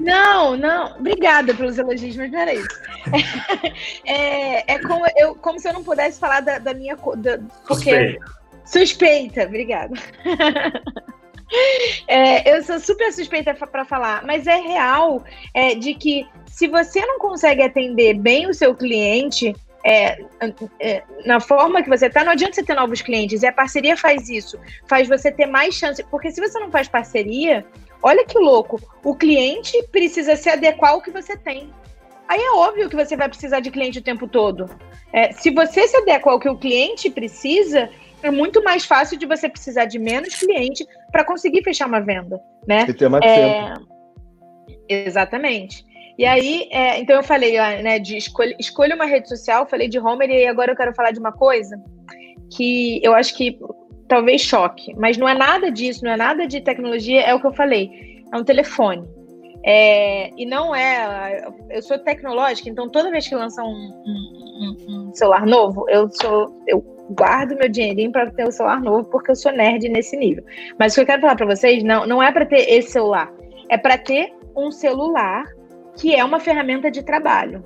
não, 0.00 0.56
não. 0.56 0.96
Obrigada 0.96 1.54
pelos 1.54 1.78
elogios, 1.78 2.16
mas 2.16 2.30
não 2.32 2.40
era 2.40 2.54
isso. 2.54 2.68
é, 4.04 4.74
é 4.74 4.78
como, 4.80 5.06
eu, 5.16 5.36
como 5.36 5.60
se 5.60 5.68
eu 5.68 5.72
não 5.72 5.84
pudesse 5.84 6.18
falar 6.18 6.40
da, 6.40 6.58
da 6.58 6.74
minha. 6.74 6.96
Da, 6.96 7.38
porque... 7.66 8.18
Suspeita. 8.18 8.38
Suspeita, 8.64 9.42
obrigada. 9.44 9.94
É, 12.06 12.54
eu 12.54 12.62
sou 12.62 12.78
super 12.78 13.10
suspeita 13.10 13.54
para 13.54 13.84
falar, 13.84 14.22
mas 14.22 14.46
é 14.46 14.56
real 14.56 15.24
é, 15.54 15.74
de 15.74 15.94
que 15.94 16.26
se 16.46 16.68
você 16.68 17.00
não 17.06 17.18
consegue 17.18 17.62
atender 17.62 18.14
bem 18.14 18.46
o 18.46 18.52
seu 18.54 18.74
cliente, 18.74 19.54
é, 19.84 20.18
é, 20.80 21.02
na 21.24 21.40
forma 21.40 21.82
que 21.82 21.88
você 21.88 22.06
está, 22.06 22.24
não 22.24 22.32
adianta 22.32 22.54
você 22.54 22.62
ter 22.62 22.74
novos 22.74 23.00
clientes. 23.00 23.42
E 23.42 23.46
a 23.46 23.52
parceria 23.52 23.96
faz 23.96 24.28
isso, 24.28 24.58
faz 24.88 25.08
você 25.08 25.30
ter 25.30 25.46
mais 25.46 25.74
chance. 25.74 26.02
Porque 26.10 26.30
se 26.30 26.40
você 26.40 26.58
não 26.58 26.70
faz 26.70 26.88
parceria, 26.88 27.64
olha 28.02 28.24
que 28.24 28.38
louco, 28.38 28.80
o 29.04 29.14
cliente 29.14 29.82
precisa 29.90 30.36
se 30.36 30.48
adequar 30.48 30.92
ao 30.92 31.02
que 31.02 31.10
você 31.10 31.36
tem. 31.36 31.72
Aí 32.28 32.40
é 32.40 32.52
óbvio 32.52 32.90
que 32.90 32.96
você 32.96 33.16
vai 33.16 33.28
precisar 33.28 33.60
de 33.60 33.70
cliente 33.70 34.00
o 34.00 34.02
tempo 34.02 34.28
todo. 34.28 34.68
É, 35.12 35.32
se 35.32 35.50
você 35.50 35.88
se 35.88 35.96
adequa 35.96 36.30
ao 36.30 36.38
que 36.38 36.48
o 36.48 36.58
cliente 36.58 37.08
precisa, 37.08 37.88
é 38.22 38.30
muito 38.30 38.62
mais 38.62 38.84
fácil 38.84 39.18
de 39.18 39.24
você 39.24 39.48
precisar 39.48 39.86
de 39.86 39.98
menos 39.98 40.34
cliente 40.34 40.86
para 41.10 41.24
conseguir 41.24 41.62
fechar 41.62 41.86
uma 41.86 42.00
venda, 42.00 42.38
né? 42.66 42.84
E 42.86 42.92
ter 42.92 43.08
mais 43.08 43.24
é... 43.24 43.74
tempo. 43.74 43.88
Exatamente. 44.88 45.84
E 46.18 46.26
aí, 46.26 46.68
é, 46.72 46.98
então 46.98 47.14
eu 47.14 47.22
falei, 47.22 47.56
né, 47.80 48.00
de 48.00 48.16
escolha, 48.16 48.54
escolha 48.58 48.96
uma 48.96 49.04
rede 49.04 49.28
social, 49.28 49.68
falei 49.68 49.88
de 49.88 50.00
Homer, 50.00 50.28
e 50.28 50.48
agora 50.48 50.72
eu 50.72 50.76
quero 50.76 50.92
falar 50.92 51.12
de 51.12 51.20
uma 51.20 51.30
coisa 51.30 51.80
que 52.56 53.00
eu 53.04 53.14
acho 53.14 53.36
que 53.36 53.56
talvez 54.08 54.40
choque, 54.40 54.92
mas 54.96 55.16
não 55.16 55.28
é 55.28 55.34
nada 55.34 55.70
disso, 55.70 56.04
não 56.04 56.10
é 56.10 56.16
nada 56.16 56.44
de 56.44 56.60
tecnologia, 56.60 57.20
é 57.20 57.32
o 57.32 57.40
que 57.40 57.46
eu 57.46 57.52
falei, 57.52 58.24
é 58.32 58.36
um 58.36 58.42
telefone. 58.42 59.06
É, 59.64 60.30
e 60.36 60.46
não 60.46 60.74
é. 60.74 61.46
Eu 61.70 61.82
sou 61.82 61.98
tecnológica, 61.98 62.68
então 62.68 62.88
toda 62.88 63.10
vez 63.10 63.28
que 63.28 63.34
lança 63.34 63.62
um, 63.62 63.66
um, 63.68 64.76
um 64.88 65.14
celular 65.14 65.46
novo, 65.46 65.84
eu 65.88 66.08
sou. 66.10 66.62
Eu 66.66 66.80
guardo 67.10 67.56
meu 67.56 67.68
dinheirinho 67.68 68.12
para 68.12 68.30
ter 68.30 68.46
um 68.46 68.50
celular 68.50 68.80
novo, 68.80 69.08
porque 69.10 69.30
eu 69.30 69.36
sou 69.36 69.52
nerd 69.52 69.88
nesse 69.88 70.16
nível. 70.16 70.44
Mas 70.78 70.92
o 70.92 70.96
que 70.96 71.00
eu 71.02 71.06
quero 71.06 71.22
falar 71.22 71.36
para 71.36 71.46
vocês 71.46 71.82
não, 71.82 72.06
não 72.06 72.22
é 72.22 72.30
para 72.32 72.46
ter 72.46 72.70
esse 72.70 72.92
celular, 72.92 73.32
é 73.68 73.76
para 73.76 73.98
ter 73.98 74.32
um 74.56 74.70
celular 74.70 75.44
que 75.98 76.14
é 76.14 76.24
uma 76.24 76.40
ferramenta 76.40 76.90
de 76.90 77.02
trabalho. 77.02 77.64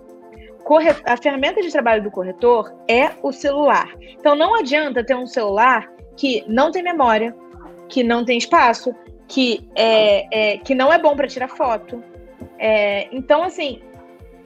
A 1.05 1.16
ferramenta 1.16 1.61
de 1.61 1.70
trabalho 1.70 2.03
do 2.03 2.11
corretor 2.11 2.72
é 2.89 3.11
o 3.22 3.33
celular. 3.33 3.93
Então 4.18 4.35
não 4.35 4.55
adianta 4.55 5.05
ter 5.05 5.14
um 5.14 5.26
celular 5.26 5.91
que 6.16 6.45
não 6.47 6.70
tem 6.70 6.83
memória, 6.83 7.35
que 7.89 8.03
não 8.03 8.24
tem 8.24 8.39
espaço, 8.39 8.95
que, 9.28 9.68
é, 9.74 10.55
é 10.55 10.59
que 10.59 10.74
não 10.74 10.93
é 10.93 10.99
bom 10.99 11.14
para 11.16 11.26
tirar 11.26 11.49
foto. 11.49 12.03
É, 12.59 13.09
então, 13.12 13.43
assim, 13.43 13.80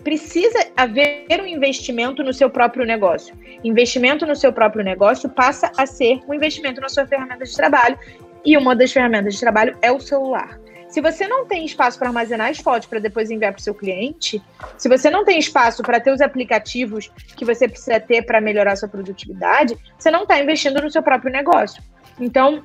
precisa 0.03 0.67
haver 0.77 1.41
um 1.41 1.47
investimento 1.47 2.23
no 2.23 2.33
seu 2.33 2.49
próprio 2.49 2.85
negócio. 2.87 3.35
Investimento 3.63 4.27
no 4.27 4.35
seu 4.35 4.53
próprio 4.53 4.85
negócio 4.85 5.29
passa 5.29 5.71
a 5.77 5.87
ser 5.87 6.21
um 6.29 6.35
investimento 6.35 6.81
na 6.81 6.89
sua 6.89 7.07
ferramenta 7.07 7.45
de 7.45 7.55
trabalho. 7.55 7.99
E 8.45 8.57
uma 8.57 8.75
das 8.75 8.93
ferramentas 8.93 9.35
de 9.35 9.41
trabalho 9.41 9.77
é 9.83 9.93
o 9.93 10.01
celular. 10.01 10.61
Se 10.97 11.03
você 11.03 11.29
não 11.29 11.45
tem 11.45 11.67
espaço 11.67 11.99
para 11.99 12.09
armazenar 12.09 12.49
as 12.49 12.57
fotos 12.57 12.89
para 12.89 12.99
depois 12.99 13.31
enviar 13.31 13.53
para 13.53 13.61
o 13.61 13.63
seu 13.63 13.75
cliente, 13.75 14.43
se 14.79 14.89
você 14.89 15.11
não 15.11 15.27
tem 15.27 15.39
espaço 15.39 15.83
para 15.83 16.01
ter 16.01 16.11
os 16.11 16.23
aplicativos 16.23 17.13
que 17.37 17.45
você 17.45 17.69
precisa 17.69 18.01
ter 18.01 18.23
para 18.23 18.41
melhorar 18.41 18.77
sua 18.77 18.89
produtividade, 18.89 19.77
você 19.99 20.11
não 20.11 20.23
está 20.23 20.41
investindo 20.41 20.81
no 20.81 20.91
seu 20.91 21.03
próprio 21.03 21.31
negócio. 21.31 21.83
Então, 22.19 22.65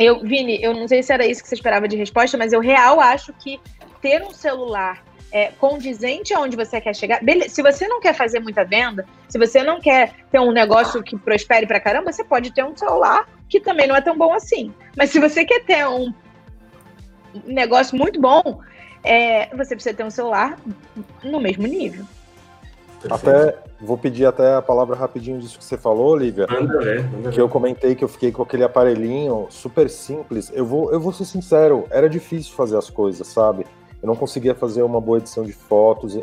eu, 0.00 0.18
Vini, 0.18 0.60
eu 0.60 0.74
não 0.74 0.88
sei 0.88 1.00
se 1.00 1.12
era 1.12 1.24
isso 1.24 1.44
que 1.44 1.48
você 1.48 1.54
esperava 1.54 1.86
de 1.86 1.94
resposta, 1.94 2.36
mas 2.36 2.52
eu 2.52 2.58
real 2.58 2.98
acho 3.00 3.32
que 3.34 3.60
ter 4.02 4.20
um 4.20 4.32
celular 4.32 5.04
é, 5.30 5.52
condizente 5.52 6.34
aonde 6.34 6.56
você 6.56 6.80
quer 6.80 6.96
chegar. 6.96 7.22
Beleza, 7.22 7.50
se 7.50 7.62
você 7.62 7.86
não 7.86 8.00
quer 8.00 8.14
fazer 8.14 8.40
muita 8.40 8.64
venda, 8.64 9.06
se 9.28 9.38
você 9.38 9.62
não 9.62 9.80
quer 9.80 10.12
ter 10.28 10.40
um 10.40 10.50
negócio 10.50 11.04
que 11.04 11.16
prospere 11.16 11.68
para 11.68 11.78
caramba, 11.78 12.10
você 12.10 12.24
pode 12.24 12.52
ter 12.52 12.64
um 12.64 12.76
celular 12.76 13.28
que 13.48 13.60
também 13.60 13.86
não 13.86 13.94
é 13.94 14.00
tão 14.00 14.18
bom 14.18 14.34
assim. 14.34 14.74
Mas 14.96 15.10
se 15.10 15.20
você 15.20 15.44
quer 15.44 15.64
ter 15.64 15.86
um 15.86 16.12
negócio 17.44 17.96
muito 17.96 18.20
bom, 18.20 18.60
é, 19.02 19.54
você 19.56 19.74
precisa 19.74 19.94
ter 19.94 20.04
um 20.04 20.10
celular 20.10 20.58
no 21.22 21.40
mesmo 21.40 21.66
nível. 21.66 22.04
Até 23.08 23.56
vou 23.80 23.96
pedir 23.96 24.26
até 24.26 24.54
a 24.54 24.60
palavra 24.60 24.94
rapidinho 24.94 25.38
disso 25.38 25.58
que 25.58 25.64
você 25.64 25.78
falou, 25.78 26.14
Lívia. 26.14 26.46
que 27.32 27.40
eu 27.40 27.48
comentei 27.48 27.94
que 27.94 28.04
eu 28.04 28.08
fiquei 28.08 28.30
com 28.30 28.42
aquele 28.42 28.64
aparelhinho 28.64 29.46
super 29.48 29.88
simples. 29.88 30.50
Eu 30.54 30.66
vou, 30.66 30.92
eu 30.92 31.00
vou 31.00 31.12
ser 31.12 31.24
sincero, 31.24 31.86
era 31.90 32.08
difícil 32.08 32.54
fazer 32.54 32.76
as 32.76 32.90
coisas, 32.90 33.26
sabe? 33.26 33.66
Eu 34.02 34.06
não 34.06 34.16
conseguia 34.16 34.54
fazer 34.54 34.82
uma 34.82 35.00
boa 35.00 35.18
edição 35.18 35.44
de 35.44 35.52
fotos. 35.52 36.18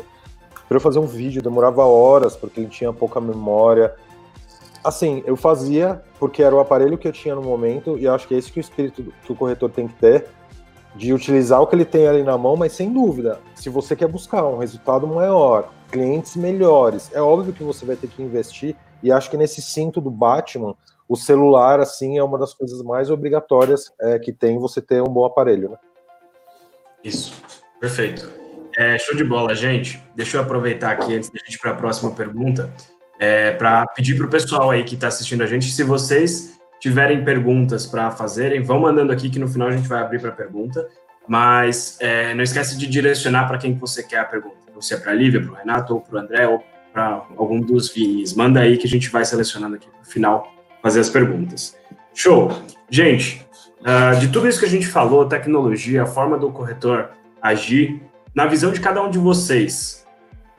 Para 0.68 0.76
eu 0.76 0.80
fazer 0.80 0.98
um 0.98 1.06
vídeo 1.06 1.42
demorava 1.42 1.84
horas 1.84 2.36
porque 2.36 2.60
ele 2.60 2.68
tinha 2.68 2.92
pouca 2.92 3.20
memória. 3.20 3.94
Assim, 4.84 5.22
eu 5.26 5.36
fazia 5.36 6.00
porque 6.20 6.42
era 6.42 6.54
o 6.54 6.60
aparelho 6.60 6.96
que 6.96 7.08
eu 7.08 7.12
tinha 7.12 7.34
no 7.34 7.42
momento 7.42 7.98
e 7.98 8.06
acho 8.06 8.28
que 8.28 8.34
é 8.34 8.38
esse 8.38 8.52
que 8.52 8.60
o 8.60 8.62
espírito 8.62 9.12
que 9.24 9.32
o 9.32 9.34
corretor 9.34 9.70
tem 9.70 9.88
que 9.88 9.94
ter 9.94 10.26
de 10.98 11.14
utilizar 11.14 11.62
o 11.62 11.66
que 11.66 11.76
ele 11.76 11.84
tem 11.84 12.08
ali 12.08 12.24
na 12.24 12.36
mão, 12.36 12.56
mas 12.56 12.72
sem 12.72 12.92
dúvida, 12.92 13.40
se 13.54 13.70
você 13.70 13.94
quer 13.94 14.08
buscar 14.08 14.44
um 14.44 14.58
resultado 14.58 15.06
maior, 15.06 15.72
clientes 15.92 16.34
melhores, 16.34 17.08
é 17.14 17.22
óbvio 17.22 17.52
que 17.52 17.62
você 17.62 17.86
vai 17.86 17.94
ter 17.94 18.08
que 18.08 18.20
investir, 18.20 18.74
e 19.00 19.12
acho 19.12 19.30
que 19.30 19.36
nesse 19.36 19.62
cinto 19.62 20.00
do 20.00 20.10
Batman, 20.10 20.74
o 21.08 21.14
celular, 21.14 21.78
assim, 21.78 22.18
é 22.18 22.22
uma 22.22 22.36
das 22.36 22.52
coisas 22.52 22.82
mais 22.82 23.10
obrigatórias 23.10 23.92
é, 24.00 24.18
que 24.18 24.32
tem 24.32 24.58
você 24.58 24.82
ter 24.82 25.00
um 25.00 25.06
bom 25.06 25.24
aparelho, 25.24 25.70
né? 25.70 25.76
Isso, 27.04 27.32
perfeito. 27.80 28.28
É, 28.76 28.98
show 28.98 29.14
de 29.16 29.22
bola, 29.22 29.54
gente. 29.54 30.02
Deixa 30.16 30.36
eu 30.36 30.42
aproveitar 30.42 30.90
aqui 30.90 31.14
antes 31.14 31.30
da 31.30 31.38
gente 31.38 31.58
para 31.60 31.70
a 31.70 31.74
próxima 31.74 32.10
pergunta, 32.10 32.72
é, 33.20 33.52
para 33.52 33.86
pedir 33.86 34.16
para 34.16 34.26
o 34.26 34.30
pessoal 34.30 34.70
aí 34.70 34.82
que 34.82 34.96
está 34.96 35.06
assistindo 35.06 35.42
a 35.42 35.46
gente, 35.46 35.70
se 35.70 35.84
vocês 35.84 36.57
tiverem 36.80 37.24
perguntas 37.24 37.86
para 37.86 38.10
fazerem, 38.10 38.62
vão 38.62 38.80
mandando 38.80 39.12
aqui 39.12 39.28
que 39.28 39.38
no 39.38 39.48
final 39.48 39.68
a 39.68 39.72
gente 39.72 39.88
vai 39.88 40.00
abrir 40.00 40.20
para 40.20 40.32
pergunta. 40.32 40.88
Mas 41.26 41.98
é, 42.00 42.32
não 42.32 42.42
esquece 42.42 42.76
de 42.78 42.86
direcionar 42.86 43.46
para 43.46 43.58
quem 43.58 43.74
você 43.74 44.02
quer 44.02 44.20
a 44.20 44.24
pergunta. 44.24 44.56
Então, 44.68 44.80
se 44.80 44.94
é 44.94 44.96
para 44.96 45.12
a 45.12 45.14
Lívia, 45.14 45.42
para 45.42 45.52
o 45.52 45.54
Renato, 45.54 45.94
ou 45.94 46.00
para 46.00 46.16
o 46.16 46.18
André, 46.18 46.48
ou 46.48 46.64
para 46.92 47.26
algum 47.36 47.60
dos 47.60 47.90
Vinis. 47.90 48.34
Manda 48.34 48.60
aí 48.60 48.78
que 48.78 48.86
a 48.86 48.90
gente 48.90 49.10
vai 49.10 49.24
selecionando 49.24 49.76
aqui 49.76 49.86
no 49.86 50.04
final 50.04 50.50
fazer 50.82 51.00
as 51.00 51.10
perguntas. 51.10 51.76
Show! 52.14 52.50
Gente, 52.88 53.46
uh, 53.80 54.18
de 54.18 54.28
tudo 54.28 54.48
isso 54.48 54.58
que 54.58 54.64
a 54.64 54.70
gente 54.70 54.86
falou, 54.86 55.26
tecnologia, 55.26 56.04
a 56.04 56.06
forma 56.06 56.38
do 56.38 56.50
corretor 56.50 57.10
agir, 57.42 58.00
na 58.34 58.46
visão 58.46 58.72
de 58.72 58.80
cada 58.80 59.02
um 59.02 59.10
de 59.10 59.18
vocês, 59.18 60.06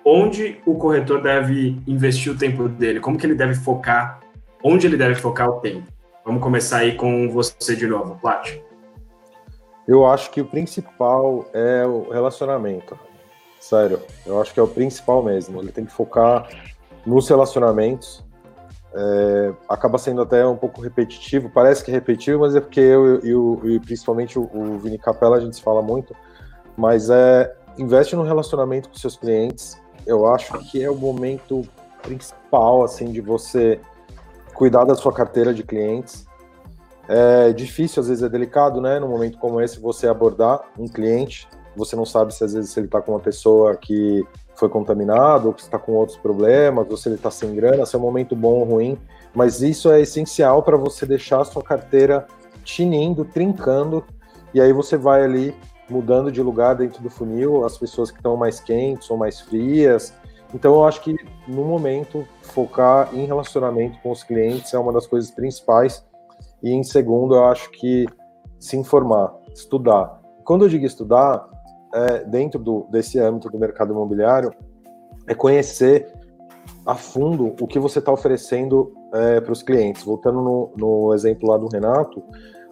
onde 0.05 0.57
o 0.65 0.75
corretor 0.75 1.21
deve 1.21 1.81
investir 1.87 2.31
o 2.31 2.37
tempo 2.37 2.69
dele? 2.69 2.99
Como 2.99 3.17
que 3.17 3.25
ele 3.25 3.35
deve 3.35 3.55
focar? 3.55 4.19
Onde 4.63 4.85
ele 4.85 4.97
deve 4.97 5.15
focar 5.15 5.49
o 5.49 5.59
tempo? 5.59 5.87
Vamos 6.29 6.43
começar 6.43 6.77
aí 6.77 6.95
com 6.95 7.27
você 7.27 7.75
de 7.75 7.87
novo, 7.87 8.15
Plat. 8.21 8.61
Eu 9.87 10.05
acho 10.05 10.29
que 10.29 10.39
o 10.39 10.45
principal 10.45 11.49
é 11.53 11.83
o 11.83 12.07
relacionamento. 12.11 12.95
Sério, 13.59 13.99
eu 14.27 14.39
acho 14.39 14.53
que 14.53 14.59
é 14.59 14.63
o 14.63 14.67
principal 14.67 15.23
mesmo. 15.23 15.59
Ele 15.59 15.71
tem 15.71 15.85
que 15.85 15.91
focar 15.91 16.47
nos 17.03 17.27
relacionamentos. 17.27 18.23
É, 18.93 19.53
acaba 19.67 19.97
sendo 19.97 20.21
até 20.21 20.45
um 20.45 20.55
pouco 20.55 20.81
repetitivo, 20.81 21.49
parece 21.49 21.83
que 21.83 21.89
é 21.89 21.95
repetitivo, 21.95 22.41
mas 22.41 22.55
é 22.55 22.61
porque 22.61 22.79
eu 22.79 23.65
e, 23.65 23.79
principalmente 23.79 24.37
o, 24.37 24.43
o 24.53 24.77
Vini 24.77 24.99
Capella 24.99 25.37
a 25.37 25.39
gente 25.39 25.55
se 25.55 25.63
fala 25.63 25.81
muito, 25.81 26.15
mas 26.77 27.09
é 27.09 27.55
investe 27.75 28.15
no 28.15 28.21
relacionamento 28.21 28.87
com 28.87 28.95
seus 28.95 29.17
clientes. 29.17 29.81
Eu 30.05 30.27
acho 30.27 30.53
que 30.69 30.83
é 30.83 30.91
o 30.91 30.95
momento 30.95 31.67
principal 32.03 32.83
assim 32.83 33.11
de 33.11 33.19
você 33.19 33.81
cuidar 34.59 34.83
da 34.83 34.93
sua 34.93 35.13
carteira 35.13 35.53
de 35.53 35.63
clientes. 35.63 36.27
É 37.07 37.53
difícil, 37.53 38.01
às 38.01 38.09
vezes 38.09 38.21
é 38.21 38.27
delicado, 38.27 38.81
né? 38.81 38.99
Num 38.99 39.07
momento 39.07 39.37
como 39.37 39.61
esse, 39.61 39.79
você 39.79 40.05
abordar 40.05 40.59
um 40.77 40.85
cliente. 40.85 41.47
Você 41.77 41.95
não 41.95 42.05
sabe 42.05 42.35
se 42.35 42.43
às 42.43 42.53
vezes 42.53 42.75
ele 42.75 42.87
está 42.87 43.01
com 43.01 43.13
uma 43.13 43.21
pessoa 43.21 43.73
que 43.77 44.21
foi 44.55 44.67
contaminado, 44.67 45.47
ou 45.47 45.53
que 45.53 45.61
está 45.61 45.79
com 45.79 45.93
outros 45.93 46.17
problemas, 46.17 46.85
ou 46.91 46.97
se 46.97 47.07
ele 47.07 47.15
está 47.15 47.31
sem 47.31 47.55
grana, 47.55 47.85
se 47.85 47.95
é 47.95 47.99
um 47.99 48.01
momento 48.01 48.35
bom 48.35 48.55
ou 48.59 48.65
ruim. 48.65 48.97
Mas 49.33 49.61
isso 49.61 49.89
é 49.89 50.01
essencial 50.01 50.61
para 50.61 50.75
você 50.75 51.05
deixar 51.05 51.39
a 51.39 51.45
sua 51.45 51.63
carteira 51.63 52.27
tinindo, 52.65 53.23
trincando, 53.23 54.03
e 54.53 54.59
aí 54.59 54.73
você 54.73 54.97
vai 54.97 55.23
ali 55.23 55.55
mudando 55.89 56.29
de 56.29 56.43
lugar 56.43 56.75
dentro 56.75 57.01
do 57.01 57.09
funil, 57.09 57.65
as 57.65 57.77
pessoas 57.77 58.11
que 58.11 58.17
estão 58.17 58.35
mais 58.35 58.59
quentes 58.59 59.09
ou 59.09 59.15
mais 59.15 59.39
frias. 59.39 60.13
Então 60.53 60.73
eu 60.75 60.83
acho 60.85 61.01
que 61.01 61.15
no 61.47 61.63
momento 61.63 62.27
focar 62.41 63.13
em 63.13 63.25
relacionamento 63.25 63.99
com 64.01 64.11
os 64.11 64.23
clientes 64.23 64.73
é 64.73 64.79
uma 64.79 64.91
das 64.91 65.05
coisas 65.05 65.29
principais 65.31 66.03
e 66.61 66.71
em 66.71 66.83
segundo, 66.83 67.35
eu 67.35 67.45
acho 67.45 67.69
que 67.71 68.05
se 68.59 68.75
informar, 68.75 69.33
estudar. 69.53 70.19
Quando 70.43 70.65
eu 70.65 70.69
digo 70.69 70.85
estudar, 70.85 71.47
é, 71.93 72.23
dentro 72.25 72.59
do, 72.59 72.85
desse 72.91 73.19
âmbito 73.19 73.49
do 73.49 73.57
mercado 73.57 73.93
imobiliário, 73.93 74.53
é 75.27 75.33
conhecer 75.33 76.11
a 76.85 76.95
fundo 76.95 77.55
o 77.59 77.67
que 77.67 77.79
você 77.79 77.99
está 77.99 78.11
oferecendo 78.11 78.93
é, 79.13 79.39
para 79.39 79.53
os 79.53 79.63
clientes. 79.63 80.03
Voltando 80.03 80.41
no, 80.41 80.71
no, 80.75 81.13
exemplo 81.13 81.49
lá 81.49 81.57
do 81.57 81.67
Renato, 81.67 82.23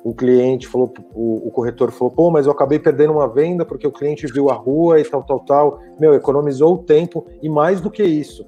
o 0.10 0.14
cliente 0.14 0.70
falou, 0.70 0.94
o, 1.14 1.50
o, 1.50 1.52
corretor 1.52 1.92
falou, 1.92 2.10
pô, 2.10 2.32
mas 2.32 2.46
eu 2.46 2.52
acabei 2.54 2.80
perdendo 2.80 3.12
uma 3.12 3.28
venda 3.28 3.66
porque 3.66 3.86
o 3.86 3.92
cliente 3.92 4.26
viu 4.26 4.50
a 4.50 4.54
rua 4.54 5.02
e 5.02 5.04
tal, 5.04 5.22
tal, 5.22 5.42
tal. 5.42 5.80
Meu, 6.00 6.14
economizou 6.14 6.76
o 6.76 6.78
tempo 6.78 7.26
e 7.44 7.50
mais 7.50 7.82
do 7.82 7.92
que 7.92 8.04
isso. 8.04 8.46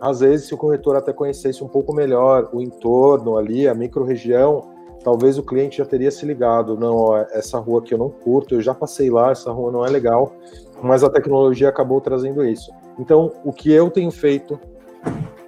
Às 0.00 0.20
vezes, 0.20 0.46
se 0.46 0.54
o 0.54 0.56
corretor 0.56 0.94
até 0.94 1.12
conhecesse 1.12 1.64
um 1.64 1.66
pouco 1.66 1.92
melhor 1.92 2.50
o 2.52 2.62
entorno 2.62 3.36
ali, 3.36 3.66
a 3.66 3.74
micro-região, 3.74 4.70
talvez 5.02 5.38
o 5.38 5.42
cliente 5.42 5.78
já 5.78 5.84
teria 5.84 6.08
se 6.08 6.24
ligado, 6.24 6.76
não, 6.76 6.94
ó, 6.94 7.16
essa 7.32 7.58
rua 7.58 7.80
aqui 7.80 7.94
eu 7.94 7.98
não 7.98 8.08
curto, 8.08 8.54
eu 8.54 8.60
já 8.60 8.72
passei 8.72 9.10
lá, 9.10 9.32
essa 9.32 9.50
rua 9.50 9.72
não 9.72 9.84
é 9.84 9.90
legal, 9.90 10.32
mas 10.80 11.02
a 11.02 11.10
tecnologia 11.10 11.68
acabou 11.68 12.00
trazendo 12.00 12.44
isso. 12.44 12.70
Então, 12.96 13.32
o 13.44 13.52
que 13.52 13.72
eu 13.72 13.90
tenho 13.90 14.12
feito 14.12 14.56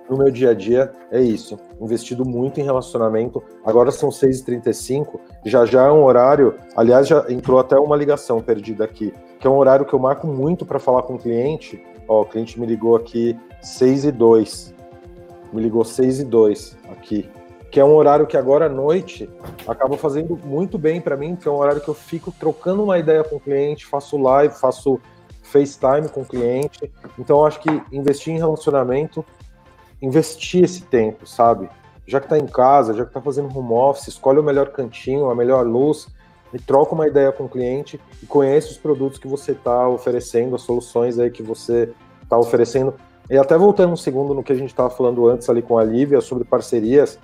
no 0.09 0.19
meu 0.19 0.31
dia 0.31 0.51
a 0.51 0.55
dia 0.55 0.93
é 1.11 1.21
isso, 1.21 1.59
investido 1.81 2.25
muito 2.25 2.61
em 2.61 2.65
relacionamento. 2.65 3.43
Agora 3.65 3.91
são 3.91 4.11
6h35, 4.11 5.19
já 5.45 5.65
já 5.65 5.85
é 5.85 5.91
um 5.91 6.05
horário, 6.05 6.55
aliás, 6.77 7.09
já 7.09 7.25
entrou 7.29 7.59
até 7.59 7.79
uma 7.79 7.97
ligação 7.97 8.41
perdida 8.41 8.85
aqui, 8.85 9.13
que 9.39 9.47
é 9.47 9.51
um 9.51 9.57
horário 9.57 9.87
que 9.87 9.95
eu 9.95 9.99
marco 9.99 10.27
muito 10.27 10.67
para 10.67 10.79
falar 10.79 11.03
com 11.03 11.15
o 11.15 11.19
cliente. 11.19 11.83
Ó, 12.07 12.23
o 12.23 12.25
cliente 12.27 12.59
me 12.61 12.67
ligou 12.67 12.97
aqui 12.97 13.39
6 13.63 14.07
e 14.07 14.13
2. 14.13 14.75
Me 15.53 15.63
ligou 15.63 15.85
6 15.85 16.21
e 16.21 16.25
2 16.25 16.77
aqui 16.91 17.29
que 17.75 17.81
é 17.81 17.85
um 17.85 17.97
horário 17.97 18.25
que 18.25 18.37
agora 18.37 18.67
à 18.67 18.69
noite 18.69 19.29
acaba 19.67 19.97
fazendo 19.97 20.39
muito 20.45 20.79
bem 20.79 21.01
para 21.01 21.17
mim, 21.17 21.35
que 21.35 21.49
é 21.49 21.51
um 21.51 21.57
horário 21.57 21.81
que 21.81 21.89
eu 21.89 21.95
fico 21.95 22.31
trocando 22.31 22.85
uma 22.85 23.01
ideia 23.01 23.25
com 23.25 23.35
o 23.35 23.41
cliente, 23.41 23.85
faço 23.85 24.17
live, 24.17 24.55
faço 24.55 25.01
FaceTime 25.43 26.09
com 26.09 26.21
o 26.21 26.25
cliente. 26.25 26.89
Então 27.19 27.45
acho 27.45 27.59
que 27.59 27.83
investir 27.91 28.33
em 28.33 28.39
relacionamento, 28.39 29.25
investir 30.05 30.65
esse 30.65 30.83
tempo, 30.83 31.27
sabe? 31.27 31.69
Já 32.07 32.21
que 32.21 32.27
está 32.27 32.39
em 32.39 32.47
casa, 32.47 32.93
já 32.93 33.03
que 33.05 33.11
está 33.11 33.21
fazendo 33.21 33.57
home 33.57 33.73
office, 33.73 34.09
escolhe 34.09 34.39
o 34.39 34.43
melhor 34.43 34.69
cantinho, 34.71 35.31
a 35.31 35.35
melhor 35.35 35.67
luz, 35.67 36.07
e 36.53 36.59
troca 36.59 36.95
uma 36.95 37.09
ideia 37.09 37.33
com 37.33 37.45
o 37.45 37.49
cliente 37.49 38.01
e 38.23 38.27
conhece 38.27 38.71
os 38.71 38.77
produtos 38.77 39.19
que 39.19 39.27
você 39.27 39.53
está 39.53 39.89
oferecendo, 39.89 40.55
as 40.55 40.63
soluções 40.63 41.19
aí 41.19 41.31
que 41.31 41.43
você 41.43 41.93
está 42.23 42.39
oferecendo. 42.39 42.95
E 43.29 43.37
até 43.37 43.57
voltando 43.57 43.93
um 43.93 43.97
segundo 43.97 44.35
no 44.35 44.43
que 44.43 44.53
a 44.53 44.57
gente 44.57 44.69
estava 44.69 44.91
falando 44.91 45.27
antes 45.29 45.49
ali 45.49 45.63
com 45.63 45.79
a 45.79 45.85
Lívia 45.85 46.21
sobre 46.21 46.45
parcerias, 46.45 47.19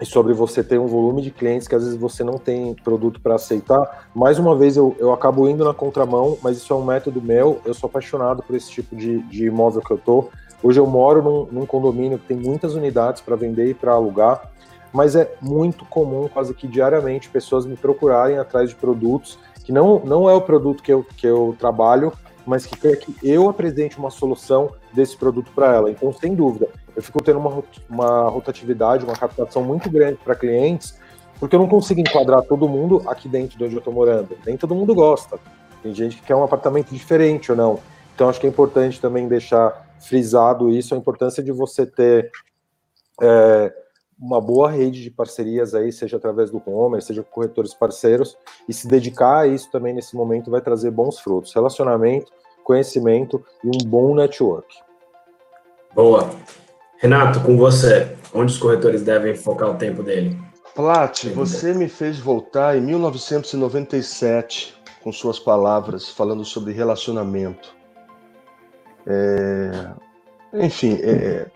e 0.00 0.06
sobre 0.06 0.32
você 0.32 0.62
ter 0.62 0.78
um 0.78 0.86
volume 0.86 1.22
de 1.22 1.30
clientes 1.30 1.68
que 1.68 1.74
às 1.74 1.82
vezes 1.84 1.98
você 1.98 2.24
não 2.24 2.34
tem 2.34 2.74
produto 2.74 3.20
para 3.20 3.36
aceitar. 3.36 4.08
Mais 4.14 4.38
uma 4.38 4.56
vez, 4.56 4.76
eu, 4.76 4.94
eu 4.98 5.12
acabo 5.12 5.48
indo 5.48 5.64
na 5.64 5.72
contramão, 5.72 6.36
mas 6.42 6.56
isso 6.56 6.72
é 6.72 6.76
um 6.76 6.84
método 6.84 7.22
meu. 7.22 7.60
Eu 7.64 7.74
sou 7.74 7.88
apaixonado 7.88 8.42
por 8.42 8.56
esse 8.56 8.70
tipo 8.70 8.96
de, 8.96 9.18
de 9.22 9.46
imóvel 9.46 9.80
que 9.80 9.90
eu 9.90 9.98
tô. 9.98 10.28
Hoje 10.64 10.80
eu 10.80 10.86
moro 10.86 11.22
num, 11.22 11.60
num 11.60 11.66
condomínio 11.66 12.18
que 12.18 12.24
tem 12.24 12.38
muitas 12.38 12.74
unidades 12.74 13.20
para 13.20 13.36
vender 13.36 13.68
e 13.68 13.74
para 13.74 13.92
alugar, 13.92 14.50
mas 14.90 15.14
é 15.14 15.30
muito 15.38 15.84
comum, 15.84 16.26
quase 16.26 16.54
que 16.54 16.66
diariamente, 16.66 17.28
pessoas 17.28 17.66
me 17.66 17.76
procurarem 17.76 18.38
atrás 18.38 18.70
de 18.70 18.74
produtos 18.74 19.38
que 19.62 19.70
não, 19.70 20.00
não 20.02 20.28
é 20.28 20.32
o 20.32 20.40
produto 20.40 20.82
que 20.82 20.90
eu, 20.90 21.04
que 21.18 21.26
eu 21.26 21.54
trabalho, 21.58 22.14
mas 22.46 22.64
que 22.64 22.78
quer 22.78 22.96
que 22.96 23.14
eu 23.22 23.46
apresente 23.46 23.98
uma 23.98 24.10
solução 24.10 24.70
desse 24.90 25.14
produto 25.18 25.52
para 25.54 25.74
ela. 25.74 25.90
Então, 25.90 26.10
sem 26.14 26.34
dúvida, 26.34 26.66
eu 26.96 27.02
fico 27.02 27.22
tendo 27.22 27.40
uma, 27.40 27.62
uma 27.86 28.28
rotatividade, 28.30 29.04
uma 29.04 29.16
captação 29.16 29.62
muito 29.62 29.90
grande 29.90 30.18
para 30.24 30.34
clientes, 30.34 30.98
porque 31.38 31.54
eu 31.56 31.60
não 31.60 31.68
consigo 31.68 32.00
enquadrar 32.00 32.40
todo 32.40 32.66
mundo 32.66 33.02
aqui 33.06 33.28
dentro 33.28 33.58
de 33.58 33.64
onde 33.64 33.74
eu 33.74 33.80
estou 33.80 33.92
morando. 33.92 34.34
Nem 34.46 34.56
todo 34.56 34.74
mundo 34.74 34.94
gosta. 34.94 35.38
Tem 35.82 35.94
gente 35.94 36.16
que 36.16 36.22
quer 36.22 36.34
um 36.34 36.42
apartamento 36.42 36.88
diferente 36.88 37.50
ou 37.50 37.56
não. 37.56 37.80
Então, 38.14 38.30
acho 38.30 38.40
que 38.40 38.46
é 38.46 38.48
importante 38.48 38.98
também 38.98 39.28
deixar 39.28 39.83
frisado 40.06 40.70
isso, 40.70 40.94
a 40.94 40.98
importância 40.98 41.42
de 41.42 41.52
você 41.52 41.86
ter 41.86 42.30
é, 43.20 43.72
uma 44.18 44.40
boa 44.40 44.70
rede 44.70 45.02
de 45.02 45.10
parcerias 45.10 45.74
aí, 45.74 45.92
seja 45.92 46.16
através 46.16 46.50
do 46.50 46.62
Homer, 46.64 47.02
seja 47.02 47.22
com 47.22 47.30
corretores 47.30 47.74
parceiros, 47.74 48.36
e 48.68 48.72
se 48.72 48.86
dedicar 48.86 49.40
a 49.40 49.46
isso 49.46 49.70
também 49.70 49.92
nesse 49.92 50.16
momento 50.16 50.50
vai 50.50 50.60
trazer 50.60 50.90
bons 50.90 51.18
frutos. 51.18 51.52
Relacionamento, 51.54 52.32
conhecimento 52.62 53.44
e 53.62 53.68
um 53.68 53.88
bom 53.88 54.14
network. 54.14 54.74
Boa. 55.94 56.30
Renato, 56.98 57.40
com 57.40 57.56
você, 57.56 58.16
onde 58.32 58.52
os 58.52 58.58
corretores 58.58 59.02
devem 59.02 59.34
focar 59.34 59.70
o 59.70 59.76
tempo 59.76 60.02
dele? 60.02 60.38
Plat, 60.74 61.24
você 61.34 61.72
me 61.72 61.88
fez 61.88 62.18
voltar 62.18 62.76
em 62.76 62.80
1997 62.80 64.74
com 65.02 65.12
suas 65.12 65.38
palavras 65.38 66.08
falando 66.08 66.44
sobre 66.44 66.72
relacionamento. 66.72 67.76
É... 69.06 69.90
Enfim, 70.64 70.98
é... 71.02 71.46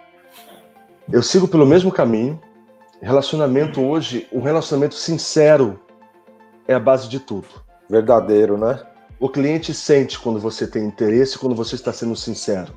eu 1.12 1.22
sigo 1.22 1.48
pelo 1.48 1.66
mesmo 1.66 1.90
caminho. 1.90 2.40
Relacionamento 3.00 3.80
hoje, 3.80 4.26
um 4.32 4.40
relacionamento 4.40 4.94
sincero 4.94 5.80
é 6.66 6.74
a 6.74 6.80
base 6.80 7.08
de 7.08 7.20
tudo. 7.20 7.48
Verdadeiro, 7.88 8.58
né? 8.58 8.82
O 9.20 9.28
cliente 9.28 9.72
sente 9.72 10.18
quando 10.18 10.38
você 10.40 10.66
tem 10.66 10.84
interesse, 10.84 11.38
quando 11.38 11.54
você 11.54 11.74
está 11.74 11.92
sendo 11.92 12.14
sincero. 12.14 12.72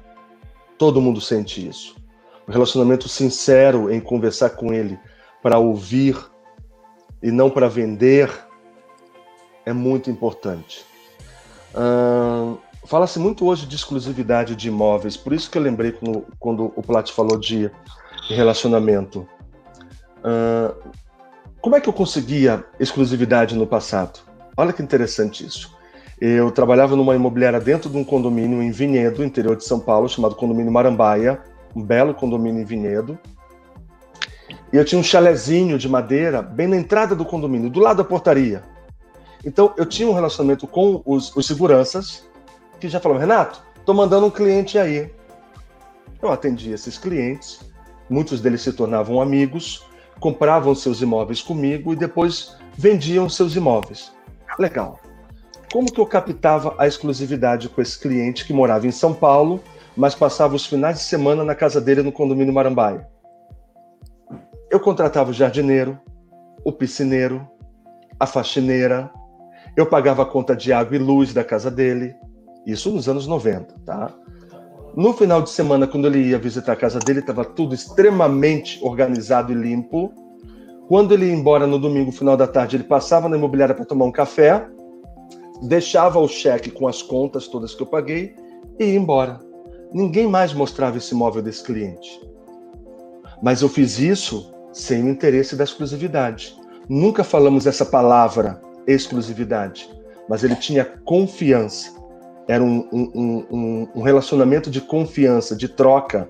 Todo 0.77 1.01
mundo 1.01 1.19
sente 1.19 1.67
isso 1.67 2.01
um 2.47 2.51
relacionamento 2.51 3.07
sincero 3.07 3.91
em 3.91 3.99
conversar 3.99 4.51
com 4.51 4.73
ele 4.73 4.99
para 5.41 5.57
ouvir 5.57 6.17
e 7.21 7.31
não 7.31 7.49
para 7.49 7.69
vender 7.69 8.29
é 9.65 9.71
muito 9.71 10.09
importante. 10.09 10.85
Fala-se 12.91 13.19
muito 13.19 13.45
hoje 13.45 13.65
de 13.65 13.73
exclusividade 13.73 14.53
de 14.53 14.67
imóveis, 14.67 15.15
por 15.15 15.31
isso 15.31 15.49
que 15.49 15.57
eu 15.57 15.61
lembrei 15.61 15.93
quando, 15.93 16.25
quando 16.37 16.73
o 16.75 16.83
Plat 16.83 17.09
falou 17.09 17.39
de 17.39 17.71
relacionamento. 18.27 19.25
como 21.61 21.77
é 21.77 21.79
que 21.79 21.87
eu 21.87 21.93
conseguia 21.93 22.65
exclusividade 22.77 23.55
no 23.55 23.65
passado? 23.65 24.19
Olha 24.57 24.73
que 24.73 24.83
interessante 24.83 25.45
isso. 25.45 25.73
Eu 26.19 26.51
trabalhava 26.51 26.93
numa 26.97 27.15
imobiliária 27.15 27.61
dentro 27.61 27.89
de 27.89 27.95
um 27.95 28.03
condomínio 28.03 28.61
em 28.61 28.71
Vinhedo, 28.71 29.23
interior 29.23 29.55
de 29.55 29.63
São 29.63 29.79
Paulo, 29.79 30.09
chamado 30.09 30.35
Condomínio 30.35 30.69
Marambaia, 30.69 31.39
um 31.73 31.81
belo 31.81 32.13
condomínio 32.13 32.61
em 32.61 32.65
Vinhedo. 32.65 33.17
E 34.73 34.75
eu 34.75 34.83
tinha 34.83 34.99
um 34.99 35.03
chalezinho 35.03 35.77
de 35.77 35.87
madeira 35.87 36.41
bem 36.41 36.67
na 36.67 36.75
entrada 36.75 37.15
do 37.15 37.23
condomínio, 37.23 37.69
do 37.69 37.79
lado 37.79 37.99
da 37.99 38.03
portaria. 38.03 38.63
Então 39.45 39.73
eu 39.77 39.85
tinha 39.85 40.09
um 40.09 40.13
relacionamento 40.13 40.67
com 40.67 41.01
os, 41.05 41.33
os 41.33 41.47
seguranças 41.47 42.29
que 42.81 42.89
já 42.89 42.99
falavam, 42.99 43.21
Renato, 43.21 43.61
tô 43.85 43.93
mandando 43.93 44.25
um 44.25 44.31
cliente 44.31 44.77
aí. 44.77 45.13
Eu 46.19 46.31
atendia 46.31 46.73
esses 46.73 46.97
clientes, 46.97 47.61
muitos 48.09 48.41
deles 48.41 48.61
se 48.61 48.73
tornavam 48.73 49.21
amigos, 49.21 49.85
compravam 50.19 50.73
seus 50.73 50.99
imóveis 51.01 51.41
comigo 51.41 51.93
e 51.93 51.95
depois 51.95 52.57
vendiam 52.75 53.29
seus 53.29 53.55
imóveis. 53.55 54.11
Legal. 54.57 54.99
Como 55.71 55.91
que 55.91 56.01
eu 56.01 56.05
captava 56.05 56.75
a 56.77 56.87
exclusividade 56.87 57.69
com 57.69 57.81
esse 57.81 57.97
cliente 57.97 58.45
que 58.45 58.53
morava 58.53 58.87
em 58.87 58.91
São 58.91 59.13
Paulo, 59.13 59.63
mas 59.95 60.15
passava 60.15 60.55
os 60.55 60.65
finais 60.65 60.97
de 60.97 61.03
semana 61.03 61.43
na 61.43 61.55
casa 61.55 61.79
dele 61.79 62.01
no 62.01 62.11
condomínio 62.11 62.53
Marambaia? 62.53 63.07
Eu 64.69 64.79
contratava 64.79 65.29
o 65.29 65.33
jardineiro, 65.33 65.99
o 66.65 66.71
piscineiro, 66.71 67.47
a 68.19 68.25
faxineira, 68.25 69.11
eu 69.77 69.85
pagava 69.85 70.23
a 70.23 70.25
conta 70.25 70.55
de 70.55 70.73
água 70.73 70.95
e 70.95 70.99
luz 70.99 71.33
da 71.33 71.43
casa 71.43 71.71
dele, 71.71 72.15
isso 72.65 72.91
nos 72.91 73.07
anos 73.09 73.27
90, 73.27 73.75
tá? 73.85 74.13
No 74.95 75.13
final 75.13 75.41
de 75.41 75.49
semana, 75.49 75.87
quando 75.87 76.07
ele 76.07 76.19
ia 76.19 76.37
visitar 76.37 76.73
a 76.73 76.75
casa 76.75 76.99
dele, 76.99 77.19
estava 77.19 77.45
tudo 77.45 77.73
extremamente 77.73 78.77
organizado 78.83 79.51
e 79.51 79.55
limpo. 79.55 80.13
Quando 80.87 81.13
ele 81.13 81.27
ia 81.27 81.33
embora 81.33 81.65
no 81.65 81.79
domingo, 81.79 82.11
final 82.11 82.35
da 82.35 82.45
tarde, 82.45 82.75
ele 82.75 82.83
passava 82.83 83.29
na 83.29 83.37
imobiliária 83.37 83.73
para 83.73 83.85
tomar 83.85 84.05
um 84.05 84.11
café, 84.11 84.67
deixava 85.61 86.19
o 86.19 86.27
cheque 86.27 86.69
com 86.69 86.87
as 86.87 87.01
contas 87.01 87.47
todas 87.47 87.73
que 87.73 87.81
eu 87.81 87.87
paguei 87.87 88.35
e 88.77 88.83
ia 88.83 88.95
embora. 88.95 89.39
Ninguém 89.93 90.27
mais 90.27 90.53
mostrava 90.53 90.97
esse 90.97 91.13
imóvel 91.13 91.41
desse 91.41 91.63
cliente. 91.63 92.21
Mas 93.41 93.61
eu 93.61 93.69
fiz 93.69 93.97
isso 93.97 94.53
sem 94.73 95.03
o 95.03 95.09
interesse 95.09 95.55
da 95.55 95.63
exclusividade. 95.63 96.55
Nunca 96.89 97.23
falamos 97.23 97.65
essa 97.65 97.85
palavra 97.85 98.61
exclusividade, 98.85 99.89
mas 100.27 100.43
ele 100.43 100.55
tinha 100.55 100.83
confiança 101.05 102.00
era 102.51 102.61
um, 102.61 102.85
um, 102.91 103.45
um, 103.49 103.87
um 103.95 104.01
relacionamento 104.01 104.69
de 104.69 104.81
confiança, 104.81 105.55
de 105.55 105.69
troca, 105.69 106.27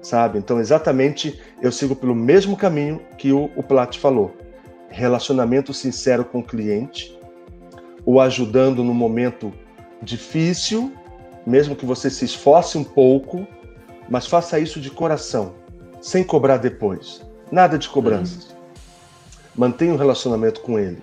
sabe? 0.00 0.38
Então, 0.38 0.58
exatamente, 0.58 1.38
eu 1.60 1.70
sigo 1.70 1.94
pelo 1.94 2.14
mesmo 2.14 2.56
caminho 2.56 3.02
que 3.18 3.30
o, 3.30 3.50
o 3.54 3.62
Plat 3.62 3.98
falou. 3.98 4.34
Relacionamento 4.88 5.74
sincero 5.74 6.24
com 6.24 6.38
o 6.38 6.42
cliente, 6.42 7.14
o 8.06 8.18
ajudando 8.18 8.82
no 8.82 8.94
momento 8.94 9.52
difícil, 10.00 10.90
mesmo 11.46 11.76
que 11.76 11.84
você 11.84 12.08
se 12.08 12.24
esforce 12.24 12.78
um 12.78 12.84
pouco, 12.84 13.46
mas 14.08 14.26
faça 14.26 14.58
isso 14.58 14.80
de 14.80 14.90
coração, 14.90 15.52
sem 16.00 16.24
cobrar 16.24 16.56
depois. 16.56 17.20
Nada 17.52 17.76
de 17.76 17.90
cobranças. 17.90 18.44
Uhum. 18.44 18.56
Mantenha 19.54 19.92
um 19.92 19.98
relacionamento 19.98 20.62
com 20.62 20.78
ele. 20.78 21.02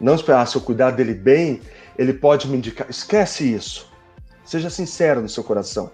Não 0.00 0.14
esperar, 0.14 0.40
ah, 0.40 0.46
se 0.46 0.56
eu 0.56 0.62
cuidar 0.62 0.92
dele 0.92 1.12
bem, 1.12 1.60
ele 1.96 2.12
pode 2.12 2.48
me 2.48 2.56
indicar. 2.56 2.88
Esquece 2.88 3.52
isso. 3.52 3.92
Seja 4.44 4.68
sincero 4.68 5.20
no 5.20 5.28
seu 5.28 5.42
coração. 5.42 5.90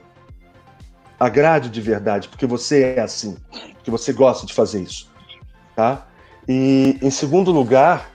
Agrade 1.18 1.68
de 1.68 1.80
verdade, 1.80 2.28
porque 2.28 2.46
você 2.46 2.94
é 2.96 3.00
assim, 3.00 3.36
porque 3.74 3.90
você 3.90 4.12
gosta 4.12 4.46
de 4.46 4.54
fazer 4.54 4.80
isso, 4.82 5.10
tá? 5.76 6.06
E 6.48 6.98
em 7.02 7.10
segundo 7.10 7.52
lugar, 7.52 8.10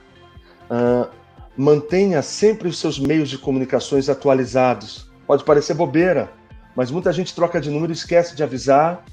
uh, 0.68 1.08
mantenha 1.56 2.20
sempre 2.20 2.68
os 2.68 2.78
seus 2.78 2.98
meios 2.98 3.30
de 3.30 3.38
comunicações 3.38 4.08
atualizados. 4.08 5.08
Pode 5.24 5.44
parecer 5.44 5.74
bobeira, 5.74 6.32
mas 6.74 6.90
muita 6.90 7.12
gente 7.12 7.32
troca 7.32 7.60
de 7.60 7.70
número 7.70 7.92
e 7.92 7.94
esquece 7.94 8.34
de 8.34 8.42
avisar. 8.42 9.04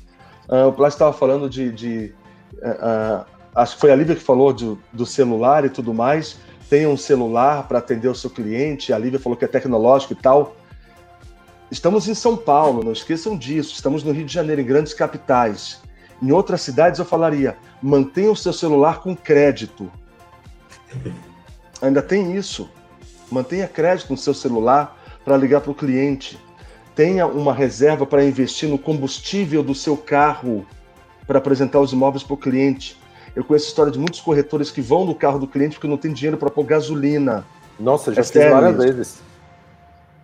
Uh, 0.50 0.68
o 0.68 0.74
Plástico 0.74 1.04
estava 1.04 1.14
falando 1.14 1.48
de, 1.48 1.72
de 1.72 2.16
uh, 2.56 3.26
acho 3.56 3.76
que 3.76 3.82
foi 3.82 3.92
a 3.92 3.96
Lívia 3.96 4.16
que 4.16 4.24
falou 4.24 4.52
de, 4.52 4.76
do 4.92 5.06
celular 5.06 5.64
e 5.66 5.70
tudo 5.70 5.94
mais 5.94 6.38
tenha 6.74 6.90
um 6.90 6.98
celular 6.98 7.68
para 7.68 7.78
atender 7.78 8.08
o 8.08 8.16
seu 8.16 8.32
cliente, 8.32 8.92
a 8.92 8.98
Lívia 8.98 9.20
falou 9.20 9.38
que 9.38 9.46
é 9.46 9.48
tecnológico 9.48 10.14
e 10.14 10.16
tal. 10.16 10.56
Estamos 11.70 12.08
em 12.08 12.16
São 12.16 12.36
Paulo, 12.36 12.84
não 12.84 12.92
esqueçam 12.92 13.38
disso. 13.38 13.76
Estamos 13.76 14.04
no 14.04 14.12
Rio 14.12 14.26
de 14.26 14.34
Janeiro, 14.34 14.60
em 14.60 14.66
grandes 14.66 14.92
capitais. 14.92 15.84
Em 16.20 16.32
outras 16.32 16.62
cidades 16.62 16.98
eu 16.98 17.06
falaria: 17.06 17.56
mantenha 17.80 18.32
o 18.32 18.36
seu 18.36 18.52
celular 18.52 19.02
com 19.02 19.16
crédito. 19.16 19.92
Ainda 21.80 22.02
tem 22.02 22.36
isso. 22.36 22.68
Mantenha 23.30 23.68
crédito 23.68 24.10
no 24.10 24.18
seu 24.18 24.34
celular 24.34 25.00
para 25.24 25.38
ligar 25.38 25.62
para 25.62 25.72
o 25.72 25.76
cliente. 25.76 26.40
Tenha 26.96 27.28
uma 27.28 27.54
reserva 27.54 28.04
para 28.04 28.26
investir 28.26 28.68
no 28.68 28.80
combustível 28.80 29.62
do 29.62 29.76
seu 29.76 29.96
carro 29.96 30.66
para 31.28 31.38
apresentar 31.38 31.80
os 31.80 31.94
imóveis 31.94 32.24
para 32.24 32.34
o 32.34 32.38
cliente. 32.38 32.98
Eu 33.36 33.44
conheço 33.44 33.68
história 33.68 33.92
de 33.92 33.98
muitos 33.98 34.22
corretores 34.22 34.70
que 34.70 34.82
vão 34.82 35.06
no 35.06 35.16
carro 35.16 35.40
do 35.40 35.48
cliente 35.48 35.76
porque 35.76 35.88
não 35.88 35.98
tem 35.98 36.14
dinheiro 36.14 36.38
para 36.38 36.52
pôr 36.52 36.64
gasolina. 36.64 37.46
Nossa, 37.80 38.14
já 38.14 38.22
é 38.22 38.24
fiz 38.24 38.50
várias 38.50 38.78
vezes. 38.78 39.22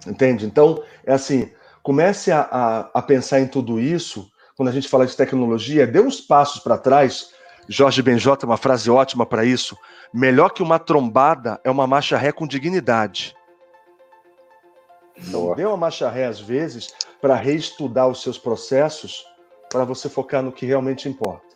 Entende? 0.05 0.45
Então, 0.45 0.83
é 1.05 1.13
assim, 1.13 1.49
comece 1.81 2.31
a, 2.31 2.41
a, 2.41 2.79
a, 2.93 3.01
pensar 3.01 3.39
em 3.39 3.47
tudo 3.47 3.79
isso. 3.79 4.31
Quando 4.55 4.69
a 4.69 4.71
gente 4.71 4.87
fala 4.87 5.05
de 5.05 5.15
tecnologia, 5.15 5.87
dê 5.87 5.99
uns 5.99 6.21
passos 6.21 6.61
para 6.61 6.77
trás. 6.77 7.31
Jorge 7.67 8.01
Benjota, 8.01 8.45
uma 8.45 8.57
frase 8.57 8.89
ótima 8.89 9.25
para 9.25 9.43
isso. 9.43 9.77
Melhor 10.13 10.49
que 10.49 10.61
uma 10.61 10.79
trombada 10.79 11.59
é 11.63 11.69
uma 11.69 11.87
marcha 11.87 12.17
ré 12.17 12.31
com 12.31 12.47
dignidade. 12.47 13.35
Boa. 15.27 15.55
Dê 15.55 15.65
uma 15.65 15.77
marcha 15.77 16.09
ré, 16.09 16.25
às 16.25 16.39
vezes, 16.39 16.93
para 17.21 17.35
reestudar 17.35 18.07
os 18.07 18.21
seus 18.21 18.37
processos, 18.37 19.25
para 19.69 19.83
você 19.83 20.07
focar 20.09 20.41
no 20.41 20.51
que 20.51 20.65
realmente 20.65 21.09
importa. 21.09 21.48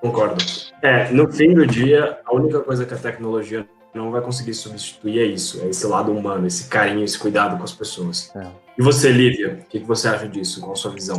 Concordo. 0.00 0.44
É, 0.82 1.10
no 1.10 1.30
fim 1.32 1.54
do 1.54 1.66
dia, 1.66 2.18
a 2.24 2.34
única 2.34 2.60
coisa 2.60 2.86
que 2.86 2.94
a 2.94 2.98
tecnologia 2.98 3.66
não 3.94 4.10
vai 4.10 4.20
conseguir 4.20 4.54
substituir 4.54 5.20
é 5.20 5.24
isso, 5.24 5.60
é 5.62 5.68
esse 5.68 5.86
lado 5.86 6.12
humano, 6.12 6.46
esse 6.46 6.68
carinho, 6.68 7.04
esse 7.04 7.18
cuidado 7.18 7.56
com 7.56 7.64
as 7.64 7.72
pessoas. 7.72 8.34
É. 8.36 8.46
E 8.78 8.82
você, 8.82 9.10
Lívia, 9.10 9.60
o 9.64 9.68
que 9.68 9.78
você 9.80 10.08
acha 10.08 10.28
disso? 10.28 10.60
Qual 10.60 10.72
a 10.72 10.76
sua 10.76 10.92
visão? 10.92 11.18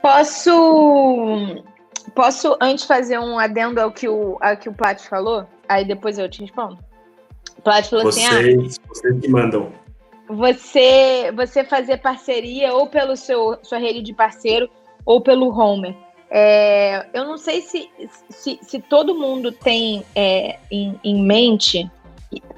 Posso, 0.00 1.64
posso 2.14 2.56
antes 2.60 2.84
fazer 2.84 3.18
um 3.18 3.38
adendo 3.38 3.80
ao 3.80 3.90
que 3.90 4.08
o, 4.08 4.38
ao 4.40 4.56
que 4.56 4.68
o 4.68 4.74
Plat 4.74 5.00
falou? 5.00 5.46
Aí 5.68 5.84
depois 5.84 6.18
eu 6.18 6.28
te 6.28 6.42
respondo. 6.42 6.78
Plat 7.64 7.88
falou 7.88 8.04
vocês, 8.04 8.26
assim, 8.28 8.66
ah, 8.66 8.88
vocês 8.88 9.20
que 9.20 9.28
mandam. 9.28 9.72
Você, 10.28 11.32
você 11.34 11.64
fazer 11.64 11.98
parceria 11.98 12.72
ou 12.74 12.86
pelo 12.86 13.16
seu 13.16 13.58
sua 13.62 13.78
rede 13.78 14.02
de 14.02 14.12
parceiro 14.12 14.68
ou 15.04 15.20
pelo 15.20 15.48
Homer. 15.48 15.94
É, 16.36 17.06
eu 17.14 17.24
não 17.24 17.38
sei 17.38 17.62
se, 17.62 17.88
se, 18.28 18.58
se 18.60 18.80
todo 18.80 19.14
mundo 19.14 19.52
tem 19.52 20.04
é, 20.16 20.58
em, 20.68 20.98
em, 21.04 21.24
mente. 21.24 21.88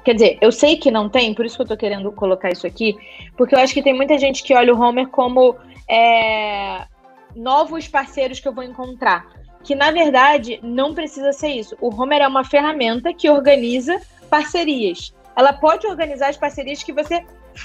Quer 0.03 0.15
dizer, 0.15 0.37
eu 0.41 0.51
sei 0.51 0.77
que 0.77 0.89
não 0.89 1.07
tem, 1.07 1.31
por 1.35 1.45
isso 1.45 1.57
que 1.57 1.61
eu 1.61 1.67
tô 1.67 1.77
querendo 1.77 2.11
colocar 2.11 2.49
isso 2.49 2.65
aqui, 2.65 2.97
porque 3.37 3.53
eu 3.53 3.59
acho 3.59 3.75
que 3.75 3.83
tem 3.83 3.93
muita 3.93 4.17
gente 4.17 4.41
que 4.41 4.55
olha 4.55 4.73
o 4.73 4.81
Homer 4.81 5.07
como 5.09 5.55
é, 5.87 6.87
novos 7.35 7.87
parceiros 7.87 8.39
que 8.39 8.47
eu 8.47 8.53
vou 8.53 8.63
encontrar. 8.63 9.27
Que 9.63 9.75
na 9.75 9.91
verdade 9.91 10.59
não 10.63 10.95
precisa 10.95 11.31
ser 11.31 11.49
isso. 11.49 11.77
O 11.79 11.93
Homer 11.93 12.23
é 12.23 12.27
uma 12.27 12.43
ferramenta 12.43 13.13
que 13.13 13.29
organiza 13.29 14.01
parcerias. 14.27 15.13
Ela 15.35 15.53
pode 15.53 15.85
organizar 15.85 16.29
as 16.29 16.37
parcerias 16.37 16.81
que 16.81 16.91
você 16.91 17.23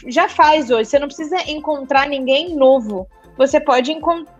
já 0.08 0.28
faz 0.28 0.70
hoje. 0.70 0.90
Você 0.90 0.98
não 0.98 1.06
precisa 1.06 1.50
encontrar 1.50 2.06
ninguém 2.06 2.54
novo 2.54 3.08
você 3.46 3.60
pode 3.60 3.96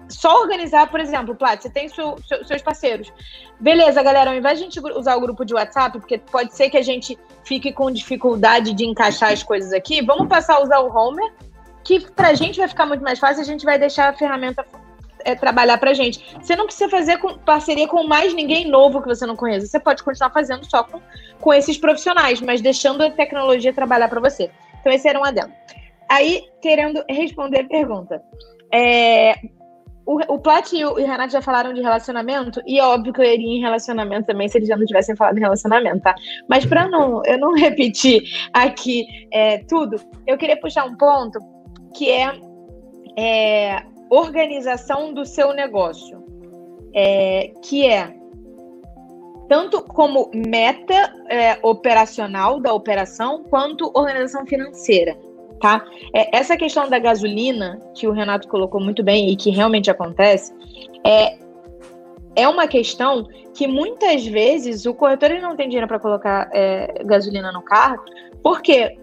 só 0.08 0.40
organizar, 0.40 0.90
por 0.90 1.00
exemplo, 1.00 1.34
Plat, 1.34 1.60
você 1.60 1.70
tem 1.70 1.88
seu, 1.88 2.16
seu, 2.26 2.44
seus 2.44 2.62
parceiros. 2.62 3.12
Beleza, 3.58 4.02
galera, 4.02 4.30
ao 4.30 4.36
invés 4.36 4.58
de 4.58 4.64
a 4.64 4.68
gente 4.68 4.80
usar 4.96 5.16
o 5.16 5.20
grupo 5.20 5.44
de 5.44 5.54
WhatsApp, 5.54 5.98
porque 5.98 6.18
pode 6.18 6.54
ser 6.54 6.70
que 6.70 6.76
a 6.76 6.82
gente 6.82 7.18
fique 7.44 7.72
com 7.72 7.90
dificuldade 7.90 8.72
de 8.72 8.84
encaixar 8.84 9.32
as 9.32 9.42
coisas 9.42 9.72
aqui, 9.72 10.04
vamos 10.04 10.28
passar 10.28 10.56
a 10.56 10.62
usar 10.62 10.78
o 10.80 10.94
Homer, 10.94 11.32
que 11.84 12.00
pra 12.12 12.34
gente 12.34 12.58
vai 12.60 12.68
ficar 12.68 12.86
muito 12.86 13.02
mais 13.02 13.18
fácil, 13.18 13.42
a 13.42 13.46
gente 13.46 13.64
vai 13.64 13.78
deixar 13.78 14.10
a 14.10 14.12
ferramenta 14.12 14.64
é, 15.24 15.34
trabalhar 15.34 15.78
pra 15.78 15.94
gente. 15.94 16.36
Você 16.40 16.54
não 16.54 16.66
precisa 16.66 16.88
fazer 16.88 17.18
com, 17.18 17.36
parceria 17.38 17.88
com 17.88 18.06
mais 18.06 18.32
ninguém 18.34 18.68
novo 18.68 19.00
que 19.02 19.08
você 19.08 19.26
não 19.26 19.36
conheça. 19.36 19.66
Você 19.66 19.80
pode 19.80 20.02
continuar 20.02 20.30
fazendo 20.30 20.64
só 20.68 20.84
com, 20.84 21.00
com 21.40 21.52
esses 21.52 21.76
profissionais, 21.76 22.40
mas 22.40 22.60
deixando 22.60 23.02
a 23.02 23.10
tecnologia 23.10 23.72
trabalhar 23.72 24.08
para 24.08 24.20
você. 24.20 24.50
Então, 24.80 24.92
esse 24.92 25.08
era 25.08 25.18
um 25.18 25.24
adendo. 25.24 25.52
Aí, 26.08 26.44
querendo 26.60 27.02
responder 27.08 27.60
a 27.60 27.64
pergunta. 27.64 28.22
É, 28.72 29.34
o, 30.06 30.34
o 30.34 30.38
Plat 30.38 30.72
e 30.72 30.84
o, 30.84 30.94
Renato 30.94 31.32
já 31.32 31.42
falaram 31.42 31.72
de 31.72 31.80
relacionamento, 31.80 32.60
e 32.66 32.78
é 32.78 32.84
óbvio 32.84 33.12
que 33.12 33.20
eu 33.20 33.24
iria 33.24 33.58
em 33.58 33.60
relacionamento 33.60 34.26
também 34.26 34.48
se 34.48 34.58
eles 34.58 34.68
já 34.68 34.76
não 34.76 34.84
tivessem 34.84 35.14
falado 35.16 35.36
em 35.36 35.40
relacionamento, 35.40 36.00
tá? 36.00 36.14
Mas 36.48 36.66
para 36.66 36.88
não, 36.88 37.22
eu 37.24 37.38
não 37.38 37.52
repetir 37.54 38.22
aqui 38.52 39.06
é, 39.32 39.58
tudo, 39.58 39.96
eu 40.26 40.36
queria 40.36 40.58
puxar 40.58 40.84
um 40.84 40.96
ponto 40.96 41.38
que 41.94 42.10
é, 42.10 42.32
é 43.18 43.82
organização 44.10 45.14
do 45.14 45.24
seu 45.24 45.52
negócio. 45.52 46.20
É, 46.94 47.50
que 47.62 47.86
é 47.86 48.14
tanto 49.48 49.82
como 49.82 50.30
meta 50.34 51.14
é, 51.28 51.58
operacional 51.62 52.60
da 52.60 52.72
operação, 52.72 53.44
quanto 53.44 53.90
organização 53.94 54.46
financeira. 54.46 55.16
Tá? 55.62 55.86
É, 56.12 56.36
essa 56.36 56.56
questão 56.56 56.90
da 56.90 56.98
gasolina, 56.98 57.78
que 57.94 58.08
o 58.08 58.10
Renato 58.10 58.48
colocou 58.48 58.80
muito 58.80 59.00
bem 59.00 59.30
e 59.30 59.36
que 59.36 59.48
realmente 59.48 59.88
acontece, 59.88 60.52
é, 61.06 61.38
é 62.34 62.48
uma 62.48 62.66
questão 62.66 63.28
que 63.54 63.68
muitas 63.68 64.26
vezes 64.26 64.86
o 64.86 64.92
corretor 64.92 65.30
ele 65.30 65.40
não 65.40 65.54
tem 65.54 65.68
dinheiro 65.68 65.86
para 65.86 66.00
colocar 66.00 66.50
é, 66.52 67.04
gasolina 67.04 67.52
no 67.52 67.62
carro, 67.62 68.02
porque 68.42 68.98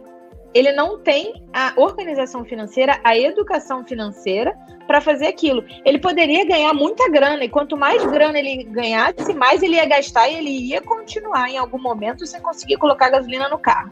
ele 0.53 0.71
não 0.71 0.97
tem 0.99 1.43
a 1.53 1.73
organização 1.77 2.43
financeira, 2.43 2.99
a 3.03 3.17
educação 3.17 3.85
financeira 3.85 4.57
para 4.87 4.99
fazer 4.99 5.27
aquilo. 5.27 5.63
Ele 5.85 5.99
poderia 5.99 6.45
ganhar 6.45 6.73
muita 6.73 7.07
grana, 7.09 7.43
e 7.43 7.49
quanto 7.49 7.77
mais 7.77 8.03
grana 8.05 8.39
ele 8.39 8.63
ganhasse, 8.63 9.33
mais 9.33 9.61
ele 9.61 9.75
ia 9.75 9.85
gastar 9.85 10.27
e 10.27 10.35
ele 10.35 10.49
ia 10.49 10.81
continuar 10.81 11.49
em 11.49 11.57
algum 11.57 11.79
momento 11.79 12.25
sem 12.25 12.41
conseguir 12.41 12.77
colocar 12.77 13.09
gasolina 13.09 13.47
no 13.47 13.59
carro. 13.59 13.91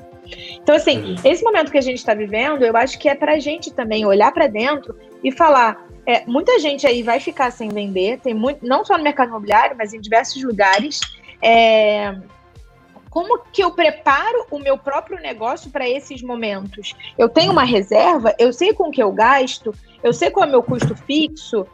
Então, 0.61 0.75
assim, 0.75 0.97
uhum. 0.97 1.15
esse 1.23 1.43
momento 1.43 1.71
que 1.71 1.77
a 1.77 1.81
gente 1.81 1.99
está 1.99 2.13
vivendo, 2.13 2.63
eu 2.63 2.75
acho 2.75 2.97
que 2.99 3.07
é 3.07 3.15
para 3.15 3.33
a 3.33 3.39
gente 3.39 3.71
também 3.71 4.05
olhar 4.05 4.31
para 4.31 4.47
dentro 4.47 4.97
e 5.23 5.31
falar: 5.31 5.87
é, 6.05 6.25
muita 6.25 6.59
gente 6.59 6.85
aí 6.87 7.03
vai 7.03 7.19
ficar 7.19 7.51
sem 7.51 7.69
vender, 7.69 8.19
tem 8.19 8.33
muito, 8.33 8.65
não 8.65 8.83
só 8.83 8.97
no 8.97 9.03
mercado 9.03 9.29
imobiliário, 9.29 9.75
mas 9.77 9.93
em 9.93 10.01
diversos 10.01 10.43
lugares. 10.43 10.99
É, 11.41 12.15
como 13.17 13.39
que 13.51 13.63
eu 13.63 13.71
preparo 13.71 14.45
o 14.51 14.59
meu 14.59 14.77
próprio 14.77 15.19
negócio 15.19 15.71
para 15.71 15.89
esses 15.89 16.21
momentos? 16.21 16.93
Eu 17.17 17.27
tenho 17.27 17.51
uma 17.51 17.63
reserva, 17.63 18.31
eu 18.37 18.53
sei 18.53 18.73
com 18.73 18.91
que 18.91 19.01
eu 19.01 19.11
gasto, 19.11 19.73
eu 20.03 20.13
sei 20.13 20.29
qual 20.29 20.45
é 20.45 20.47
o 20.47 20.51
meu 20.51 20.61
custo 20.61 20.95
fixo, 20.95 21.65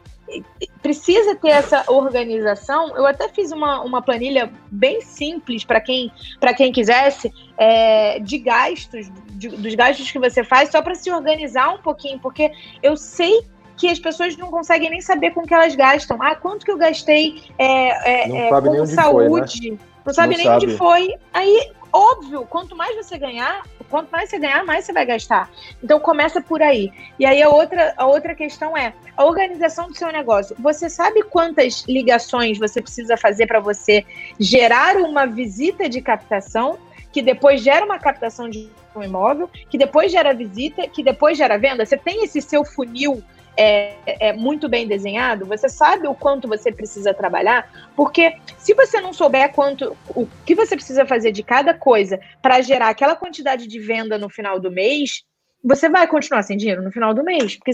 precisa 0.80 1.34
ter 1.34 1.50
essa 1.50 1.84
organização. 1.88 2.96
Eu 2.96 3.04
até 3.04 3.28
fiz 3.28 3.52
uma, 3.52 3.82
uma 3.82 4.00
planilha 4.00 4.50
bem 4.70 5.02
simples 5.02 5.64
para 5.64 5.82
quem, 5.82 6.10
quem 6.56 6.72
quisesse, 6.72 7.30
é, 7.58 8.18
de 8.20 8.38
gastos, 8.38 9.12
de, 9.32 9.48
dos 9.48 9.74
gastos 9.74 10.10
que 10.10 10.18
você 10.18 10.42
faz, 10.42 10.70
só 10.70 10.80
para 10.80 10.94
se 10.94 11.10
organizar 11.10 11.74
um 11.74 11.82
pouquinho, 11.82 12.18
porque 12.20 12.50
eu 12.82 12.96
sei 12.96 13.44
que 13.76 13.86
as 13.86 13.98
pessoas 13.98 14.34
não 14.38 14.50
conseguem 14.50 14.88
nem 14.88 15.02
saber 15.02 15.32
com 15.32 15.42
que 15.42 15.52
elas 15.52 15.74
gastam. 15.74 16.16
Ah, 16.22 16.34
quanto 16.34 16.64
que 16.64 16.70
eu 16.70 16.78
gastei 16.78 17.42
é, 17.58 18.22
é, 18.32 18.46
é 18.46 18.48
com 18.48 18.86
saúde? 18.86 19.60
Foi, 19.60 19.70
né? 19.72 19.93
Não 20.04 20.12
sabe 20.12 20.32
não 20.32 20.38
nem 20.38 20.46
sabe. 20.46 20.66
onde 20.66 20.76
foi. 20.76 21.14
Aí, 21.32 21.70
óbvio, 21.92 22.46
quanto 22.46 22.76
mais 22.76 22.94
você 22.96 23.16
ganhar, 23.16 23.64
quanto 23.88 24.10
mais 24.10 24.28
você 24.28 24.38
ganhar, 24.38 24.64
mais 24.64 24.84
você 24.84 24.92
vai 24.92 25.06
gastar. 25.06 25.50
Então 25.82 25.98
começa 26.00 26.40
por 26.40 26.62
aí. 26.62 26.92
E 27.18 27.24
aí 27.24 27.42
a 27.42 27.48
outra, 27.48 27.94
a 27.96 28.06
outra 28.06 28.34
questão 28.34 28.76
é 28.76 28.92
a 29.16 29.24
organização 29.24 29.88
do 29.88 29.96
seu 29.96 30.10
negócio. 30.12 30.56
Você 30.58 30.90
sabe 30.90 31.22
quantas 31.22 31.84
ligações 31.88 32.58
você 32.58 32.82
precisa 32.82 33.16
fazer 33.16 33.46
para 33.46 33.60
você 33.60 34.04
gerar 34.38 34.96
uma 34.96 35.26
visita 35.26 35.88
de 35.88 36.00
captação? 36.00 36.78
que 37.14 37.22
depois 37.22 37.62
gera 37.62 37.86
uma 37.86 37.96
captação 37.96 38.50
de 38.50 38.68
um 38.92 39.00
imóvel, 39.00 39.48
que 39.70 39.78
depois 39.78 40.10
gera 40.10 40.34
visita, 40.34 40.88
que 40.88 41.00
depois 41.00 41.38
gera 41.38 41.56
venda. 41.56 41.86
Você 41.86 41.96
tem 41.96 42.24
esse 42.24 42.42
seu 42.42 42.64
funil 42.64 43.22
é, 43.56 43.96
é, 44.06 44.32
muito 44.32 44.68
bem 44.68 44.86
desenhado, 44.86 45.46
você 45.46 45.68
sabe 45.68 46.08
o 46.08 46.14
quanto 46.14 46.48
você 46.48 46.72
precisa 46.72 47.14
trabalhar, 47.14 47.90
porque 47.94 48.36
se 48.58 48.74
você 48.74 49.00
não 49.00 49.12
souber 49.12 49.52
quanto 49.52 49.96
o 50.08 50.26
que 50.44 50.54
você 50.54 50.74
precisa 50.74 51.06
fazer 51.06 51.32
de 51.32 51.42
cada 51.42 51.72
coisa 51.74 52.20
para 52.42 52.60
gerar 52.60 52.88
aquela 52.88 53.16
quantidade 53.16 53.66
de 53.66 53.78
venda 53.78 54.18
no 54.18 54.28
final 54.28 54.58
do 54.58 54.70
mês, 54.70 55.22
você 55.62 55.88
vai 55.88 56.06
continuar 56.06 56.42
sem 56.42 56.56
dinheiro 56.56 56.82
no 56.82 56.92
final 56.92 57.14
do 57.14 57.24
mês, 57.24 57.56
porque 57.56 57.72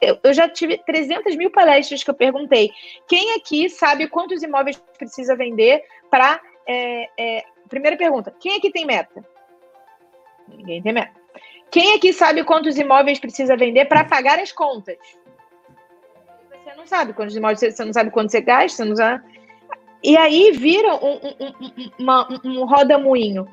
eu, 0.00 0.32
já 0.32 0.48
tive 0.48 0.78
300 0.78 1.36
mil 1.36 1.50
palestras 1.50 2.04
que 2.04 2.10
eu 2.10 2.14
perguntei. 2.14 2.70
Quem 3.08 3.34
aqui 3.34 3.68
sabe 3.68 4.08
quantos 4.08 4.42
imóveis 4.42 4.80
precisa 4.98 5.34
vender 5.36 5.82
para. 6.10 6.40
É, 6.66 7.08
é, 7.18 7.44
primeira 7.68 7.96
pergunta: 7.96 8.32
quem 8.38 8.56
aqui 8.56 8.70
tem 8.70 8.86
meta? 8.86 9.24
Ninguém 10.48 10.82
tem 10.82 10.92
meta. 10.92 11.21
Quem 11.72 11.94
aqui 11.94 12.12
sabe 12.12 12.44
quantos 12.44 12.76
imóveis 12.76 13.18
precisa 13.18 13.56
vender 13.56 13.86
para 13.86 14.04
pagar 14.04 14.38
as 14.38 14.52
contas? 14.52 14.98
Você 16.50 16.74
não 16.76 16.86
sabe 16.86 17.14
quantos 17.14 17.34
imóveis, 17.34 17.60
você 17.60 17.84
não 17.84 17.94
sabe 17.94 18.10
quanto 18.10 18.30
você 18.30 18.42
gasta, 18.42 18.76
você 18.76 18.84
não 18.84 18.94
sabe. 18.94 19.24
E 20.02 20.14
aí 20.14 20.52
vira 20.52 20.94
um, 20.96 21.18
um, 21.98 22.50
um, 22.50 22.64
roda-moinho. 22.66 23.48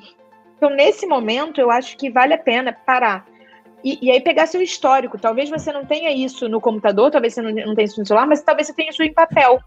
Então, 0.58 0.70
nesse 0.70 1.06
momento, 1.06 1.62
eu 1.62 1.72
acho 1.72 1.96
que 1.96 2.10
vale 2.10 2.34
a 2.34 2.38
pena 2.38 2.74
parar. 2.74 3.26
E, 3.82 3.98
e, 4.02 4.12
aí 4.12 4.20
pegar 4.20 4.48
seu 4.48 4.62
histórico. 4.62 5.18
Talvez 5.18 5.50
você 5.50 5.72
não 5.72 5.86
tenha 5.86 6.12
isso 6.12 6.50
no 6.50 6.60
computador, 6.60 7.10
talvez 7.10 7.34
você 7.34 7.42
não, 7.42 7.52
não 7.52 7.74
tenha 7.74 7.86
isso 7.86 8.02
no 8.02 8.06
celular, 8.06 8.28
mas 8.28 8.42
talvez 8.42 8.68
você 8.68 8.74
tenha 8.74 8.90
isso 8.90 9.02
em 9.02 9.14
papel. 9.14 9.62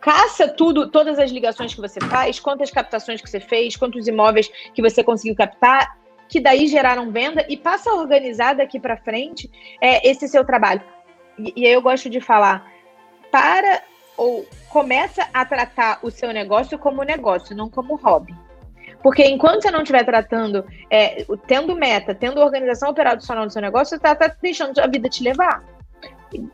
Caça 0.00 0.46
tudo, 0.46 0.88
todas 0.88 1.18
as 1.18 1.32
ligações 1.32 1.74
que 1.74 1.80
você 1.80 1.98
faz, 1.98 2.38
quantas 2.38 2.70
captações 2.70 3.20
que 3.20 3.28
você 3.28 3.40
fez, 3.40 3.74
quantos 3.74 4.06
imóveis 4.06 4.48
que 4.72 4.80
você 4.80 5.02
conseguiu 5.02 5.34
captar, 5.34 5.96
que 6.28 6.40
daí 6.40 6.66
geraram 6.66 7.10
venda 7.10 7.44
e 7.48 7.56
passa 7.56 7.90
a 7.90 7.94
organizar 7.94 8.54
daqui 8.54 8.80
para 8.80 8.96
frente 8.96 9.50
é, 9.80 10.08
esse 10.08 10.28
seu 10.28 10.44
trabalho. 10.44 10.82
E, 11.38 11.52
e 11.56 11.66
aí 11.66 11.72
eu 11.72 11.82
gosto 11.82 12.08
de 12.10 12.20
falar, 12.20 12.70
para 13.30 13.82
ou 14.16 14.46
começa 14.70 15.28
a 15.32 15.44
tratar 15.44 15.98
o 16.02 16.10
seu 16.10 16.32
negócio 16.32 16.78
como 16.78 17.02
negócio, 17.02 17.54
não 17.54 17.68
como 17.68 17.96
hobby. 17.96 18.34
Porque 19.02 19.24
enquanto 19.24 19.62
você 19.62 19.70
não 19.70 19.82
estiver 19.82 20.04
tratando, 20.04 20.64
é, 20.90 21.24
tendo 21.46 21.76
meta, 21.76 22.14
tendo 22.14 22.40
organização 22.40 22.90
operacional 22.90 23.46
do 23.46 23.52
seu 23.52 23.62
negócio, 23.62 23.90
você 23.90 23.96
está 23.96 24.14
tá 24.14 24.34
deixando 24.40 24.78
a 24.78 24.86
vida 24.86 25.08
te 25.08 25.22
levar. 25.22 25.62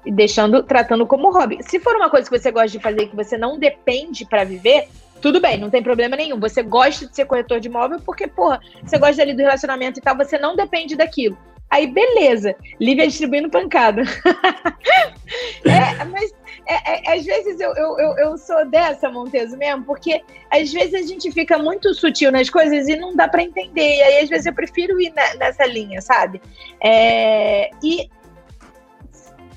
Deixando, 0.04 0.62
tratando 0.62 1.06
como 1.06 1.32
hobby. 1.32 1.62
Se 1.62 1.80
for 1.80 1.96
uma 1.96 2.10
coisa 2.10 2.28
que 2.28 2.38
você 2.38 2.50
gosta 2.50 2.68
de 2.68 2.78
fazer, 2.78 3.06
que 3.06 3.16
você 3.16 3.38
não 3.38 3.58
depende 3.58 4.26
para 4.26 4.44
viver, 4.44 4.88
tudo 5.22 5.40
bem, 5.40 5.56
não 5.56 5.70
tem 5.70 5.82
problema 5.82 6.16
nenhum. 6.16 6.38
Você 6.40 6.62
gosta 6.64 7.06
de 7.06 7.14
ser 7.14 7.24
corretor 7.24 7.60
de 7.60 7.68
imóvel 7.68 8.00
porque, 8.04 8.26
porra, 8.26 8.60
você 8.84 8.98
gosta 8.98 9.22
ali 9.22 9.32
do 9.32 9.40
relacionamento 9.40 10.00
e 10.00 10.02
tal, 10.02 10.16
você 10.16 10.36
não 10.36 10.56
depende 10.56 10.96
daquilo. 10.96 11.38
Aí, 11.70 11.86
beleza, 11.86 12.54
Lívia 12.78 13.06
distribuindo 13.06 13.48
pancada. 13.48 14.02
é, 15.64 16.04
mas 16.04 16.34
é, 16.66 17.12
é, 17.12 17.14
às 17.14 17.24
vezes 17.24 17.58
eu, 17.60 17.72
eu, 17.74 17.98
eu, 17.98 18.18
eu, 18.18 18.36
sou 18.36 18.68
dessa, 18.68 19.08
Monteso, 19.10 19.56
mesmo, 19.56 19.84
porque 19.84 20.20
às 20.50 20.70
vezes 20.70 20.92
a 20.92 21.06
gente 21.06 21.30
fica 21.30 21.56
muito 21.56 21.94
sutil 21.94 22.30
nas 22.30 22.50
coisas 22.50 22.88
e 22.88 22.96
não 22.96 23.16
dá 23.16 23.26
para 23.26 23.42
entender. 23.42 23.96
E 23.96 24.02
aí, 24.02 24.24
às 24.24 24.28
vezes, 24.28 24.46
eu 24.46 24.52
prefiro 24.52 25.00
ir 25.00 25.14
na, 25.14 25.34
nessa 25.36 25.64
linha, 25.64 26.02
sabe? 26.02 26.42
É, 26.82 27.70
e 27.82 28.10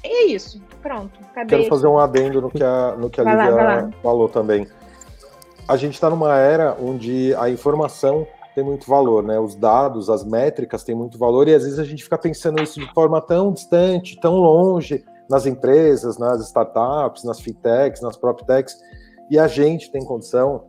é 0.04 0.26
isso. 0.28 0.62
Pronto, 0.82 1.20
acabei. 1.32 1.58
Quero 1.58 1.70
fazer 1.70 1.88
um 1.88 1.98
adendo 1.98 2.40
no 2.40 2.52
que 2.52 2.64
a, 2.64 2.96
no 2.96 3.10
que 3.10 3.20
a 3.20 3.24
Lívia 3.24 3.50
lá, 3.50 3.90
falou 4.02 4.30
também 4.30 4.68
a 5.68 5.76
gente 5.78 5.94
está 5.96 6.10
numa 6.10 6.38
era 6.38 6.78
onde 6.80 7.34
a 7.36 7.50
informação 7.50 8.28
tem 8.54 8.64
muito 8.64 8.88
valor, 8.88 9.24
né? 9.24 9.40
Os 9.40 9.56
dados, 9.56 10.10
as 10.10 10.24
métricas 10.24 10.84
têm 10.84 10.96
muito 10.96 11.18
valor 11.18 11.48
e 11.48 11.54
às 11.54 11.64
vezes 11.64 11.80
a 11.80 11.84
gente 11.84 12.04
fica 12.04 12.18
pensando 12.18 12.62
isso 12.62 12.80
de 12.80 12.94
forma 12.94 13.20
tão 13.20 13.52
distante, 13.52 14.20
tão 14.20 14.36
longe 14.36 15.04
nas 15.30 15.46
empresas, 15.46 16.18
nas 16.18 16.42
startups, 16.42 17.24
nas 17.24 17.40
fintechs, 17.40 18.02
nas 18.02 18.16
proptechs 18.16 18.78
e 19.30 19.38
a 19.40 19.48
gente 19.48 19.92
tem 19.92 20.04
condição. 20.06 20.64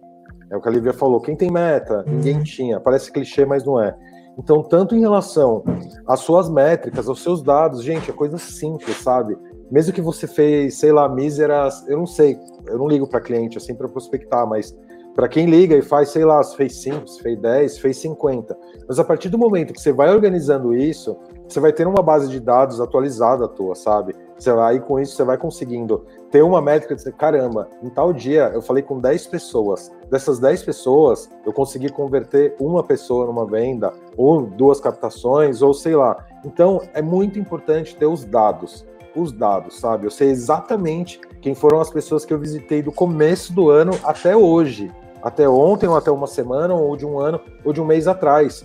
É 0.51 0.57
o 0.57 0.61
que 0.61 0.69
a 0.69 0.73
Lívia 0.73 0.93
falou. 0.93 1.21
Quem 1.21 1.37
tem 1.37 1.51
meta, 1.51 2.05
ninguém 2.07 2.43
tinha. 2.43 2.81
Parece 2.81 3.13
clichê, 3.13 3.45
mas 3.45 3.65
não 3.65 3.81
é. 3.81 3.97
Então, 4.39 4.63
tanto 4.63 4.95
em 4.95 5.01
relação 5.01 5.65
às 6.07 6.21
suas 6.21 6.49
métricas, 6.49 7.09
aos 7.09 7.23
seus 7.23 7.43
dados, 7.43 7.83
gente, 7.83 8.11
é 8.11 8.15
coisa 8.15 8.39
simples, 8.39 8.97
sabe? 8.99 9.37
Mesmo 9.71 9.93
que 9.93 10.01
você 10.01 10.27
fez, 10.27 10.79
sei 10.79 10.93
lá, 10.93 11.09
míseras, 11.09 11.85
eu 11.89 11.97
não 11.99 12.07
sei, 12.07 12.39
eu 12.67 12.79
não 12.79 12.87
ligo 12.87 13.07
para 13.07 13.21
cliente, 13.21 13.57
é 13.57 13.61
sempre 13.61 13.79
para 13.79 13.89
prospectar, 13.89 14.47
mas 14.47 14.77
para 15.17 15.29
quem 15.29 15.47
liga 15.47 15.75
e 15.75 15.81
faz, 15.81 16.11
sei 16.11 16.27
lá, 16.27 16.45
fez 16.45 16.77
5, 16.83 17.07
se 17.09 17.23
fez 17.23 17.41
10, 17.41 17.79
fez 17.79 17.97
50. 17.97 18.55
Mas 18.87 18.99
a 18.99 19.05
partir 19.05 19.31
do 19.31 19.39
momento 19.39 19.73
que 19.73 19.81
você 19.81 19.91
vai 19.91 20.15
organizando 20.15 20.75
isso, 20.75 21.17
você 21.49 21.59
vai 21.59 21.73
ter 21.73 21.87
uma 21.87 22.03
base 22.03 22.29
de 22.29 22.39
dados 22.39 22.83
atualizada 22.83 23.47
à 23.47 23.49
tua, 23.49 23.75
sabe? 23.75 24.15
Você 24.39 24.53
vai, 24.53 24.79
com 24.79 25.01
isso, 25.01 25.17
você 25.17 25.25
vai 25.25 25.39
conseguindo 25.39 26.05
ter 26.31 26.43
uma 26.43 26.61
métrica 26.61 26.95
de 26.95 27.11
caramba, 27.13 27.67
em 27.83 27.89
tal 27.89 28.13
dia 28.13 28.51
eu 28.53 28.61
falei 28.61 28.83
com 28.83 29.01
10 29.01 29.27
pessoas. 29.29 29.91
Dessas 30.11 30.39
10 30.39 30.63
pessoas, 30.65 31.31
eu 31.47 31.53
consegui 31.53 31.89
converter 31.89 32.55
uma 32.61 32.85
pessoa 32.85 33.25
numa 33.25 33.47
venda, 33.47 33.95
ou 34.19 34.43
duas 34.43 34.81
captações, 34.81 35.63
ou 35.63 35.73
sei 35.73 35.97
lá. 35.97 36.23
Então, 36.45 36.83
é 36.93 37.01
muito 37.01 37.39
importante 37.39 37.97
ter 37.97 38.07
os 38.07 38.23
dados. 38.23 38.87
Os 39.15 39.33
dados, 39.33 39.79
sabe? 39.81 40.07
Eu 40.07 40.11
sei 40.11 40.29
exatamente 40.29 41.19
quem 41.41 41.55
foram 41.55 41.81
as 41.81 41.89
pessoas 41.89 42.27
que 42.27 42.35
eu 42.35 42.39
visitei 42.39 42.83
do 42.83 42.93
começo 42.93 43.55
do 43.55 43.71
ano 43.71 43.93
até 44.05 44.37
hoje 44.37 44.93
até 45.27 45.49
ontem, 45.49 45.89
ou 45.89 45.97
até 45.97 46.09
uma 46.09 46.29
semana, 46.29 46.73
ou 46.73 46.97
de 46.97 47.05
um 47.05 47.19
ano, 47.19 47.41
ou 47.65 47.73
de 47.73 47.81
um 47.81 47.85
mês 47.85 48.07
atrás. 48.07 48.65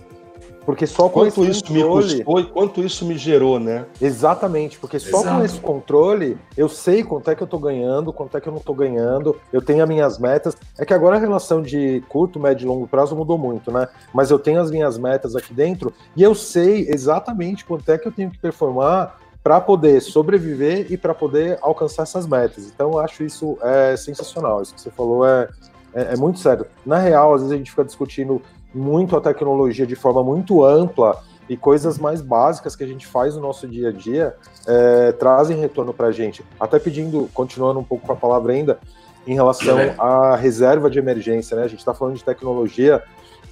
Porque 0.64 0.86
só 0.86 1.08
com 1.08 1.20
quanto 1.20 1.42
esse 1.42 1.50
isso 1.50 1.64
controle... 1.64 2.06
me 2.06 2.14
custou 2.14 2.40
e 2.40 2.46
quanto 2.46 2.80
isso 2.84 3.04
me 3.04 3.18
gerou, 3.18 3.58
né? 3.58 3.84
Exatamente, 4.00 4.78
porque 4.78 5.00
só 5.00 5.22
Exato. 5.22 5.36
com 5.36 5.44
esse 5.44 5.60
controle 5.60 6.38
eu 6.56 6.68
sei 6.68 7.02
quanto 7.02 7.28
é 7.28 7.34
que 7.34 7.42
eu 7.42 7.48
tô 7.48 7.58
ganhando, 7.58 8.12
quanto 8.12 8.36
é 8.36 8.40
que 8.40 8.48
eu 8.48 8.52
não 8.52 8.60
tô 8.60 8.72
ganhando, 8.72 9.36
eu 9.52 9.60
tenho 9.60 9.82
as 9.82 9.88
minhas 9.88 10.20
metas. 10.20 10.56
É 10.78 10.84
que 10.84 10.94
agora 10.94 11.16
a 11.16 11.18
relação 11.18 11.60
de 11.60 12.00
curto, 12.08 12.38
médio 12.38 12.64
e 12.64 12.68
longo 12.68 12.86
prazo 12.86 13.16
mudou 13.16 13.36
muito, 13.36 13.72
né? 13.72 13.88
Mas 14.14 14.30
eu 14.30 14.38
tenho 14.38 14.60
as 14.60 14.70
minhas 14.70 14.96
metas 14.96 15.34
aqui 15.34 15.52
dentro 15.52 15.92
e 16.14 16.22
eu 16.22 16.32
sei 16.32 16.86
exatamente 16.88 17.64
quanto 17.64 17.90
é 17.90 17.98
que 17.98 18.06
eu 18.06 18.12
tenho 18.12 18.30
que 18.30 18.38
performar 18.38 19.18
para 19.42 19.60
poder 19.60 20.00
sobreviver 20.00 20.86
e 20.92 20.96
para 20.96 21.12
poder 21.12 21.58
alcançar 21.60 22.04
essas 22.04 22.24
metas. 22.24 22.70
Então 22.72 22.92
eu 22.92 23.00
acho 23.00 23.24
isso 23.24 23.58
é 23.60 23.96
sensacional. 23.96 24.62
Isso 24.62 24.72
que 24.72 24.80
você 24.80 24.90
falou 24.92 25.26
é, 25.26 25.48
é, 25.94 26.14
é 26.14 26.16
muito 26.16 26.38
sério. 26.38 26.66
Na 26.84 26.98
real, 26.98 27.34
às 27.34 27.40
vezes 27.40 27.54
a 27.54 27.56
gente 27.56 27.70
fica 27.70 27.84
discutindo 27.84 28.42
muito 28.74 29.16
a 29.16 29.20
tecnologia 29.20 29.86
de 29.86 29.94
forma 29.94 30.22
muito 30.22 30.64
ampla 30.64 31.20
e 31.48 31.56
coisas 31.56 31.98
mais 31.98 32.22
básicas 32.22 32.74
que 32.74 32.84
a 32.84 32.86
gente 32.86 33.06
faz 33.06 33.34
no 33.34 33.42
nosso 33.42 33.68
dia 33.68 33.88
a 33.88 33.92
dia 33.92 34.34
é, 34.66 35.12
trazem 35.12 35.58
retorno 35.58 35.92
para 35.92 36.08
a 36.08 36.12
gente. 36.12 36.44
Até 36.58 36.78
pedindo, 36.78 37.28
continuando 37.34 37.80
um 37.80 37.84
pouco 37.84 38.06
com 38.06 38.12
a 38.12 38.16
palavra 38.16 38.52
ainda, 38.52 38.78
em 39.26 39.34
relação 39.34 39.76
à 39.98 40.36
reserva 40.36 40.90
de 40.90 40.98
emergência, 40.98 41.56
né? 41.56 41.64
A 41.64 41.68
gente 41.68 41.78
está 41.78 41.94
falando 41.94 42.16
de 42.16 42.24
tecnologia, 42.24 43.02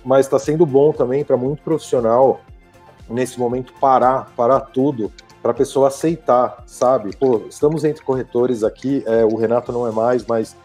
mas 0.05 0.27
está 0.27 0.39
sendo 0.39 0.67
bom 0.67 0.93
também 0.93 1.25
para 1.25 1.37
muito 1.37 1.63
profissional 1.63 2.41
nesse 3.09 3.39
momento 3.39 3.73
parar, 3.81 4.33
parar 4.37 4.61
tudo, 4.61 5.13
para 5.43 5.53
a 5.53 5.55
pessoa 5.55 5.89
aceitar, 5.89 6.63
sabe? 6.67 7.15
Pô, 7.17 7.43
estamos 7.49 7.85
entre 7.85 8.05
corretores 8.05 8.63
aqui, 8.63 9.03
é, 9.07 9.25
o 9.25 9.37
Renato 9.37 9.73
não 9.73 9.87
é 9.87 9.91
mais, 9.91 10.25
mas 10.27 10.57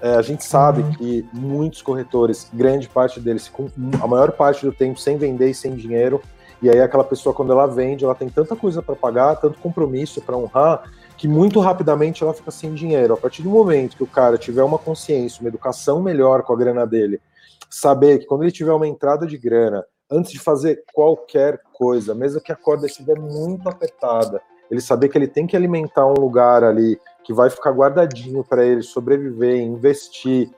é, 0.00 0.14
a 0.14 0.22
gente 0.22 0.44
sabe 0.44 0.82
uhum. 0.82 0.92
que 0.92 1.28
muitos 1.32 1.82
corretores, 1.82 2.48
grande 2.52 2.88
parte 2.88 3.20
deles, 3.20 3.48
com 3.48 3.68
a 4.00 4.06
maior 4.06 4.32
parte 4.32 4.64
do 4.64 4.72
tempo 4.72 4.98
sem 4.98 5.16
vender 5.16 5.50
e 5.50 5.54
sem 5.54 5.74
dinheiro, 5.74 6.22
e 6.60 6.68
aí 6.68 6.80
aquela 6.80 7.04
pessoa 7.04 7.34
quando 7.34 7.52
ela 7.52 7.66
vende, 7.66 8.04
ela 8.04 8.14
tem 8.14 8.28
tanta 8.28 8.56
coisa 8.56 8.82
para 8.82 8.96
pagar, 8.96 9.36
tanto 9.36 9.58
compromisso 9.58 10.20
para 10.20 10.36
honrar, 10.36 10.90
que 11.16 11.26
muito 11.26 11.58
rapidamente 11.60 12.22
ela 12.22 12.32
fica 12.32 12.50
sem 12.50 12.74
dinheiro. 12.74 13.14
A 13.14 13.16
partir 13.16 13.42
do 13.42 13.50
momento 13.50 13.96
que 13.96 14.02
o 14.02 14.06
cara 14.06 14.38
tiver 14.38 14.62
uma 14.62 14.78
consciência, 14.78 15.40
uma 15.40 15.48
educação 15.48 16.00
melhor 16.00 16.42
com 16.42 16.52
a 16.52 16.56
grana 16.56 16.86
dele, 16.86 17.20
saber 17.68 18.18
que 18.18 18.26
quando 18.26 18.42
ele 18.42 18.52
tiver 18.52 18.72
uma 18.72 18.86
entrada 18.86 19.26
de 19.26 19.36
grana, 19.36 19.84
antes 20.10 20.32
de 20.32 20.38
fazer 20.38 20.82
qualquer 20.92 21.60
coisa, 21.72 22.14
mesmo 22.14 22.40
que 22.40 22.52
a 22.52 22.56
corda 22.56 22.86
estiver 22.86 23.18
muito 23.18 23.68
apertada, 23.68 24.40
ele 24.70 24.80
saber 24.80 25.08
que 25.08 25.16
ele 25.16 25.28
tem 25.28 25.46
que 25.46 25.56
alimentar 25.56 26.06
um 26.06 26.14
lugar 26.14 26.62
ali 26.62 27.00
que 27.24 27.32
vai 27.32 27.50
ficar 27.50 27.70
guardadinho 27.70 28.42
para 28.42 28.64
ele 28.64 28.82
sobreviver, 28.82 29.60
investir, 29.60 30.50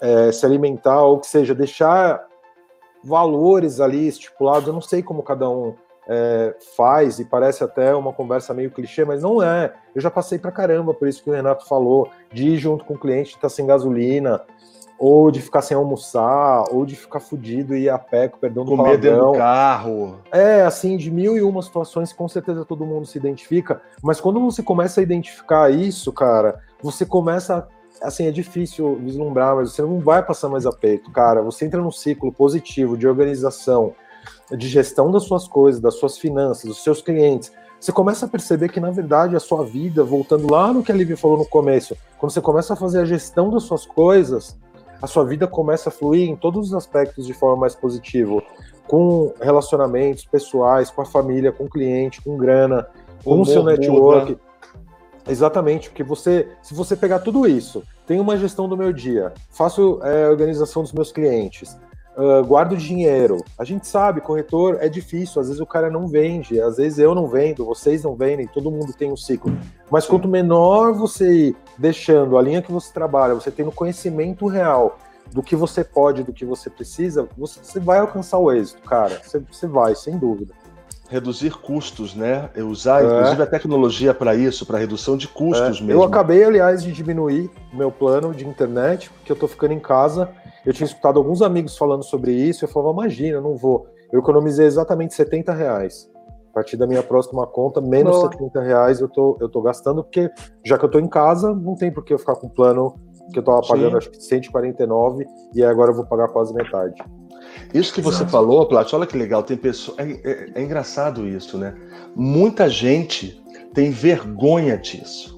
é, 0.00 0.32
se 0.32 0.44
alimentar, 0.44 1.02
ou 1.02 1.20
que 1.20 1.26
seja, 1.26 1.54
deixar 1.54 2.26
valores 3.02 3.80
ali 3.80 4.08
estipulados. 4.08 4.66
Eu 4.66 4.74
não 4.74 4.80
sei 4.80 5.02
como 5.02 5.22
cada 5.22 5.48
um 5.48 5.74
é, 6.08 6.54
faz, 6.76 7.18
e 7.18 7.24
parece 7.24 7.64
até 7.64 7.94
uma 7.94 8.12
conversa 8.12 8.54
meio 8.54 8.70
clichê, 8.70 9.04
mas 9.04 9.22
não 9.22 9.42
é. 9.42 9.72
Eu 9.94 10.00
já 10.00 10.10
passei 10.10 10.38
para 10.38 10.52
caramba, 10.52 10.92
por 10.94 11.08
isso 11.08 11.22
que 11.22 11.30
o 11.30 11.32
Renato 11.32 11.66
falou, 11.66 12.08
de 12.32 12.48
ir 12.48 12.56
junto 12.56 12.84
com 12.84 12.94
o 12.94 12.98
cliente, 12.98 13.30
estar 13.30 13.42
tá 13.42 13.48
sem 13.48 13.66
gasolina, 13.66 14.42
ou 15.06 15.30
de 15.30 15.42
ficar 15.42 15.60
sem 15.60 15.76
almoçar, 15.76 16.64
ou 16.70 16.86
de 16.86 16.96
ficar 16.96 17.20
fudido 17.20 17.76
e 17.76 17.82
ir 17.82 17.88
a 17.90 17.98
pé 17.98 18.26
com 18.26 18.38
perdão 18.38 18.64
do 18.64 18.70
Comer 18.70 18.96
dentro 18.96 19.26
do 19.26 19.32
carro. 19.32 20.18
É, 20.32 20.62
assim, 20.62 20.96
de 20.96 21.10
mil 21.10 21.36
e 21.36 21.42
uma 21.42 21.60
situações, 21.60 22.10
com 22.10 22.26
certeza 22.26 22.64
todo 22.64 22.86
mundo 22.86 23.04
se 23.04 23.18
identifica, 23.18 23.82
mas 24.02 24.18
quando 24.18 24.40
você 24.40 24.62
começa 24.62 25.00
a 25.00 25.02
identificar 25.02 25.70
isso, 25.70 26.10
cara, 26.10 26.58
você 26.82 27.04
começa, 27.04 27.68
assim, 28.00 28.26
é 28.26 28.30
difícil 28.30 28.96
vislumbrar, 28.96 29.54
mas 29.54 29.72
você 29.72 29.82
não 29.82 30.00
vai 30.00 30.22
passar 30.22 30.48
mais 30.48 30.64
aperto, 30.64 31.10
cara, 31.10 31.42
você 31.42 31.66
entra 31.66 31.82
num 31.82 31.92
ciclo 31.92 32.32
positivo 32.32 32.96
de 32.96 33.06
organização, 33.06 33.92
de 34.56 34.66
gestão 34.68 35.10
das 35.10 35.24
suas 35.24 35.46
coisas, 35.46 35.82
das 35.82 35.96
suas 35.96 36.16
finanças, 36.16 36.64
dos 36.64 36.82
seus 36.82 37.02
clientes, 37.02 37.52
você 37.78 37.92
começa 37.92 38.24
a 38.24 38.28
perceber 38.28 38.70
que, 38.70 38.80
na 38.80 38.90
verdade, 38.90 39.36
a 39.36 39.40
sua 39.40 39.66
vida, 39.66 40.02
voltando 40.02 40.50
lá 40.50 40.72
no 40.72 40.82
que 40.82 40.90
a 40.90 40.94
Lívia 40.94 41.18
falou 41.18 41.36
no 41.36 41.44
começo, 41.44 41.94
quando 42.16 42.32
você 42.32 42.40
começa 42.40 42.72
a 42.72 42.76
fazer 42.76 43.00
a 43.00 43.04
gestão 43.04 43.50
das 43.50 43.64
suas 43.64 43.84
coisas, 43.84 44.56
a 45.00 45.06
sua 45.06 45.24
vida 45.24 45.46
começa 45.46 45.88
a 45.88 45.92
fluir 45.92 46.28
em 46.28 46.36
todos 46.36 46.68
os 46.68 46.74
aspectos 46.74 47.26
de 47.26 47.34
forma 47.34 47.56
mais 47.56 47.74
positiva, 47.74 48.42
com 48.86 49.32
relacionamentos 49.40 50.24
pessoais, 50.24 50.90
com 50.90 51.02
a 51.02 51.06
família, 51.06 51.52
com 51.52 51.64
o 51.64 51.70
cliente, 51.70 52.22
com 52.22 52.36
grana, 52.36 52.86
com 53.24 53.40
o 53.40 53.46
seu 53.46 53.62
network. 53.62 54.32
Muda. 54.32 54.40
Exatamente, 55.26 55.88
porque 55.88 56.04
você, 56.04 56.48
se 56.62 56.74
você 56.74 56.94
pegar 56.94 57.20
tudo 57.20 57.46
isso, 57.46 57.82
tenho 58.06 58.22
uma 58.22 58.36
gestão 58.36 58.68
do 58.68 58.76
meu 58.76 58.92
dia, 58.92 59.32
faço 59.50 59.98
é, 60.02 60.28
organização 60.28 60.82
dos 60.82 60.92
meus 60.92 61.10
clientes, 61.10 61.78
uh, 62.16 62.44
guardo 62.44 62.76
dinheiro. 62.76 63.38
A 63.58 63.64
gente 63.64 63.86
sabe, 63.86 64.20
corretor 64.20 64.78
é 64.80 64.88
difícil, 64.88 65.40
às 65.40 65.48
vezes 65.48 65.60
o 65.60 65.66
cara 65.66 65.90
não 65.90 66.06
vende, 66.06 66.60
às 66.60 66.76
vezes 66.76 66.98
eu 66.98 67.14
não 67.14 67.26
vendo, 67.26 67.64
vocês 67.64 68.04
não 68.04 68.14
vendem, 68.14 68.46
todo 68.46 68.70
mundo 68.70 68.92
tem 68.92 69.10
um 69.10 69.16
ciclo. 69.16 69.56
Mas 69.90 70.06
quanto 70.06 70.28
menor 70.28 70.92
você 70.92 71.48
ir 71.48 71.56
deixando 71.78 72.36
a 72.38 72.42
linha 72.42 72.62
que 72.62 72.72
você 72.72 72.92
trabalha, 72.92 73.34
você 73.34 73.50
tendo 73.50 73.72
conhecimento 73.72 74.46
real 74.46 74.98
do 75.32 75.42
que 75.42 75.56
você 75.56 75.82
pode, 75.82 76.22
do 76.22 76.32
que 76.32 76.44
você 76.44 76.68
precisa, 76.70 77.28
você 77.36 77.80
vai 77.80 77.98
alcançar 77.98 78.38
o 78.38 78.52
êxito, 78.52 78.82
cara. 78.82 79.20
Você, 79.22 79.42
você 79.50 79.66
vai, 79.66 79.94
sem 79.94 80.18
dúvida 80.18 80.52
reduzir 81.06 81.50
custos, 81.50 82.14
né? 82.14 82.48
Eu 82.56 82.66
usar, 82.68 83.04
é. 83.04 83.06
inclusive, 83.06 83.42
a 83.42 83.46
tecnologia 83.46 84.14
para 84.14 84.34
isso, 84.34 84.64
para 84.64 84.78
redução 84.78 85.18
de 85.18 85.28
custos 85.28 85.78
é. 85.78 85.84
mesmo. 85.84 85.92
Eu 85.92 86.02
acabei, 86.02 86.42
aliás, 86.42 86.82
de 86.82 86.90
diminuir 86.90 87.50
o 87.72 87.76
meu 87.76 87.92
plano 87.92 88.34
de 88.34 88.44
internet, 88.48 89.10
porque 89.10 89.30
eu 89.30 89.34
estou 89.34 89.48
ficando 89.48 89.74
em 89.74 89.78
casa 89.78 90.30
eu 90.64 90.72
tinha 90.72 90.86
escutado 90.86 91.18
alguns 91.18 91.42
amigos 91.42 91.76
falando 91.76 92.02
sobre 92.02 92.32
isso, 92.32 92.64
eu 92.64 92.68
falava, 92.68 92.92
imagina, 92.92 93.40
não 93.40 93.54
vou. 93.54 93.86
Eu 94.10 94.20
economizei 94.20 94.66
exatamente 94.66 95.14
70 95.14 95.52
reais. 95.52 96.10
A 96.54 96.62
partir 96.62 96.76
da 96.76 96.86
minha 96.86 97.02
próxima 97.02 97.44
conta, 97.48 97.80
menos 97.80 98.16
Boa. 98.16 98.30
70 98.30 98.60
reais 98.60 99.00
eu 99.00 99.08
tô, 99.08 99.36
eu 99.40 99.48
tô 99.48 99.60
gastando, 99.60 100.04
porque 100.04 100.30
já 100.64 100.78
que 100.78 100.84
eu 100.84 100.88
tô 100.88 101.00
em 101.00 101.08
casa, 101.08 101.52
não 101.52 101.74
tem 101.74 101.90
por 101.90 102.04
que 102.04 102.14
eu 102.14 102.18
ficar 102.18 102.36
com 102.36 102.48
plano 102.48 102.94
que 103.32 103.40
eu 103.40 103.42
tava 103.42 103.60
pagando 103.62 103.90
Sim. 103.90 103.96
acho 103.96 104.10
que 104.10 104.22
149 104.22 105.26
e 105.52 105.64
agora 105.64 105.90
eu 105.90 105.96
vou 105.96 106.06
pagar 106.06 106.28
quase 106.28 106.54
metade. 106.54 107.02
Isso 107.72 107.92
que 107.92 108.00
você 108.00 108.24
falou, 108.24 108.68
Plat, 108.68 108.92
olha 108.92 109.04
que 109.04 109.18
legal, 109.18 109.42
tem 109.42 109.56
pessoa. 109.56 109.96
É, 110.00 110.04
é, 110.04 110.50
é 110.54 110.62
engraçado 110.62 111.26
isso, 111.26 111.58
né? 111.58 111.74
Muita 112.14 112.68
gente 112.68 113.42
tem 113.72 113.90
vergonha 113.90 114.78
disso. 114.78 115.34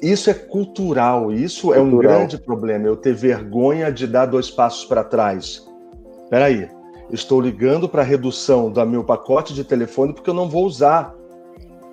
Isso 0.00 0.30
é 0.30 0.34
cultural, 0.34 1.32
isso 1.32 1.72
cultural. 1.72 1.84
é 1.84 1.88
um 1.88 1.98
grande 1.98 2.38
problema. 2.38 2.86
Eu 2.86 2.96
ter 2.96 3.12
vergonha 3.12 3.90
de 3.90 4.06
dar 4.06 4.26
dois 4.26 4.52
passos 4.52 4.84
para 4.84 5.02
trás. 5.02 5.66
Peraí, 6.30 6.68
estou 7.14 7.40
ligando 7.40 7.88
para 7.88 8.02
redução 8.02 8.70
do 8.70 8.84
meu 8.84 9.04
pacote 9.04 9.54
de 9.54 9.64
telefone 9.64 10.12
porque 10.12 10.28
eu 10.28 10.34
não 10.34 10.48
vou 10.48 10.64
usar. 10.64 11.14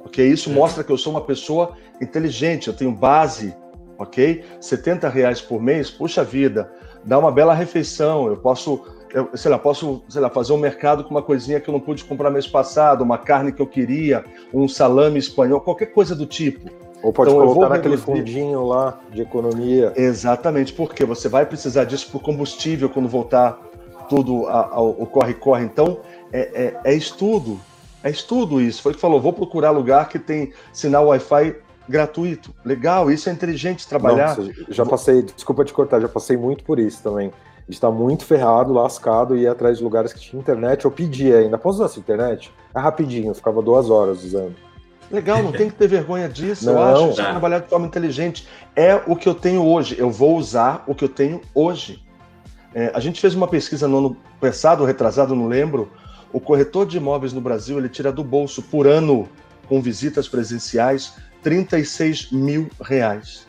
Ok? 0.05 0.25
Isso 0.25 0.49
mostra 0.49 0.83
que 0.83 0.91
eu 0.91 0.97
sou 0.97 1.13
uma 1.13 1.21
pessoa 1.21 1.73
inteligente, 2.01 2.67
eu 2.67 2.73
tenho 2.73 2.91
base, 2.91 3.55
ok? 3.97 4.43
70 4.59 5.07
reais 5.07 5.39
por 5.39 5.61
mês, 5.61 5.91
puxa 5.91 6.23
vida, 6.23 6.71
dá 7.05 7.17
uma 7.17 7.31
bela 7.31 7.53
refeição. 7.53 8.27
Eu 8.27 8.37
posso, 8.37 8.83
eu, 9.13 9.29
sei 9.35 9.51
lá, 9.51 9.59
posso, 9.59 10.03
sei 10.09 10.21
lá, 10.21 10.29
fazer 10.29 10.53
um 10.53 10.57
mercado 10.57 11.03
com 11.03 11.11
uma 11.11 11.21
coisinha 11.21 11.59
que 11.59 11.69
eu 11.69 11.71
não 11.71 11.79
pude 11.79 12.03
comprar 12.03 12.31
mês 12.31 12.47
passado, 12.47 13.03
uma 13.03 13.17
carne 13.17 13.51
que 13.51 13.61
eu 13.61 13.67
queria, 13.67 14.25
um 14.53 14.67
salame 14.67 15.19
espanhol, 15.19 15.61
qualquer 15.61 15.87
coisa 15.87 16.15
do 16.15 16.25
tipo. 16.25 16.69
Ou 17.03 17.11
pode 17.11 17.31
então, 17.31 17.45
colocar 17.45 17.69
naquele 17.69 17.97
fundinho 17.97 18.65
lá 18.65 18.99
de 19.11 19.21
economia. 19.21 19.93
Exatamente, 19.95 20.73
porque 20.73 21.03
você 21.03 21.27
vai 21.27 21.45
precisar 21.45 21.83
disso 21.85 22.09
para 22.09 22.17
o 22.17 22.19
combustível 22.19 22.89
quando 22.89 23.07
voltar 23.07 23.59
tudo 24.11 24.45
ao 24.47 24.93
corre-corre. 25.05 25.63
Então, 25.63 25.99
é, 26.33 26.75
é, 26.83 26.91
é, 26.91 26.93
estudo. 26.93 27.57
É 28.03 28.09
estudo 28.09 28.59
isso. 28.59 28.81
Foi 28.81 28.91
o 28.91 28.95
que 28.95 28.99
falou, 28.99 29.21
vou 29.21 29.31
procurar 29.31 29.71
lugar 29.71 30.09
que 30.09 30.19
tem 30.19 30.51
sinal 30.73 31.07
Wi-Fi 31.07 31.55
gratuito. 31.87 32.53
Legal, 32.65 33.09
isso 33.09 33.29
é 33.29 33.31
inteligente 33.31 33.87
trabalhar. 33.87 34.37
Não, 34.37 34.51
já 34.67 34.85
passei, 34.85 35.21
desculpa 35.21 35.63
te 35.63 35.71
cortar, 35.71 36.01
já 36.01 36.09
passei 36.09 36.35
muito 36.35 36.61
por 36.65 36.77
isso 36.77 37.01
também. 37.01 37.31
A 37.69 37.79
tá 37.79 37.89
muito 37.89 38.25
ferrado, 38.25 38.73
lascado, 38.73 39.37
e 39.37 39.43
ia 39.43 39.53
atrás 39.53 39.77
de 39.77 39.83
lugares 39.83 40.11
que 40.11 40.19
tinha 40.19 40.41
internet. 40.41 40.83
Eu 40.83 40.91
pedia 40.91 41.37
ainda, 41.37 41.57
posso 41.57 41.77
usar 41.77 41.85
essa 41.85 41.99
internet? 41.99 42.51
É 42.75 42.79
rapidinho, 42.79 43.33
ficava 43.33 43.61
duas 43.61 43.89
horas 43.89 44.25
usando. 44.25 44.55
Legal, 45.09 45.41
não 45.41 45.53
tem 45.53 45.69
que 45.69 45.75
ter 45.75 45.87
vergonha 45.87 46.27
disso. 46.27 46.65
Não, 46.65 46.73
eu 46.73 46.81
acho 46.81 47.15
que 47.15 47.23
trabalhar 47.23 47.59
de 47.59 47.69
forma 47.69 47.87
inteligente 47.87 48.45
é 48.75 48.95
o 49.07 49.15
que 49.15 49.29
eu 49.29 49.35
tenho 49.35 49.65
hoje. 49.65 49.95
Eu 49.97 50.09
vou 50.09 50.35
usar 50.35 50.83
o 50.85 50.93
que 50.93 51.05
eu 51.05 51.09
tenho 51.09 51.39
hoje. 51.55 52.01
É, 52.73 52.91
a 52.93 52.99
gente 52.99 53.19
fez 53.19 53.35
uma 53.35 53.47
pesquisa 53.47 53.87
no 53.87 53.97
ano 53.97 54.17
passado, 54.39 54.85
retrasado, 54.85 55.35
não 55.35 55.47
lembro. 55.47 55.91
O 56.31 56.39
corretor 56.39 56.85
de 56.85 56.97
imóveis 56.97 57.33
no 57.33 57.41
Brasil 57.41 57.77
ele 57.77 57.89
tira 57.89 58.11
do 58.11 58.23
bolso 58.23 58.61
por 58.61 58.87
ano, 58.87 59.27
com 59.67 59.81
visitas 59.81 60.27
presenciais, 60.27 61.15
36 61.43 62.31
mil 62.31 62.69
reais. 62.81 63.45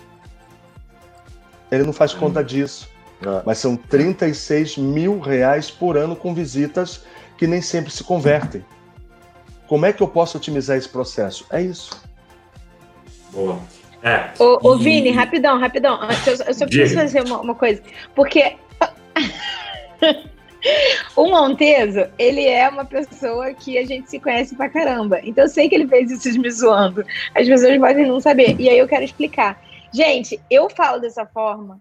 Ele 1.71 1.85
não 1.85 1.93
faz 1.93 2.13
conta 2.13 2.43
disso. 2.43 2.89
Ah. 3.25 3.43
Mas 3.47 3.59
são 3.59 3.77
36 3.77 4.77
mil 4.77 5.21
reais 5.21 5.71
por 5.71 5.97
ano 5.97 6.17
com 6.17 6.35
visitas 6.35 7.05
que 7.39 7.47
nem 7.47 7.63
sempre 7.63 7.93
se 7.93 8.03
convertem. 8.03 8.65
Como 9.67 9.87
é 9.87 9.93
que 9.93 10.03
eu 10.03 10.09
posso 10.09 10.37
otimizar 10.37 10.77
esse 10.77 10.89
processo? 10.89 11.47
É 11.51 11.63
isso. 11.63 12.03
Boa. 13.33 13.59
É. 14.03 14.31
Ô, 14.39 14.59
ô 14.71 14.77
Vini, 14.77 15.11
rapidão, 15.11 15.59
rapidão. 15.59 15.99
Eu, 16.27 16.47
eu 16.47 16.55
só 16.55 16.67
preciso 16.67 16.95
fazer 16.95 17.23
uma, 17.25 17.41
uma 17.41 17.55
coisa. 17.55 17.81
Porque 18.15 18.57
o 21.17 21.27
Monteso, 21.31 22.07
ele 22.19 22.47
é 22.47 22.69
uma 22.69 22.85
pessoa 22.85 23.53
que 23.55 23.79
a 23.79 23.85
gente 23.85 24.09
se 24.11 24.21
conhece 24.21 24.57
pra 24.57 24.69
caramba. 24.69 25.21
Então 25.23 25.45
eu 25.45 25.49
sei 25.49 25.69
que 25.69 25.75
ele 25.75 25.89
fez 25.89 26.11
isso 26.11 26.41
me 26.41 26.51
zoando. 26.51 27.05
As 27.35 27.47
pessoas 27.47 27.79
podem 27.79 28.07
não 28.07 28.21
saber. 28.21 28.57
E 28.61 28.69
aí 28.69 28.79
eu 28.79 28.89
quero 28.89 29.05
explicar. 29.05 29.61
Gente, 29.93 30.41
eu 30.51 30.71
falo 30.71 31.01
dessa 31.01 31.27
forma 31.27 31.81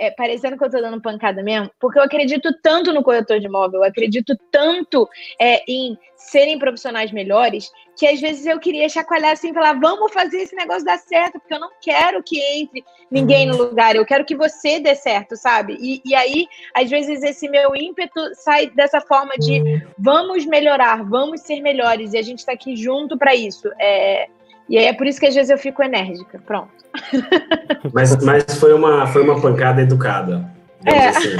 é, 0.00 0.10
parecendo 0.10 0.56
que 0.56 0.64
eu 0.64 0.70
tô 0.70 0.80
dando 0.80 0.98
pancada 0.98 1.42
mesmo, 1.42 1.70
porque 1.78 1.98
eu 1.98 2.02
acredito 2.02 2.50
tanto 2.62 2.90
no 2.90 3.02
corretor 3.02 3.38
de 3.38 3.46
imóvel, 3.46 3.80
eu 3.80 3.84
acredito 3.84 4.34
tanto 4.50 5.06
é, 5.38 5.62
em 5.70 5.96
serem 6.16 6.58
profissionais 6.58 7.12
melhores, 7.12 7.70
que 8.00 8.06
às 8.06 8.18
vezes 8.18 8.46
eu 8.46 8.58
queria 8.58 8.88
chacoalhar 8.88 9.32
assim 9.32 9.50
e 9.50 9.52
falar, 9.52 9.78
vamos 9.78 10.10
fazer 10.10 10.38
esse 10.38 10.56
negócio 10.56 10.86
dar 10.86 10.96
certo, 10.96 11.38
porque 11.38 11.52
eu 11.52 11.60
não 11.60 11.68
quero 11.82 12.22
que 12.22 12.40
entre 12.40 12.82
ninguém 13.10 13.44
no 13.44 13.58
lugar, 13.58 13.94
eu 13.94 14.06
quero 14.06 14.24
que 14.24 14.34
você 14.34 14.80
dê 14.80 14.94
certo, 14.94 15.36
sabe? 15.36 15.76
E, 15.78 16.00
e 16.02 16.14
aí, 16.14 16.46
às 16.74 16.88
vezes, 16.88 17.22
esse 17.22 17.46
meu 17.46 17.76
ímpeto 17.76 18.18
sai 18.36 18.70
dessa 18.70 19.02
forma 19.02 19.34
de 19.36 19.84
vamos 19.98 20.46
melhorar, 20.46 21.04
vamos 21.04 21.42
ser 21.42 21.60
melhores, 21.60 22.14
e 22.14 22.16
a 22.16 22.22
gente 22.22 22.46
tá 22.46 22.52
aqui 22.52 22.74
junto 22.74 23.18
para 23.18 23.34
isso. 23.34 23.68
É, 23.78 24.28
e 24.66 24.78
aí 24.78 24.86
é 24.86 24.94
por 24.94 25.06
isso 25.06 25.20
que 25.20 25.26
às 25.26 25.34
vezes 25.34 25.50
eu 25.50 25.58
fico 25.58 25.82
enérgica. 25.82 26.40
Pronto. 26.46 26.70
Mas, 27.92 28.16
mas 28.24 28.44
foi, 28.58 28.72
uma, 28.72 29.06
foi 29.08 29.22
uma 29.22 29.40
pancada 29.40 29.82
educada. 29.82 30.50
É. 30.84 31.08
Assim. 31.08 31.36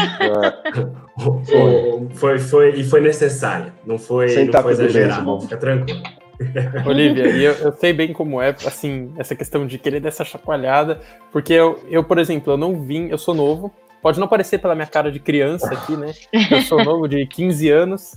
foi, 1.48 2.08
foi, 2.14 2.38
foi, 2.38 2.70
e 2.78 2.84
foi 2.84 3.00
necessária. 3.00 3.72
Não 3.84 3.98
foi, 3.98 4.44
não 4.44 4.62
foi 4.62 4.72
exagerado. 4.72 5.40
Fica 5.40 5.56
tranquilo. 5.56 6.02
Olivia, 6.86 7.26
eu, 7.26 7.52
eu, 7.52 7.72
sei 7.72 7.92
bem 7.92 8.12
como 8.12 8.40
é, 8.40 8.50
assim, 8.66 9.12
essa 9.18 9.34
questão 9.34 9.66
de 9.66 9.78
querer 9.78 10.00
dessa 10.00 10.24
chacoalhada, 10.24 11.00
porque 11.30 11.52
eu, 11.52 11.82
eu, 11.88 12.02
por 12.02 12.18
exemplo, 12.18 12.52
eu 12.52 12.56
não 12.56 12.80
vim, 12.80 13.08
eu 13.08 13.18
sou 13.18 13.34
novo, 13.34 13.72
pode 14.02 14.18
não 14.18 14.26
parecer 14.26 14.58
pela 14.58 14.74
minha 14.74 14.86
cara 14.86 15.12
de 15.12 15.20
criança 15.20 15.72
aqui, 15.72 15.96
né? 15.96 16.12
Eu 16.50 16.62
sou 16.62 16.82
novo 16.82 17.06
de 17.06 17.26
15 17.26 17.68
anos 17.70 18.14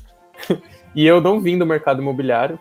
e 0.96 1.06
eu 1.06 1.20
não 1.20 1.42
vim 1.42 1.58
do 1.58 1.66
mercado 1.66 2.02
imobiliário. 2.02 2.58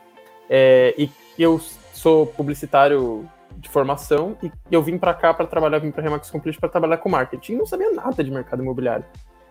É, 0.51 0.94
e 0.98 1.10
eu 1.39 1.60
sou 1.93 2.26
publicitário 2.26 3.28
de 3.56 3.68
formação 3.68 4.36
e 4.43 4.51
eu 4.70 4.82
vim 4.82 4.98
para 4.98 5.14
cá 5.14 5.32
para 5.32 5.47
trabalhar, 5.47 5.78
vim 5.78 5.90
para 5.90 6.02
Remax 6.02 6.30
Complete 6.30 6.59
para 6.59 6.68
trabalhar 6.68 6.97
com 6.98 7.09
marketing. 7.09 7.55
Não 7.55 7.66
sabia 7.66 7.93
nada 7.93 8.22
de 8.22 8.30
mercado 8.30 8.62
imobiliário. 8.62 9.05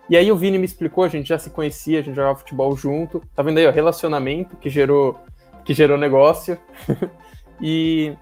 E 0.10 0.18
aí 0.18 0.30
o 0.30 0.36
Vini 0.36 0.58
me 0.58 0.66
explicou, 0.66 1.06
a 1.06 1.08
gente 1.08 1.30
já 1.30 1.40
se 1.40 1.50
conhecia, 1.50 2.00
a 2.00 2.02
gente 2.02 2.16
jogava 2.16 2.38
futebol 2.38 2.76
junto. 2.76 3.22
Tá 3.34 3.42
vendo 3.42 3.60
aí, 3.60 3.68
ó, 3.68 3.72
relacionamento 3.72 4.58
que 4.58 4.70
gerou 4.70 5.18
que 5.72 5.74
gerou 5.74 5.98
negócio. 5.98 6.58
e 7.62 8.14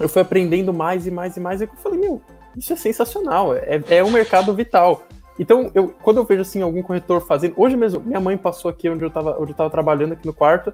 eu 0.00 0.08
fui 0.08 0.20
aprendendo 0.20 0.72
mais 0.72 1.06
e 1.06 1.10
mais 1.10 1.36
e 1.36 1.40
mais 1.40 1.60
e 1.60 1.64
eu 1.64 1.70
falei, 1.76 2.00
meu, 2.00 2.20
isso 2.56 2.72
é 2.72 2.76
sensacional, 2.76 3.54
é, 3.54 3.80
é 3.88 4.04
um 4.04 4.10
mercado 4.10 4.52
vital. 4.54 5.04
Então, 5.38 5.70
eu, 5.74 5.94
quando 6.02 6.18
eu 6.18 6.24
vejo 6.24 6.42
assim 6.42 6.60
algum 6.60 6.82
corretor 6.82 7.20
fazendo, 7.20 7.54
hoje 7.56 7.76
mesmo 7.76 8.00
minha 8.00 8.20
mãe 8.20 8.36
passou 8.36 8.70
aqui 8.70 8.88
onde 8.88 9.02
eu 9.02 9.08
estava 9.08 9.40
onde 9.40 9.52
eu 9.52 9.56
tava 9.56 9.70
trabalhando 9.70 10.12
aqui 10.12 10.26
no 10.26 10.34
quarto, 10.34 10.72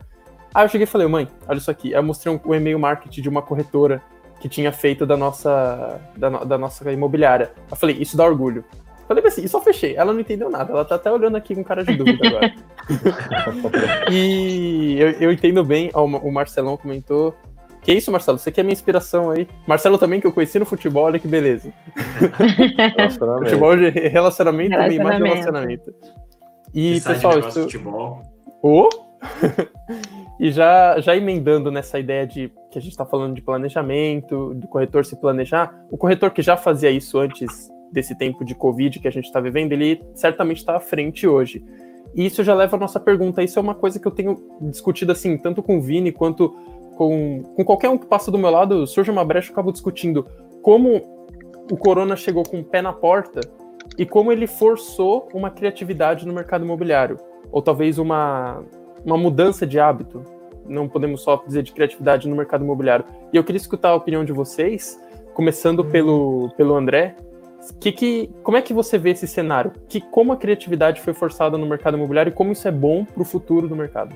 Aí 0.55 0.65
eu 0.65 0.69
cheguei 0.69 0.85
e 0.85 0.87
falei, 0.87 1.07
mãe, 1.07 1.29
olha 1.47 1.59
isso 1.59 1.71
aqui. 1.71 1.95
Aí 1.95 2.01
eu 2.01 2.03
mostrei 2.03 2.35
um, 2.35 2.41
um 2.43 2.55
e-mail 2.55 2.79
marketing 2.79 3.21
de 3.21 3.29
uma 3.29 3.43
corretora 3.43 4.03
que 4.41 4.49
tinha 4.49 4.73
feito 4.73 5.05
da 5.05 5.17
nossa, 5.17 6.01
da, 6.17 6.31
da 6.31 6.57
nossa 6.57 6.91
imobiliária. 6.91 7.53
Eu 7.71 7.77
falei, 7.77 7.97
isso 8.01 8.17
dá 8.17 8.25
orgulho. 8.25 8.65
Eu 9.09 9.17
falei 9.17 9.25
assim, 9.27 9.45
e 9.45 9.49
só 9.49 9.61
fechei. 9.61 9.97
Ela 9.97 10.13
não 10.13 10.21
entendeu 10.21 10.51
nada. 10.51 10.71
Ela 10.71 10.85
tá 10.85 10.97
até 10.97 11.11
olhando 11.11 11.37
aqui 11.37 11.55
com 11.55 11.65
cara 11.65 11.83
de 11.83 11.97
dúvida 11.97 12.29
agora. 12.29 12.55
e 14.13 14.97
eu, 14.99 15.11
eu, 15.13 15.33
entendo 15.33 15.65
bem, 15.65 15.91
ó, 15.95 16.05
o 16.05 16.31
Marcelão 16.31 16.77
comentou. 16.77 17.35
Que 17.81 17.95
isso, 17.95 18.13
Marcelo? 18.13 18.39
Você 18.39 18.53
que 18.53 18.61
é 18.61 18.63
minha 18.63 18.75
inspiração 18.75 19.31
aí. 19.31 19.49
Marcelo 19.67 19.97
também, 19.97 20.21
que 20.21 20.27
eu 20.27 20.33
conheci 20.33 20.59
no 20.59 20.67
futebol, 20.67 21.05
olha 21.05 21.19
que 21.19 21.27
beleza. 21.27 21.73
futebol 23.41 23.77
de 23.77 23.89
relacionamento, 23.89 24.71
relacionamento. 24.71 24.73
também, 24.73 24.99
mais 24.99 25.19
relacionamento. 25.19 25.95
E, 26.75 27.01
pessoal, 27.01 27.39
isso. 27.39 27.63
Futebol. 27.63 28.23
Oh? 28.63 28.89
E 30.41 30.53
já, 30.53 31.01
já 31.01 31.17
emendando 31.17 31.69
nessa 31.69 31.99
ideia 31.99 32.25
de 32.25 32.49
que 32.71 32.79
a 32.79 32.81
gente 32.81 32.93
está 32.93 33.05
falando 33.05 33.35
de 33.35 33.43
planejamento, 33.43 34.55
do 34.55 34.69
corretor 34.69 35.05
se 35.05 35.21
planejar, 35.21 35.75
o 35.91 35.99
corretor 35.99 36.31
que 36.31 36.43
já 36.43 36.57
fazia 36.57 36.93
isso 36.93 37.19
antes 37.19 37.69
desse 37.93 38.17
tempo 38.17 38.45
de 38.45 38.55
Covid 38.55 38.99
que 38.99 39.09
a 39.09 39.11
gente 39.11 39.25
está 39.25 39.41
vivendo, 39.41 39.73
ele 39.73 40.03
certamente 40.15 40.59
está 40.59 40.77
à 40.77 40.81
frente 40.81 41.27
hoje. 41.27 41.65
E 42.15 42.27
isso 42.27 42.43
já 42.43 42.55
leva 42.55 42.77
a 42.77 42.81
nossa 42.81 42.99
pergunta. 42.99 43.43
Isso 43.43 43.59
é 43.59 43.63
uma 43.63 43.75
coisa 43.75 43.99
que 44.01 44.07
eu 44.07 44.13
tenho 44.13 44.39
discutido 44.61 45.13
assim, 45.13 45.37
tanto 45.37 45.63
com 45.63 45.79
o 45.79 45.81
Vini 45.81 46.13
quanto 46.13 46.55
com, 46.97 47.43
com 47.55 47.65
qualquer 47.65 47.89
um 47.89 47.97
que 47.97 48.07
passa 48.07 48.31
do 48.31 48.39
meu 48.39 48.51
lado, 48.51 48.85
surge 48.87 49.09
uma 49.09 49.25
brecha, 49.25 49.51
eu 49.51 49.53
acabo 49.53 49.71
discutindo 49.71 50.27
como 50.63 51.01
o 51.71 51.77
corona 51.77 52.17
chegou 52.17 52.43
com 52.43 52.59
o 52.59 52.65
pé 52.65 52.83
na 52.83 52.93
porta 52.93 53.41
e 53.97 54.05
como 54.05 54.33
ele 54.33 54.47
forçou 54.47 55.29
uma 55.33 55.51
criatividade 55.51 56.27
no 56.27 56.35
mercado 56.35 56.65
imobiliário. 56.65 57.17
Ou 57.53 57.63
talvez 57.63 57.99
uma, 57.99 58.65
uma 59.05 59.17
mudança 59.17 59.67
de 59.67 59.79
hábito. 59.79 60.25
Não 60.67 60.89
podemos 60.89 61.23
só 61.23 61.43
dizer 61.47 61.63
de 61.63 61.73
criatividade 61.73 62.29
no 62.29 62.37
mercado 62.37 62.65
imobiliário. 62.65 63.05
E 63.33 63.37
eu 63.37 63.45
queria 63.45 63.59
escutar 63.59 63.91
a 63.91 63.95
opinião 63.95 64.25
de 64.25 64.33
vocês, 64.33 65.01
começando 65.35 65.81
uhum. 65.81 65.91
pelo, 65.91 66.51
pelo 66.57 66.75
André. 66.75 67.17
Que, 67.81 67.93
que, 67.93 68.31
como 68.43 68.57
é 68.57 68.63
que 68.63 68.73
você 68.73 68.99
vê 68.99 69.11
esse 69.11 69.27
cenário? 69.27 69.73
Que 69.89 70.01
como 70.01 70.33
a 70.33 70.37
criatividade 70.37 71.01
foi 71.01 71.13
forçada 71.13 71.59
no 71.59 71.67
mercado 71.67 71.97
imobiliário 71.97 72.31
e 72.31 72.35
como 72.35 72.53
isso 72.53 72.67
é 72.67 72.73
bom 72.73 73.05
para 73.05 73.23
o 73.23 73.25
futuro 73.25 73.69
do 73.69 73.77
mercado? 73.77 74.15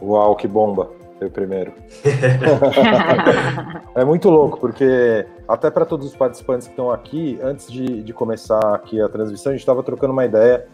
Uau, 0.00 0.34
que 0.36 0.48
bomba! 0.48 0.90
Eu 1.20 1.30
primeiro. 1.30 1.72
é 3.94 4.04
muito 4.04 4.28
louco, 4.28 4.58
porque 4.58 5.24
até 5.46 5.70
para 5.70 5.86
todos 5.86 6.08
os 6.08 6.16
participantes 6.16 6.66
que 6.66 6.72
estão 6.72 6.90
aqui, 6.90 7.38
antes 7.40 7.70
de, 7.70 8.02
de 8.02 8.12
começar 8.12 8.74
aqui 8.74 9.00
a 9.00 9.08
transmissão, 9.08 9.50
a 9.50 9.54
gente 9.54 9.62
estava 9.62 9.84
trocando 9.84 10.12
uma 10.12 10.24
ideia 10.24 10.66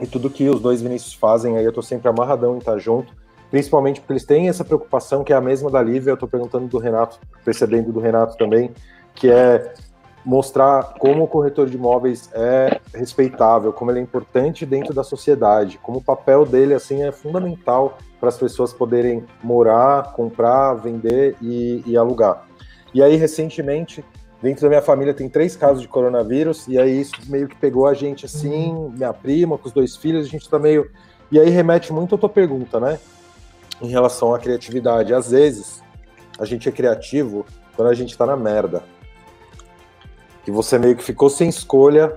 e 0.00 0.06
tudo 0.06 0.30
que 0.30 0.48
os 0.48 0.60
dois 0.60 0.80
Vinícius 0.80 1.14
fazem 1.14 1.56
aí, 1.56 1.64
eu 1.64 1.72
tô 1.72 1.82
sempre 1.82 2.08
amarradão 2.08 2.54
em 2.54 2.58
estar 2.58 2.78
junto, 2.78 3.12
principalmente 3.50 4.00
porque 4.00 4.12
eles 4.12 4.24
têm 4.24 4.48
essa 4.48 4.64
preocupação 4.64 5.24
que 5.24 5.32
é 5.32 5.36
a 5.36 5.40
mesma 5.40 5.70
da 5.70 5.82
Lívia, 5.82 6.10
eu 6.10 6.16
tô 6.16 6.28
perguntando 6.28 6.66
do 6.68 6.78
Renato, 6.78 7.18
percebendo 7.44 7.92
do 7.92 7.98
Renato 8.00 8.36
também, 8.36 8.72
que 9.14 9.28
é 9.28 9.74
mostrar 10.24 10.94
como 10.98 11.24
o 11.24 11.28
corretor 11.28 11.68
de 11.68 11.76
imóveis 11.76 12.30
é 12.32 12.80
respeitável, 12.94 13.72
como 13.72 13.90
ele 13.90 14.00
é 14.00 14.02
importante 14.02 14.64
dentro 14.64 14.94
da 14.94 15.04
sociedade, 15.04 15.78
como 15.82 15.98
o 15.98 16.02
papel 16.02 16.46
dele 16.46 16.74
assim 16.74 17.02
é 17.02 17.12
fundamental 17.12 17.98
para 18.18 18.30
as 18.30 18.38
pessoas 18.38 18.72
poderem 18.72 19.24
morar, 19.42 20.12
comprar, 20.12 20.74
vender 20.74 21.36
e, 21.42 21.82
e 21.86 21.96
alugar. 21.96 22.46
E 22.94 23.02
aí 23.02 23.16
recentemente 23.16 24.04
dentro 24.44 24.62
da 24.62 24.68
minha 24.68 24.82
família 24.82 25.14
tem 25.14 25.26
três 25.28 25.56
casos 25.56 25.80
de 25.80 25.88
coronavírus, 25.88 26.68
e 26.68 26.78
aí 26.78 27.00
isso 27.00 27.14
meio 27.28 27.48
que 27.48 27.56
pegou 27.56 27.86
a 27.86 27.94
gente 27.94 28.26
assim, 28.26 28.74
uhum. 28.74 28.90
minha 28.90 29.12
prima 29.12 29.56
com 29.56 29.66
os 29.66 29.72
dois 29.72 29.96
filhos, 29.96 30.26
a 30.26 30.28
gente 30.28 30.48
tá 30.48 30.58
meio. 30.58 30.90
E 31.32 31.40
aí 31.40 31.48
remete 31.48 31.92
muito 31.92 32.14
à 32.14 32.18
tua 32.18 32.28
pergunta, 32.28 32.78
né? 32.78 32.98
Em 33.80 33.88
relação 33.88 34.34
à 34.34 34.38
criatividade. 34.38 35.14
Às 35.14 35.30
vezes, 35.30 35.82
a 36.38 36.44
gente 36.44 36.68
é 36.68 36.72
criativo 36.72 37.46
quando 37.74 37.88
a 37.88 37.94
gente 37.94 38.16
tá 38.16 38.26
na 38.26 38.36
merda. 38.36 38.84
Que 40.44 40.50
você 40.50 40.78
meio 40.78 40.96
que 40.96 41.02
ficou 41.02 41.30
sem 41.30 41.48
escolha, 41.48 42.16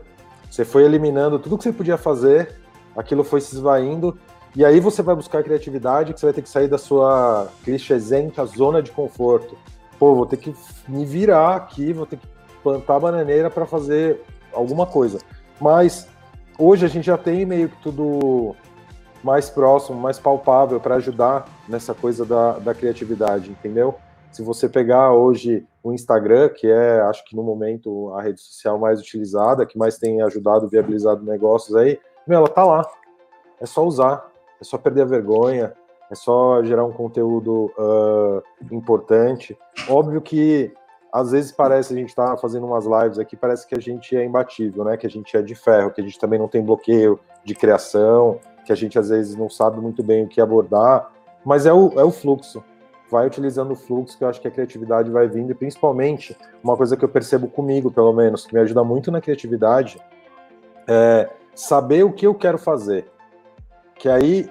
você 0.49 0.66
foi 0.66 0.84
eliminando 0.84 1.40
tudo 1.40 1.58
que 1.58 1.64
você 1.64 1.74
podia 1.74 1.98
fazer, 1.98 2.56
aquilo 2.95 3.24
foi 3.24 3.41
se 3.41 3.56
esvaindo, 3.56 4.18
e 4.56 4.66
aí 4.66 4.80
você 4.80 5.02
vai 5.02 5.16
buscar 5.16 5.44
criatividade, 5.44 6.14
que 6.14 6.20
você 6.20 6.26
vai 6.28 6.34
ter 6.34 6.41
que 6.41 6.49
sair 6.49 6.68
da 6.68 6.78
sua 6.78 7.48
clichêzenta 7.64 8.45
zona 8.45 8.82
de 8.82 8.91
conforto 8.91 9.56
pô, 9.99 10.16
vou 10.16 10.26
ter 10.26 10.38
que 10.38 10.56
me 10.88 11.06
virar 11.06 11.56
aqui, 11.56 11.94
vou 11.94 12.06
ter 12.06 12.18
que 12.18 12.28
plantar 12.64 12.99
bananeira 12.99 13.49
para 13.49 13.66
fazer 13.66 14.22
alguma 14.54 14.86
coisa. 14.86 15.20
Mas 15.60 16.08
hoje 16.58 16.86
a 16.86 16.90
gente 16.90 17.06
já 17.06 17.18
tem 17.18 17.45
meio 17.45 17.70
que 17.70 17.82
tudo 17.82 18.56
mais 19.24 19.49
próximo, 19.49 19.99
mais 19.99 20.20
palpável 20.20 20.80
para 20.80 20.95
ajudar 20.95 21.45
nessa 21.68 21.94
coisa 21.94 22.26
da, 22.26 22.54
da 22.60 22.74
criatividade, 22.74 23.49
entendeu? 23.49 23.95
Se 24.32 24.41
você 24.44 24.70
pegar 24.70 25.14
hoje 25.14 25.66
o 25.84 25.94
Instagram, 25.94 26.49
que 26.49 26.68
é, 26.68 26.99
acho 27.02 27.24
que 27.26 27.36
no 27.36 27.44
momento, 27.44 28.14
a 28.14 28.22
rede 28.22 28.41
social 28.41 28.78
mais 28.78 28.99
utilizada, 28.99 29.66
que 29.66 29.78
mais 29.78 29.98
tem 29.98 30.22
ajudado, 30.22 30.68
viabilizado 30.68 31.24
negócios 31.24 31.76
aí, 31.76 31.99
meu, 32.28 32.40
ela 32.40 32.49
tá 32.49 32.64
lá. 32.64 32.86
É 33.60 33.66
só 33.66 33.84
usar, 33.86 34.30
é 34.62 34.64
só 34.64 34.78
perder 34.78 35.04
a 35.04 35.06
vergonha, 35.06 35.74
é 36.12 36.16
só 36.16 36.64
gerar 36.64 36.86
um 36.86 36.91
conteúdo 36.91 37.72
uh, 37.78 38.44
importante. 38.72 39.58
Óbvio 39.90 40.22
que 40.22 40.74
às 41.12 41.32
vezes 41.32 41.52
parece 41.52 41.94
a 41.94 41.98
gente 41.98 42.14
tá 42.14 42.38
fazendo 42.38 42.66
umas 42.66 42.86
lives 42.86 43.18
aqui, 43.18 43.36
parece 43.36 43.66
que 43.66 43.76
a 43.76 43.80
gente 43.80 44.16
é 44.16 44.24
imbatível, 44.24 44.84
né? 44.84 44.98
Que 44.98 45.08
a 45.08 45.10
gente 45.10 45.36
é 45.36 45.41
de 45.41 45.56
ferro, 45.56 45.91
que 45.91 46.02
a 46.02 46.04
gente 46.04 46.20
também 46.20 46.38
não 46.38 46.48
tem 46.48 46.64
bloqueio 46.64 47.20
de 47.44 47.56
criação, 47.56 48.40
que 48.66 48.72
a 48.72 48.76
gente 48.76 48.99
às 48.99 49.10
vezes 49.10 49.36
não 49.36 49.49
sabe 49.49 49.80
muito 49.80 50.04
bem 50.04 50.26
o 50.26 50.28
que 50.28 50.41
abordar, 50.41 51.12
mas 51.45 51.66
é 51.66 51.74
o, 51.74 51.94
é 51.99 52.04
o 52.04 52.12
fluxo. 52.12 52.64
Vai 53.10 53.28
utilizando 53.28 53.72
o 53.72 53.76
fluxo, 53.76 54.18
que 54.18 54.24
eu 54.24 54.28
acho 54.28 54.42
que 54.42 54.48
a 54.48 54.52
criatividade 54.52 55.10
vai 55.10 55.28
vindo, 55.28 55.52
e 55.52 55.56
principalmente, 55.56 56.36
uma 56.64 56.76
coisa 56.76 56.98
que 56.98 57.06
eu 57.06 57.10
percebo 57.10 57.48
comigo, 57.48 57.92
pelo 57.92 58.12
menos, 58.12 58.46
que 58.46 58.54
me 58.54 58.60
ajuda 58.60 58.84
muito 58.84 59.12
na 59.12 59.22
criatividade, 59.22 60.00
é 60.88 61.30
saber 61.56 62.04
o 62.04 62.12
que 62.12 62.28
eu 62.28 62.36
quero 62.36 62.58
fazer. 62.58 63.10
Que 63.96 64.10
aí 64.10 64.50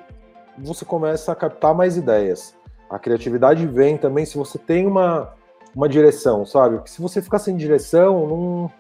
você 0.59 0.85
começa 0.85 1.33
a 1.33 1.37
captar 1.37 1.75
mais 1.75 1.97
ideias. 1.97 2.55
A 2.89 2.99
criatividade 2.99 3.67
vem 3.67 3.97
também 3.97 4.25
se 4.25 4.37
você 4.37 4.59
tem 4.59 4.87
uma, 4.87 5.35
uma 5.75 5.89
direção, 5.89 6.47
sabe? 6.47 6.77
Porque 6.77 6.91
se 6.91 7.03
você 7.03 7.21
ficar 7.21 7.39
sem 7.39 7.57
direção, 7.57 8.27
não, 8.27 8.73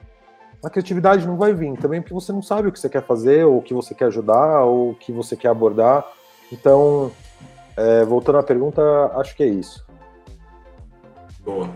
a 0.64 0.70
criatividade 0.70 1.26
não 1.26 1.36
vai 1.36 1.52
vir 1.52 1.76
também, 1.78 2.00
porque 2.00 2.14
você 2.14 2.32
não 2.32 2.42
sabe 2.42 2.68
o 2.68 2.72
que 2.72 2.80
você 2.80 2.88
quer 2.88 3.02
fazer, 3.02 3.44
ou 3.44 3.58
o 3.58 3.62
que 3.62 3.74
você 3.74 3.94
quer 3.94 4.06
ajudar, 4.06 4.62
ou 4.62 4.90
o 4.90 4.94
que 4.94 5.12
você 5.12 5.36
quer 5.36 5.48
abordar. 5.48 6.06
Então, 6.50 7.10
é, 7.76 8.04
voltando 8.04 8.38
à 8.38 8.42
pergunta, 8.42 8.82
acho 9.14 9.36
que 9.36 9.42
é 9.42 9.46
isso. 9.46 9.86
Boa. 11.40 11.68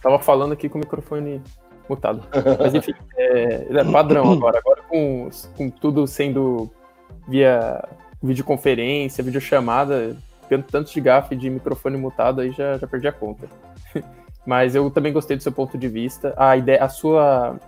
Tava 0.00 0.18
falando 0.18 0.52
aqui 0.52 0.68
com 0.68 0.78
o 0.78 0.80
microfone 0.80 1.42
mutado. 1.88 2.22
Mas 2.58 2.74
enfim, 2.74 2.94
é, 3.16 3.66
é 3.70 3.84
padrão 3.84 4.32
agora. 4.32 4.58
Agora 4.58 4.82
com, 4.88 5.28
com 5.56 5.70
tudo 5.70 6.06
sendo 6.06 6.70
via 7.28 7.82
videoconferência, 8.22 9.24
videochamada, 9.24 10.16
tendo 10.48 10.64
tanto 10.64 10.92
de 10.92 11.00
gafe 11.00 11.34
de 11.34 11.50
microfone 11.50 11.96
mutado, 11.96 12.40
aí 12.40 12.52
já, 12.52 12.78
já 12.78 12.86
perdi 12.86 13.08
a 13.08 13.12
conta. 13.12 13.48
Mas 14.46 14.74
eu 14.74 14.90
também 14.90 15.12
gostei 15.12 15.36
do 15.36 15.42
seu 15.42 15.52
ponto 15.52 15.76
de 15.76 15.88
vista. 15.88 16.34
A 16.36 16.56
ideia, 16.56 16.82
a 16.82 16.88
sua, 16.88 17.58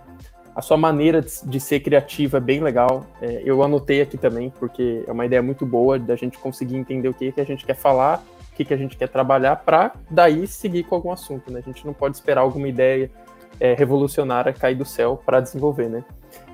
a 0.55 0.61
sua 0.61 0.77
maneira 0.77 1.21
de, 1.21 1.59
ser 1.59 1.81
criativa 1.81 2.37
é 2.37 2.39
bem 2.39 2.61
legal. 2.61 3.05
É, 3.21 3.41
eu 3.43 3.61
anotei 3.61 4.01
aqui 4.01 4.17
também, 4.17 4.49
porque 4.57 5.03
é 5.05 5.11
uma 5.11 5.25
ideia 5.25 5.41
muito 5.41 5.65
boa 5.65 5.99
da 5.99 6.15
gente 6.15 6.37
conseguir 6.37 6.77
entender 6.77 7.09
o 7.09 7.13
que, 7.13 7.33
que 7.33 7.41
a 7.41 7.45
gente 7.45 7.65
quer 7.65 7.75
falar, 7.75 8.23
o 8.51 8.55
que, 8.55 8.63
que 8.63 8.73
a 8.73 8.77
gente 8.77 8.95
quer 8.95 9.09
trabalhar, 9.09 9.57
para 9.57 9.91
daí 10.09 10.47
seguir 10.47 10.83
com 10.83 10.95
algum 10.95 11.11
assunto. 11.11 11.51
Né? 11.51 11.59
A 11.59 11.61
gente 11.61 11.85
não 11.85 11.93
pode 11.93 12.15
esperar 12.15 12.41
alguma 12.41 12.69
ideia 12.69 13.11
é, 13.59 13.73
revolucionária 13.73 14.53
cair 14.53 14.75
do 14.75 14.85
céu 14.85 15.21
para 15.25 15.41
desenvolver, 15.41 15.89
né? 15.89 16.05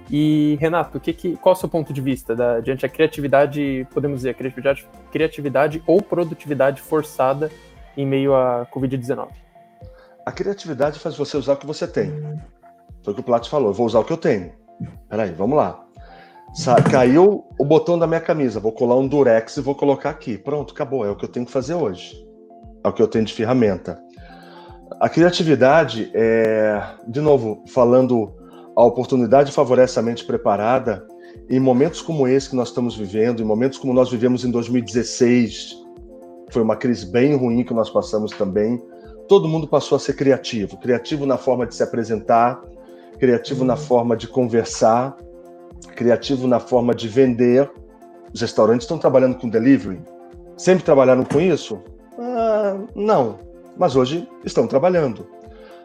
E, 0.10 0.57
Renato, 0.60 0.99
que 0.99 1.14
que, 1.14 1.38
qual 1.38 1.53
é 1.53 1.57
o 1.57 1.60
seu 1.60 1.69
ponto 1.69 1.94
de 1.94 2.02
vista 2.02 2.36
da, 2.36 2.60
diante 2.60 2.82
da 2.82 2.90
criatividade, 2.90 3.88
podemos 3.94 4.18
dizer, 4.18 4.34
criatividade, 4.34 4.86
criatividade 5.11 5.84
ou 5.86 6.02
produtividade 6.02 6.82
forçada 6.82 7.52
em 7.95 8.06
meio 8.06 8.36
à 8.36 8.65
Covid-19? 8.65 9.30
A 10.26 10.32
criatividade 10.32 10.99
faz 10.99 11.15
você 11.15 11.38
usar 11.38 11.53
o 11.53 11.57
que 11.57 11.65
você 11.65 11.88
tem. 11.88 12.11
Foi 13.03 13.14
o 13.14 13.15
que 13.15 13.22
o 13.22 13.23
Platts 13.23 13.49
falou, 13.49 13.69
eu 13.69 13.73
vou 13.73 13.86
usar 13.86 13.99
o 13.99 14.03
que 14.03 14.14
eu 14.14 14.18
tenho. 14.18 14.52
Peraí, 15.10 15.32
vamos 15.32 15.57
lá. 15.57 15.84
Sa 16.53 16.76
caiu 16.82 17.45
o 17.57 17.64
botão 17.65 17.98
da 17.98 18.06
minha 18.06 18.19
camisa, 18.19 18.60
vou 18.60 18.73
colar 18.73 18.98
um 18.98 19.07
durex 19.07 19.57
e 19.57 19.61
vou 19.61 19.73
colocar 19.73 20.10
aqui. 20.10 20.38
Pronto, 20.38 20.73
acabou, 20.73 21.06
é 21.06 21.10
o 21.10 21.15
que 21.15 21.26
eu 21.26 21.30
tenho 21.30 21.45
que 21.45 21.52
fazer 21.52 21.76
hoje. 21.76 22.15
É 22.84 22.88
o 22.88 22.94
que 22.94 23.02
eu 23.02 23.07
tenho 23.07 23.23
de 23.23 23.34
ferramenta. 23.34 24.02
A 24.99 25.07
criatividade 25.07 26.11
é, 26.14 26.82
de 27.07 27.22
novo, 27.22 27.64
falando 27.68 28.34
a 28.76 28.84
oportunidade 28.84 29.52
favorece 29.52 29.98
a 29.98 30.02
mente 30.02 30.26
preparada. 30.26 31.06
Em 31.49 31.60
momentos 31.60 32.02
como 32.02 32.28
esse 32.28 32.49
que 32.49 32.56
nós 32.56 32.69
estamos 32.69 32.95
vivendo, 32.95 33.41
em 33.41 33.45
momentos 33.45 33.78
como 33.78 33.94
nós 33.94 34.10
vivemos 34.10 34.44
em 34.44 34.52
2016, 34.52 35.76
foi 36.49 36.61
uma 36.61 36.76
crise 36.76 37.06
bem 37.06 37.36
ruim 37.36 37.64
que 37.64 37.73
nós 37.73 37.90
passamos 37.90 38.32
também. 38.32 38.82
Todo 39.28 39.48
mundo 39.48 39.68
passou 39.68 39.95
a 39.95 39.99
ser 39.99 40.14
criativo, 40.14 40.78
criativo 40.78 41.26
na 41.26 41.38
forma 41.38 41.65
de 41.65 41.73
se 41.76 41.84
apresentar, 41.84 42.61
criativo 43.22 43.64
na 43.64 43.77
forma 43.77 44.18
de 44.18 44.27
conversar, 44.27 45.15
criativo 45.95 46.48
na 46.48 46.60
forma 46.60 46.95
de 46.95 47.07
vender. 47.07 47.69
Os 48.34 48.41
restaurantes 48.41 48.85
estão 48.85 48.98
trabalhando 48.98 49.38
com 49.38 49.48
delivery. 49.48 50.02
Sempre 50.57 50.84
trabalharam 50.84 51.23
com 51.23 51.39
isso? 51.39 51.80
Ah, 52.18 52.80
não, 52.95 53.38
mas 53.77 53.95
hoje 53.95 54.27
estão 54.43 54.65
trabalhando. 54.65 55.19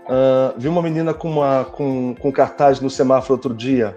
Uh, 0.07 0.57
vi 0.57 0.67
uma 0.67 0.81
menina 0.81 1.13
com, 1.13 1.29
uma, 1.29 1.67
com, 1.67 2.15
com 2.15 2.33
cartaz 2.33 2.81
no 2.81 2.89
semáforo 2.89 3.35
outro 3.35 3.53
dia. 3.53 3.95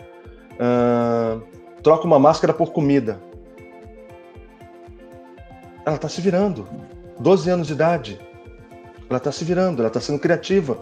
Uh, 0.55 1.41
troca 1.81 2.05
uma 2.05 2.19
máscara 2.19 2.53
por 2.53 2.73
comida. 2.73 3.21
Ela 5.85 5.95
está 5.95 6.09
se 6.09 6.19
virando. 6.19 6.67
12 7.17 7.49
anos 7.49 7.67
de 7.67 7.73
idade. 7.73 8.19
Ela 9.09 9.17
está 9.17 9.31
se 9.31 9.45
virando, 9.45 9.79
ela 9.79 9.87
está 9.87 10.01
sendo 10.01 10.19
criativa. 10.19 10.77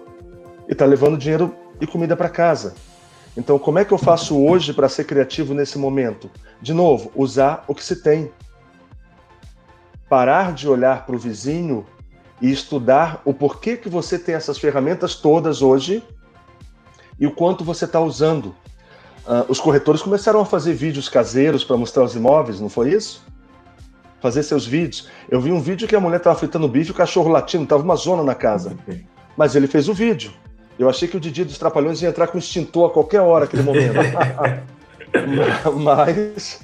E 0.67 0.71
está 0.71 0.85
levando 0.85 1.19
dinheiro 1.19 1.55
e 1.79 1.87
comida 1.87 2.15
para 2.15 2.29
casa. 2.29 2.75
Então, 3.35 3.59
como 3.59 3.77
é 3.77 3.85
que 3.85 3.93
eu 3.93 3.99
faço 3.99 4.35
hoje 4.43 4.73
para 4.73 4.89
ser 4.89 5.03
criativo 5.03 5.53
nesse 5.53 5.77
momento? 5.77 6.29
De 6.59 6.73
novo, 6.73 7.11
usar 7.15 7.63
o 7.67 7.75
que 7.75 7.83
se 7.83 8.01
tem. 8.01 8.31
Parar 10.09 10.53
de 10.53 10.67
olhar 10.67 11.05
para 11.05 11.15
o 11.15 11.19
vizinho 11.19 11.85
e 12.41 12.51
estudar 12.51 13.21
o 13.23 13.33
porquê 13.33 13.77
que 13.77 13.89
você 13.89 14.17
tem 14.17 14.33
essas 14.33 14.57
ferramentas 14.57 15.15
todas 15.15 15.61
hoje 15.61 16.03
e 17.19 17.27
o 17.27 17.31
quanto 17.31 17.63
você 17.63 17.85
está 17.85 17.99
usando. 17.99 18.55
Uh, 19.27 19.45
os 19.49 19.59
corretores 19.59 20.01
começaram 20.01 20.39
a 20.39 20.45
fazer 20.45 20.73
vídeos 20.73 21.09
caseiros 21.09 21.63
para 21.63 21.77
mostrar 21.77 22.03
os 22.03 22.15
imóveis, 22.15 22.59
não 22.59 22.69
foi 22.69 22.91
isso? 22.93 23.23
Fazer 24.19 24.41
seus 24.41 24.65
vídeos. 24.65 25.09
Eu 25.29 25.41
vi 25.41 25.51
um 25.51 25.59
vídeo 25.59 25.87
que 25.87 25.95
a 25.95 25.99
mulher 25.99 26.17
estava 26.17 26.39
fritando 26.39 26.67
bife 26.67 26.89
e 26.89 26.91
o 26.91 26.95
cachorro 26.95 27.29
latindo, 27.29 27.65
estava 27.65 27.83
uma 27.83 27.95
zona 27.95 28.23
na 28.23 28.33
casa. 28.33 28.75
Mas 29.35 29.55
ele 29.55 29.67
fez 29.67 29.89
o 29.89 29.93
vídeo. 29.93 30.31
Eu 30.77 30.89
achei 30.89 31.07
que 31.07 31.17
o 31.17 31.19
Didi 31.19 31.43
dos 31.43 31.57
Trapalhões 31.57 32.01
ia 32.01 32.09
entrar 32.09 32.27
com 32.27 32.37
extintor 32.37 32.89
a 32.89 32.93
qualquer 32.93 33.21
hora, 33.21 33.45
aquele 33.45 33.63
momento. 33.63 33.93
Mas 35.81 36.61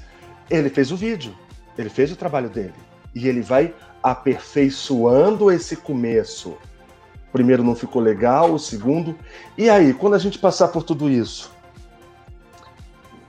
ele 0.50 0.70
fez 0.70 0.92
o 0.92 0.96
vídeo. 0.96 1.34
Ele 1.78 1.90
fez 1.90 2.12
o 2.12 2.16
trabalho 2.16 2.50
dele. 2.50 2.74
E 3.16 3.28
ele 3.28 3.42
vai 3.42 3.74
aperfeiçoando 4.02 5.52
esse 5.52 5.76
começo. 5.76 6.50
O 6.50 7.32
primeiro 7.32 7.64
não 7.64 7.76
ficou 7.76 8.02
legal, 8.02 8.54
o 8.54 8.60
segundo. 8.60 9.18
E 9.58 9.70
aí, 9.70 9.94
quando 9.94 10.14
a 10.14 10.20
gente 10.20 10.38
passar 10.38 10.68
por 10.68 10.84
tudo 10.84 11.10
isso, 11.10 11.52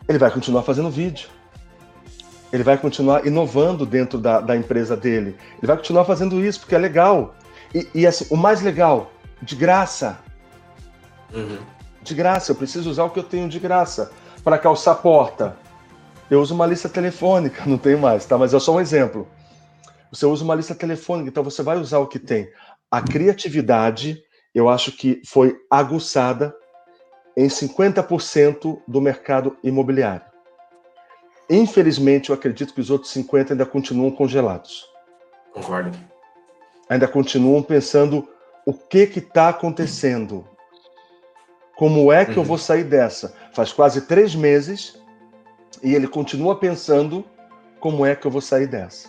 ele 0.08 0.18
vai 0.18 0.30
continuar 0.30 0.62
fazendo 0.62 0.90
vídeo. 0.90 1.28
Ele 2.52 2.62
vai 2.62 2.76
continuar 2.76 3.26
inovando 3.26 3.86
dentro 3.86 4.18
da, 4.18 4.40
da 4.40 4.56
empresa 4.56 4.96
dele. 4.96 5.36
Ele 5.58 5.66
vai 5.66 5.76
continuar 5.76 6.04
fazendo 6.04 6.44
isso 6.44 6.60
porque 6.60 6.74
é 6.74 6.78
legal. 6.78 7.34
E, 7.74 7.88
e 7.94 8.06
assim, 8.06 8.26
o 8.30 8.36
mais 8.36 8.60
legal, 8.60 9.10
de 9.42 9.56
graça. 9.56 10.18
Uhum. 11.34 11.58
De 12.02 12.14
graça, 12.14 12.52
eu 12.52 12.56
preciso 12.56 12.90
usar 12.90 13.04
o 13.04 13.10
que 13.10 13.18
eu 13.18 13.24
tenho 13.24 13.48
de 13.48 13.58
graça. 13.58 14.12
Para 14.42 14.58
calçar 14.58 14.94
porta, 14.96 15.56
eu 16.30 16.40
uso 16.40 16.54
uma 16.54 16.66
lista 16.66 16.88
telefônica, 16.88 17.62
não 17.66 17.78
tenho 17.78 17.98
mais, 17.98 18.24
tá? 18.24 18.38
Mas 18.38 18.54
é 18.54 18.60
só 18.60 18.74
um 18.74 18.80
exemplo. 18.80 19.28
Você 20.10 20.26
usa 20.26 20.44
uma 20.44 20.54
lista 20.54 20.74
telefônica, 20.74 21.28
então 21.28 21.42
você 21.42 21.62
vai 21.62 21.76
usar 21.76 21.98
o 21.98 22.06
que 22.06 22.18
tem. 22.18 22.48
A 22.90 23.02
criatividade, 23.02 24.22
eu 24.54 24.68
acho 24.68 24.92
que 24.92 25.20
foi 25.26 25.56
aguçada 25.68 26.54
em 27.36 27.48
50% 27.48 28.80
do 28.86 29.00
mercado 29.00 29.56
imobiliário. 29.64 30.26
Infelizmente, 31.50 32.30
eu 32.30 32.34
acredito 32.34 32.72
que 32.72 32.80
os 32.80 32.90
outros 32.90 33.12
50% 33.12 33.50
ainda 33.50 33.66
continuam 33.66 34.10
congelados. 34.10 34.86
Concordo. 35.52 35.98
Ainda 36.88 37.08
continuam 37.08 37.62
pensando 37.62 38.28
o 38.64 38.72
que 38.72 38.98
está 38.98 39.48
acontecendo. 39.48 40.46
Como 41.76 42.12
é 42.12 42.24
que 42.24 42.32
uhum. 42.32 42.38
eu 42.38 42.44
vou 42.44 42.58
sair 42.58 42.84
dessa? 42.84 43.34
Faz 43.52 43.72
quase 43.72 44.02
três 44.02 44.34
meses 44.34 45.02
e 45.82 45.94
ele 45.94 46.06
continua 46.06 46.56
pensando 46.56 47.24
como 47.80 48.06
é 48.06 48.14
que 48.14 48.26
eu 48.26 48.30
vou 48.30 48.40
sair 48.40 48.66
dessa. 48.66 49.08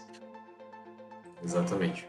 Exatamente. 1.44 2.08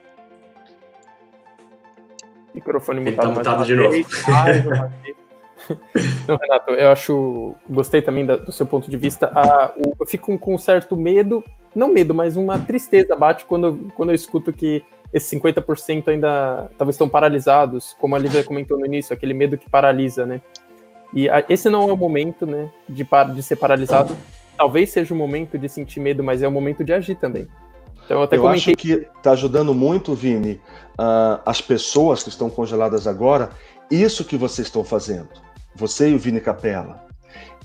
Microfone 2.54 3.00
Ele 3.00 3.10
mutado, 3.10 3.26
tá 3.26 3.34
mutado 3.34 3.64
de 3.66 3.74
novo. 3.74 3.96
Não, 6.26 6.36
Renato, 6.36 6.70
eu 6.72 6.90
acho. 6.90 7.54
Gostei 7.68 8.00
também 8.00 8.24
do 8.24 8.52
seu 8.52 8.66
ponto 8.66 8.90
de 8.90 8.96
vista. 8.96 9.30
Ah, 9.34 9.72
eu 9.76 10.06
fico 10.06 10.38
com 10.38 10.54
um 10.54 10.58
certo 10.58 10.96
medo, 10.96 11.44
não 11.74 11.88
medo, 11.88 12.14
mas 12.14 12.36
uma 12.36 12.58
tristeza 12.58 13.16
bate 13.16 13.44
quando, 13.44 13.90
quando 13.94 14.10
eu 14.10 14.14
escuto 14.14 14.52
que 14.52 14.84
esses 15.12 15.30
50% 15.38 16.08
ainda 16.08 16.70
talvez 16.76 16.94
estão 16.94 17.08
paralisados, 17.08 17.96
como 18.00 18.14
a 18.16 18.18
Lívia 18.18 18.44
comentou 18.44 18.78
no 18.78 18.86
início, 18.86 19.14
aquele 19.14 19.34
medo 19.34 19.56
que 19.56 19.68
paralisa, 19.68 20.26
né? 20.26 20.40
E 21.12 21.28
a, 21.28 21.44
esse 21.48 21.70
não 21.70 21.88
é 21.88 21.92
o 21.92 21.96
momento, 21.96 22.44
né, 22.44 22.70
de, 22.88 23.06
de 23.34 23.42
ser 23.42 23.56
paralisado. 23.56 24.16
Talvez 24.56 24.90
seja 24.90 25.14
o 25.14 25.16
momento 25.16 25.58
de 25.58 25.68
sentir 25.68 26.00
medo, 26.00 26.22
mas 26.22 26.42
é 26.42 26.48
o 26.48 26.52
momento 26.52 26.82
de 26.82 26.92
agir 26.92 27.16
também. 27.16 27.46
Então, 28.04 28.18
eu, 28.18 28.22
até 28.22 28.36
eu 28.36 28.42
comentei... 28.42 28.74
acho 28.74 28.76
que 28.76 28.92
está 29.16 29.32
ajudando 29.32 29.74
muito, 29.74 30.14
Vini, 30.14 30.60
uh, 30.98 31.40
as 31.44 31.60
pessoas 31.60 32.22
que 32.22 32.28
estão 32.28 32.48
congeladas 32.48 33.06
agora, 33.06 33.50
isso 33.90 34.24
que 34.24 34.36
vocês 34.36 34.68
estão 34.68 34.84
fazendo. 34.84 35.28
Você 35.74 36.10
e 36.10 36.14
o 36.14 36.18
Vini 36.18 36.40
Capella. 36.40 37.04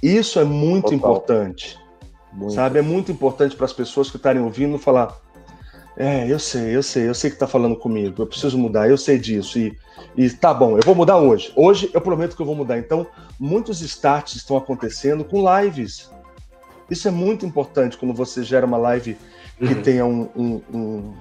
Isso 0.02 0.40
é 0.40 0.44
muito 0.44 0.92
Total. 0.92 0.98
importante. 0.98 1.80
Muito. 2.34 2.54
Sabe? 2.54 2.80
É 2.80 2.82
muito 2.82 3.12
importante 3.12 3.56
para 3.56 3.66
as 3.66 3.74
pessoas 3.74 4.10
que 4.10 4.18
estarem 4.18 4.42
ouvindo 4.42 4.78
falar: 4.78 5.16
É, 6.02 6.26
eu 6.28 6.40
sei, 6.40 6.76
eu 6.76 6.82
sei, 6.82 7.08
eu 7.08 7.14
sei 7.14 7.30
que 7.30 7.36
está 7.36 7.46
falando 7.46 7.76
comigo, 7.76 8.24
eu 8.24 8.26
preciso 8.26 8.58
mudar, 8.58 8.90
eu 8.90 8.98
sei 8.98 9.20
disso. 9.20 9.60
E, 9.60 9.78
e 10.18 10.28
tá 10.32 10.52
bom, 10.52 10.76
eu 10.76 10.82
vou 10.84 10.96
mudar 10.96 11.18
hoje. 11.18 11.54
Hoje 11.56 11.92
eu 11.94 12.02
prometo 12.02 12.36
que 12.36 12.42
eu 12.42 12.46
vou 12.46 12.56
mudar. 12.56 12.80
Então, 12.80 13.06
muitos 13.40 13.82
starts 13.82 14.36
estão 14.36 14.58
acontecendo 14.58 15.24
com 15.24 15.46
lives. 15.60 16.10
Isso 16.90 17.08
é 17.08 17.12
muito 17.12 17.46
importante 17.46 18.00
quando 18.00 18.16
você 18.16 18.42
gera 18.42 18.66
uma 18.66 18.78
live 18.78 19.16
que 19.60 19.76
uhum. 19.76 19.82
tenha 19.84 20.04
um, 20.04 20.28
um, 20.36 20.62
um, 20.74 21.14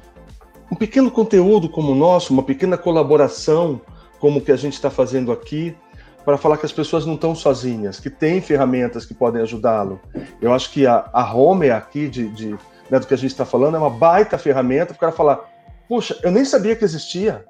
um, 0.72 0.76
pequeno 0.76 1.10
conteúdo 1.10 1.68
como 1.68 1.92
o 1.92 1.94
nosso, 1.94 2.32
uma 2.32 2.42
pequena 2.42 2.78
colaboração 2.78 3.82
como 4.18 4.38
o 4.38 4.42
que 4.42 4.50
a 4.50 4.56
gente 4.56 4.72
está 4.72 4.88
fazendo 4.88 5.30
aqui, 5.30 5.76
para 6.24 6.38
falar 6.38 6.56
que 6.56 6.64
as 6.64 6.72
pessoas 6.72 7.04
não 7.04 7.16
estão 7.16 7.34
sozinhas, 7.34 8.00
que 8.00 8.08
tem 8.08 8.40
ferramentas 8.40 9.04
que 9.04 9.12
podem 9.12 9.42
ajudá-lo. 9.42 10.00
Eu 10.40 10.54
acho 10.54 10.70
que 10.70 10.86
a, 10.86 11.10
a 11.12 11.34
Home 11.34 11.68
aqui, 11.68 12.08
de, 12.08 12.28
de 12.28 12.56
né, 12.90 12.98
do 12.98 13.06
que 13.06 13.14
a 13.14 13.18
gente 13.18 13.30
está 13.30 13.44
falando, 13.44 13.76
é 13.76 13.78
uma 13.78 13.90
baita 13.90 14.36
ferramenta 14.36 14.86
para 14.86 14.96
o 14.96 15.00
cara 15.00 15.12
falar: 15.12 15.40
puxa, 15.88 16.18
eu 16.22 16.30
nem 16.30 16.44
sabia 16.44 16.76
que 16.76 16.84
existia. 16.84 17.44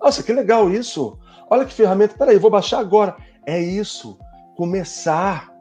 Nossa, 0.00 0.22
que 0.22 0.32
legal 0.32 0.70
isso! 0.70 1.18
Olha 1.48 1.64
que 1.64 1.72
ferramenta, 1.72 2.16
peraí, 2.18 2.38
vou 2.38 2.50
baixar 2.50 2.80
agora. 2.80 3.16
É 3.46 3.60
isso, 3.60 4.18
começar, 4.56 5.52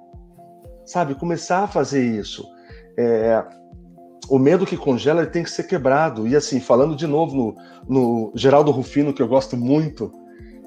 sabe? 0.85 1.15
Começar 1.15 1.63
a 1.63 1.67
fazer 1.67 2.03
isso. 2.03 2.45
É, 2.97 3.43
o 4.29 4.39
medo 4.39 4.65
que 4.65 4.77
congela 4.77 5.21
ele 5.21 5.29
tem 5.29 5.43
que 5.43 5.51
ser 5.51 5.63
quebrado. 5.63 6.27
E 6.27 6.35
assim, 6.35 6.59
falando 6.59 6.95
de 6.95 7.05
novo 7.05 7.35
no, 7.35 7.55
no 7.87 8.31
Geraldo 8.35 8.71
Rufino, 8.71 9.13
que 9.13 9.21
eu 9.21 9.27
gosto 9.27 9.55
muito, 9.55 10.11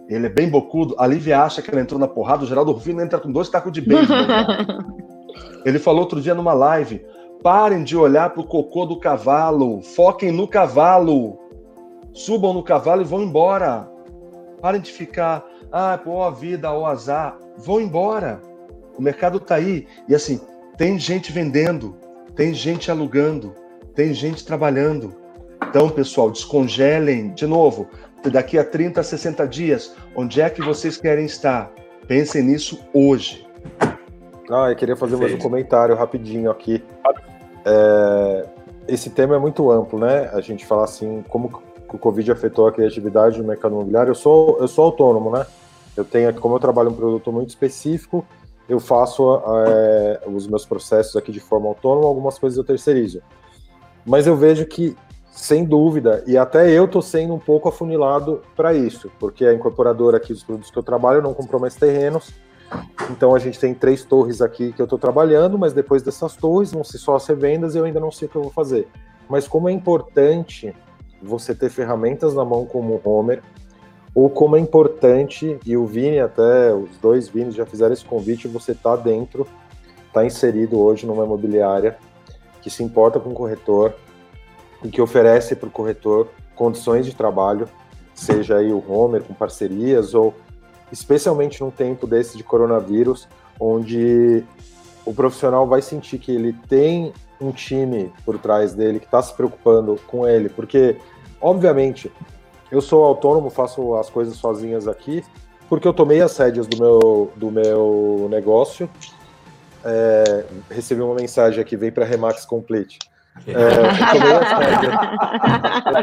Ele 0.08 0.26
é 0.26 0.30
bem 0.30 0.48
bocudo. 0.48 0.94
A 0.98 1.06
Lívia 1.06 1.42
acha 1.42 1.60
que 1.60 1.70
ela 1.70 1.80
entrou 1.80 1.98
na 1.98 2.08
porrada. 2.08 2.44
O 2.44 2.46
Geraldo 2.46 2.72
Rufino 2.72 3.02
entra 3.02 3.18
com 3.18 3.32
dois 3.32 3.48
tacos 3.48 3.72
de 3.72 3.80
beisebol. 3.80 4.16
ele 5.64 5.78
falou 5.78 6.00
outro 6.00 6.20
dia 6.20 6.34
numa 6.34 6.52
live: 6.52 7.04
parem 7.42 7.84
de 7.84 7.96
olhar 7.96 8.30
pro 8.30 8.44
cocô 8.44 8.84
do 8.84 8.98
cavalo. 8.98 9.80
Foquem 9.82 10.32
no 10.32 10.46
cavalo. 10.46 11.38
Subam 12.12 12.52
no 12.52 12.62
cavalo 12.62 13.02
e 13.02 13.04
vão 13.04 13.22
embora. 13.22 13.88
Parem 14.60 14.80
de 14.80 14.90
ficar, 14.90 15.44
ah, 15.70 15.98
pô, 16.02 16.22
a 16.22 16.30
vida, 16.30 16.72
o 16.72 16.84
azar. 16.84 17.38
Vão 17.56 17.80
embora. 17.80 18.40
O 18.96 19.02
mercado 19.02 19.38
tá 19.38 19.54
aí. 19.54 19.86
E 20.08 20.14
assim, 20.14 20.40
tem 20.76 20.98
gente 20.98 21.32
vendendo, 21.32 21.96
tem 22.34 22.52
gente 22.52 22.90
alugando, 22.90 23.54
tem 23.94 24.12
gente 24.12 24.44
trabalhando. 24.44 25.14
Então, 25.68 25.88
pessoal, 25.88 26.30
descongelem. 26.30 27.32
De 27.34 27.46
novo, 27.46 27.88
daqui 28.30 28.58
a 28.58 28.64
30, 28.64 29.02
60 29.02 29.46
dias, 29.46 29.94
onde 30.16 30.40
é 30.40 30.50
que 30.50 30.62
vocês 30.62 30.96
querem 30.96 31.26
estar? 31.26 31.70
Pensem 32.06 32.42
nisso 32.42 32.80
hoje. 32.92 33.46
Ah, 34.50 34.70
eu 34.70 34.76
queria 34.76 34.96
fazer 34.96 35.16
mais 35.16 35.34
um 35.34 35.38
comentário 35.38 35.94
rapidinho 35.94 36.50
aqui. 36.50 36.82
É, 37.64 38.46
esse 38.88 39.10
tema 39.10 39.36
é 39.36 39.38
muito 39.38 39.70
amplo, 39.70 39.98
né? 39.98 40.30
A 40.32 40.40
gente 40.40 40.64
falar 40.66 40.84
assim, 40.84 41.24
como 41.28 41.62
o 41.88 41.98
Covid 41.98 42.30
afetou 42.32 42.66
a 42.66 42.72
criatividade 42.72 43.38
no 43.38 43.48
mercado 43.48 43.72
imobiliário. 43.72 44.10
Eu 44.10 44.14
sou, 44.14 44.58
eu 44.60 44.68
sou 44.68 44.86
autônomo, 44.86 45.30
né? 45.30 45.46
Eu 45.96 46.04
tenho 46.04 46.32
como 46.34 46.54
eu 46.54 46.60
trabalho 46.60 46.90
um 46.90 46.94
produto 46.94 47.32
muito 47.32 47.48
específico, 47.48 48.24
eu 48.68 48.78
faço 48.78 49.42
é, 49.66 50.20
os 50.26 50.46
meus 50.46 50.64
processos 50.64 51.16
aqui 51.16 51.32
de 51.32 51.40
forma 51.40 51.66
autônoma, 51.68 52.06
algumas 52.06 52.38
coisas 52.38 52.56
eu 52.56 52.64
terceirizo. 52.64 53.20
Mas 54.06 54.26
eu 54.26 54.36
vejo 54.36 54.64
que 54.66 54.96
sem 55.30 55.64
dúvida, 55.64 56.22
e 56.26 56.36
até 56.36 56.70
eu 56.70 56.84
estou 56.84 57.00
sendo 57.00 57.32
um 57.32 57.38
pouco 57.38 57.68
afunilado 57.68 58.42
para 58.56 58.74
isso, 58.74 59.10
porque 59.20 59.44
a 59.44 59.54
incorporadora 59.54 60.16
aqui 60.16 60.32
dos 60.32 60.42
produtos 60.42 60.70
que 60.70 60.76
eu 60.76 60.82
trabalho 60.82 61.22
não 61.22 61.32
comprou 61.32 61.60
mais 61.60 61.76
terrenos, 61.76 62.32
então 63.10 63.34
a 63.34 63.38
gente 63.38 63.58
tem 63.58 63.74
três 63.74 64.04
torres 64.04 64.42
aqui 64.42 64.72
que 64.72 64.80
eu 64.80 64.84
estou 64.84 64.98
trabalhando, 64.98 65.58
mas 65.58 65.72
depois 65.72 66.02
dessas 66.02 66.36
torres 66.36 66.72
vão 66.72 66.84
ser 66.84 66.98
só 66.98 67.16
as 67.16 67.26
revendas 67.26 67.74
e 67.74 67.78
eu 67.78 67.84
ainda 67.84 68.00
não 68.00 68.10
sei 68.10 68.28
o 68.28 68.30
que 68.30 68.36
eu 68.36 68.42
vou 68.42 68.50
fazer. 68.50 68.88
Mas 69.28 69.48
como 69.48 69.68
é 69.68 69.72
importante 69.72 70.74
você 71.22 71.54
ter 71.54 71.70
ferramentas 71.70 72.34
na 72.34 72.44
mão 72.44 72.66
como 72.66 72.94
o 72.94 73.08
Homer, 73.08 73.42
ou 74.14 74.28
como 74.28 74.56
é 74.56 74.60
importante, 74.60 75.58
e 75.64 75.76
o 75.76 75.86
Vini 75.86 76.18
até, 76.18 76.74
os 76.74 76.96
dois 76.98 77.28
Vinis 77.28 77.54
já 77.54 77.66
fizeram 77.66 77.92
esse 77.92 78.04
convite, 78.04 78.48
você 78.48 78.72
está 78.72 78.96
dentro, 78.96 79.46
está 80.06 80.24
inserido 80.24 80.80
hoje 80.80 81.06
numa 81.06 81.24
imobiliária 81.24 81.98
que 82.60 82.70
se 82.70 82.82
importa 82.82 83.20
com 83.20 83.30
o 83.30 83.34
corretor, 83.34 83.94
e 84.82 84.88
que 84.88 85.00
oferece 85.00 85.56
para 85.56 85.68
o 85.68 85.72
corretor 85.72 86.28
condições 86.54 87.06
de 87.06 87.14
trabalho, 87.14 87.68
seja 88.14 88.56
aí 88.56 88.72
o 88.72 88.82
Homer 88.90 89.22
com 89.22 89.34
parcerias 89.34 90.14
ou 90.14 90.34
especialmente 90.92 91.60
num 91.60 91.70
tempo 91.70 92.06
desse 92.06 92.36
de 92.36 92.42
coronavírus, 92.42 93.28
onde 93.58 94.44
o 95.04 95.14
profissional 95.14 95.66
vai 95.66 95.82
sentir 95.82 96.18
que 96.18 96.32
ele 96.32 96.52
tem 96.68 97.12
um 97.40 97.52
time 97.52 98.12
por 98.24 98.38
trás 98.38 98.74
dele 98.74 98.98
que 98.98 99.06
está 99.06 99.22
se 99.22 99.32
preocupando 99.34 99.98
com 100.06 100.26
ele, 100.26 100.48
porque 100.48 100.96
obviamente 101.40 102.10
eu 102.70 102.80
sou 102.80 103.04
autônomo, 103.04 103.48
faço 103.48 103.94
as 103.94 104.10
coisas 104.10 104.36
sozinhas 104.36 104.86
aqui, 104.86 105.24
porque 105.68 105.86
eu 105.86 105.92
tomei 105.92 106.20
as 106.20 106.36
rédeas 106.36 106.66
do 106.66 106.78
meu, 106.78 107.32
do 107.36 107.50
meu 107.50 108.26
negócio. 108.30 108.88
É, 109.84 110.44
recebi 110.70 111.00
uma 111.00 111.14
mensagem 111.14 111.60
aqui, 111.60 111.76
vem 111.76 111.90
para 111.90 112.04
Remax 112.04 112.44
Complete. 112.44 112.98
É, 113.46 113.52
eu 113.54 114.20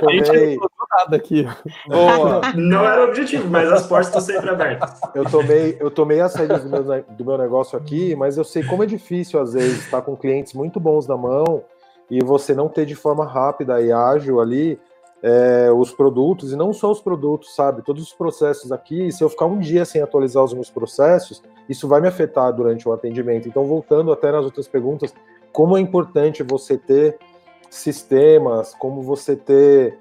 tomei 0.02 0.20
as 0.22 0.22
Eu 0.22 0.26
tomei... 0.26 0.60
nada 0.98 1.16
aqui. 1.16 1.48
Boa. 1.88 2.42
Não 2.56 2.86
era 2.86 3.02
o 3.02 3.10
objetivo, 3.10 3.50
mas 3.50 3.72
as 3.72 3.86
portas 3.88 4.08
estão 4.08 4.22
sempre 4.22 4.50
abertas. 4.50 5.00
Eu 5.14 5.26
tomei, 5.26 5.78
eu 5.80 5.92
tomei 5.92 6.22
as 6.22 6.36
rédeas 6.36 6.64
do 6.64 6.70
meu, 6.70 6.84
do 6.84 7.26
meu 7.26 7.38
negócio 7.38 7.78
aqui, 7.78 8.16
mas 8.16 8.38
eu 8.38 8.44
sei 8.44 8.64
como 8.64 8.84
é 8.84 8.86
difícil, 8.86 9.40
às 9.40 9.54
vezes, 9.54 9.86
estar 9.86 10.02
com 10.02 10.16
clientes 10.16 10.54
muito 10.54 10.80
bons 10.80 11.08
na 11.08 11.18
mão 11.18 11.64
e 12.10 12.24
você 12.24 12.54
não 12.54 12.70
ter 12.70 12.86
de 12.86 12.96
forma 12.96 13.26
rápida 13.26 13.82
e 13.82 13.92
ágil 13.92 14.40
ali 14.40 14.80
é, 15.24 15.72
os 15.72 15.92
produtos, 15.92 16.52
e 16.52 16.56
não 16.56 16.72
só 16.72 16.92
os 16.92 17.02
produtos, 17.02 17.56
sabe? 17.56 17.82
Todos 17.82 18.04
os 18.04 18.14
processos 18.14 18.72
aqui, 18.72 19.12
se 19.12 19.24
eu 19.24 19.30
ficar 19.30 19.48
um 19.48 19.58
dia 19.58 19.84
sem 19.84 20.02
atualizar 20.02 20.44
os 20.44 20.54
meus 20.54 20.70
processos, 20.70 21.42
isso 21.68 21.88
vai 21.88 22.00
me 22.00 22.08
afetar 22.08 22.54
durante 22.54 22.88
o 22.88 22.94
atendimento. 22.94 23.48
Então, 23.48 23.66
voltando 23.66 24.12
até 24.12 24.32
nas 24.32 24.46
outras 24.46 24.68
perguntas, 24.68 25.16
como 25.56 25.78
é 25.78 25.80
importante 25.80 26.44
você 26.44 26.78
ter 26.78 27.18
sistemas, 27.70 28.76
como 28.76 29.02
você 29.02 29.38
ter 29.38 29.98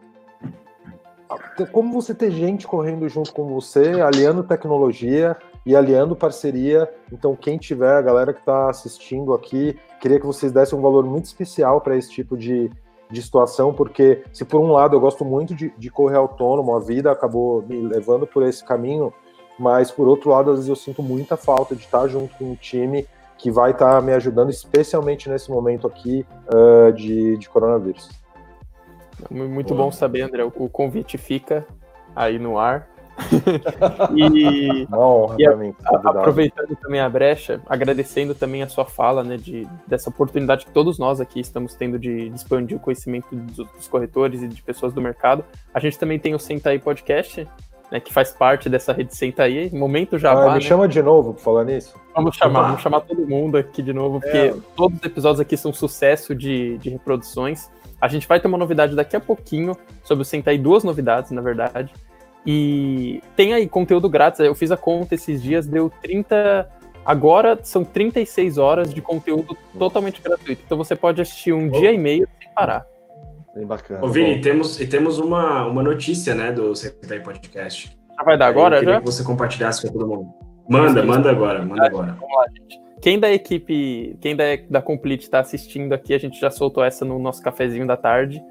como 1.70 1.92
você 1.92 2.12
ter 2.12 2.32
gente 2.32 2.66
correndo 2.66 3.08
junto 3.08 3.32
com 3.32 3.46
você, 3.46 4.00
aliando 4.00 4.42
tecnologia 4.42 5.36
e 5.64 5.76
aliando 5.76 6.16
parceria. 6.16 6.92
Então, 7.12 7.36
quem 7.36 7.56
tiver, 7.56 7.94
a 7.94 8.02
galera 8.02 8.32
que 8.32 8.40
está 8.40 8.68
assistindo 8.68 9.32
aqui, 9.32 9.78
queria 10.00 10.18
que 10.18 10.26
vocês 10.26 10.50
dessem 10.50 10.76
um 10.76 10.82
valor 10.82 11.04
muito 11.04 11.26
especial 11.26 11.80
para 11.80 11.96
esse 11.96 12.10
tipo 12.10 12.36
de, 12.36 12.68
de 13.08 13.22
situação, 13.22 13.72
porque 13.72 14.24
se 14.32 14.44
por 14.44 14.60
um 14.60 14.72
lado 14.72 14.96
eu 14.96 15.00
gosto 15.00 15.24
muito 15.24 15.54
de, 15.54 15.72
de 15.78 15.88
correr 15.88 16.16
autônomo, 16.16 16.74
a 16.74 16.80
vida 16.80 17.12
acabou 17.12 17.62
me 17.62 17.80
levando 17.80 18.26
por 18.26 18.42
esse 18.42 18.64
caminho, 18.64 19.12
mas 19.56 19.92
por 19.92 20.08
outro 20.08 20.30
lado, 20.30 20.50
às 20.50 20.56
vezes 20.56 20.68
eu 20.68 20.76
sinto 20.76 21.00
muita 21.00 21.36
falta 21.36 21.76
de 21.76 21.84
estar 21.84 22.08
junto 22.08 22.36
com 22.36 22.44
um 22.44 22.56
time 22.56 23.06
que 23.44 23.50
vai 23.50 23.72
estar 23.72 23.96
tá 23.96 24.00
me 24.00 24.10
ajudando, 24.14 24.48
especialmente 24.48 25.28
nesse 25.28 25.50
momento 25.50 25.86
aqui 25.86 26.24
uh, 26.48 26.90
de, 26.94 27.36
de 27.36 27.46
coronavírus. 27.46 28.08
Muito 29.30 29.74
Boa. 29.74 29.84
bom 29.84 29.92
saber, 29.92 30.22
André. 30.22 30.42
O 30.42 30.66
convite 30.70 31.18
fica 31.18 31.66
aí 32.16 32.38
no 32.38 32.58
ar. 32.58 32.88
e, 34.16 34.88
Não, 34.88 35.36
e 35.38 35.46
a, 35.46 36.10
aproveitando 36.10 36.74
também 36.76 37.00
a 37.00 37.08
brecha, 37.08 37.60
agradecendo 37.66 38.34
também 38.34 38.62
a 38.62 38.66
sua 38.66 38.86
fala, 38.86 39.22
né, 39.22 39.36
de, 39.36 39.68
dessa 39.86 40.08
oportunidade 40.08 40.64
que 40.64 40.72
todos 40.72 40.98
nós 40.98 41.20
aqui 41.20 41.38
estamos 41.38 41.74
tendo 41.74 41.98
de, 41.98 42.30
de 42.30 42.34
expandir 42.34 42.78
o 42.78 42.80
conhecimento 42.80 43.26
dos, 43.30 43.56
dos, 43.56 43.86
corretores 43.86 44.42
e 44.42 44.48
de 44.48 44.62
pessoas 44.62 44.94
do 44.94 45.02
mercado. 45.02 45.44
A 45.74 45.78
gente 45.78 45.98
também 45.98 46.18
tem 46.18 46.34
o 46.34 46.38
Senta 46.38 46.70
aí 46.70 46.78
Podcast, 46.78 47.46
né, 47.90 48.00
que 48.00 48.12
faz 48.12 48.32
parte 48.32 48.68
dessa 48.68 48.92
rede 48.92 49.14
Senta 49.16 49.44
aí. 49.44 49.70
Momento 49.72 50.18
já. 50.18 50.32
Ah, 50.32 50.48
me 50.48 50.54
né? 50.54 50.60
chama 50.60 50.88
de 50.88 51.02
novo 51.02 51.34
para 51.34 51.42
falar 51.42 51.64
nisso. 51.64 51.94
Vamos 52.14 52.36
chamar, 52.36 52.62
vamos 52.62 52.82
chamar 52.82 53.00
todo 53.00 53.26
mundo 53.26 53.56
aqui 53.56 53.82
de 53.82 53.92
novo, 53.92 54.20
porque 54.20 54.36
é. 54.36 54.54
todos 54.76 54.98
os 54.98 55.04
episódios 55.04 55.40
aqui 55.40 55.56
são 55.56 55.72
sucesso 55.72 56.34
de, 56.34 56.78
de 56.78 56.90
reproduções. 56.90 57.70
A 58.00 58.08
gente 58.08 58.26
vai 58.26 58.38
ter 58.38 58.48
uma 58.48 58.58
novidade 58.58 58.94
daqui 58.94 59.16
a 59.16 59.20
pouquinho 59.20 59.76
sobre 60.02 60.22
o 60.22 60.24
Sentai, 60.24 60.58
duas 60.58 60.84
novidades, 60.84 61.30
na 61.30 61.40
verdade. 61.40 61.92
E 62.46 63.22
tem 63.34 63.54
aí 63.54 63.68
conteúdo 63.68 64.08
grátis. 64.08 64.40
Eu 64.40 64.54
fiz 64.54 64.70
a 64.70 64.76
conta 64.76 65.14
esses 65.14 65.42
dias, 65.42 65.66
deu 65.66 65.90
30. 66.02 66.68
Agora 67.04 67.58
são 67.62 67.84
36 67.84 68.58
horas 68.58 68.92
de 68.92 69.00
conteúdo 69.00 69.56
totalmente 69.78 70.20
gratuito. 70.20 70.62
Então 70.64 70.76
você 70.76 70.94
pode 70.94 71.20
assistir 71.20 71.52
um 71.52 71.68
oh. 71.68 71.70
dia 71.70 71.92
e 71.92 71.98
meio 71.98 72.28
sem 72.38 72.52
parar. 72.54 72.86
Bem 73.54 73.66
bacana. 73.66 74.04
Ô, 74.04 74.08
Vini, 74.08 74.40
temos, 74.40 74.80
e 74.80 74.86
temos 74.86 75.18
uma, 75.18 75.66
uma 75.66 75.82
notícia, 75.82 76.34
né, 76.34 76.50
do 76.50 76.74
Sentai 76.74 77.20
Podcast. 77.20 77.96
Já 78.16 78.24
vai 78.24 78.36
dar 78.36 78.46
agora, 78.46 78.76
Eu 78.76 78.80
queria 78.80 78.94
já? 78.94 79.00
que 79.00 79.06
você 79.06 79.22
compartilhasse 79.22 79.82
com 79.86 79.92
todo 79.92 80.06
mundo. 80.06 80.28
Manda, 80.68 81.04
manda 81.04 81.30
agora, 81.30 81.64
manda 81.64 81.86
agora. 81.86 82.16
Vamos 82.18 82.36
lá, 82.36 82.46
gente. 82.48 82.82
Quem 83.00 83.20
da 83.20 83.30
equipe, 83.30 84.16
quem 84.20 84.34
da, 84.34 84.44
da 84.68 84.80
Complete 84.80 85.22
está 85.22 85.40
assistindo 85.40 85.92
aqui, 85.92 86.14
a 86.14 86.18
gente 86.18 86.40
já 86.40 86.50
soltou 86.50 86.82
essa 86.82 87.04
no 87.04 87.18
nosso 87.18 87.42
cafezinho 87.42 87.86
da 87.86 87.96
tarde. 87.96 88.42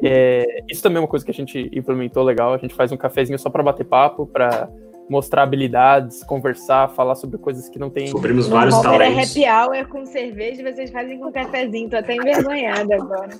É, 0.00 0.62
isso 0.70 0.82
também 0.82 0.98
é 0.98 1.00
uma 1.00 1.08
coisa 1.08 1.24
que 1.24 1.32
a 1.32 1.34
gente 1.34 1.68
implementou 1.72 2.22
legal. 2.22 2.54
A 2.54 2.58
gente 2.58 2.74
faz 2.74 2.92
um 2.92 2.96
cafezinho 2.96 3.38
só 3.38 3.50
para 3.50 3.62
bater 3.62 3.84
papo, 3.84 4.24
para 4.24 4.68
mostrar 5.08 5.42
habilidades, 5.42 6.22
conversar, 6.22 6.88
falar 6.90 7.14
sobre 7.14 7.38
coisas 7.38 7.68
que 7.68 7.78
não 7.78 7.88
tem. 7.88 8.04
Descobrimos 8.04 8.48
vários 8.48 8.76
no 8.76 8.82
talentos. 8.82 9.36
É 9.36 9.48
happy 9.48 9.70
hour 9.70 9.88
com 9.88 10.04
cerveja 10.04 10.62
e 10.62 10.72
vocês 10.72 10.90
fazem 10.90 11.18
com 11.18 11.32
cafezinho. 11.32 11.88
Tô 11.88 11.96
até 11.96 12.14
envergonhada 12.14 12.94
agora. 12.94 13.28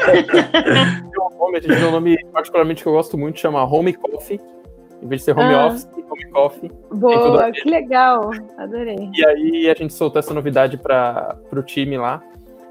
tem 0.00 1.20
um 1.20 1.38
nome, 1.38 1.58
a 1.58 1.60
gente 1.60 1.76
tem 1.76 1.86
um 1.86 1.92
nome 1.92 2.16
particularmente 2.32 2.82
que 2.82 2.88
eu 2.88 2.92
gosto 2.92 3.18
muito, 3.18 3.38
chama 3.38 3.62
Home 3.64 3.92
Coffee. 3.92 4.40
Em 5.02 5.08
vez 5.08 5.22
de 5.22 5.24
ser 5.24 5.32
home 5.32 5.54
ah. 5.54 5.66
office, 5.66 5.88
home 6.10 6.30
coffee. 6.30 6.72
Boa, 6.92 7.50
que 7.52 7.68
legal. 7.68 8.30
Adorei. 8.58 9.10
E 9.14 9.26
aí 9.26 9.70
a 9.70 9.74
gente 9.74 9.94
soltou 9.94 10.20
essa 10.20 10.34
novidade 10.34 10.76
para 10.76 11.38
o 11.52 11.62
time 11.62 11.96
lá. 11.96 12.22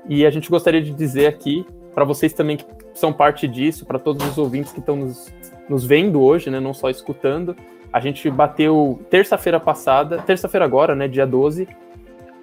E 0.07 0.26
a 0.26 0.30
gente 0.30 0.49
gostaria 0.49 0.81
de 0.81 0.91
dizer 0.91 1.27
aqui, 1.27 1.65
para 1.93 2.03
vocês 2.03 2.34
também 2.34 2.57
que 2.57 2.65
são 2.93 3.11
parte 3.11 3.47
disso, 3.47 3.85
para 3.85 3.99
todos 3.99 4.26
os 4.27 4.38
ouvintes 4.38 4.71
que 4.71 4.80
estão 4.80 4.95
nos, 4.95 5.31
nos 5.67 5.85
vendo 5.85 6.21
hoje, 6.21 6.49
né, 6.49 6.59
não 6.59 6.73
só 6.73 6.89
escutando. 6.89 7.55
A 7.91 7.99
gente 7.99 8.30
bateu 8.30 9.03
terça-feira 9.10 9.60
passada, 9.60 10.20
terça-feira 10.20 10.64
agora, 10.64 10.95
né, 10.95 11.07
dia 11.07 11.26
12, 11.26 11.68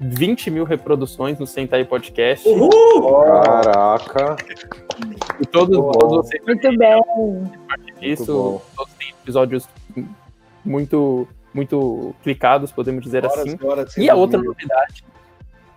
20 0.01 0.51
mil 0.51 0.65
reproduções 0.65 1.39
no 1.39 1.47
Sentai 1.47 1.85
Podcast. 1.85 2.49
Uhul! 2.49 3.23
Caraca! 3.43 4.37
E 5.41 5.47
todos, 5.47 5.77
todos 5.77 6.17
vocês. 6.17 6.45
Muito 6.45 6.77
bem. 6.77 7.03
Parte 7.69 7.95
disso, 8.01 8.61
todos 8.77 8.93
têm 8.95 9.11
episódios 9.23 9.69
muito, 10.65 11.29
muito 11.55 12.15
clicados, 12.23 12.73
podemos 12.73 13.03
dizer 13.03 13.25
horas, 13.25 13.39
assim. 13.39 13.59
Horas, 13.63 13.97
e 13.97 14.11
a 14.11 14.15
outra 14.15 14.43
novidade. 14.43 15.05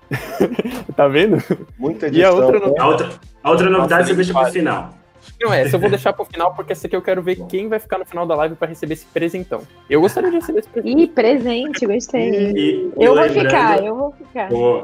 tá 0.96 1.08
vendo? 1.08 1.38
Muita 1.78 2.08
edição. 2.08 2.22
E 2.22 2.26
a 2.26 2.34
outra, 2.34 2.60
novidade, 2.60 2.80
a 2.80 2.88
outra, 2.88 3.10
a 3.44 3.52
outra 3.52 3.70
novidade 3.70 4.08
você 4.08 4.16
deixa 4.16 4.34
para 4.34 4.50
o 4.50 4.52
final. 4.52 4.99
Não 5.42 5.54
é, 5.54 5.62
essa 5.62 5.76
eu 5.76 5.80
vou 5.80 5.90
deixar 5.90 6.14
pro 6.14 6.26
final, 6.26 6.54
porque 6.54 6.74
essa 6.74 6.88
aqui 6.88 6.96
eu 6.96 7.02
quero 7.02 7.22
ver 7.22 7.36
quem 7.48 7.68
vai 7.68 7.80
ficar 7.80 7.98
no 7.98 8.06
final 8.06 8.26
da 8.26 8.36
live 8.36 8.56
para 8.56 8.68
receber 8.68 8.94
esse 8.94 9.06
presentão. 9.06 9.62
Eu 9.90 10.02
gostaria 10.02 10.30
de 10.30 10.38
receber 10.38 10.60
esse 10.60 10.70
presente. 10.70 11.02
Ih, 11.02 11.08
presente, 11.08 11.86
gostei. 11.86 12.52
E, 12.52 12.92
eu 12.98 13.16
vou 13.16 13.30
ficar, 13.30 13.84
eu 13.84 13.96
vou 13.96 14.12
ficar. 14.12 14.50
Boa. 14.50 14.84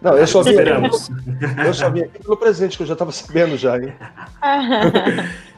Não, 0.00 0.16
eu 0.18 0.26
só 0.26 0.42
vim 0.42 0.50
aqui, 0.50 0.58
Esperamos. 0.58 1.10
eu 1.64 1.74
só 1.74 1.88
vim 1.88 2.00
aqui 2.00 2.22
pelo 2.22 2.36
presente, 2.36 2.76
que 2.76 2.82
eu 2.82 2.86
já 2.86 2.94
estava 2.94 3.12
sabendo 3.12 3.56
já, 3.56 3.76
hein? 3.78 3.92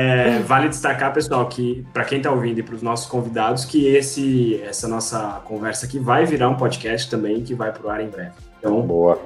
É, 0.00 0.38
vale 0.38 0.68
destacar, 0.68 1.12
pessoal, 1.12 1.48
que 1.48 1.84
para 1.92 2.04
quem 2.04 2.18
está 2.18 2.30
ouvindo 2.30 2.60
e 2.60 2.62
para 2.62 2.76
os 2.76 2.82
nossos 2.82 3.08
convidados, 3.08 3.64
que 3.64 3.84
esse, 3.88 4.62
essa 4.62 4.86
nossa 4.86 5.42
conversa 5.44 5.86
aqui 5.86 5.98
vai 5.98 6.24
virar 6.24 6.48
um 6.48 6.54
podcast 6.54 7.10
também, 7.10 7.42
que 7.42 7.52
vai 7.52 7.72
para 7.72 7.84
o 7.84 7.90
ar 7.90 8.00
em 8.00 8.06
breve. 8.06 8.30
Então, 8.60 8.80
Boa, 8.80 9.20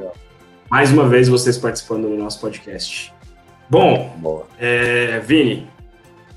mais 0.70 0.90
uma 0.90 1.06
vez, 1.06 1.28
vocês 1.28 1.58
participando 1.58 2.08
do 2.08 2.16
nosso 2.16 2.40
podcast. 2.40 3.12
Bom, 3.72 4.14
boa. 4.18 4.46
é, 4.58 5.18
Vini, 5.20 5.66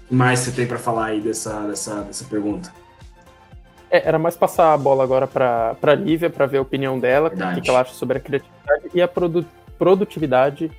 o 0.05 0.07
que 0.07 0.15
mais 0.15 0.39
você 0.39 0.51
tem 0.53 0.65
para 0.65 0.77
falar 0.77 1.07
aí 1.07 1.19
dessa, 1.19 1.67
dessa, 1.67 2.01
dessa 2.03 2.23
pergunta? 2.23 2.71
É, 3.91 4.07
era 4.07 4.17
mais 4.17 4.37
passar 4.37 4.73
a 4.73 4.77
bola 4.77 5.03
agora 5.03 5.27
para 5.27 5.75
a 5.81 5.95
Lívia, 5.95 6.29
para 6.29 6.45
ver 6.45 6.59
a 6.59 6.61
opinião 6.61 6.97
dela, 6.97 7.27
o 7.27 7.61
que 7.61 7.69
ela 7.69 7.81
acha 7.81 7.93
sobre 7.93 8.19
a 8.19 8.21
criatividade 8.21 8.89
e 8.93 9.01
a 9.01 9.07
produ- 9.07 9.45
produtividade 9.77 10.71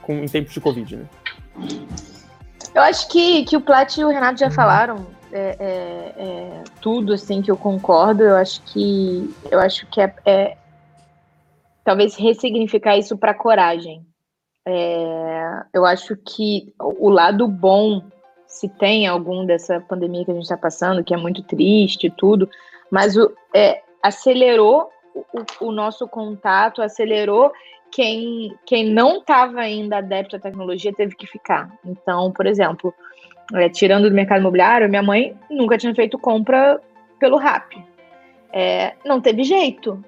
com, 0.00 0.22
em 0.22 0.28
tempos 0.28 0.54
de 0.54 0.60
Covid, 0.60 0.98
né? 0.98 1.06
Eu 2.72 2.82
acho 2.82 3.08
que, 3.08 3.44
que 3.44 3.56
o 3.56 3.60
Plat 3.60 3.96
e 3.96 4.04
o 4.04 4.08
Renato 4.08 4.38
já 4.38 4.52
falaram 4.52 5.04
é, 5.32 5.56
é, 5.58 6.14
é, 6.16 6.64
tudo 6.80 7.12
assim 7.12 7.42
que 7.42 7.50
eu 7.50 7.56
concordo. 7.56 8.22
Eu 8.22 8.36
acho 8.36 8.62
que 8.62 9.34
eu 9.50 9.58
acho 9.58 9.84
que 9.88 10.00
é, 10.00 10.14
é 10.24 10.56
talvez 11.82 12.14
ressignificar 12.14 12.96
isso 12.96 13.18
para 13.18 13.34
coragem. 13.34 14.06
É, 14.70 15.62
eu 15.72 15.86
acho 15.86 16.14
que 16.14 16.74
o 16.78 17.08
lado 17.08 17.48
bom, 17.48 18.02
se 18.46 18.68
tem 18.68 19.06
algum 19.06 19.46
dessa 19.46 19.80
pandemia 19.80 20.26
que 20.26 20.30
a 20.30 20.34
gente 20.34 20.42
está 20.42 20.58
passando, 20.58 21.02
que 21.02 21.14
é 21.14 21.16
muito 21.16 21.42
triste 21.42 22.08
e 22.08 22.10
tudo, 22.10 22.46
mas 22.90 23.16
o, 23.16 23.32
é, 23.56 23.80
acelerou 24.02 24.90
o, 25.14 25.68
o 25.68 25.72
nosso 25.72 26.06
contato, 26.06 26.82
acelerou 26.82 27.50
quem, 27.90 28.54
quem 28.66 28.84
não 28.84 29.20
estava 29.20 29.60
ainda 29.60 29.96
adepto 29.96 30.36
à 30.36 30.38
tecnologia 30.38 30.92
teve 30.92 31.16
que 31.16 31.26
ficar. 31.26 31.72
Então, 31.82 32.30
por 32.30 32.46
exemplo, 32.46 32.92
é, 33.54 33.70
tirando 33.70 34.10
do 34.10 34.14
mercado 34.14 34.40
imobiliário, 34.40 34.86
minha 34.86 35.02
mãe 35.02 35.34
nunca 35.50 35.78
tinha 35.78 35.94
feito 35.94 36.18
compra 36.18 36.78
pelo 37.18 37.38
RAP. 37.38 37.72
É, 38.52 38.92
não 39.02 39.18
teve 39.18 39.44
jeito. 39.44 40.04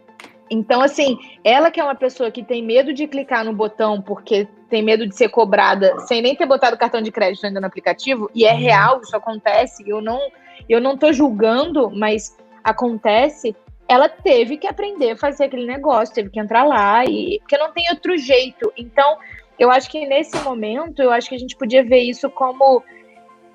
Então, 0.51 0.82
assim, 0.82 1.16
ela 1.44 1.70
que 1.70 1.78
é 1.78 1.85
uma 1.85 1.94
pessoa 1.94 2.31
que 2.31 2.43
tem 2.43 2.62
medo 2.62 2.93
de 2.93 3.06
clicar 3.06 3.44
no 3.44 3.52
botão 3.52 4.02
porque 4.02 4.48
tem 4.68 4.82
medo 4.82 5.06
de 5.06 5.14
ser 5.14 5.28
cobrada 5.28 5.98
sem 6.01 6.20
nem 6.20 6.35
ter 6.35 6.47
botado 6.47 6.77
cartão 6.77 7.01
de 7.01 7.12
crédito 7.12 7.47
ainda 7.47 7.60
no 7.60 7.66
aplicativo, 7.66 8.31
e 8.35 8.44
é 8.44 8.52
real, 8.52 9.01
isso 9.01 9.16
acontece, 9.16 9.89
eu 9.89 10.01
não, 10.01 10.20
eu 10.68 10.81
não 10.81 10.97
tô 10.97 11.12
julgando, 11.12 11.90
mas 11.90 12.36
acontece, 12.64 13.55
ela 13.89 14.09
teve 14.09 14.56
que 14.56 14.66
aprender 14.66 15.12
a 15.12 15.16
fazer 15.16 15.44
aquele 15.44 15.66
negócio, 15.66 16.14
teve 16.14 16.31
que 16.31 16.40
entrar 16.40 16.64
lá, 16.64 17.05
e 17.05 17.39
porque 17.40 17.59
não 17.59 17.72
tem 17.72 17.85
outro 17.90 18.16
jeito. 18.16 18.72
Então, 18.77 19.18
eu 19.59 19.70
acho 19.70 19.90
que 19.90 20.06
nesse 20.06 20.36
momento, 20.44 21.02
eu 21.02 21.10
acho 21.10 21.28
que 21.28 21.35
a 21.35 21.39
gente 21.39 21.56
podia 21.56 21.82
ver 21.82 21.98
isso 21.98 22.31
como 22.31 22.82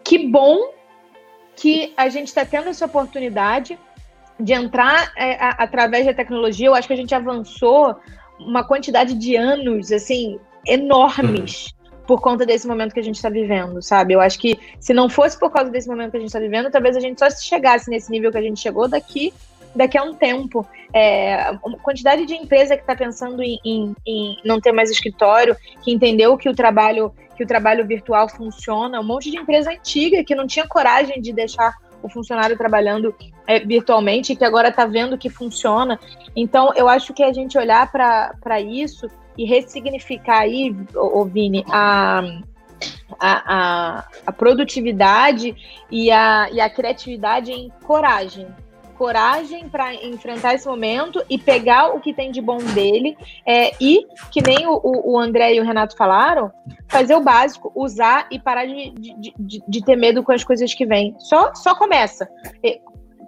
que 0.03 0.27
bom 0.27 0.73
que 1.55 1.93
a 1.95 2.09
gente 2.09 2.27
está 2.27 2.45
tendo 2.45 2.67
essa 2.67 2.85
oportunidade 2.85 3.79
de 4.39 4.53
entrar 4.53 5.11
é, 5.17 5.35
a, 5.35 5.49
através 5.63 6.05
da 6.05 6.13
tecnologia. 6.13 6.67
Eu 6.67 6.75
acho 6.75 6.87
que 6.87 6.93
a 6.93 6.97
gente 6.97 7.15
avançou 7.15 7.95
uma 8.39 8.63
quantidade 8.63 9.13
de 9.13 9.35
anos, 9.35 9.91
assim, 9.91 10.39
enormes. 10.67 11.73
Por 12.05 12.21
conta 12.21 12.45
desse 12.45 12.67
momento 12.67 12.93
que 12.93 12.99
a 12.99 13.03
gente 13.03 13.15
está 13.15 13.29
vivendo, 13.29 13.81
sabe? 13.81 14.13
Eu 14.13 14.21
acho 14.21 14.37
que 14.37 14.59
se 14.79 14.93
não 14.93 15.09
fosse 15.09 15.39
por 15.39 15.49
causa 15.49 15.71
desse 15.71 15.87
momento 15.87 16.11
que 16.11 16.17
a 16.17 16.19
gente 16.19 16.29
está 16.29 16.39
vivendo, 16.39 16.69
talvez 16.69 16.95
a 16.95 16.99
gente 16.99 17.17
só 17.17 17.27
chegasse 17.31 17.89
nesse 17.89 18.11
nível 18.11 18.31
que 18.31 18.37
a 18.37 18.41
gente 18.43 18.59
chegou 18.59 18.87
daqui 18.87 19.33
daqui 19.75 19.97
a 19.97 20.03
um 20.03 20.13
tempo. 20.13 20.65
É, 20.93 21.41
a 21.41 21.59
quantidade 21.81 22.25
de 22.25 22.33
empresa 22.33 22.75
que 22.75 22.83
está 22.83 22.95
pensando 22.95 23.43
em, 23.43 23.59
em, 23.65 23.95
em, 24.07 24.37
não 24.45 24.61
ter 24.61 24.71
mais 24.71 24.89
escritório, 24.89 25.55
que 25.83 25.91
entendeu 25.91 26.37
que 26.37 26.47
o 26.47 26.55
trabalho 26.55 27.13
que 27.35 27.43
o 27.43 27.47
trabalho 27.47 27.85
virtual 27.85 28.29
funciona, 28.29 28.97
um 28.97 29.03
monte 29.03 29.29
de 29.29 29.35
empresa 29.35 29.69
antiga 29.69 30.23
que 30.23 30.33
não 30.33 30.47
tinha 30.47 30.65
coragem 30.65 31.21
de 31.21 31.33
deixar 31.33 31.75
o 32.05 32.09
funcionário 32.09 32.57
trabalhando 32.57 33.13
é, 33.47 33.59
virtualmente 33.59 34.33
e 34.33 34.35
que 34.35 34.45
agora 34.45 34.69
está 34.69 34.85
vendo 34.85 35.17
que 35.17 35.29
funciona. 35.29 35.99
Então, 36.35 36.71
eu 36.75 36.87
acho 36.87 37.13
que 37.13 37.23
a 37.23 37.33
gente 37.33 37.57
olhar 37.57 37.91
para 37.91 38.61
isso 38.61 39.09
e 39.37 39.45
ressignificar 39.45 40.39
aí, 40.39 40.75
ô, 40.95 41.25
Vini, 41.25 41.65
a, 41.69 42.21
a, 43.19 43.53
a, 43.55 44.07
a 44.27 44.31
produtividade 44.31 45.55
e 45.91 46.11
a, 46.11 46.49
e 46.51 46.61
a 46.61 46.69
criatividade 46.69 47.51
em 47.51 47.71
coragem, 47.83 48.47
coragem 48.97 49.69
para 49.69 49.93
enfrentar 49.93 50.53
esse 50.53 50.67
momento 50.67 51.23
e 51.29 51.37
pegar 51.37 51.95
o 51.95 51.99
que 51.99 52.13
tem 52.13 52.31
de 52.31 52.41
bom 52.41 52.57
dele 52.57 53.17
é, 53.45 53.71
e, 53.79 54.05
que 54.31 54.41
nem 54.41 54.67
o, 54.67 54.79
o 54.83 55.19
André 55.19 55.53
e 55.53 55.59
o 55.59 55.63
Renato 55.63 55.95
falaram, 55.95 56.51
fazer 56.87 57.15
o 57.15 57.21
básico, 57.21 57.71
usar 57.75 58.27
e 58.31 58.39
parar 58.39 58.65
de, 58.65 58.91
de, 58.91 59.33
de, 59.37 59.63
de 59.67 59.85
ter 59.85 59.95
medo 59.95 60.23
com 60.23 60.31
as 60.31 60.43
coisas 60.43 60.73
que 60.73 60.85
vêm. 60.85 61.15
Só, 61.19 61.53
só 61.53 61.75
começa. 61.75 62.29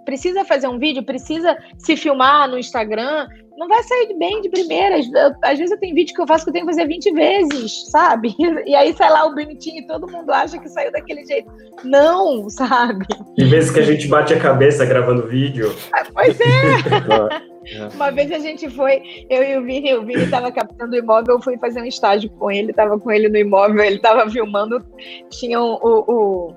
Precisa 0.04 0.44
fazer 0.44 0.68
um 0.68 0.78
vídeo, 0.78 1.04
precisa 1.04 1.56
se 1.76 1.96
filmar 1.96 2.48
no 2.48 2.58
Instagram, 2.58 3.28
não 3.58 3.66
vai 3.66 3.82
sair 3.82 4.14
bem 4.16 4.40
de 4.40 4.48
primeiras. 4.48 5.06
Às 5.42 5.58
vezes 5.58 5.72
eu 5.72 5.80
tenho 5.80 5.94
vídeo 5.94 6.14
que 6.14 6.22
eu 6.22 6.26
faço 6.26 6.44
que 6.44 6.50
eu 6.50 6.52
tenho 6.52 6.66
que 6.66 6.72
fazer 6.72 6.86
20 6.86 7.12
vezes, 7.12 7.90
sabe? 7.90 8.34
E 8.68 8.74
aí 8.74 8.92
sai 8.94 9.10
lá 9.10 9.24
o 9.24 9.34
bonitinho 9.34 9.78
e 9.78 9.86
todo 9.86 10.10
mundo 10.10 10.30
acha 10.30 10.58
que 10.58 10.68
saiu 10.68 10.92
daquele 10.92 11.24
jeito. 11.24 11.50
Não, 11.84 12.48
sabe? 12.50 13.06
Tem 13.36 13.48
vezes 13.48 13.70
que 13.70 13.80
a 13.80 13.84
gente 13.84 14.06
bate 14.08 14.34
a 14.34 14.40
cabeça 14.40 14.84
gravando 14.84 15.26
vídeo. 15.26 15.74
Pois 16.12 16.38
é! 16.40 17.94
Uma 17.94 18.10
vez 18.10 18.30
a 18.30 18.38
gente 18.38 18.68
foi, 18.70 19.02
eu 19.28 19.42
e 19.42 19.56
o 19.58 19.64
Vini, 19.64 19.94
o 19.94 20.04
Vini 20.04 20.28
tava 20.28 20.52
captando 20.52 20.94
o 20.94 20.98
imóvel, 20.98 21.36
eu 21.36 21.42
fui 21.42 21.56
fazer 21.58 21.80
um 21.80 21.86
estágio 21.86 22.30
com 22.30 22.50
ele, 22.50 22.72
tava 22.72 22.98
com 22.98 23.10
ele 23.10 23.28
no 23.28 23.36
imóvel, 23.36 23.82
ele 23.82 23.98
tava 23.98 24.28
filmando, 24.30 24.84
tinha 25.30 25.60
o. 25.60 25.74
o, 25.74 25.98
o 26.08 26.54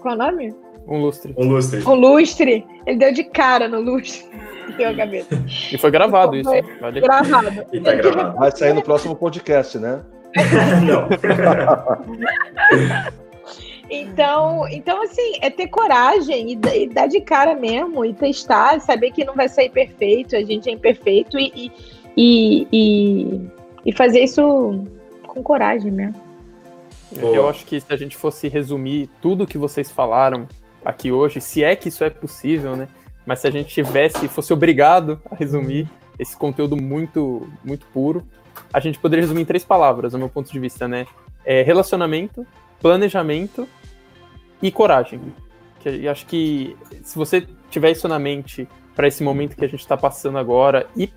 qual 0.00 0.14
é 0.14 0.16
o 0.16 0.18
nome? 0.18 0.54
Um 0.88 1.00
lustre. 1.00 1.34
Um 1.36 1.48
lustre. 1.48 1.82
Um 1.84 1.94
lustre. 1.94 2.64
Ele 2.86 2.98
deu 2.98 3.12
de 3.12 3.24
cara 3.24 3.68
no 3.68 3.80
lustre. 3.80 4.24
Deu 4.76 4.90
a 4.90 4.94
cabeça. 4.94 5.44
E 5.72 5.78
foi 5.78 5.90
gravado 5.90 6.36
isso. 6.36 6.48
Foi 6.48 6.62
Vale. 6.80 7.00
Gravado. 7.00 7.66
E 7.72 7.80
tá 7.80 7.94
gravado. 7.94 8.38
Vai 8.38 8.50
sair 8.50 8.72
no 8.72 8.82
próximo 8.82 9.14
podcast, 9.14 9.78
né? 9.78 10.02
Não. 10.86 11.08
Então, 13.88 14.66
então, 14.68 15.02
assim, 15.02 15.34
é 15.40 15.48
ter 15.48 15.68
coragem 15.68 16.54
e, 16.54 16.58
e, 16.74 16.88
dar 16.88 17.06
de 17.06 17.20
cara 17.20 17.54
mesmo, 17.54 18.04
e 18.04 18.12
testar, 18.12 18.80
saber 18.80 19.12
que 19.12 19.24
não 19.24 19.34
vai 19.34 19.48
sair 19.48 19.70
perfeito, 19.70 20.34
a 20.34 20.42
gente 20.42 20.68
é 20.68 20.72
imperfeito, 20.72 21.38
e, 21.38 21.70
e, 22.16 22.66
e, 22.72 23.40
e 23.86 23.92
fazer 23.92 24.24
isso 24.24 24.84
com 25.24 25.42
coragem 25.42 25.92
mesmo. 25.92 26.20
Boa. 27.12 27.36
Eu 27.36 27.48
acho 27.48 27.64
que 27.64 27.80
se 27.80 27.92
a 27.92 27.96
gente 27.96 28.16
fosse 28.16 28.48
resumir 28.48 29.08
tudo 29.22 29.46
que 29.46 29.56
vocês 29.56 29.90
falaram 29.90 30.48
aqui 30.84 31.12
hoje, 31.12 31.40
se 31.40 31.62
é 31.62 31.76
que 31.76 31.88
isso 31.88 32.02
é 32.02 32.10
possível, 32.10 32.74
né? 32.74 32.88
Mas 33.26 33.40
se 33.40 33.48
a 33.48 33.50
gente 33.50 33.68
tivesse, 33.68 34.28
fosse 34.28 34.52
obrigado 34.52 35.20
a 35.30 35.34
resumir 35.34 35.90
esse 36.18 36.36
conteúdo 36.36 36.76
muito, 36.76 37.46
muito 37.64 37.84
puro, 37.86 38.24
a 38.72 38.80
gente 38.80 38.98
poderia 38.98 39.22
resumir 39.22 39.42
em 39.42 39.44
três 39.44 39.64
palavras, 39.64 40.12
do 40.12 40.18
meu 40.18 40.28
ponto 40.28 40.50
de 40.50 40.58
vista, 40.58 40.86
né? 40.86 41.06
É 41.44 41.62
relacionamento, 41.62 42.46
planejamento 42.80 43.68
e 44.62 44.70
coragem. 44.70 45.20
Que, 45.80 45.90
e 45.90 46.08
acho 46.08 46.24
que 46.26 46.76
se 47.02 47.18
você 47.18 47.46
tiver 47.70 47.90
isso 47.90 48.08
na 48.08 48.18
mente 48.18 48.68
para 48.94 49.08
esse 49.08 49.22
momento 49.22 49.56
que 49.56 49.64
a 49.64 49.68
gente 49.68 49.80
está 49.80 49.96
passando 49.96 50.38
agora, 50.38 50.86
e 50.96 51.10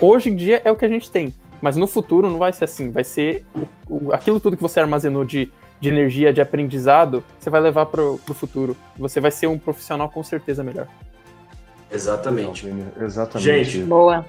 hoje 0.00 0.30
em 0.30 0.36
dia 0.36 0.60
é 0.64 0.70
o 0.70 0.76
que 0.76 0.84
a 0.84 0.88
gente 0.88 1.10
tem, 1.10 1.32
mas 1.62 1.76
no 1.76 1.86
futuro 1.86 2.28
não 2.28 2.38
vai 2.38 2.52
ser 2.52 2.64
assim, 2.64 2.90
vai 2.90 3.04
ser 3.04 3.44
o, 3.88 4.12
aquilo 4.12 4.38
tudo 4.38 4.56
que 4.56 4.62
você 4.62 4.80
armazenou 4.80 5.24
de, 5.24 5.50
de 5.80 5.88
energia, 5.88 6.32
de 6.32 6.40
aprendizado, 6.40 7.24
você 7.38 7.48
vai 7.48 7.60
levar 7.60 7.86
para 7.86 8.02
o 8.02 8.18
futuro. 8.34 8.76
Você 8.98 9.20
vai 9.20 9.30
ser 9.30 9.46
um 9.46 9.58
profissional 9.58 10.10
com 10.10 10.22
certeza 10.22 10.62
melhor. 10.62 10.86
Exatamente. 11.90 12.72
Exatamente. 13.00 13.44
Gente, 13.44 13.78
boa. 13.84 14.24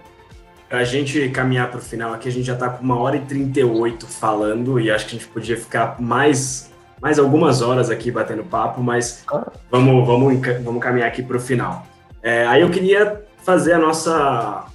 Pra 0.70 0.84
gente 0.84 1.30
caminhar 1.30 1.70
para 1.70 1.80
o 1.80 1.82
final 1.82 2.14
aqui, 2.14 2.28
a 2.28 2.32
gente 2.32 2.46
já 2.46 2.54
está 2.54 2.70
com 2.70 2.84
uma 2.84 3.00
hora 3.00 3.16
e 3.16 3.22
38 3.22 4.06
falando 4.06 4.80
e 4.80 4.92
acho 4.92 5.06
que 5.06 5.16
a 5.16 5.20
gente 5.20 5.30
podia 5.30 5.56
ficar 5.56 5.96
mais, 6.00 6.70
mais 7.02 7.18
algumas 7.18 7.62
horas 7.62 7.90
aqui 7.90 8.12
batendo 8.12 8.44
papo, 8.44 8.84
mas 8.84 9.24
vamos, 9.72 10.06
vamos, 10.06 10.40
vamos 10.62 10.84
caminhar 10.84 11.08
aqui 11.08 11.24
para 11.24 11.38
o 11.38 11.40
final. 11.40 11.88
É, 12.22 12.46
aí 12.46 12.62
eu 12.62 12.70
queria 12.70 13.24
fazer 13.46 13.74
a 13.74 13.80
nossa, 13.80 14.14
a 14.14 14.66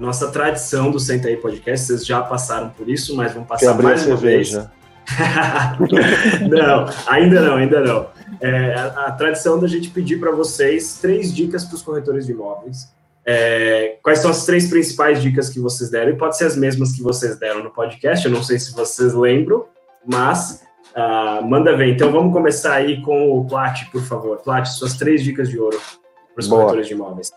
nossa 0.00 0.28
tradição 0.28 0.90
do 0.90 0.98
Senta 0.98 1.28
aí 1.28 1.36
Podcast, 1.36 1.86
vocês 1.86 2.06
já 2.06 2.22
passaram 2.22 2.70
por 2.70 2.88
isso, 2.88 3.14
mas 3.14 3.34
vamos 3.34 3.46
passar 3.46 3.74
mais 3.82 4.06
uma 4.06 4.16
vez. 4.16 4.54
não, 6.48 6.86
ainda 7.06 7.40
não, 7.42 7.56
ainda 7.56 7.80
não. 7.80 8.06
É, 8.44 8.74
a, 8.74 9.06
a, 9.06 9.12
tradição 9.12 9.58
da 9.58 9.66
gente 9.66 9.90
pedir 9.90 10.20
para 10.20 10.30
vocês 10.30 10.98
três 11.00 11.34
dicas 11.34 11.64
para 11.64 11.76
os 11.76 11.82
corretores 11.82 12.26
de 12.26 12.32
imóveis. 12.32 12.92
É, 13.26 13.96
quais 14.02 14.18
são 14.18 14.30
as 14.30 14.44
três 14.44 14.68
principais 14.68 15.22
dicas 15.22 15.48
que 15.48 15.58
vocês 15.58 15.90
deram? 15.90 16.10
E 16.10 16.16
pode 16.16 16.36
ser 16.36 16.44
as 16.44 16.56
mesmas 16.56 16.92
que 16.92 17.02
vocês 17.02 17.38
deram 17.38 17.64
no 17.64 17.70
podcast, 17.70 18.26
eu 18.26 18.32
não 18.32 18.42
sei 18.42 18.58
se 18.58 18.74
vocês 18.74 19.14
lembram, 19.14 19.64
mas 20.04 20.62
Uh, 20.94 21.44
manda 21.44 21.76
ver. 21.76 21.92
Então 21.92 22.12
vamos 22.12 22.32
começar 22.32 22.74
aí 22.74 23.02
com 23.02 23.36
o 23.36 23.44
Plat, 23.44 23.90
por 23.90 24.00
favor. 24.02 24.38
Plat, 24.38 24.64
suas 24.66 24.94
três 24.94 25.24
dicas 25.24 25.48
de 25.48 25.58
ouro 25.58 25.76
para 26.32 26.40
os 26.40 26.46
corretores 26.46 26.86
de 26.86 26.94
imóveis. 26.94 27.32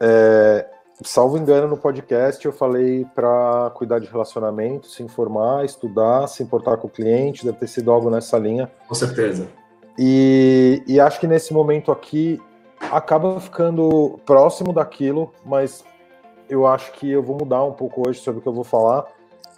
É, 0.00 0.66
salvo 1.04 1.38
engano, 1.38 1.68
no 1.68 1.76
podcast 1.76 2.44
eu 2.44 2.52
falei 2.52 3.06
para 3.14 3.70
cuidar 3.74 4.00
de 4.00 4.08
relacionamento, 4.08 4.88
se 4.88 5.04
informar, 5.04 5.64
estudar, 5.64 6.26
se 6.26 6.42
importar 6.42 6.78
com 6.78 6.88
o 6.88 6.90
cliente, 6.90 7.44
deve 7.44 7.58
ter 7.58 7.68
sido 7.68 7.92
algo 7.92 8.10
nessa 8.10 8.36
linha. 8.38 8.68
Com 8.88 8.94
certeza. 8.94 9.46
E, 9.98 10.82
e 10.86 11.00
acho 11.00 11.18
que 11.18 11.26
nesse 11.26 11.52
momento 11.52 11.90
aqui 11.90 12.40
acaba 12.90 13.40
ficando 13.40 14.18
próximo 14.26 14.72
daquilo, 14.72 15.32
mas 15.44 15.84
eu 16.48 16.66
acho 16.66 16.92
que 16.92 17.10
eu 17.10 17.22
vou 17.22 17.36
mudar 17.38 17.64
um 17.64 17.72
pouco 17.72 18.08
hoje 18.08 18.20
sobre 18.20 18.40
o 18.40 18.42
que 18.42 18.48
eu 18.48 18.52
vou 18.52 18.64
falar, 18.64 19.04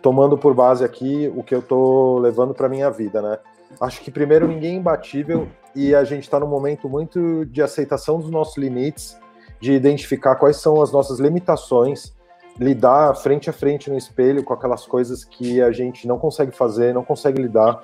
tomando 0.01 0.39
por 0.39 0.55
base 0.55 0.85
aqui 0.85 1.31
o 1.35 1.43
que 1.43 1.55
eu 1.55 1.61
tô 1.61 2.19
levando 2.19 2.55
para 2.55 2.69
minha 2.69 2.91
vida, 2.91 3.21
né? 3.21 3.39
Acho 3.81 4.01
que 4.01 4.11
primeiro 4.11 4.49
ninguém 4.49 4.75
é 4.75 4.79
imbatível 4.79 5.49
e 5.75 5.95
a 5.95 6.03
gente 6.05 6.23
está 6.23 6.41
num 6.41 6.47
momento 6.47 6.89
muito 6.89 7.45
de 7.47 7.63
aceitação 7.63 8.19
dos 8.19 8.31
nossos 8.31 8.57
limites, 8.57 9.19
de 9.61 9.73
identificar 9.73 10.37
quais 10.37 10.57
são 10.57 10.81
as 10.81 10.91
nossas 10.91 11.19
limitações, 11.19 12.15
lidar 12.59 13.15
frente 13.15 13.51
a 13.51 13.53
frente 13.53 13.91
no 13.91 13.97
espelho 13.97 14.43
com 14.43 14.55
aquelas 14.55 14.87
coisas 14.87 15.25
que 15.25 15.61
a 15.61 15.71
gente 15.71 16.09
não 16.09 16.19
consegue 16.19 16.53
fazer, 16.53 16.95
não 16.95 17.05
consegue 17.05 17.43
lidar. 17.43 17.83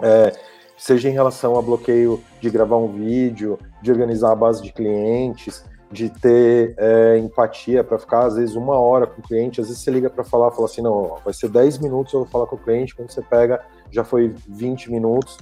É, 0.00 0.32
seja 0.78 1.08
em 1.08 1.12
relação 1.12 1.58
a 1.58 1.62
bloqueio 1.62 2.22
de 2.40 2.48
gravar 2.48 2.76
um 2.76 2.88
vídeo, 2.88 3.58
de 3.82 3.90
organizar 3.90 4.32
a 4.32 4.36
base 4.36 4.62
de 4.62 4.72
clientes, 4.72 5.64
de 5.90 6.08
ter 6.08 6.74
é, 6.78 7.18
empatia 7.18 7.82
para 7.82 7.98
ficar 7.98 8.26
às 8.26 8.36
vezes 8.36 8.54
uma 8.54 8.78
hora 8.78 9.06
com 9.06 9.20
o 9.20 9.24
cliente, 9.24 9.60
às 9.60 9.68
vezes 9.68 9.82
você 9.82 9.90
liga 9.90 10.08
para 10.08 10.22
falar, 10.22 10.50
fala 10.50 10.66
assim, 10.66 10.82
não, 10.82 11.16
vai 11.24 11.34
ser 11.34 11.48
10 11.48 11.78
minutos 11.78 12.12
eu 12.12 12.20
vou 12.20 12.28
falar 12.28 12.46
com 12.46 12.56
o 12.56 12.58
cliente, 12.58 12.94
quando 12.94 13.10
você 13.10 13.22
pega 13.22 13.60
já 13.90 14.04
foi 14.04 14.34
20 14.48 14.90
minutos. 14.90 15.38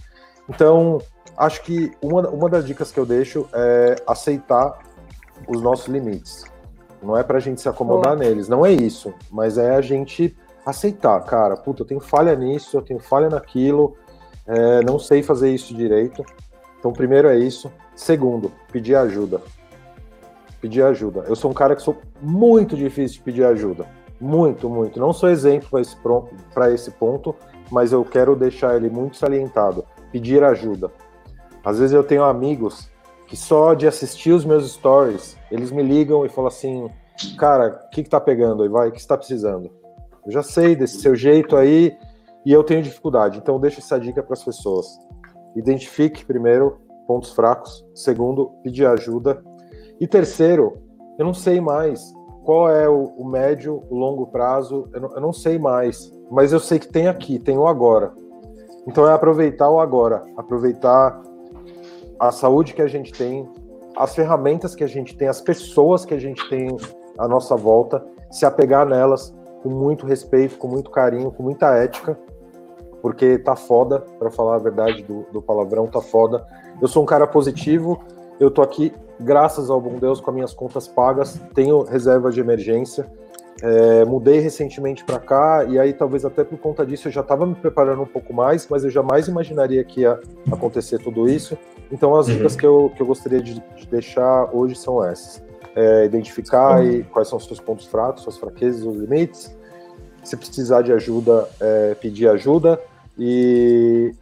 Então, 0.48 0.98
acho 1.36 1.62
que 1.62 1.92
uma, 2.00 2.28
uma 2.28 2.48
das 2.48 2.64
dicas 2.64 2.92
que 2.92 2.98
eu 2.98 3.04
deixo 3.04 3.48
é 3.52 3.96
aceitar 4.06 4.78
os 5.48 5.60
nossos 5.60 5.88
limites. 5.88 6.44
Não 7.02 7.16
é 7.16 7.22
para 7.22 7.38
a 7.38 7.40
gente 7.40 7.60
se 7.60 7.68
acomodar 7.68 8.16
neles, 8.16 8.48
não 8.48 8.64
é 8.64 8.72
isso, 8.72 9.12
mas 9.30 9.58
é 9.58 9.74
a 9.74 9.80
gente 9.80 10.36
aceitar, 10.64 11.20
cara, 11.24 11.56
puta, 11.56 11.82
eu 11.82 11.86
tenho 11.86 12.00
falha 12.00 12.34
nisso, 12.34 12.76
eu 12.76 12.82
tenho 12.82 12.98
falha 12.98 13.28
naquilo, 13.28 13.96
é, 14.46 14.82
não 14.82 14.98
sei 14.98 15.22
fazer 15.22 15.52
isso 15.52 15.74
direito. 15.74 16.24
Então, 16.78 16.92
primeiro 16.92 17.28
é 17.28 17.38
isso. 17.38 17.70
Segundo, 17.94 18.52
pedir 18.70 18.94
ajuda. 18.94 19.40
Pedir 20.60 20.82
ajuda. 20.82 21.24
Eu 21.26 21.36
sou 21.36 21.50
um 21.50 21.54
cara 21.54 21.74
que 21.74 21.82
sou 21.82 21.96
muito 22.20 22.76
difícil 22.76 23.18
de 23.18 23.24
pedir 23.24 23.44
ajuda. 23.44 23.86
Muito, 24.20 24.68
muito. 24.68 24.98
Não 24.98 25.12
sou 25.12 25.28
exemplo 25.28 25.68
para 26.54 26.70
esse, 26.70 26.88
esse 26.88 26.90
ponto, 26.92 27.34
mas 27.70 27.92
eu 27.92 28.04
quero 28.04 28.34
deixar 28.34 28.76
ele 28.76 28.88
muito 28.88 29.16
salientado. 29.16 29.84
Pedir 30.12 30.42
ajuda. 30.42 30.90
Às 31.64 31.78
vezes 31.78 31.94
eu 31.94 32.04
tenho 32.04 32.24
amigos 32.24 32.88
que 33.26 33.36
só 33.36 33.74
de 33.74 33.86
assistir 33.86 34.30
os 34.30 34.44
meus 34.44 34.70
stories, 34.72 35.36
eles 35.50 35.72
me 35.72 35.82
ligam 35.82 36.24
e 36.24 36.28
falam 36.28 36.48
assim: 36.48 36.88
Cara, 37.36 37.82
o 37.86 37.90
que, 37.90 38.02
que 38.02 38.08
tá 38.08 38.20
pegando 38.20 38.62
aí? 38.62 38.68
Vai, 38.68 38.88
o 38.88 38.92
que 38.92 39.00
você 39.00 39.08
tá 39.08 39.16
precisando? 39.16 39.70
Eu 40.24 40.32
já 40.32 40.42
sei 40.42 40.76
desse 40.76 41.00
seu 41.00 41.14
jeito 41.14 41.56
aí, 41.56 41.96
e 42.46 42.52
eu 42.52 42.62
tenho 42.62 42.80
dificuldade. 42.80 43.38
Então, 43.38 43.58
deixa 43.58 43.80
essa 43.80 43.98
dica 43.98 44.22
para 44.22 44.34
as 44.34 44.44
pessoas. 44.44 44.86
Identifique, 45.56 46.24
primeiro, 46.24 46.78
pontos 47.04 47.32
fracos. 47.32 47.84
Segundo, 47.92 48.52
pedir 48.62 48.86
ajuda. 48.86 49.42
E 50.00 50.06
terceiro, 50.06 50.78
eu 51.18 51.24
não 51.24 51.34
sei 51.34 51.60
mais 51.60 52.14
qual 52.44 52.70
é 52.70 52.88
o, 52.88 53.06
o 53.18 53.26
médio, 53.28 53.82
o 53.90 53.96
longo 53.96 54.28
prazo. 54.28 54.88
Eu 54.94 55.00
não, 55.00 55.14
eu 55.16 55.20
não 55.20 55.32
sei 55.32 55.58
mais. 55.58 56.12
Mas 56.30 56.52
eu 56.52 56.60
sei 56.60 56.78
que 56.78 56.86
tem 56.86 57.08
aqui, 57.08 57.40
tem 57.40 57.58
o 57.58 57.66
agora. 57.66 58.14
Então, 58.86 59.08
é 59.08 59.12
aproveitar 59.12 59.68
o 59.68 59.80
agora. 59.80 60.22
Aproveitar 60.36 61.20
a 62.20 62.30
saúde 62.30 62.74
que 62.74 62.82
a 62.82 62.86
gente 62.86 63.12
tem, 63.12 63.44
as 63.96 64.14
ferramentas 64.14 64.76
que 64.76 64.84
a 64.84 64.88
gente 64.88 65.16
tem, 65.16 65.26
as 65.26 65.40
pessoas 65.40 66.04
que 66.04 66.14
a 66.14 66.20
gente 66.20 66.48
tem 66.48 66.68
à 67.18 67.26
nossa 67.26 67.56
volta, 67.56 68.06
se 68.30 68.46
apegar 68.46 68.86
nelas 68.86 69.34
com 69.64 69.68
muito 69.68 70.06
respeito, 70.06 70.56
com 70.58 70.68
muito 70.68 70.92
carinho, 70.92 71.32
com 71.32 71.42
muita 71.42 71.74
ética 71.74 72.16
porque 73.06 73.38
tá 73.38 73.54
foda, 73.54 74.00
para 74.18 74.32
falar 74.32 74.56
a 74.56 74.58
verdade 74.58 75.00
do, 75.04 75.24
do, 75.32 75.40
palavrão, 75.40 75.86
tá 75.86 76.00
foda. 76.00 76.44
Eu 76.82 76.88
sou 76.88 77.04
um 77.04 77.06
cara 77.06 77.24
positivo, 77.24 78.02
eu 78.40 78.50
tô 78.50 78.62
aqui, 78.62 78.92
graças 79.20 79.70
ao 79.70 79.80
bom 79.80 79.96
Deus, 80.00 80.20
com 80.20 80.28
as 80.28 80.34
minhas 80.34 80.52
contas 80.52 80.88
pagas, 80.88 81.40
tenho 81.54 81.84
reserva 81.84 82.32
de 82.32 82.40
emergência. 82.40 83.06
É, 83.62 84.04
mudei 84.04 84.40
recentemente 84.40 85.04
para 85.04 85.20
cá 85.20 85.64
e 85.68 85.78
aí 85.78 85.92
talvez 85.92 86.24
até 86.24 86.42
por 86.42 86.58
conta 86.58 86.84
disso 86.84 87.06
eu 87.06 87.12
já 87.12 87.20
estava 87.20 87.46
me 87.46 87.54
preparando 87.54 88.02
um 88.02 88.06
pouco 88.06 88.34
mais, 88.34 88.66
mas 88.68 88.82
eu 88.82 88.90
jamais 88.90 89.28
imaginaria 89.28 89.84
que 89.84 90.00
ia 90.00 90.18
acontecer 90.50 90.98
tudo 90.98 91.28
isso. 91.28 91.56
Então 91.92 92.12
as 92.16 92.26
uhum. 92.26 92.34
dicas 92.34 92.56
que 92.56 92.66
eu, 92.66 92.92
que 92.96 93.00
eu 93.00 93.06
gostaria 93.06 93.40
de, 93.40 93.54
de 93.54 93.86
deixar 93.86 94.50
hoje 94.52 94.74
são 94.74 95.04
essas: 95.04 95.40
é, 95.76 96.04
identificar 96.04 96.80
uhum. 96.80 97.04
quais 97.04 97.28
são 97.28 97.38
os 97.38 97.46
seus 97.46 97.60
pontos 97.60 97.86
fracos, 97.86 98.24
suas 98.24 98.36
fraquezas, 98.36 98.84
os 98.84 98.96
limites. 98.96 99.56
Se 100.26 100.36
precisar 100.36 100.82
de 100.82 100.92
ajuda, 100.92 101.48
é, 101.60 101.94
pedir 101.94 102.28
ajuda. 102.28 102.80
E 103.18 104.12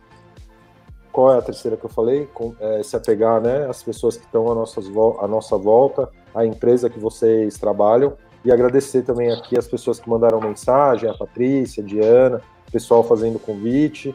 qual 1.12 1.32
é 1.34 1.38
a 1.38 1.42
terceira 1.42 1.76
que 1.76 1.84
eu 1.84 1.90
falei? 1.90 2.28
Com, 2.34 2.54
é, 2.60 2.82
se 2.82 2.96
apegar 2.96 3.40
né, 3.40 3.66
às 3.66 3.82
pessoas 3.82 4.16
que 4.16 4.24
estão 4.24 4.50
à, 4.50 4.54
nossas, 4.54 4.86
à 5.20 5.28
nossa 5.28 5.56
volta, 5.56 6.08
à 6.34 6.44
empresa 6.44 6.90
que 6.90 6.98
vocês 6.98 7.56
trabalham. 7.56 8.16
E 8.44 8.52
agradecer 8.52 9.02
também 9.02 9.32
aqui 9.32 9.56
as 9.56 9.66
pessoas 9.66 9.98
que 9.98 10.08
mandaram 10.08 10.40
mensagem, 10.40 11.08
a 11.08 11.14
Patrícia, 11.14 11.82
a 11.82 11.86
Diana, 11.86 12.40
o 12.68 12.72
pessoal 12.72 13.02
fazendo 13.02 13.38
convite. 13.38 14.14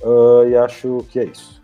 Uh, 0.00 0.48
e 0.48 0.56
acho 0.56 1.04
que 1.10 1.18
é 1.18 1.24
isso. 1.24 1.60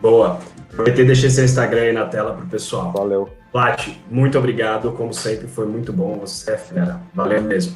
Boa. 0.00 0.38
Aproveitei 0.70 1.04
e 1.04 1.06
deixei 1.06 1.30
seu 1.30 1.44
Instagram 1.44 1.80
aí 1.80 1.92
na 1.92 2.04
tela 2.04 2.34
para 2.34 2.44
o 2.44 2.48
pessoal. 2.48 2.92
Valeu. 2.92 3.28
Plat, 3.50 3.88
muito 4.10 4.38
obrigado. 4.38 4.92
Como 4.92 5.14
sempre, 5.14 5.46
foi 5.46 5.66
muito 5.66 5.92
bom. 5.92 6.18
Você 6.18 6.52
é 6.52 6.58
fera. 6.58 7.00
Valeu 7.14 7.42
mesmo. 7.42 7.74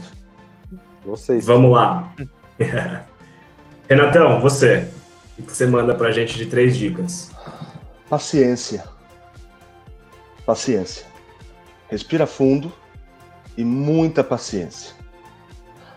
Vocês. 1.06 1.46
Vamos 1.46 1.72
lá. 1.72 2.12
Renatão, 3.88 4.38
você. 4.38 4.86
O 5.38 5.42
que 5.42 5.50
você 5.50 5.64
manda 5.64 5.94
pra 5.94 6.10
gente 6.10 6.36
de 6.36 6.44
três 6.44 6.76
dicas? 6.76 7.30
Paciência. 8.06 8.84
Paciência. 10.44 11.06
Respira 11.88 12.26
fundo 12.26 12.70
e 13.56 13.64
muita 13.64 14.22
paciência. 14.22 14.94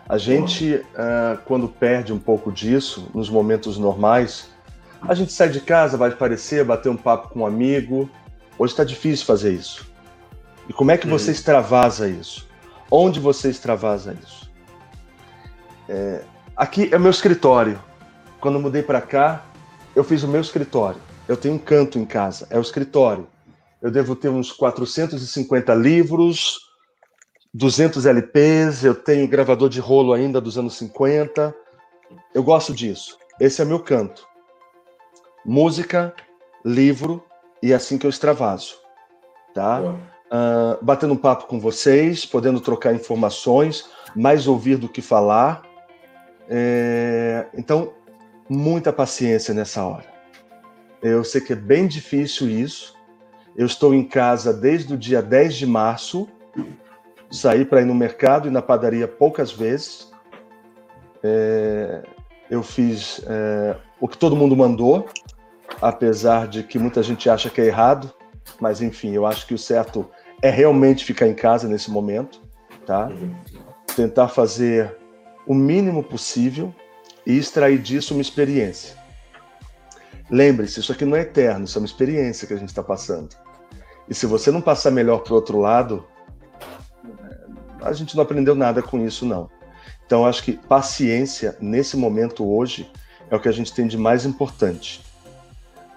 A 0.08 0.16
gente, 0.16 0.76
uh, 0.76 1.36
quando 1.44 1.68
perde 1.68 2.14
um 2.14 2.18
pouco 2.18 2.50
disso, 2.50 3.10
nos 3.14 3.28
momentos 3.28 3.76
normais, 3.76 4.48
a 5.02 5.14
gente 5.14 5.30
sai 5.30 5.50
de 5.50 5.60
casa, 5.60 5.98
vai 5.98 6.08
aparecer, 6.08 6.64
bater 6.64 6.88
um 6.88 6.96
papo 6.96 7.28
com 7.28 7.40
um 7.40 7.46
amigo. 7.46 8.08
Hoje 8.58 8.72
está 8.72 8.84
difícil 8.84 9.26
fazer 9.26 9.52
isso. 9.52 9.86
E 10.66 10.72
como 10.72 10.92
é 10.92 10.96
que 10.96 11.06
você 11.06 11.30
extravasa 11.30 12.08
isso? 12.08 12.48
Onde 12.90 13.20
você 13.20 13.50
extravasa 13.50 14.16
isso? 14.22 14.50
É, 15.90 16.22
Aqui 16.54 16.90
é 16.92 16.98
o 16.98 17.00
meu 17.00 17.10
escritório. 17.10 17.82
Quando 18.38 18.56
eu 18.56 18.60
mudei 18.60 18.82
para 18.82 19.00
cá, 19.00 19.42
eu 19.96 20.04
fiz 20.04 20.22
o 20.22 20.28
meu 20.28 20.40
escritório. 20.42 21.00
Eu 21.26 21.34
tenho 21.34 21.54
um 21.54 21.58
canto 21.58 21.98
em 21.98 22.04
casa, 22.04 22.46
é 22.50 22.58
o 22.58 22.60
escritório. 22.60 23.26
Eu 23.80 23.90
devo 23.90 24.14
ter 24.14 24.28
uns 24.28 24.52
450 24.52 25.74
livros, 25.74 26.60
200 27.54 28.04
LPs, 28.04 28.84
eu 28.84 28.94
tenho 28.94 29.26
gravador 29.26 29.70
de 29.70 29.80
rolo 29.80 30.12
ainda 30.12 30.42
dos 30.42 30.58
anos 30.58 30.76
50. 30.76 31.54
Eu 32.34 32.42
gosto 32.42 32.74
disso. 32.74 33.16
Esse 33.40 33.62
é 33.62 33.64
meu 33.64 33.80
canto. 33.80 34.26
Música, 35.46 36.14
livro 36.62 37.24
e 37.62 37.72
é 37.72 37.74
assim 37.74 37.96
que 37.96 38.04
eu 38.04 38.10
extravaso, 38.10 38.74
tá? 39.54 39.80
Uh, 39.80 40.84
batendo 40.84 41.14
um 41.14 41.16
papo 41.16 41.46
com 41.46 41.58
vocês, 41.58 42.26
podendo 42.26 42.60
trocar 42.60 42.94
informações, 42.94 43.86
mais 44.14 44.46
ouvir 44.46 44.76
do 44.76 44.88
que 44.88 45.00
falar 45.00 45.71
é, 46.54 47.46
então, 47.56 47.94
muita 48.46 48.92
paciência 48.92 49.54
nessa 49.54 49.82
hora. 49.82 50.04
Eu 51.02 51.24
sei 51.24 51.40
que 51.40 51.54
é 51.54 51.56
bem 51.56 51.86
difícil 51.86 52.50
isso. 52.50 52.94
Eu 53.56 53.64
estou 53.64 53.94
em 53.94 54.06
casa 54.06 54.52
desde 54.52 54.92
o 54.92 54.98
dia 54.98 55.22
10 55.22 55.54
de 55.54 55.66
março. 55.66 56.28
Saí 57.30 57.64
para 57.64 57.80
ir 57.80 57.86
no 57.86 57.94
mercado 57.94 58.48
e 58.48 58.50
na 58.50 58.60
padaria 58.60 59.08
poucas 59.08 59.50
vezes. 59.50 60.12
É, 61.22 62.02
eu 62.50 62.62
fiz 62.62 63.22
é, 63.26 63.74
o 63.98 64.06
que 64.06 64.18
todo 64.18 64.36
mundo 64.36 64.54
mandou, 64.54 65.08
apesar 65.80 66.46
de 66.46 66.62
que 66.62 66.78
muita 66.78 67.02
gente 67.02 67.30
acha 67.30 67.48
que 67.48 67.62
é 67.62 67.66
errado. 67.66 68.12
Mas 68.60 68.82
enfim, 68.82 69.12
eu 69.12 69.24
acho 69.24 69.46
que 69.46 69.54
o 69.54 69.58
certo 69.58 70.06
é 70.42 70.50
realmente 70.50 71.02
ficar 71.02 71.26
em 71.26 71.34
casa 71.34 71.66
nesse 71.66 71.90
momento, 71.90 72.42
tá? 72.84 73.06
Uhum. 73.06 73.34
Tentar 73.96 74.28
fazer 74.28 75.01
o 75.46 75.54
mínimo 75.54 76.02
possível 76.02 76.74
e 77.26 77.36
extrair 77.36 77.78
disso 77.78 78.14
uma 78.14 78.22
experiência. 78.22 78.96
Lembre-se, 80.30 80.80
isso 80.80 80.92
aqui 80.92 81.04
não 81.04 81.16
é 81.16 81.20
eterno, 81.20 81.64
isso 81.64 81.78
é 81.78 81.80
uma 81.80 81.86
experiência 81.86 82.46
que 82.46 82.54
a 82.54 82.56
gente 82.56 82.68
está 82.68 82.82
passando. 82.82 83.36
E 84.08 84.14
se 84.14 84.26
você 84.26 84.50
não 84.50 84.60
passar 84.60 84.90
melhor 84.90 85.18
para 85.18 85.32
o 85.32 85.36
outro 85.36 85.58
lado, 85.58 86.04
a 87.80 87.92
gente 87.92 88.16
não 88.16 88.22
aprendeu 88.22 88.54
nada 88.54 88.82
com 88.82 89.04
isso, 89.04 89.26
não. 89.26 89.50
Então, 90.06 90.26
acho 90.26 90.42
que 90.42 90.52
paciência, 90.52 91.56
nesse 91.60 91.96
momento 91.96 92.48
hoje, 92.48 92.90
é 93.30 93.36
o 93.36 93.40
que 93.40 93.48
a 93.48 93.52
gente 93.52 93.72
tem 93.72 93.86
de 93.86 93.96
mais 93.96 94.24
importante. 94.24 95.02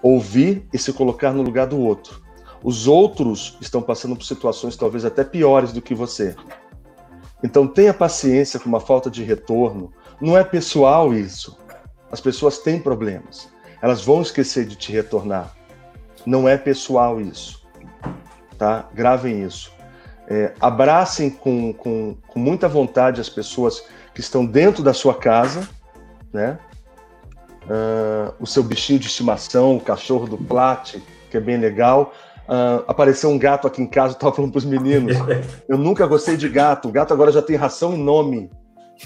Ouvir 0.01 0.67
e 0.71 0.77
se 0.77 0.93
colocar 0.93 1.31
no 1.33 1.41
lugar 1.41 1.67
do 1.67 1.79
outro. 1.79 2.23
Os 2.63 2.87
outros 2.87 3.57
estão 3.61 3.81
passando 3.81 4.15
por 4.15 4.23
situações 4.23 4.75
talvez 4.75 5.05
até 5.05 5.23
piores 5.23 5.71
do 5.71 5.81
que 5.81 5.93
você. 5.93 6.35
Então 7.45 7.67
tenha 7.67 7.93
paciência 7.93 8.59
com 8.59 8.67
uma 8.67 8.79
falta 8.79 9.07
de 9.07 9.23
retorno. 9.23 9.93
Não 10.19 10.35
é 10.35 10.43
pessoal 10.43 11.13
isso. 11.13 11.55
As 12.11 12.19
pessoas 12.19 12.57
têm 12.57 12.79
problemas. 12.79 13.47
Elas 13.83 14.03
vão 14.03 14.19
esquecer 14.23 14.65
de 14.65 14.75
te 14.75 14.91
retornar. 14.91 15.55
Não 16.25 16.49
é 16.49 16.57
pessoal 16.57 17.21
isso. 17.21 17.63
Tá? 18.57 18.89
Gravem 18.95 19.43
isso. 19.43 19.71
É, 20.27 20.55
abracem 20.59 21.29
com, 21.29 21.71
com, 21.71 22.17
com 22.27 22.39
muita 22.39 22.67
vontade 22.67 23.21
as 23.21 23.29
pessoas 23.29 23.83
que 24.11 24.21
estão 24.21 24.43
dentro 24.43 24.81
da 24.81 24.91
sua 24.91 25.13
casa, 25.13 25.69
né? 26.33 26.57
Uh, 27.65 28.33
o 28.39 28.47
seu 28.47 28.63
bichinho 28.63 28.97
de 28.97 29.05
estimação, 29.05 29.77
o 29.77 29.81
cachorro 29.81 30.25
do 30.25 30.37
Plat, 30.37 30.95
que 31.29 31.37
é 31.37 31.39
bem 31.39 31.57
legal. 31.57 32.11
Uh, 32.47 32.85
apareceu 32.87 33.29
um 33.29 33.39
gato 33.39 33.67
aqui 33.67 33.81
em 33.81 33.87
casa, 33.87 34.13
eu 34.13 34.17
estava 34.17 34.35
falando 34.35 34.51
para 34.51 34.59
os 34.59 34.65
meninos. 34.65 35.17
Eu 35.67 35.77
nunca 35.77 36.05
gostei 36.05 36.37
de 36.37 36.47
gato. 36.47 36.89
O 36.89 36.91
gato 36.91 37.11
agora 37.11 37.31
já 37.31 37.41
tem 37.41 37.55
ração 37.55 37.95
e 37.95 37.97
nome. 37.97 38.51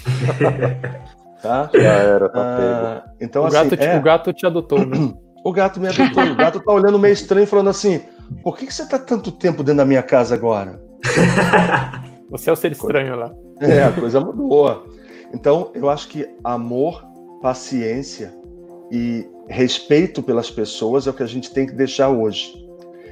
tá? 1.42 1.70
Já 1.72 1.80
era, 1.80 2.28
tá 2.28 3.04
uh, 3.06 3.10
Então, 3.18 3.44
o, 3.44 3.46
assim, 3.46 3.70
gato, 3.70 3.74
é... 3.82 3.98
o 3.98 4.02
gato 4.02 4.32
te 4.32 4.46
adotou, 4.46 4.84
né? 4.84 5.14
O 5.42 5.52
gato 5.52 5.80
me 5.80 5.88
adotou. 5.88 6.22
O 6.22 6.36
gato 6.36 6.60
tá 6.60 6.70
olhando 6.70 6.98
meio 6.98 7.14
estranho, 7.14 7.46
falando 7.46 7.70
assim: 7.70 8.02
por 8.42 8.58
que, 8.58 8.66
que 8.66 8.74
você 8.74 8.86
tá 8.86 8.98
tanto 8.98 9.32
tempo 9.32 9.62
dentro 9.62 9.78
da 9.78 9.84
minha 9.86 10.02
casa 10.02 10.34
agora? 10.34 10.78
Você 12.30 12.48
é 12.48 12.52
o 12.52 12.56
ser 12.56 12.72
estranho 12.72 13.16
lá. 13.16 13.32
É, 13.60 13.82
a 13.82 13.90
coisa 13.90 14.20
mudou. 14.20 14.86
Então, 15.34 15.72
eu 15.74 15.90
acho 15.90 16.08
que 16.08 16.28
amor, 16.44 17.04
paciência 17.42 18.32
e 18.90 19.26
respeito 19.48 20.22
pelas 20.22 20.50
pessoas 20.50 21.06
é 21.06 21.10
o 21.10 21.12
que 21.12 21.22
a 21.22 21.26
gente 21.26 21.52
tem 21.52 21.66
que 21.66 21.72
deixar 21.72 22.08
hoje. 22.08 22.54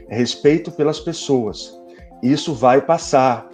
Respeito 0.08 0.70
pelas 0.70 0.98
pessoas. 0.98 1.78
Isso 2.22 2.54
vai 2.54 2.80
passar. 2.80 3.48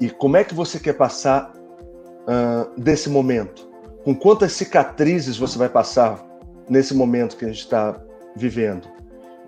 E 0.00 0.08
como 0.08 0.36
é 0.36 0.44
que 0.44 0.54
você 0.54 0.78
quer 0.78 0.94
passar 0.94 1.52
uh, 1.54 2.80
desse 2.80 3.08
momento? 3.10 3.68
Com 4.04 4.14
quantas 4.14 4.52
cicatrizes 4.52 5.36
você 5.36 5.58
vai 5.58 5.68
passar 5.68 6.24
nesse 6.68 6.94
momento 6.94 7.36
que 7.36 7.44
a 7.44 7.48
gente 7.48 7.60
está 7.60 8.00
vivendo? 8.34 8.88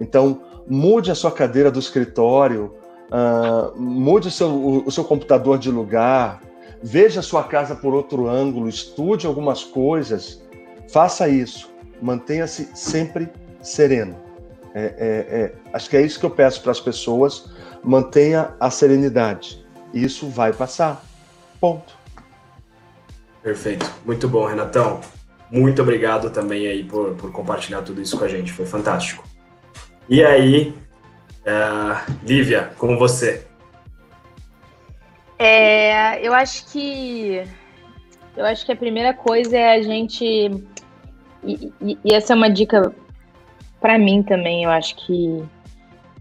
Então, 0.01 0.43
mude 0.67 1.11
a 1.11 1.15
sua 1.15 1.31
cadeira 1.31 1.71
do 1.71 1.79
escritório, 1.79 2.75
uh, 3.11 3.81
mude 3.81 4.29
o 4.29 4.31
seu, 4.31 4.49
o, 4.49 4.87
o 4.87 4.91
seu 4.91 5.05
computador 5.05 5.59
de 5.59 5.71
lugar, 5.71 6.41
veja 6.83 7.21
a 7.21 7.23
sua 7.23 7.45
casa 7.45 7.75
por 7.75 7.95
outro 7.95 8.29
ângulo, 8.29 8.69
estude 8.69 9.27
algumas 9.27 9.63
coisas, 9.63 10.43
faça 10.89 11.29
isso, 11.29 11.71
mantenha-se 12.01 12.69
sempre 12.75 13.29
sereno. 13.63 14.30
É, 14.75 14.83
é, 14.83 15.41
é, 15.41 15.53
acho 15.73 15.91
que 15.91 15.97
é 15.97 16.03
isso 16.03 16.19
que 16.19 16.27
eu 16.27 16.31
peço 16.31 16.63
para 16.63 16.71
as 16.71 16.81
pessoas, 16.81 17.51
mantenha 17.83 18.55
a 18.61 18.71
serenidade. 18.71 19.65
Isso 19.93 20.29
vai 20.29 20.53
passar. 20.53 21.05
Ponto. 21.61 21.99
Perfeito. 23.43 23.91
Muito 24.05 24.29
bom, 24.29 24.47
Renatão. 24.47 25.01
Muito 25.51 25.83
obrigado 25.83 26.31
também 26.31 26.67
aí 26.69 26.85
por, 26.85 27.15
por 27.15 27.33
compartilhar 27.33 27.83
tudo 27.83 28.01
isso 28.01 28.17
com 28.17 28.25
a 28.25 28.29
gente. 28.29 28.53
Foi 28.53 28.65
fantástico. 28.65 29.25
E 30.09 30.25
aí, 30.25 30.75
uh, 31.41 32.13
Lívia, 32.25 32.71
com 32.79 32.97
você. 32.97 33.47
É, 35.39 36.25
eu 36.25 36.35
acho 36.35 36.67
que 36.71 37.43
eu 38.37 38.45
acho 38.45 38.65
que 38.65 38.73
a 38.73 38.77
primeira 38.77 39.15
coisa 39.15 39.57
é 39.57 39.73
a 39.73 39.83
gente 39.83 40.25
e, 41.43 41.73
e, 41.81 41.99
e 42.05 42.15
essa 42.15 42.35
é 42.35 42.37
uma 42.37 42.51
dica 42.51 42.95
para 43.81 43.99
mim 43.99 44.23
também. 44.23 44.65
Eu 44.65 44.71
acho 44.71 44.95
que 44.97 45.43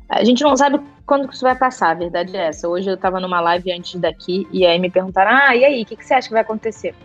a 0.07 0.23
gente 0.23 0.44
não 0.44 0.56
sabe 0.56 0.80
quando 1.06 1.27
que 1.27 1.36
isso 1.36 1.44
vai 1.44 1.56
passar. 1.56 1.91
A 1.91 1.95
verdade 1.95 2.36
é 2.36 2.48
essa. 2.48 2.68
Hoje 2.68 2.90
eu 2.90 2.95
estava 2.95 3.19
numa 3.19 3.41
live 3.41 3.72
antes 3.72 3.99
daqui 3.99 4.48
e 4.52 4.65
aí 4.65 4.80
me 4.80 4.90
perguntaram: 4.90 5.31
ah, 5.31 5.56
e 5.56 5.65
aí, 5.65 5.84
o 5.84 5.86
que, 5.86 5.95
que 5.95 6.06
você 6.06 6.14
acha 6.14 6.27
que 6.27 6.34
vai 6.34 6.41
acontecer? 6.41 6.95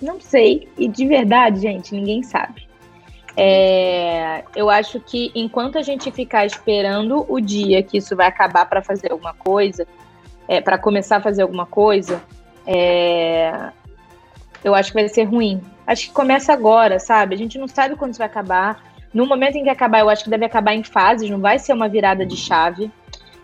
Não 0.00 0.20
sei. 0.20 0.68
E 0.76 0.88
de 0.88 1.06
verdade, 1.06 1.60
gente, 1.60 1.94
ninguém 1.94 2.22
sabe. 2.22 2.66
É, 3.36 4.44
eu 4.54 4.70
acho 4.70 5.00
que 5.00 5.32
enquanto 5.34 5.76
a 5.76 5.82
gente 5.82 6.10
ficar 6.12 6.46
esperando 6.46 7.26
o 7.28 7.40
dia 7.40 7.82
que 7.82 7.98
isso 7.98 8.14
vai 8.14 8.28
acabar 8.28 8.64
para 8.66 8.80
fazer 8.80 9.10
alguma 9.10 9.34
coisa, 9.34 9.86
é, 10.46 10.60
para 10.60 10.78
começar 10.78 11.16
a 11.16 11.20
fazer 11.20 11.42
alguma 11.42 11.66
coisa, 11.66 12.22
é, 12.66 13.70
eu 14.62 14.74
acho 14.74 14.92
que 14.92 15.00
vai 15.00 15.08
ser 15.08 15.24
ruim. 15.24 15.60
Acho 15.86 16.08
que 16.08 16.12
começa 16.12 16.52
agora, 16.52 16.98
sabe? 16.98 17.34
A 17.34 17.38
gente 17.38 17.58
não 17.58 17.68
sabe 17.68 17.96
quando 17.96 18.12
isso 18.12 18.18
vai 18.18 18.28
acabar. 18.28 18.82
No 19.14 19.26
momento 19.26 19.56
em 19.56 19.62
que 19.62 19.70
acabar, 19.70 20.00
eu 20.00 20.10
acho 20.10 20.24
que 20.24 20.30
deve 20.30 20.44
acabar 20.44 20.74
em 20.74 20.82
fases, 20.82 21.30
não 21.30 21.40
vai 21.40 21.58
ser 21.58 21.72
uma 21.72 21.88
virada 21.88 22.26
de 22.26 22.36
chave. 22.36 22.90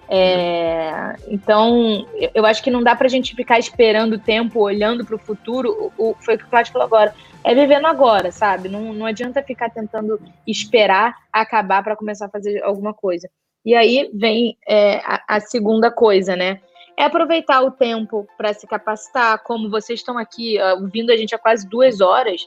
É, 0.08 1.14
então, 1.28 2.04
eu 2.34 2.44
acho 2.44 2.60
que 2.62 2.70
não 2.70 2.82
dá 2.82 2.96
para 2.96 3.06
a 3.06 3.10
gente 3.10 3.36
ficar 3.36 3.60
esperando 3.60 4.14
o 4.14 4.18
tempo, 4.18 4.58
olhando 4.60 5.04
para 5.04 5.14
o 5.14 5.18
futuro. 5.18 5.92
O, 5.96 6.16
foi 6.18 6.34
o 6.34 6.38
que 6.38 6.44
o 6.44 6.48
Cláudio 6.48 6.72
falou 6.72 6.86
agora. 6.86 7.14
É 7.44 7.54
vivendo 7.54 7.86
agora, 7.86 8.32
sabe? 8.32 8.68
Não, 8.68 8.92
não 8.92 9.06
adianta 9.06 9.42
ficar 9.42 9.70
tentando 9.70 10.20
esperar 10.44 11.14
acabar 11.32 11.84
para 11.84 11.96
começar 11.96 12.26
a 12.26 12.30
fazer 12.30 12.60
alguma 12.64 12.92
coisa. 12.92 13.30
E 13.64 13.72
aí 13.74 14.10
vem 14.12 14.58
é, 14.68 14.96
a, 15.04 15.36
a 15.36 15.40
segunda 15.40 15.90
coisa, 15.90 16.34
né? 16.34 16.60
é 17.00 17.04
aproveitar 17.04 17.62
o 17.62 17.70
tempo 17.70 18.28
para 18.36 18.52
se 18.52 18.66
capacitar, 18.66 19.42
como 19.42 19.70
vocês 19.70 20.00
estão 20.00 20.18
aqui 20.18 20.58
ouvindo 20.78 21.10
a 21.10 21.16
gente 21.16 21.34
há 21.34 21.38
quase 21.38 21.66
duas 21.66 22.02
horas. 22.02 22.46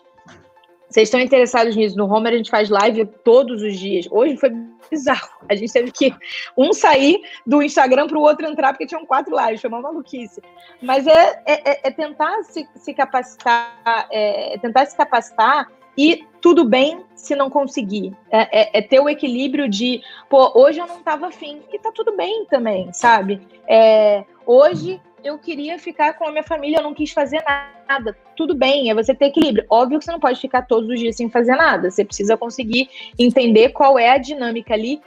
Vocês 0.93 1.07
estão 1.07 1.19
interessados 1.19 1.75
nisso? 1.75 1.97
No 1.97 2.05
Homer 2.05 2.33
a 2.33 2.37
gente 2.37 2.51
faz 2.51 2.69
live 2.69 3.03
todos 3.23 3.63
os 3.63 3.79
dias. 3.79 4.07
Hoje 4.11 4.37
foi 4.37 4.51
bizarro. 4.91 5.27
A 5.49 5.55
gente 5.55 5.73
teve 5.73 5.91
que 5.91 6.13
um 6.55 6.71
sair 6.71 7.19
do 7.47 7.63
Instagram 7.63 8.05
para 8.05 8.15
o 8.15 8.21
outro 8.21 8.45
entrar, 8.45 8.73
porque 8.73 8.85
tinham 8.85 9.03
quatro 9.03 9.35
lives, 9.35 9.59
foi 9.59 9.71
uma 9.71 9.81
maluquice. 9.81 10.39
Mas 10.79 11.07
é, 11.07 11.41
é, 11.47 11.71
é, 11.71 11.79
é 11.85 11.91
tentar 11.91 12.43
se, 12.43 12.69
se 12.75 12.93
capacitar, 12.93 14.07
é, 14.11 14.53
é 14.53 14.57
tentar 14.59 14.85
se 14.85 14.95
capacitar 14.95 15.67
e 15.97 16.27
tudo 16.39 16.63
bem 16.63 17.03
se 17.15 17.35
não 17.35 17.49
conseguir. 17.49 18.15
É, 18.29 18.61
é, 18.61 18.77
é, 18.77 18.81
ter 18.83 18.99
o 18.99 19.09
equilíbrio 19.09 19.67
de, 19.67 19.99
pô, 20.29 20.51
hoje 20.53 20.77
eu 20.77 20.85
não 20.85 21.01
tava 21.01 21.25
afim. 21.25 21.63
E 21.73 21.79
tá 21.79 21.91
tudo 21.91 22.15
bem 22.15 22.45
também, 22.45 22.93
sabe? 22.93 23.41
É, 23.67 24.23
hoje 24.45 25.01
eu 25.23 25.37
queria 25.37 25.79
ficar 25.79 26.13
com 26.13 26.27
a 26.27 26.31
minha 26.31 26.43
família, 26.43 26.77
eu 26.77 26.83
não 26.83 26.93
quis 26.93 27.11
fazer 27.11 27.43
nada. 27.87 28.15
Tudo 28.35 28.53
bem, 28.53 28.89
é 28.89 28.93
você 28.93 29.15
ter 29.15 29.27
equilíbrio. 29.27 29.65
Óbvio 29.69 29.99
que 29.99 30.05
você 30.05 30.11
não 30.11 30.19
pode 30.19 30.39
ficar 30.39 30.63
todos 30.63 30.89
os 30.89 30.99
dias 30.99 31.15
sem 31.15 31.29
fazer 31.29 31.55
nada. 31.55 31.89
Você 31.89 32.03
precisa 32.03 32.35
conseguir 32.35 32.89
entender 33.17 33.69
qual 33.69 33.97
é 33.97 34.09
a 34.09 34.17
dinâmica 34.17 34.73
ali 34.73 35.01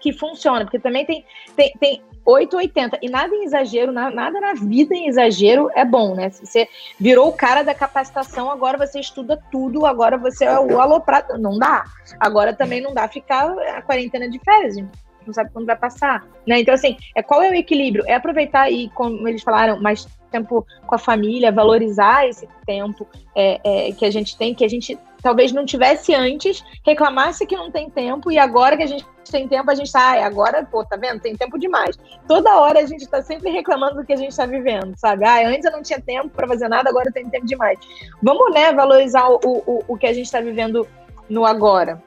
que 0.00 0.12
funciona. 0.12 0.64
Porque 0.64 0.78
também 0.78 1.04
tem, 1.04 1.24
tem, 1.54 1.72
tem 1.78 2.02
8, 2.24 2.56
80. 2.56 2.98
E 3.02 3.10
nada 3.10 3.34
em 3.34 3.44
exagero, 3.44 3.92
nada 3.92 4.40
na 4.40 4.54
vida 4.54 4.94
em 4.94 5.08
exagero 5.08 5.70
é 5.74 5.84
bom, 5.84 6.14
né? 6.14 6.30
Você 6.30 6.66
virou 6.98 7.28
o 7.28 7.36
cara 7.36 7.62
da 7.62 7.74
capacitação, 7.74 8.50
agora 8.50 8.78
você 8.78 8.98
estuda 8.98 9.38
tudo, 9.52 9.84
agora 9.84 10.16
você 10.16 10.46
é 10.46 10.58
o 10.58 10.80
aloprado. 10.80 11.36
Não 11.38 11.58
dá. 11.58 11.84
Agora 12.18 12.54
também 12.54 12.80
não 12.80 12.94
dá 12.94 13.06
ficar 13.08 13.50
a 13.76 13.82
quarentena 13.82 14.28
de 14.28 14.38
férias, 14.38 14.74
gente 14.74 15.09
não 15.26 15.34
sabe 15.34 15.50
quando 15.52 15.66
vai 15.66 15.76
passar, 15.76 16.26
né? 16.46 16.60
Então, 16.60 16.74
assim, 16.74 16.96
é, 17.14 17.22
qual 17.22 17.42
é 17.42 17.50
o 17.50 17.54
equilíbrio? 17.54 18.04
É 18.06 18.14
aproveitar 18.14 18.70
e, 18.70 18.88
como 18.90 19.26
eles 19.28 19.42
falaram, 19.42 19.80
mais 19.80 20.06
tempo 20.30 20.66
com 20.86 20.94
a 20.94 20.98
família, 20.98 21.52
valorizar 21.52 22.26
esse 22.26 22.48
tempo 22.64 23.06
é, 23.34 23.88
é, 23.88 23.92
que 23.92 24.04
a 24.04 24.10
gente 24.10 24.36
tem, 24.36 24.54
que 24.54 24.64
a 24.64 24.68
gente 24.68 24.98
talvez 25.22 25.52
não 25.52 25.66
tivesse 25.66 26.14
antes, 26.14 26.64
reclamasse 26.84 27.44
que 27.46 27.56
não 27.56 27.70
tem 27.70 27.90
tempo, 27.90 28.30
e 28.30 28.38
agora 28.38 28.76
que 28.76 28.82
a 28.82 28.86
gente 28.86 29.04
tem 29.30 29.46
tempo, 29.46 29.70
a 29.70 29.74
gente 29.74 29.92
tá, 29.92 30.14
ah, 30.14 30.26
agora, 30.26 30.64
pô, 30.64 30.84
tá 30.84 30.96
vendo? 30.96 31.20
Tem 31.20 31.36
tempo 31.36 31.58
demais. 31.58 31.98
Toda 32.26 32.58
hora 32.58 32.80
a 32.80 32.86
gente 32.86 33.06
tá 33.06 33.22
sempre 33.22 33.50
reclamando 33.50 33.96
do 33.96 34.04
que 34.04 34.12
a 34.12 34.16
gente 34.16 34.34
tá 34.34 34.46
vivendo, 34.46 34.96
sabe? 34.96 35.24
Ah, 35.24 35.46
antes 35.46 35.64
eu 35.64 35.72
não 35.72 35.82
tinha 35.82 36.00
tempo 36.00 36.30
para 36.30 36.48
fazer 36.48 36.68
nada, 36.68 36.88
agora 36.88 37.08
eu 37.08 37.12
tenho 37.12 37.30
tempo 37.30 37.46
demais. 37.46 37.78
Vamos, 38.22 38.52
né, 38.52 38.72
valorizar 38.72 39.28
o, 39.28 39.38
o, 39.44 39.84
o 39.86 39.96
que 39.96 40.06
a 40.06 40.12
gente 40.12 40.30
tá 40.30 40.40
vivendo 40.40 40.86
no 41.28 41.44
agora. 41.44 42.02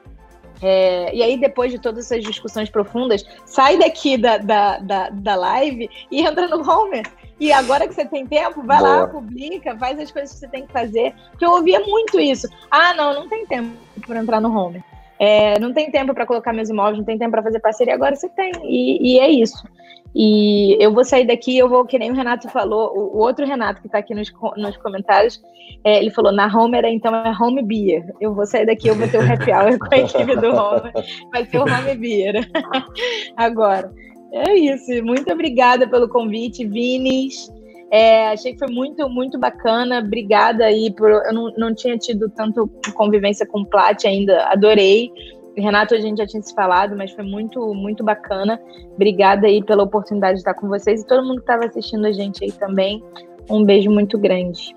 É, 0.62 1.14
e 1.14 1.22
aí, 1.22 1.36
depois 1.36 1.70
de 1.72 1.78
todas 1.78 2.10
essas 2.10 2.24
discussões 2.24 2.70
profundas, 2.70 3.24
sai 3.44 3.78
daqui 3.78 4.16
da, 4.16 4.38
da, 4.38 4.78
da, 4.78 5.10
da 5.10 5.34
live 5.34 5.88
e 6.10 6.20
entra 6.20 6.48
no 6.48 6.68
Homer. 6.68 7.04
E 7.38 7.52
agora 7.52 7.88
que 7.88 7.94
você 7.94 8.04
tem 8.04 8.26
tempo, 8.26 8.62
vai 8.62 8.78
Boa. 8.78 8.96
lá, 8.96 9.06
publica, 9.08 9.76
faz 9.76 9.98
as 9.98 10.10
coisas 10.10 10.32
que 10.32 10.38
você 10.38 10.48
tem 10.48 10.66
que 10.66 10.72
fazer. 10.72 11.14
Porque 11.30 11.44
eu 11.44 11.50
ouvia 11.50 11.80
muito 11.80 12.20
isso. 12.20 12.48
Ah, 12.70 12.94
não, 12.94 13.14
não 13.14 13.28
tem 13.28 13.44
tempo 13.46 13.76
para 14.06 14.20
entrar 14.20 14.40
no 14.40 14.56
Homer. 14.56 14.82
É, 15.18 15.58
não 15.58 15.72
tem 15.72 15.90
tempo 15.90 16.12
para 16.14 16.26
colocar 16.26 16.52
meus 16.52 16.68
imóveis, 16.68 16.98
não 16.98 17.04
tem 17.04 17.18
tempo 17.18 17.32
para 17.32 17.42
fazer 17.42 17.60
parceria. 17.60 17.94
Agora 17.94 18.14
você 18.14 18.28
tem. 18.28 18.52
E, 18.64 19.14
e 19.14 19.18
é 19.18 19.28
isso. 19.28 19.66
E 20.14 20.76
eu 20.80 20.92
vou 20.92 21.04
sair 21.04 21.26
daqui, 21.26 21.58
eu 21.58 21.68
vou, 21.68 21.84
que 21.84 21.98
nem 21.98 22.10
o 22.10 22.14
Renato 22.14 22.48
falou, 22.48 22.96
o, 22.96 23.18
outro 23.18 23.44
Renato 23.44 23.80
que 23.80 23.88
está 23.88 23.98
aqui 23.98 24.14
nos, 24.14 24.32
nos 24.56 24.76
comentários, 24.76 25.42
é, 25.82 25.98
ele 25.98 26.10
falou, 26.10 26.30
na 26.30 26.46
Homer, 26.46 26.84
então 26.84 27.14
é 27.14 27.34
Home 27.40 27.62
Beer. 27.62 28.04
Eu 28.20 28.32
vou 28.32 28.46
sair 28.46 28.64
daqui, 28.64 28.86
eu 28.86 28.94
vou 28.94 29.08
ter 29.08 29.18
o 29.18 29.32
happy 29.32 29.50
hour 29.50 29.76
com 29.80 29.92
a 29.92 29.98
equipe 29.98 30.36
do 30.36 30.54
Homer, 30.54 30.92
vai 31.32 31.44
ser 31.46 31.58
o 31.58 31.62
Home 31.62 31.96
Beer. 31.96 32.48
Agora, 33.36 33.90
é 34.32 34.54
isso. 34.54 35.04
Muito 35.04 35.32
obrigada 35.32 35.88
pelo 35.88 36.08
convite, 36.08 36.64
Vinis. 36.66 37.52
É, 37.90 38.28
achei 38.28 38.52
que 38.52 38.58
foi 38.58 38.74
muito, 38.74 39.08
muito 39.08 39.38
bacana. 39.38 40.00
Obrigada 40.00 40.64
aí 40.64 40.92
por. 40.92 41.10
Eu 41.10 41.32
não, 41.32 41.52
não 41.56 41.74
tinha 41.74 41.96
tido 41.96 42.28
tanto 42.30 42.68
convivência 42.94 43.46
com 43.46 43.60
o 43.60 43.66
Plat 43.66 44.04
ainda, 44.04 44.44
adorei. 44.46 45.12
Renato, 45.56 45.94
a 45.94 46.00
gente 46.00 46.18
já 46.18 46.26
tinha 46.26 46.42
se 46.42 46.54
falado, 46.54 46.96
mas 46.96 47.12
foi 47.12 47.24
muito, 47.24 47.74
muito 47.74 48.02
bacana. 48.02 48.60
Obrigada 48.94 49.46
aí 49.46 49.62
pela 49.62 49.82
oportunidade 49.82 50.34
de 50.34 50.40
estar 50.40 50.54
com 50.54 50.68
vocês 50.68 51.02
e 51.02 51.06
todo 51.06 51.22
mundo 51.22 51.36
que 51.36 51.42
estava 51.42 51.64
assistindo 51.64 52.06
a 52.06 52.12
gente 52.12 52.44
aí 52.44 52.52
também. 52.52 53.02
Um 53.48 53.64
beijo 53.64 53.90
muito 53.90 54.18
grande. 54.18 54.74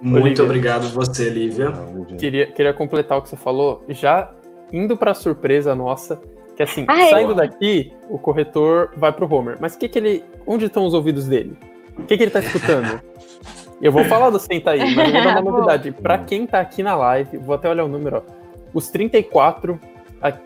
Muito 0.00 0.42
Olivia. 0.42 0.44
obrigado 0.44 0.88
você, 0.88 1.28
Lívia. 1.28 1.72
Queria, 2.18 2.46
queria 2.46 2.72
completar 2.72 3.18
o 3.18 3.22
que 3.22 3.28
você 3.28 3.36
falou. 3.36 3.84
Já 3.88 4.30
indo 4.72 4.96
para 4.96 5.10
a 5.10 5.14
surpresa 5.14 5.74
nossa, 5.74 6.20
que 6.56 6.62
assim, 6.62 6.84
ah, 6.88 7.00
é? 7.00 7.10
saindo 7.10 7.34
daqui, 7.34 7.92
o 8.08 8.18
corretor 8.18 8.90
vai 8.96 9.12
pro 9.12 9.32
Homer. 9.32 9.56
Mas 9.60 9.76
que 9.76 9.88
que 9.88 9.98
ele, 9.98 10.24
onde 10.46 10.66
estão 10.66 10.84
os 10.86 10.94
ouvidos 10.94 11.26
dele? 11.26 11.56
O 11.96 12.02
que, 12.04 12.16
que 12.16 12.22
ele 12.24 12.30
tá 12.30 12.40
escutando? 12.40 13.00
eu 13.82 13.92
vou 13.92 14.04
falar 14.04 14.30
do 14.30 14.38
Senta 14.38 14.72
aí, 14.72 14.94
mas 14.94 15.08
eu 15.08 15.12
vou 15.14 15.22
dar 15.22 15.40
uma 15.40 15.50
novidade. 15.52 15.92
Para 15.92 16.18
quem 16.18 16.46
tá 16.46 16.60
aqui 16.60 16.82
na 16.82 16.94
live, 16.94 17.38
vou 17.38 17.54
até 17.54 17.68
olhar 17.68 17.84
o 17.84 17.88
número, 17.88 18.24
ó. 18.24 18.38
Os 18.74 18.88
34 18.88 19.80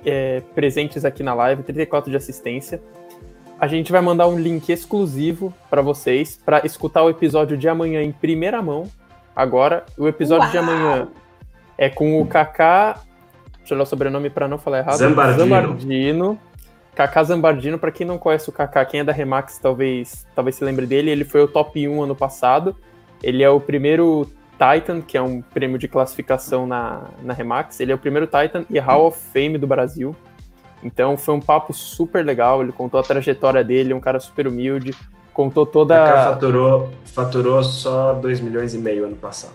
é, 0.05 0.43
presentes 0.55 1.05
aqui 1.05 1.23
na 1.23 1.35
live, 1.35 1.63
34 1.63 2.11
de 2.11 2.17
assistência. 2.17 2.81
A 3.59 3.67
gente 3.67 3.93
vai 3.93 4.01
mandar 4.01 4.27
um 4.27 4.39
link 4.39 4.69
exclusivo 4.71 5.55
para 5.71 5.81
vocês 5.81 6.39
para 6.45 6.67
escutar 6.67 7.03
o 7.05 7.11
episódio 7.11 7.57
de 7.57 7.69
amanhã 7.69 8.03
em 8.03 8.11
primeira 8.11 8.61
mão. 8.61 8.91
Agora, 9.37 9.87
o 9.97 10.09
episódio 10.09 10.45
Uau. 10.45 10.51
de 10.51 10.59
amanhã 10.59 11.09
é 11.79 11.89
com 11.89 12.21
o 12.21 12.27
Kaká. 12.27 13.01
Deixa 13.59 13.73
eu 13.73 13.77
olhar 13.77 13.85
o 13.85 13.87
sobrenome 13.87 14.31
para 14.31 14.49
não 14.49 14.59
falar 14.59 14.79
errado. 14.79 14.97
Zambardino. 14.97 15.39
Zambardino. 15.39 16.39
Kaká 16.95 17.25
Zambardino, 17.25 17.79
para 17.79 17.93
quem 17.93 18.07
não 18.07 18.19
conhece 18.19 18.49
o 18.49 18.53
Kaká, 18.53 18.85
quem 18.85 19.01
é 19.01 19.05
da 19.05 19.13
Remax 19.13 19.59
talvez, 19.59 20.27
talvez 20.35 20.57
se 20.57 20.65
lembre 20.65 20.85
dele. 20.85 21.11
Ele 21.11 21.25
foi 21.25 21.43
o 21.43 21.49
top 21.49 21.87
1 21.89 22.03
ano 22.03 22.17
passado. 22.17 22.77
Ele 23.23 23.43
é 23.43 23.49
o 23.49 23.61
primeiro 23.61 24.29
Titan, 24.63 25.01
que 25.01 25.17
é 25.17 25.23
um 25.23 25.43
prêmio 25.43 25.79
de 25.79 25.89
classificação 25.89 26.67
na, 26.67 27.09
na 27.23 27.35
Remax. 27.35 27.81
Ele 27.81 27.91
é 27.91 27.95
o 27.95 27.99
primeiro 27.99 28.27
Titan 28.27 28.65
e 28.71 28.79
Hall 28.79 29.09
of 29.09 29.19
Fame 29.33 29.59
do 29.59 29.67
Brasil. 29.67 30.15
Então 30.83 31.17
foi 31.17 31.35
um 31.35 31.41
papo 31.41 31.73
super 31.73 32.25
legal. 32.25 32.63
Ele 32.63 32.73
contou 32.73 33.01
a 33.01 33.03
trajetória 33.03 33.65
dele, 33.65 33.93
um 33.93 34.01
cara 34.01 34.21
super 34.21 34.47
humilde. 34.47 34.95
Contou 35.33 35.67
toda. 35.67 35.95
O 35.95 36.07
cara 36.07 36.33
faturou, 36.35 36.91
faturou 37.05 37.63
só 37.65 38.13
2 38.15 38.41
milhões 38.41 38.75
e 38.75 38.79
meio 38.79 39.05
ano 39.05 39.17
passado. 39.17 39.55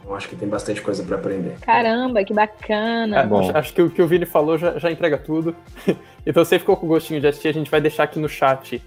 Então 0.00 0.14
acho 0.14 0.28
que 0.28 0.36
tem 0.36 0.48
bastante 0.48 0.82
coisa 0.82 1.02
para 1.02 1.16
aprender. 1.16 1.56
Caramba, 1.60 2.24
que 2.24 2.34
bacana. 2.34 3.20
É, 3.20 3.38
acho, 3.38 3.56
acho, 3.56 3.72
que 3.72 3.82
o 3.82 3.90
que 3.90 4.02
o 4.02 4.06
Vini 4.06 4.26
falou 4.26 4.58
já, 4.58 4.78
já 4.78 4.90
entrega 4.90 5.16
tudo. 5.16 5.54
então 6.26 6.44
você 6.44 6.58
ficou 6.58 6.76
com 6.76 6.86
gostinho 6.86 7.20
de 7.20 7.28
assistir, 7.28 7.48
a 7.48 7.52
gente 7.52 7.70
vai 7.70 7.80
deixar 7.80 8.02
aqui 8.02 8.18
no 8.18 8.28
chat. 8.28 8.82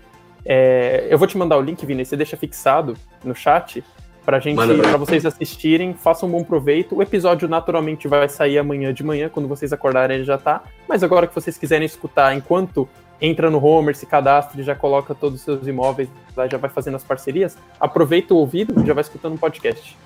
É, 0.46 1.08
eu 1.10 1.18
vou 1.18 1.28
te 1.28 1.38
mandar 1.38 1.58
o 1.58 1.62
link, 1.62 1.84
Vini, 1.86 2.06
você 2.06 2.18
deixa 2.18 2.38
fixado 2.38 2.96
no 3.24 3.34
chat 3.34 3.84
pra 4.26 4.40
gente, 4.40 4.58
para 4.58 4.98
vocês 4.98 5.26
assistirem, 5.26 5.94
façam 5.94 6.28
um 6.28 6.32
bom 6.32 6.44
proveito. 6.44 6.96
O 6.96 7.02
episódio 7.02 7.48
naturalmente 7.48 8.08
vai 8.08 8.28
sair 8.28 8.58
amanhã 8.58 8.94
de 8.94 9.04
manhã, 9.04 9.30
quando 9.30 9.48
vocês 9.48 9.72
acordarem 9.72 10.18
ele 10.18 10.26
já 10.26 10.38
tá. 10.38 10.64
Mas 10.90 11.04
agora 11.04 11.28
que 11.28 11.36
vocês 11.36 11.58
quiserem 11.58 11.86
escutar 11.86 12.36
enquanto 12.36 12.90
entra 13.22 13.50
no 13.50 13.64
Homer, 13.64 13.96
se 13.96 14.06
cadastra, 14.06 14.62
já 14.62 14.76
coloca 14.76 15.14
todos 15.14 15.40
os 15.40 15.46
seus 15.46 15.68
imóveis, 15.68 16.10
já 16.52 16.58
vai 16.58 16.70
fazendo 16.70 16.96
as 16.96 17.04
parcerias, 17.04 17.58
aproveita 17.80 18.34
o 18.34 18.38
ouvido 18.38 18.82
e 18.82 18.86
já 18.86 18.94
vai 18.94 19.02
escutando 19.02 19.34
o 19.34 19.36
um 19.36 19.38
podcast. 19.38 19.98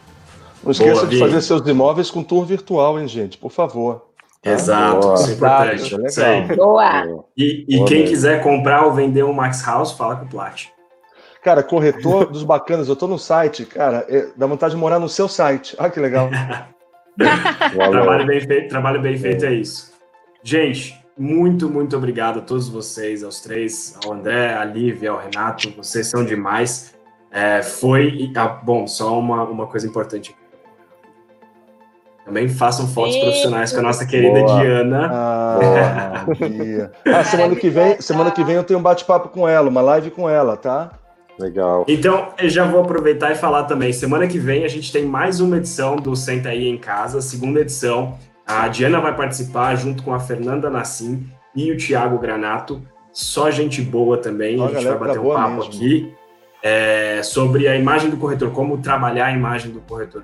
Não 0.64 0.72
esqueça 0.72 1.02
Boa, 1.02 1.08
de 1.08 1.18
fazer 1.18 1.42
seus 1.42 1.66
imóveis 1.66 2.12
com 2.12 2.22
tour 2.22 2.46
virtual, 2.46 3.00
hein, 3.00 3.08
gente? 3.08 3.38
Por 3.38 3.52
favor. 3.52 4.10
Exato, 4.44 5.00
Boa. 5.00 5.16
isso 5.16 5.30
é 5.30 5.34
importante. 5.34 5.96
É 6.22 6.56
Boa. 6.56 7.26
E, 7.36 7.66
e 7.68 7.78
Boa 7.78 7.88
quem 7.88 8.00
mesmo. 8.00 8.14
quiser 8.14 8.44
comprar 8.44 8.86
ou 8.86 8.94
vender 8.94 9.24
um 9.24 9.34
Max 9.34 9.66
House, 9.66 9.94
fala 9.94 10.18
com 10.18 10.26
o 10.26 10.30
Plat. 10.30 10.68
Cara, 11.44 11.64
corretor 11.64 12.30
dos 12.30 12.44
bacanas, 12.44 12.90
eu 12.90 12.96
tô 12.96 13.08
no 13.08 13.18
site, 13.18 13.66
cara, 13.66 14.06
é, 14.10 14.28
dá 14.36 14.46
vontade 14.46 14.74
de 14.74 14.80
morar 14.80 15.00
no 15.00 15.08
seu 15.08 15.28
site. 15.28 15.76
Ah, 15.80 15.90
que 15.90 16.00
legal. 16.00 16.30
trabalho 17.76 18.28
bem 18.28 18.42
feito, 18.42 18.70
trabalho 18.70 19.02
bem 19.02 19.18
feito 19.18 19.46
é 19.46 19.54
isso. 19.54 19.94
Gente, 20.44 21.00
muito, 21.18 21.70
muito 21.70 21.96
obrigado 21.96 22.40
a 22.40 22.42
todos 22.42 22.68
vocês, 22.68 23.24
aos 23.24 23.40
três, 23.40 23.98
ao 24.04 24.14
André, 24.14 24.54
à 24.54 24.66
Lívia, 24.66 25.12
ao 25.12 25.18
Renato, 25.18 25.70
vocês 25.78 26.08
são 26.08 26.26
demais. 26.26 26.94
É, 27.32 27.62
foi, 27.62 28.32
ah, 28.36 28.48
bom, 28.48 28.88
só 28.88 29.18
uma, 29.18 29.44
uma 29.44 29.68
coisa 29.68 29.88
importante. 29.88 30.36
Também 32.26 32.48
façam 32.48 32.88
fotos 32.88 33.18
profissionais 33.18 33.72
com 33.72 33.80
a 33.80 33.84
nossa 33.84 34.06
querida 34.06 34.42
Boa. 34.42 34.62
Diana. 34.62 35.10
Ah, 35.12 36.26
ah, 37.06 37.24
semana 37.24 37.56
que 37.56 37.70
vem, 37.70 38.00
semana 38.02 38.30
que 38.30 38.44
vem 38.44 38.56
eu 38.56 38.64
tenho 38.64 38.80
um 38.80 38.84
bate-papo 38.84 39.30
com 39.30 39.48
ela, 39.48 39.68
uma 39.68 39.82
live 39.82 40.12
com 40.12 40.30
ela, 40.30 40.56
tá? 40.56 40.99
Legal. 41.40 41.86
Então, 41.88 42.34
eu 42.38 42.50
já 42.50 42.66
vou 42.66 42.82
aproveitar 42.82 43.32
e 43.32 43.36
falar 43.36 43.64
também. 43.64 43.94
Semana 43.94 44.28
que 44.28 44.38
vem 44.38 44.66
a 44.66 44.68
gente 44.68 44.92
tem 44.92 45.06
mais 45.06 45.40
uma 45.40 45.58
edição 45.58 45.96
do 45.96 46.16
Senta 46.16 46.50
aí 46.50 46.68
em 46.68 46.78
Casa, 46.78 47.22
segunda 47.22 47.62
edição. 47.62 48.18
A 48.46 48.68
Diana 48.68 49.00
vai 49.00 49.16
participar 49.16 49.76
junto 49.76 50.04
com 50.04 50.14
a 50.14 50.20
Fernanda 50.20 50.70
Nassim 50.70 51.28
e 51.56 51.72
o 51.72 51.78
Thiago 51.78 52.20
Granato. 52.20 52.82
Só 53.14 53.50
gente 53.50 53.82
boa 53.82 54.18
também. 54.18 54.62
a 54.62 54.68
gente 54.68 54.86
vai 54.86 54.98
bater 54.98 55.20
um 55.20 55.34
papo 55.34 55.56
mesmo. 55.56 55.64
aqui 55.64 56.14
é, 56.62 57.22
sobre 57.24 57.68
a 57.68 57.76
imagem 57.76 58.10
do 58.10 58.18
corretor, 58.18 58.52
como 58.52 58.78
trabalhar 58.80 59.28
a 59.28 59.32
imagem 59.32 59.72
do 59.72 59.80
corretor 59.82 60.24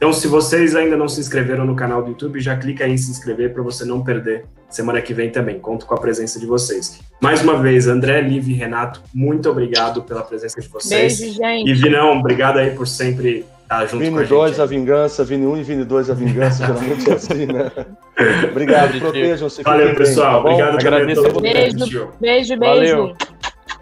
então, 0.00 0.14
se 0.14 0.26
vocês 0.26 0.74
ainda 0.74 0.96
não 0.96 1.06
se 1.06 1.20
inscreveram 1.20 1.66
no 1.66 1.76
canal 1.76 2.02
do 2.02 2.08
YouTube, 2.08 2.40
já 2.40 2.56
clica 2.56 2.84
aí 2.84 2.92
em 2.92 2.96
se 2.96 3.10
inscrever 3.10 3.52
para 3.52 3.62
você 3.62 3.84
não 3.84 4.02
perder 4.02 4.46
semana 4.70 4.98
que 5.02 5.12
vem 5.12 5.28
também. 5.28 5.60
Conto 5.60 5.84
com 5.84 5.92
a 5.92 6.00
presença 6.00 6.40
de 6.40 6.46
vocês. 6.46 7.00
Mais 7.20 7.42
uma 7.42 7.58
vez, 7.58 7.86
André, 7.86 8.22
Liv 8.22 8.48
e 8.48 8.54
Renato, 8.54 9.02
muito 9.12 9.50
obrigado 9.50 10.02
pela 10.02 10.22
presença 10.22 10.58
de 10.58 10.68
vocês. 10.68 11.20
Beijo, 11.20 11.34
gente. 11.34 11.70
E 11.70 11.74
Vinão, 11.74 12.18
obrigado 12.18 12.56
aí 12.56 12.70
por 12.70 12.88
sempre 12.88 13.44
estar 13.62 13.84
junto 13.84 13.98
Vini 13.98 14.10
com 14.10 14.16
a 14.16 14.22
gente. 14.22 14.30
Vini 14.30 14.40
2 14.40 14.60
a 14.60 14.64
vingança, 14.64 15.22
Vini 15.22 15.46
1 15.46 15.50
um 15.50 15.56
e 15.58 15.62
Vini 15.62 15.84
2 15.84 16.10
a 16.10 16.14
vingança, 16.14 16.66
geralmente 16.66 17.10
é 17.10 17.12
assim, 17.12 17.44
né? 17.44 17.70
Obrigado, 18.50 18.98
protejam-se. 19.00 19.62
Valeu, 19.62 19.94
pessoal. 19.96 20.42
Bem, 20.42 20.56
tá 20.56 20.70
obrigado 20.70 20.98
também 20.98 21.12
a 21.12 21.14
todo 21.14 21.34
mundo. 21.34 21.42
Beijo, 21.42 22.08
beijo, 22.18 22.58
beijo. 22.58 22.58
Valeu. 22.58 23.16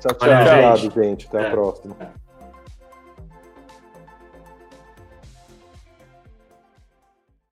Tchau, 0.00 0.14
tchau. 0.14 0.28
Valeu, 0.28 0.76
gente. 0.76 1.28
Até 1.28 1.38
a 1.38 1.42
é. 1.42 1.50
próxima. 1.50 1.96